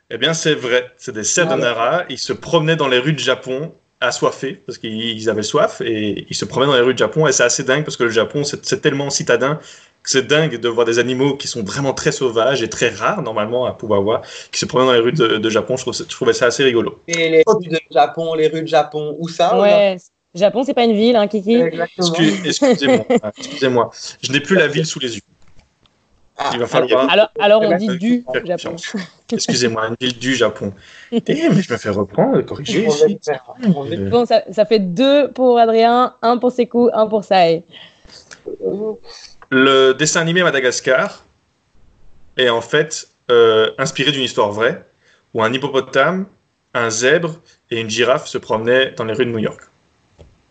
Eh 0.09 0.17
bien, 0.17 0.33
c'est 0.33 0.53
vrai. 0.53 0.91
C'est 0.97 1.13
des 1.13 1.23
cerfs 1.23 1.49
Ah. 1.49 2.05
Ils 2.09 2.19
se 2.19 2.33
promenaient 2.33 2.75
dans 2.75 2.87
les 2.87 2.99
rues 2.99 3.13
de 3.13 3.19
Japon 3.19 3.73
assoiffés 4.07 4.53
parce 4.53 4.77
qu'ils 4.77 5.29
avaient 5.29 5.43
soif 5.43 5.81
et 5.81 6.25
ils 6.29 6.35
se 6.35 6.45
promenaient 6.45 6.71
dans 6.71 6.77
les 6.77 6.83
rues 6.83 6.93
de 6.93 6.99
Japon. 6.99 7.27
Et 7.27 7.31
c'est 7.31 7.43
assez 7.43 7.63
dingue 7.63 7.83
parce 7.83 7.97
que 7.97 8.03
le 8.03 8.09
Japon, 8.09 8.43
c'est 8.43 8.81
tellement 8.81 9.09
citadin 9.09 9.59
que 10.03 10.09
c'est 10.09 10.27
dingue 10.27 10.59
de 10.59 10.67
voir 10.67 10.85
des 10.85 10.99
animaux 10.99 11.37
qui 11.37 11.47
sont 11.47 11.63
vraiment 11.63 11.93
très 11.93 12.11
sauvages 12.11 12.61
et 12.61 12.69
très 12.69 12.89
rares 12.89 13.21
normalement 13.21 13.65
à 13.65 13.71
pouvoir 13.71 14.01
voir 14.01 14.21
qui 14.51 14.59
se 14.59 14.65
promènent 14.65 14.87
dans 14.87 14.93
les 14.93 14.99
rues 14.99 15.13
de, 15.13 15.37
de 15.37 15.49
Japon. 15.49 15.77
Je, 15.77 15.83
trouve, 15.83 15.95
je 15.95 16.03
trouvais 16.03 16.33
ça 16.33 16.47
assez 16.47 16.63
rigolo. 16.63 16.99
Et 17.07 17.29
les 17.29 17.43
rues 17.47 17.67
de 17.69 17.79
Japon, 17.91 18.33
les 18.33 18.47
rues 18.47 18.63
de 18.63 18.67
Japon, 18.67 19.15
où 19.19 19.27
ça 19.29 19.59
Ouais. 19.59 19.97
Japon, 20.35 20.63
c'est 20.65 20.73
pas 20.73 20.83
une 20.83 20.93
ville, 20.93 21.15
hein, 21.15 21.27
Kiki? 21.27 21.61
Excuse- 21.97 22.41
Excusez-moi. 22.43 23.05
Excusez-moi. 23.37 23.91
Je 24.23 24.31
n'ai 24.31 24.39
plus 24.39 24.55
la 24.55 24.67
ville 24.67 24.85
sous 24.85 24.99
les 24.99 25.15
yeux. 25.15 25.21
Ah, 26.37 26.49
Il 26.53 26.59
va 26.59 26.67
falloir. 26.67 27.09
Alors, 27.09 27.29
alors 27.39 27.61
on 27.65 27.77
dit 27.77 27.97
du 27.97 28.25
Japon. 28.45 28.75
Excusez-moi, 29.31 29.87
une 29.87 29.95
ville 29.99 30.17
du 30.17 30.35
Japon. 30.35 30.73
Eh, 31.11 31.21
mais 31.27 31.61
je 31.61 31.71
me 31.71 31.77
fais 31.77 31.89
reprendre, 31.89 32.41
corriger 32.41 32.87
Euh, 32.87 34.09
Bon, 34.09 34.25
ça, 34.25 34.43
ça 34.51 34.65
fait 34.65 34.79
deux 34.79 35.31
pour 35.31 35.59
Adrien, 35.59 36.15
un 36.21 36.37
pour 36.37 36.51
Sekou, 36.51 36.89
un 36.93 37.07
pour 37.07 37.23
Sae. 37.23 37.61
Le 39.49 39.93
dessin 39.93 40.21
animé 40.21 40.43
Madagascar 40.43 41.23
est 42.37 42.49
en 42.49 42.61
fait 42.61 43.07
euh, 43.29 43.71
inspiré 43.77 44.11
d'une 44.11 44.23
histoire 44.23 44.51
vraie 44.51 44.83
où 45.33 45.43
un 45.43 45.53
hippopotame, 45.53 46.25
un 46.73 46.89
zèbre 46.89 47.39
et 47.69 47.79
une 47.79 47.89
girafe 47.89 48.27
se 48.27 48.37
promenaient 48.37 48.91
dans 48.91 49.05
les 49.05 49.13
rues 49.13 49.25
de 49.25 49.31
New 49.31 49.39
York. 49.39 49.61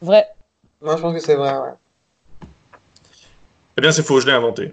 Vrai. 0.01 0.27
Moi, 0.81 0.97
je 0.97 1.03
pense 1.03 1.15
que 1.15 1.21
c'est 1.21 1.35
vrai, 1.37 1.53
ouais. 1.53 2.49
Eh 3.77 3.81
bien, 3.81 3.93
c'est 3.93 4.03
faux, 4.03 4.21
je 4.21 4.27
l'ai 4.27 4.33
inventé. 4.33 4.73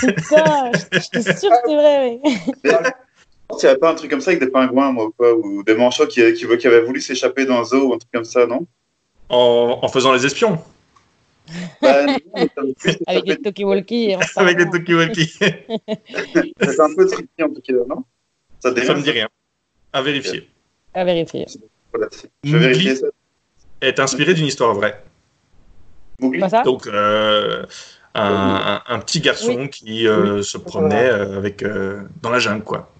Putain, 0.00 0.70
je 0.92 0.98
suis 1.00 1.22
sûre 1.38 1.50
que 1.50 1.56
c'est 1.66 1.74
vrai. 1.76 2.20
oui. 2.24 2.36
Il 2.64 3.56
n'y 3.62 3.66
avait 3.68 3.78
pas 3.78 3.90
un 3.90 3.94
truc 3.94 4.10
comme 4.10 4.20
ça 4.20 4.30
avec 4.30 4.40
des 4.40 4.48
pingouins, 4.50 4.90
moi, 4.92 5.04
ou 5.06 5.10
quoi, 5.12 5.34
ou 5.34 5.62
des 5.62 5.74
manchots 5.74 6.06
qui, 6.06 6.20
qui, 6.32 6.46
qui 6.56 6.66
avaient 6.66 6.80
voulu 6.82 7.00
s'échapper 7.00 7.44
d'un 7.44 7.62
zoo 7.64 7.88
ou 7.88 7.94
un 7.94 7.98
truc 7.98 8.10
comme 8.12 8.24
ça, 8.24 8.46
non? 8.46 8.66
En, 9.28 9.78
en 9.82 9.88
faisant 9.88 10.12
les 10.12 10.24
espions. 10.26 10.58
Bah, 11.82 12.04
non, 12.06 12.16
mais. 12.34 12.48
Avec 13.06 13.26
les 13.26 13.36
talkie-walkie. 13.36 14.14
Avec 14.36 14.58
les 14.58 14.64
va. 14.64 14.70
talkie-walkie. 14.70 15.34
C'est 16.60 16.80
un 16.80 16.94
peu 16.96 17.06
tricky 17.06 17.42
en 17.42 17.48
tout 17.50 17.60
cas, 17.60 17.72
non? 17.88 18.04
Ça 18.60 18.70
Ça 18.70 18.70
dérange 18.72 18.98
me 18.98 19.02
dit 19.02 19.10
rien. 19.10 19.28
À 19.92 20.00
vérifier. 20.02 20.48
À 20.94 21.04
vérifier. 21.04 21.46
Voilà, 21.92 22.08
Je 22.42 22.56
vais 22.56 22.68
vérifier 22.68 22.96
ça. 22.96 23.06
Est 23.82 24.00
inspiré 24.00 24.32
d'une 24.34 24.46
histoire 24.46 24.74
vraie. 24.74 25.02
Mowgli? 26.18 26.40
Pas 26.40 26.48
ça? 26.48 26.62
Donc, 26.62 26.86
euh, 26.86 27.66
un, 28.14 28.82
un- 28.86 28.94
un 28.94 28.98
petit 29.00 29.20
garçon 29.20 29.66
qui 29.68 30.06
euh, 30.06 30.42
se 30.42 30.58
promenait 30.58 31.10
euh, 31.10 31.36
avec, 31.38 31.62
euh, 31.62 32.02
dans 32.22 32.30
la 32.30 32.38
jungle, 32.38 32.62
quoi. 32.64 32.90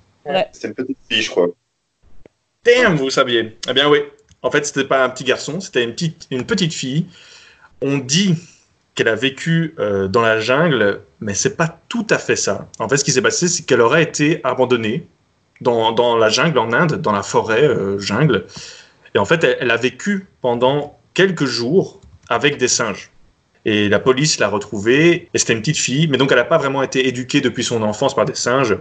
C'est 0.52 0.68
une 0.68 0.74
petite 0.74 0.98
fille, 1.08 1.22
je 1.22 1.30
crois. 1.30 1.48
Damn, 2.64 2.96
vous 2.96 3.10
saviez. 3.10 3.58
Eh 3.68 3.72
bien 3.72 3.88
oui. 3.88 3.98
En 4.42 4.50
fait, 4.50 4.64
c'était 4.66 4.84
pas 4.84 5.04
un 5.04 5.08
petit 5.10 5.24
garçon, 5.24 5.60
c'était 5.60 5.84
une 5.84 5.92
petite, 5.92 6.26
une 6.30 6.44
petite 6.44 6.72
fille. 6.74 7.06
On 7.82 7.98
dit 7.98 8.36
qu'elle 8.94 9.08
a 9.08 9.14
vécu 9.14 9.74
euh, 9.78 10.08
dans 10.08 10.22
la 10.22 10.40
jungle, 10.40 11.00
mais 11.20 11.34
c'est 11.34 11.56
pas 11.56 11.80
tout 11.88 12.06
à 12.10 12.18
fait 12.18 12.36
ça. 12.36 12.68
En 12.78 12.88
fait, 12.88 12.96
ce 12.96 13.04
qui 13.04 13.12
s'est 13.12 13.22
passé, 13.22 13.48
c'est 13.48 13.64
qu'elle 13.64 13.80
aurait 13.80 14.02
été 14.02 14.40
abandonnée 14.44 15.06
dans, 15.60 15.92
dans 15.92 16.16
la 16.16 16.28
jungle 16.28 16.58
en 16.58 16.72
Inde, 16.72 17.00
dans 17.00 17.12
la 17.12 17.22
forêt 17.22 17.64
euh, 17.64 17.98
jungle. 17.98 18.46
Et 19.14 19.18
en 19.18 19.24
fait, 19.24 19.42
elle, 19.44 19.56
elle 19.60 19.70
a 19.70 19.76
vécu 19.76 20.26
pendant 20.40 20.98
quelques 21.14 21.44
jours 21.46 22.00
avec 22.28 22.56
des 22.56 22.68
singes. 22.68 23.10
Et 23.64 23.88
la 23.88 23.98
police 23.98 24.38
l'a 24.38 24.48
retrouvée, 24.48 25.28
et 25.32 25.38
c'était 25.38 25.54
une 25.54 25.60
petite 25.60 25.78
fille, 25.78 26.06
mais 26.08 26.18
donc 26.18 26.30
elle 26.32 26.38
n'a 26.38 26.44
pas 26.44 26.58
vraiment 26.58 26.82
été 26.82 27.08
éduquée 27.08 27.40
depuis 27.40 27.64
son 27.64 27.82
enfance 27.82 28.14
par 28.14 28.24
des 28.26 28.34
singes. 28.34 28.76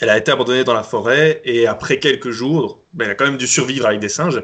Elle 0.00 0.10
a 0.10 0.18
été 0.18 0.30
abandonnée 0.30 0.62
dans 0.64 0.74
la 0.74 0.82
forêt 0.82 1.40
et 1.44 1.66
après 1.66 1.98
quelques 1.98 2.30
jours, 2.30 2.80
ben, 2.92 3.06
elle 3.06 3.12
a 3.12 3.14
quand 3.14 3.24
même 3.24 3.38
dû 3.38 3.46
survivre 3.46 3.86
avec 3.86 3.98
des 4.00 4.08
singes. 4.10 4.42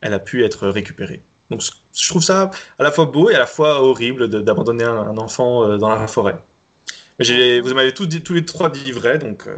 Elle 0.00 0.14
a 0.14 0.18
pu 0.18 0.44
être 0.44 0.68
récupérée. 0.68 1.20
Donc 1.50 1.60
je 1.94 2.08
trouve 2.08 2.22
ça 2.22 2.50
à 2.78 2.82
la 2.82 2.90
fois 2.90 3.04
beau 3.06 3.28
et 3.28 3.34
à 3.34 3.38
la 3.40 3.46
fois 3.46 3.82
horrible 3.82 4.28
d'abandonner 4.28 4.84
un, 4.84 4.96
un 4.96 5.18
enfant 5.18 5.64
euh, 5.64 5.76
dans 5.76 5.88
la 5.90 6.06
forêt. 6.06 6.36
Mais 7.18 7.24
j'ai- 7.24 7.60
vous 7.60 7.74
m'avez 7.74 7.92
tous, 7.92 8.06
dit- 8.06 8.22
tous 8.22 8.32
les 8.32 8.44
trois 8.44 8.70
dit 8.70 8.92
vrai, 8.92 9.18
donc 9.18 9.46
euh, 9.46 9.56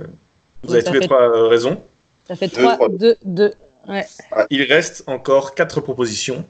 vous 0.64 0.70
Oui, 0.72 0.76
avez 0.78 0.84
tous 0.84 0.92
les 0.94 1.00
trois 1.06 1.22
euh, 1.22 1.46
raison. 1.48 1.82
Ça 2.26 2.34
fait 2.36 2.48
Deux, 2.48 2.62
3, 2.62 2.74
trois. 2.74 2.88
2, 2.88 3.16
2. 3.24 3.52
Ouais. 3.86 4.06
Il 4.50 4.62
reste 4.64 5.04
encore 5.06 5.54
quatre 5.54 5.80
propositions. 5.82 6.44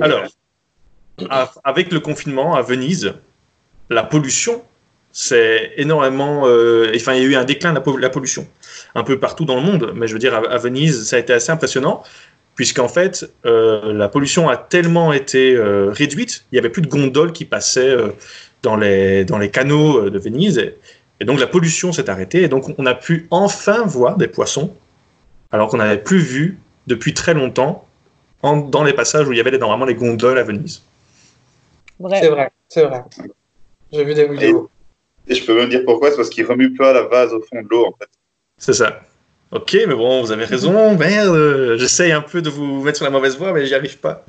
Alors, 0.00 0.24
avec 1.64 1.92
le 1.92 2.00
confinement 2.00 2.54
à 2.54 2.62
Venise, 2.62 3.14
la 3.90 4.02
pollution, 4.02 4.62
c'est 5.12 5.72
énormément. 5.76 6.42
euh, 6.46 6.92
enfin, 6.94 7.14
il 7.14 7.22
y 7.22 7.26
a 7.26 7.28
eu 7.28 7.34
un 7.34 7.44
déclin 7.44 7.70
de 7.70 7.76
la, 7.76 7.80
po- 7.80 7.96
la 7.96 8.10
pollution 8.10 8.46
un 8.94 9.04
peu 9.04 9.18
partout 9.18 9.44
dans 9.44 9.56
le 9.56 9.62
monde, 9.62 9.92
mais 9.94 10.06
je 10.06 10.12
veux 10.12 10.18
dire, 10.18 10.34
à, 10.34 10.58
Venise, 10.58 11.08
ça 11.08 11.16
a 11.16 11.18
été 11.18 11.32
assez 11.32 11.50
impressionnant, 11.50 12.02
puisqu'en 12.54 12.88
fait, 12.88 13.30
euh, 13.46 13.92
la 13.92 14.08
pollution 14.08 14.48
a 14.48 14.56
tellement 14.56 15.12
été 15.12 15.54
euh, 15.54 15.90
réduite, 15.90 16.44
il 16.50 16.56
n'y 16.56 16.58
avait 16.58 16.70
plus 16.70 16.82
de 16.82 16.88
gondoles 16.88 17.32
qui 17.32 17.44
passaient 17.44 17.96
dans, 18.62 18.76
les, 18.76 19.24
canaux 19.52 20.10
de 20.10 20.18
Venise, 20.18 20.58
et, 21.20 21.24
donc 21.24 21.40
la 21.40 21.46
pollution 21.46 21.92
s'est 21.92 22.10
arrêtée, 22.10 22.42
et 22.42 22.48
donc 22.48 22.66
on 22.78 22.86
a 22.86 22.94
pu 22.94 23.26
enfin 23.30 23.82
voir 23.84 24.16
des 24.16 24.28
poissons, 24.28 24.74
alors 25.50 25.68
qu'on 25.68 25.78
n'avait 25.78 26.02
plus 26.02 26.18
vu 26.18 26.58
depuis 26.86 27.14
très 27.14 27.34
longtemps 27.34 27.86
dans 28.42 28.84
les 28.84 28.92
passages 28.92 29.26
où 29.28 29.32
il 29.32 29.38
y 29.38 29.40
avait 29.40 29.56
normalement 29.58 29.86
les 29.86 29.94
gondoles 29.94 30.38
à 30.38 30.44
Venise. 30.44 30.82
Vrai. 31.98 32.20
C'est 32.20 32.28
vrai, 32.28 32.52
c'est 32.68 32.84
vrai. 32.84 33.04
J'ai 33.92 34.04
vu 34.04 34.14
des 34.14 34.28
vidéos. 34.28 34.70
Et 35.26 35.34
je 35.34 35.44
peux 35.44 35.54
même 35.54 35.68
dire 35.68 35.82
pourquoi, 35.84 36.10
c'est 36.10 36.16
parce 36.16 36.30
qu'il 36.30 36.46
remue 36.46 36.74
pas 36.74 36.92
la 36.92 37.02
vase 37.02 37.32
au 37.34 37.40
fond 37.42 37.62
de 37.62 37.68
l'eau, 37.68 37.86
en 37.86 37.92
fait. 37.98 38.08
C'est 38.56 38.72
ça. 38.72 39.00
Ok, 39.50 39.72
mais 39.74 39.94
bon, 39.94 40.22
vous 40.22 40.32
avez 40.32 40.44
raison. 40.44 40.96
Merde, 40.98 41.34
euh, 41.34 41.78
j'essaye 41.78 42.12
un 42.12 42.20
peu 42.20 42.42
de 42.42 42.50
vous 42.50 42.82
mettre 42.82 42.98
sur 42.98 43.04
la 43.04 43.10
mauvaise 43.10 43.36
voie, 43.38 43.52
mais 43.52 43.66
j'y 43.66 43.74
arrive 43.74 43.98
pas. 43.98 44.24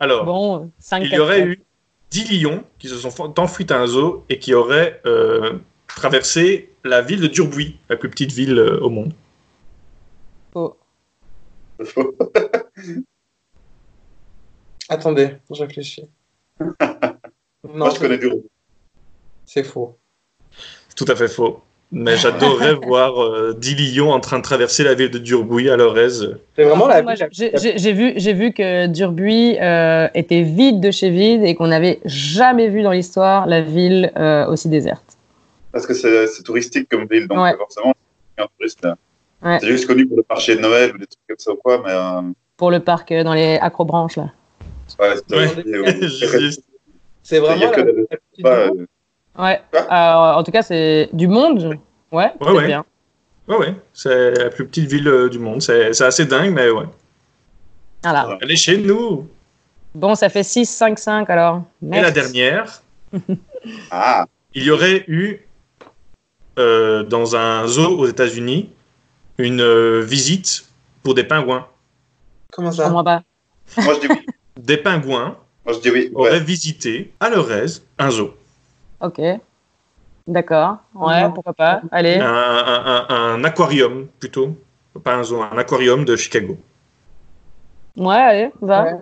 Alors, 0.00 0.24
Bon, 0.24 0.70
5 0.78 1.02
il 1.04 1.12
y 1.14 1.18
aurait 1.18 1.42
eu 1.42 1.62
10 2.10 2.42
lions 2.42 2.64
qui 2.78 2.88
se 2.88 2.96
sont 2.96 3.40
enfuis 3.40 3.66
à 3.70 3.80
un 3.80 3.86
zoo 3.86 4.24
et 4.28 4.38
qui 4.38 4.54
auraient 4.54 5.00
euh, 5.06 5.54
traversé 5.86 6.70
la 6.84 7.00
ville 7.00 7.20
de 7.20 7.26
Durbuy, 7.26 7.78
la 7.88 7.96
plus 7.96 8.10
petite 8.10 8.32
ville 8.32 8.58
euh, 8.58 8.78
au 8.80 8.90
monde. 8.90 9.12
Attendez, 14.88 15.36
je 15.50 15.62
réfléchis. 15.62 16.06
Non, 16.60 16.74
Moi, 17.64 17.90
je 17.94 17.98
connais 18.00 18.18
du 18.18 18.30
c'est 19.46 19.62
faux. 19.64 19.96
C'est 20.88 20.96
tout 20.96 21.10
à 21.10 21.16
fait 21.16 21.28
faux. 21.28 21.60
Mais 21.92 22.16
j'adorerais 22.16 22.74
voir 22.82 23.22
euh, 23.22 23.54
10 23.56 23.94
lions 23.96 24.10
en 24.10 24.18
train 24.20 24.38
de 24.38 24.42
traverser 24.42 24.82
la 24.84 24.94
ville 24.94 25.10
de 25.10 25.18
Durbuy 25.18 25.68
à 25.70 25.76
leur 25.76 25.96
aise. 25.98 26.36
C'est 26.56 26.64
vraiment 26.64 26.86
la 26.88 27.02
j'ai 27.30 27.92
vu, 27.92 28.14
j'ai 28.16 28.32
vu 28.32 28.52
que 28.52 28.86
Durbuy 28.86 29.58
euh, 29.60 30.08
était 30.14 30.42
vide 30.42 30.80
de 30.80 30.90
chez 30.90 31.10
vide 31.10 31.44
et 31.44 31.54
qu'on 31.54 31.68
n'avait 31.68 32.00
jamais 32.04 32.68
vu 32.68 32.82
dans 32.82 32.90
l'histoire 32.90 33.46
la 33.46 33.60
ville 33.60 34.10
euh, 34.16 34.46
aussi 34.48 34.68
déserte. 34.68 35.18
Parce 35.72 35.86
que 35.86 35.94
c'est 35.94 36.42
touristique 36.42 36.88
comme 36.88 37.06
ville, 37.06 37.28
donc 37.28 37.38
Ouais. 37.38 37.56
forcément, 37.56 37.92
c'est 38.36 38.44
un 38.44 38.48
touriste. 38.58 38.82
là. 38.84 38.96
Ouais. 39.44 39.58
C'est 39.60 39.68
juste 39.68 39.86
connu 39.86 40.06
pour 40.06 40.16
le 40.16 40.24
marché 40.28 40.56
de 40.56 40.60
Noël 40.60 40.92
ou 40.94 40.98
des 40.98 41.06
trucs 41.06 41.26
comme 41.28 41.38
ça 41.38 41.52
ou 41.52 41.56
quoi, 41.56 41.82
mais 41.84 41.92
euh, 41.92 42.22
Pour 42.56 42.70
le 42.70 42.80
parc 42.80 43.12
euh, 43.12 43.22
dans 43.22 43.34
les 43.34 43.56
acrobranches 43.60 44.16
là. 44.16 44.30
Ouais, 44.98 45.14
c'est 45.28 45.40
Ouais. 47.40 47.40
Vraiment 47.40 47.70
que 47.70 48.06
la 48.38 48.50
euh, 48.50 48.86
Ouais. 49.38 49.60
Euh, 49.74 49.80
en 49.90 50.42
tout 50.44 50.52
cas, 50.52 50.62
c'est 50.62 51.08
du 51.12 51.26
monde. 51.26 51.78
Ouais. 52.12 52.32
c'est 52.40 52.50
ouais. 52.50 52.66
bien. 52.66 52.84
Ouais, 53.48 53.56
ouais, 53.56 53.74
c'est 53.92 54.30
la 54.32 54.50
plus 54.50 54.66
petite 54.66 54.90
ville 54.90 55.08
euh, 55.08 55.28
du 55.28 55.38
monde. 55.38 55.60
C'est 55.60 55.92
c'est 55.92 56.04
assez 56.04 56.24
dingue, 56.24 56.52
mais 56.52 56.70
ouais. 56.70 56.86
Voilà. 58.02 58.38
Elle 58.40 58.50
est 58.50 58.56
chez 58.56 58.78
nous. 58.78 59.28
Bon, 59.94 60.14
ça 60.14 60.28
fait 60.28 60.42
6, 60.42 60.66
5, 60.66 60.98
5 60.98 61.30
alors. 61.30 61.62
Et 61.92 62.00
la 62.00 62.10
dernière, 62.10 62.82
Ah, 63.90 64.26
il 64.54 64.64
y 64.64 64.70
aurait 64.70 65.04
eu 65.08 65.40
euh, 66.58 67.02
dans 67.02 67.36
un 67.36 67.66
zoo 67.66 67.98
aux 67.98 68.06
États-Unis 68.06 68.70
une 69.38 69.60
euh, 69.60 70.00
visite 70.00 70.66
pour 71.02 71.14
des 71.14 71.24
pingouins. 71.24 71.66
Comment 72.52 72.70
ça? 72.70 72.84
Comprends 72.84 73.04
pas. 73.04 73.22
moi 73.78 73.94
je 73.94 74.00
dis 74.00 74.06
oui. 74.10 74.26
Des 74.58 74.76
pingouins 74.76 75.36
Moi 75.64 75.74
je 75.74 75.80
dis 75.80 75.90
oui. 75.90 76.10
auraient 76.14 76.32
Ouais. 76.32 76.40
visité 76.40 77.12
à 77.20 77.30
leur 77.30 77.50
aise 77.50 77.84
un 77.98 78.10
zoo, 78.10 78.34
Ok. 79.00 79.20
D'accord. 80.26 80.78
Ouais, 80.94 81.22
Non. 81.22 81.32
pourquoi 81.32 81.52
pas. 81.52 81.82
Allez. 81.92 82.14
un, 82.16 82.24
un- 82.32 83.06
un- 83.08 83.34
un 83.34 83.44
aquarium 83.44 84.06
plutôt, 84.18 84.56
pas 85.02 85.16
un 85.16 85.22
zoo, 85.22 85.42
un 85.42 85.58
aquarium 85.58 86.04
de 86.04 86.16
Chicago. 86.16 86.56
Ouais, 87.96 88.16
allez, 88.16 88.50
va. 88.62 88.84
Ouais. 88.84 88.92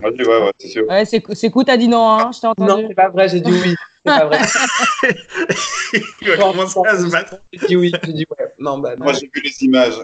Moi 0.00 0.10
je 0.12 0.22
dis 0.22 0.28
ouais, 0.28 0.42
ouais, 0.42 0.52
c'est 0.58 0.68
sûr. 0.68 0.86
Ouais, 0.88 1.04
c'est 1.04 1.50
cool, 1.50 1.64
t'as 1.64 1.76
dit 1.76 1.88
non, 1.88 2.08
hein, 2.10 2.30
je 2.32 2.40
t'ai 2.40 2.46
Non, 2.46 2.52
entendu. 2.52 2.84
c'est 2.88 2.94
pas 2.94 3.08
vrai, 3.08 3.28
j'ai 3.28 3.40
dit 3.40 3.50
oui. 3.52 3.74
C'est 4.06 4.12
pas 4.12 4.24
vrai. 4.26 4.38
Il 6.22 6.28
va 6.30 6.36
commencer 6.36 6.80
à 6.86 6.96
se 6.98 7.10
battre. 7.10 7.34
J'ai 7.52 7.66
dit 7.66 7.76
oui, 7.76 7.92
j'ai 8.04 8.12
dit 8.12 8.26
ouais. 8.30 8.52
Non, 8.58 8.78
bah 8.78 8.94
non. 8.96 9.04
Moi 9.04 9.12
j'ai 9.14 9.26
vu 9.34 9.40
les 9.42 9.62
images. 9.64 9.98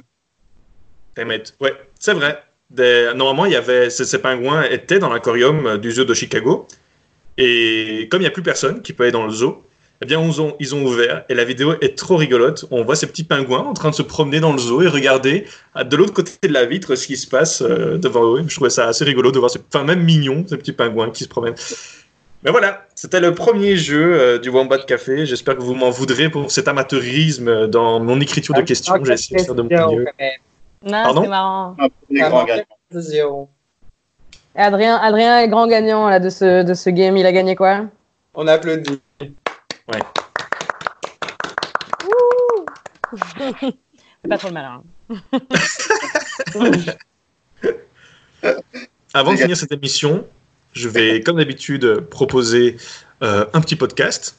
It. 1.19 1.55
Ouais, 1.61 1.73
c'est 1.99 2.13
vrai. 2.15 2.43
Des- 2.71 3.11
Normalement, 3.15 3.47
il 3.47 3.53
y 3.53 3.57
avait 3.57 3.91
ces, 3.91 4.05
ces 4.05 4.19
pingouins 4.19 4.65
étaient 4.65 4.99
dans 4.99 5.09
l'aquarium 5.13 5.67
euh, 5.67 5.77
du 5.79 5.93
zoo 5.93 6.05
de 6.05 6.15
Chicago. 6.15 6.67
Et 7.39 8.09
comme 8.11 8.21
il 8.21 8.25
n'y 8.25 8.29
a 8.29 8.33
plus 8.33 8.43
personne 8.43 8.83
qui 8.83 8.93
peut 8.93 9.05
aller 9.05 9.13
dans 9.13 9.27
le 9.27 9.33
zoo, 9.33 9.63
eh 10.03 10.07
bien, 10.07 10.21
ils 10.23 10.41
ont, 10.43 10.55
ils 10.61 10.75
ont 10.75 10.85
ouvert. 10.85 11.25
Et 11.29 11.35
la 11.35 11.45
vidéo 11.45 11.75
est 11.81 11.97
trop 11.97 12.17
rigolote. 12.17 12.67
On 12.71 12.85
voit 12.85 12.97
ces 12.97 13.07
petits 13.07 13.25
pingouins 13.25 13.61
en 13.65 13.73
train 13.73 13.91
de 13.91 13.95
se 13.95 14.03
promener 14.03 14.41
dans 14.41 14.53
le 14.53 14.59
zoo 14.59 14.83
et 14.83 14.89
regarder 14.89 15.45
à- 15.75 15.85
de 15.85 15.97
l'autre 15.97 16.13
côté 16.13 16.33
de 16.49 16.53
la 16.53 16.65
vitre 16.67 16.95
ce 16.97 17.07
qui 17.07 17.17
se 17.17 17.27
passe 17.27 17.63
euh, 17.63 17.99
devant 17.99 18.37
eux. 18.37 18.45
Je 18.49 18.55
trouvais 18.55 18.71
ça 18.71 18.89
assez 18.89 19.05
rigolo 19.05 19.31
de 19.33 19.39
voir, 19.39 19.51
ces, 19.51 19.61
enfin, 19.73 19.85
même 19.85 20.03
mignon, 20.03 20.45
ces 20.49 20.57
petits 20.57 20.73
pingouins 20.73 21.11
qui 21.11 21.25
se 21.25 21.29
promènent. 21.29 21.55
Mais 22.43 22.51
voilà, 22.51 22.87
c'était 22.95 23.21
le 23.21 23.35
premier 23.35 23.77
jeu 23.77 24.15
euh, 24.21 24.39
du 24.39 24.51
Wombat 24.51 24.79
Café. 24.81 25.25
J'espère 25.27 25.57
que 25.57 25.63
vous 25.63 25.75
m'en 25.75 25.91
voudrez 25.91 26.29
pour 26.31 26.51
cet 26.51 26.69
amateurisme 26.69 27.67
dans 27.67 27.99
mon 28.01 28.21
écriture 28.21 28.55
de 28.55 28.61
questions. 28.67 28.95
Ah, 28.95 28.99
J'ai 29.05 29.13
essayé 29.15 29.37
de 29.41 29.45
faire 29.47 29.55
de 29.55 29.63
mon 29.63 29.69
mieux. 29.97 30.05
Non, 30.87 31.03
Pardon? 31.03 31.23
c'est 31.23 31.29
marrant. 31.29 31.77
Ah, 31.81 31.89
grand 32.31 32.47
Adrien, 34.55 34.97
Adrien 34.97 35.41
est 35.41 35.49
grand 35.49 35.67
gagnant 35.67 36.09
là, 36.09 36.21
de, 36.21 36.31
ce, 36.31 36.63
de 36.63 36.75
ce 36.75 36.91
game. 36.91 37.17
Il 37.17 37.27
a 37.27 37.33
gagné 37.33 37.57
quoi? 37.57 37.87
On 38.35 38.47
applaudit. 38.47 39.01
C'est 43.19 44.29
pas 44.29 44.39
trop 44.39 44.49
le 44.49 44.55
malin. 44.55 44.83
Avant 49.15 49.33
de 49.33 49.39
finir 49.39 49.57
cette 49.57 49.73
émission, 49.73 50.25
je 50.73 50.89
vais, 50.89 51.21
comme 51.21 51.39
d'habitude, 51.39 52.01
proposer 52.11 52.77
euh, 53.23 53.47
un 53.53 53.61
petit 53.61 53.77
podcast. 53.77 54.37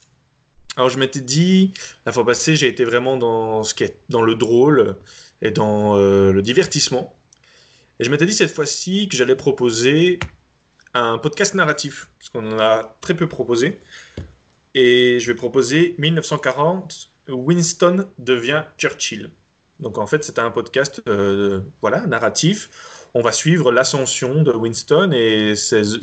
Alors, 0.78 0.90
je 0.90 0.98
m'étais 1.00 1.20
dit, 1.20 1.72
la 2.06 2.12
fois 2.12 2.24
passée, 2.24 2.54
j'ai 2.54 2.68
été 2.68 2.84
vraiment 2.84 3.16
dans 3.16 3.64
ce 3.64 3.74
qui 3.74 3.82
est 3.82 3.98
dans 4.10 4.22
le 4.22 4.36
drôle 4.36 4.94
et 5.42 5.50
dans 5.50 5.96
euh, 5.96 6.30
le 6.32 6.40
divertissement. 6.40 7.16
Et 7.98 8.04
je 8.04 8.10
m'étais 8.12 8.26
dit 8.26 8.32
cette 8.32 8.52
fois-ci 8.52 9.08
que 9.08 9.16
j'allais 9.16 9.34
proposer 9.34 10.20
un 10.94 11.18
podcast 11.18 11.54
narratif, 11.54 12.06
parce 12.20 12.28
qu'on 12.28 12.52
en 12.52 12.60
a 12.60 12.96
très 13.00 13.16
peu 13.16 13.26
proposé. 13.26 13.80
Et 14.76 15.18
je 15.18 15.26
vais 15.26 15.34
proposer 15.34 15.96
1940, 15.98 17.10
Winston 17.26 18.06
devient 18.20 18.62
Churchill. 18.78 19.32
Donc 19.80 19.98
en 19.98 20.06
fait, 20.06 20.22
c'est 20.22 20.38
un 20.38 20.52
podcast 20.52 21.02
euh, 21.08 21.60
voilà, 21.80 22.06
narratif. 22.06 23.08
On 23.14 23.20
va 23.20 23.32
suivre 23.32 23.72
l'ascension 23.72 24.44
de 24.44 24.52
Winston 24.52 25.10
et 25.12 25.54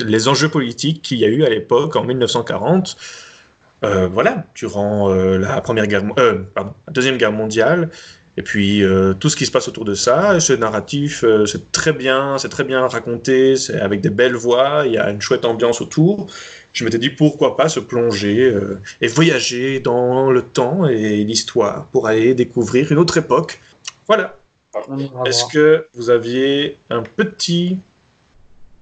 les 0.05 0.27
enjeux 0.27 0.49
politiques 0.49 1.01
qu'il 1.01 1.19
y 1.19 1.23
a 1.23 1.29
eu 1.29 1.45
à 1.45 1.49
l'époque 1.49 1.95
en 1.95 2.03
1940. 2.03 2.97
Euh, 3.83 4.07
voilà, 4.07 4.45
durant 4.55 5.11
euh, 5.11 5.37
la 5.37 5.61
première 5.61 5.87
guerre, 5.87 6.03
pardon, 6.53 6.73
la 6.87 6.93
deuxième 6.93 7.17
guerre 7.17 7.33
mondiale, 7.33 7.89
et 8.37 8.41
puis 8.41 8.83
tout 9.21 9.29
ce 9.29 9.35
qui 9.37 9.45
se 9.45 9.51
passe 9.51 9.69
autour 9.69 9.85
de 9.85 9.93
ça. 9.93 10.41
Ce 10.41 10.51
narratif, 10.51 11.23
c'est 11.45 11.71
très 11.71 11.93
bien, 11.93 12.37
c'est 12.37 12.49
très 12.49 12.65
bien 12.65 12.85
raconté, 12.85 13.55
c'est 13.55 13.79
avec 13.79 14.01
des 14.01 14.09
belles 14.09 14.35
voix, 14.35 14.83
il 14.85 14.91
y 14.91 14.97
a 14.97 15.09
une 15.09 15.21
chouette 15.21 15.45
ambiance 15.45 15.79
autour 15.79 16.27
je 16.75 16.83
m'étais 16.83 16.99
dit 16.99 17.09
pourquoi 17.09 17.55
pas 17.55 17.69
se 17.69 17.79
plonger 17.79 18.41
euh, 18.41 18.81
et 18.99 19.07
voyager 19.07 19.79
dans 19.79 20.29
le 20.29 20.41
temps 20.41 20.85
et 20.85 21.23
l'histoire 21.23 21.87
pour 21.87 22.05
aller 22.07 22.35
découvrir 22.35 22.91
une 22.91 22.97
autre 22.97 23.17
époque. 23.17 23.59
Voilà. 24.07 24.37
Est-ce 25.25 25.45
que 25.45 25.87
vous 25.93 26.09
aviez 26.09 26.77
un 26.89 27.01
petit 27.01 27.77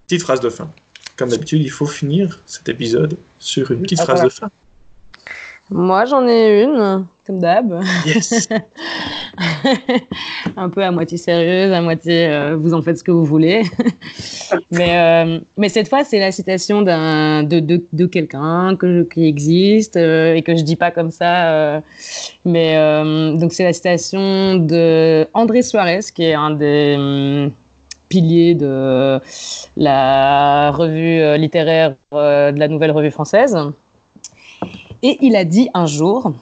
petite 0.07 0.23
phrase 0.23 0.39
de 0.39 0.49
fin? 0.49 0.71
Comme 1.15 1.29
d'habitude, 1.29 1.61
il 1.61 1.69
faut 1.69 1.85
finir 1.85 2.41
cet 2.47 2.67
épisode 2.67 3.15
sur 3.37 3.69
une 3.69 3.83
petite 3.83 3.99
ah, 4.01 4.05
phrase 4.05 4.23
de 4.23 4.29
fin. 4.29 4.49
Moi, 5.70 6.05
j'en 6.05 6.28
ai 6.28 6.64
une, 6.64 7.07
comme 7.26 7.39
d'hab. 7.39 7.82
Yes. 8.05 8.49
un 10.57 10.70
peu 10.70 10.84
à 10.84 10.91
moitié 10.91 11.18
sérieuse, 11.18 11.72
à 11.72 11.82
moitié 11.82 12.28
euh, 12.28 12.57
vous 12.57 12.74
en 12.74 12.82
faites 12.82 12.97
ce 12.97 13.03
que 13.03 13.11
vous 13.11 13.24
voulez. 13.24 13.64
mais, 14.72 14.97
euh, 14.97 15.39
mais 15.57 15.70
cette 15.70 15.88
fois, 15.88 16.03
c'est 16.03 16.20
la 16.20 16.34
citation 16.34 16.82
d'un, 16.82 17.43
de, 17.43 17.61
de, 17.61 17.86
de 17.93 18.05
quelqu'un 18.05 18.76
que, 18.76 19.03
qui 19.03 19.26
existe 19.26 19.95
euh, 19.95 20.36
et 20.36 20.41
que 20.41 20.55
je 20.55 20.64
dis 20.64 20.76
pas 20.76 20.91
comme 20.91 21.11
ça. 21.11 21.82
mais 22.43 22.76
donc, 23.36 23.53
c'est 23.53 23.64
la 23.64 23.74
citation 23.74 24.55
de 24.55 25.26
André 25.34 25.61
Suarez, 25.61 26.01
qui 26.14 26.26
est 26.26 26.34
un 26.34 26.51
des 26.51 26.95
hum, 26.97 27.51
piliers 28.09 28.53
de 28.53 29.20
la 29.78 30.72
revue 30.72 31.38
littéraire 31.38 31.95
de 32.11 32.59
la 32.59 32.68
Nouvelle 32.68 32.91
Revue 32.91 33.11
Française. 33.11 33.57
Et 35.04 35.18
il 35.22 35.36
a 35.36 35.43
dit 35.43 35.70
un 35.74 35.86
jour, 35.86 36.34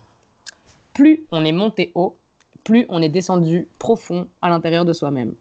plus 0.94 1.26
on 1.32 1.44
est 1.44 1.52
monté 1.52 1.92
haut, 1.96 2.16
plus 2.64 2.86
on 2.90 3.02
est 3.02 3.10
descendu 3.10 3.68
profond 3.80 4.30
à 4.42 4.50
l'intérieur 4.50 4.86
de 4.86 4.94
soi-même. 4.94 5.34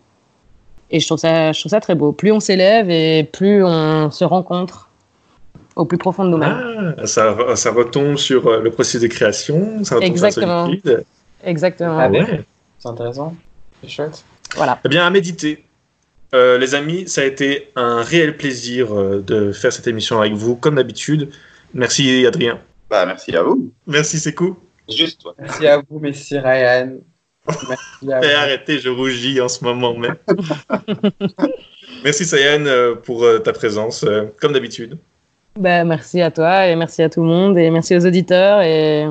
Et 0.90 0.98
je 1.00 1.06
trouve, 1.06 1.18
ça, 1.18 1.52
je 1.52 1.60
trouve 1.60 1.70
ça 1.70 1.80
très 1.80 1.94
beau. 1.94 2.12
Plus 2.12 2.32
on 2.32 2.40
s'élève 2.40 2.90
et 2.90 3.24
plus 3.24 3.62
on 3.62 4.10
se 4.10 4.24
rencontre 4.24 4.88
au 5.76 5.84
plus 5.84 5.98
profond 5.98 6.24
de 6.24 6.30
nous-mêmes. 6.30 6.94
Ah, 6.98 7.06
ça, 7.06 7.36
ça, 7.56 7.70
retombe 7.70 8.16
sur 8.16 8.46
euh, 8.46 8.60
le 8.60 8.70
processus 8.70 9.02
de 9.02 9.06
création, 9.06 9.84
ça 9.84 9.96
retombe 9.96 10.10
Exactement. 10.10 10.70
sur 10.82 10.98
Exactement. 11.44 11.98
Ah 11.98 12.10
ouais. 12.10 12.44
C'est 12.78 12.88
intéressant. 12.88 13.36
C'est 13.82 13.88
chouette. 13.88 14.24
Voilà. 14.56 14.80
Eh 14.84 14.88
bien, 14.88 15.06
à 15.06 15.10
méditer. 15.10 15.64
Euh, 16.34 16.58
les 16.58 16.74
amis, 16.74 17.08
ça 17.08 17.20
a 17.22 17.24
été 17.24 17.70
un 17.76 18.02
réel 18.02 18.36
plaisir 18.36 18.94
euh, 18.96 19.22
de 19.24 19.52
faire 19.52 19.72
cette 19.72 19.86
émission 19.86 20.20
avec 20.20 20.32
vous, 20.32 20.56
comme 20.56 20.76
d'habitude. 20.76 21.30
Merci 21.74 22.26
Adrien. 22.26 22.58
Bah, 22.90 23.06
merci 23.06 23.34
à 23.36 23.42
vous. 23.44 23.72
Merci 23.86 24.18
Sekou. 24.18 24.58
Juste 24.88 25.20
toi. 25.20 25.34
Merci 25.38 25.66
à 25.68 25.78
vous, 25.78 26.00
merci 26.00 26.36
Ryan. 26.36 26.96
Merci 27.46 28.12
à 28.12 28.18
arrêtez, 28.40 28.80
je 28.80 28.88
rougis 28.88 29.40
en 29.40 29.48
ce 29.48 29.62
moment 29.64 29.96
même. 29.96 30.16
merci 32.04 32.24
Sayan 32.24 32.66
euh, 32.66 32.96
pour 32.96 33.22
euh, 33.22 33.38
ta 33.38 33.52
présence, 33.52 34.02
euh, 34.02 34.24
comme 34.40 34.52
d'habitude. 34.52 34.98
Bah, 35.56 35.84
merci 35.84 36.20
à 36.20 36.32
toi 36.32 36.66
et 36.66 36.74
merci 36.74 37.02
à 37.02 37.08
tout 37.08 37.22
le 37.22 37.28
monde 37.28 37.56
et 37.56 37.70
merci 37.70 37.96
aux 37.96 38.04
auditeurs 38.04 38.62
et, 38.62 39.06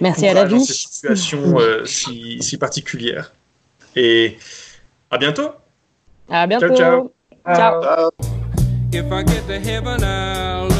merci 0.00 0.26
à 0.26 0.34
la 0.34 0.44
vie. 0.44 0.58
Dans 0.58 0.64
cette 0.64 0.76
situation 0.76 1.56
si, 1.84 2.42
si, 2.42 2.58
particulière. 2.58 3.32
Et 3.94 4.38
à 5.10 5.18
bientôt. 5.18 5.50
À 6.28 6.46
bientôt. 6.48 6.74
Ciao, 6.74 7.12
ciao. 7.46 7.80
ciao. 7.82 8.10
ciao. 9.00 10.73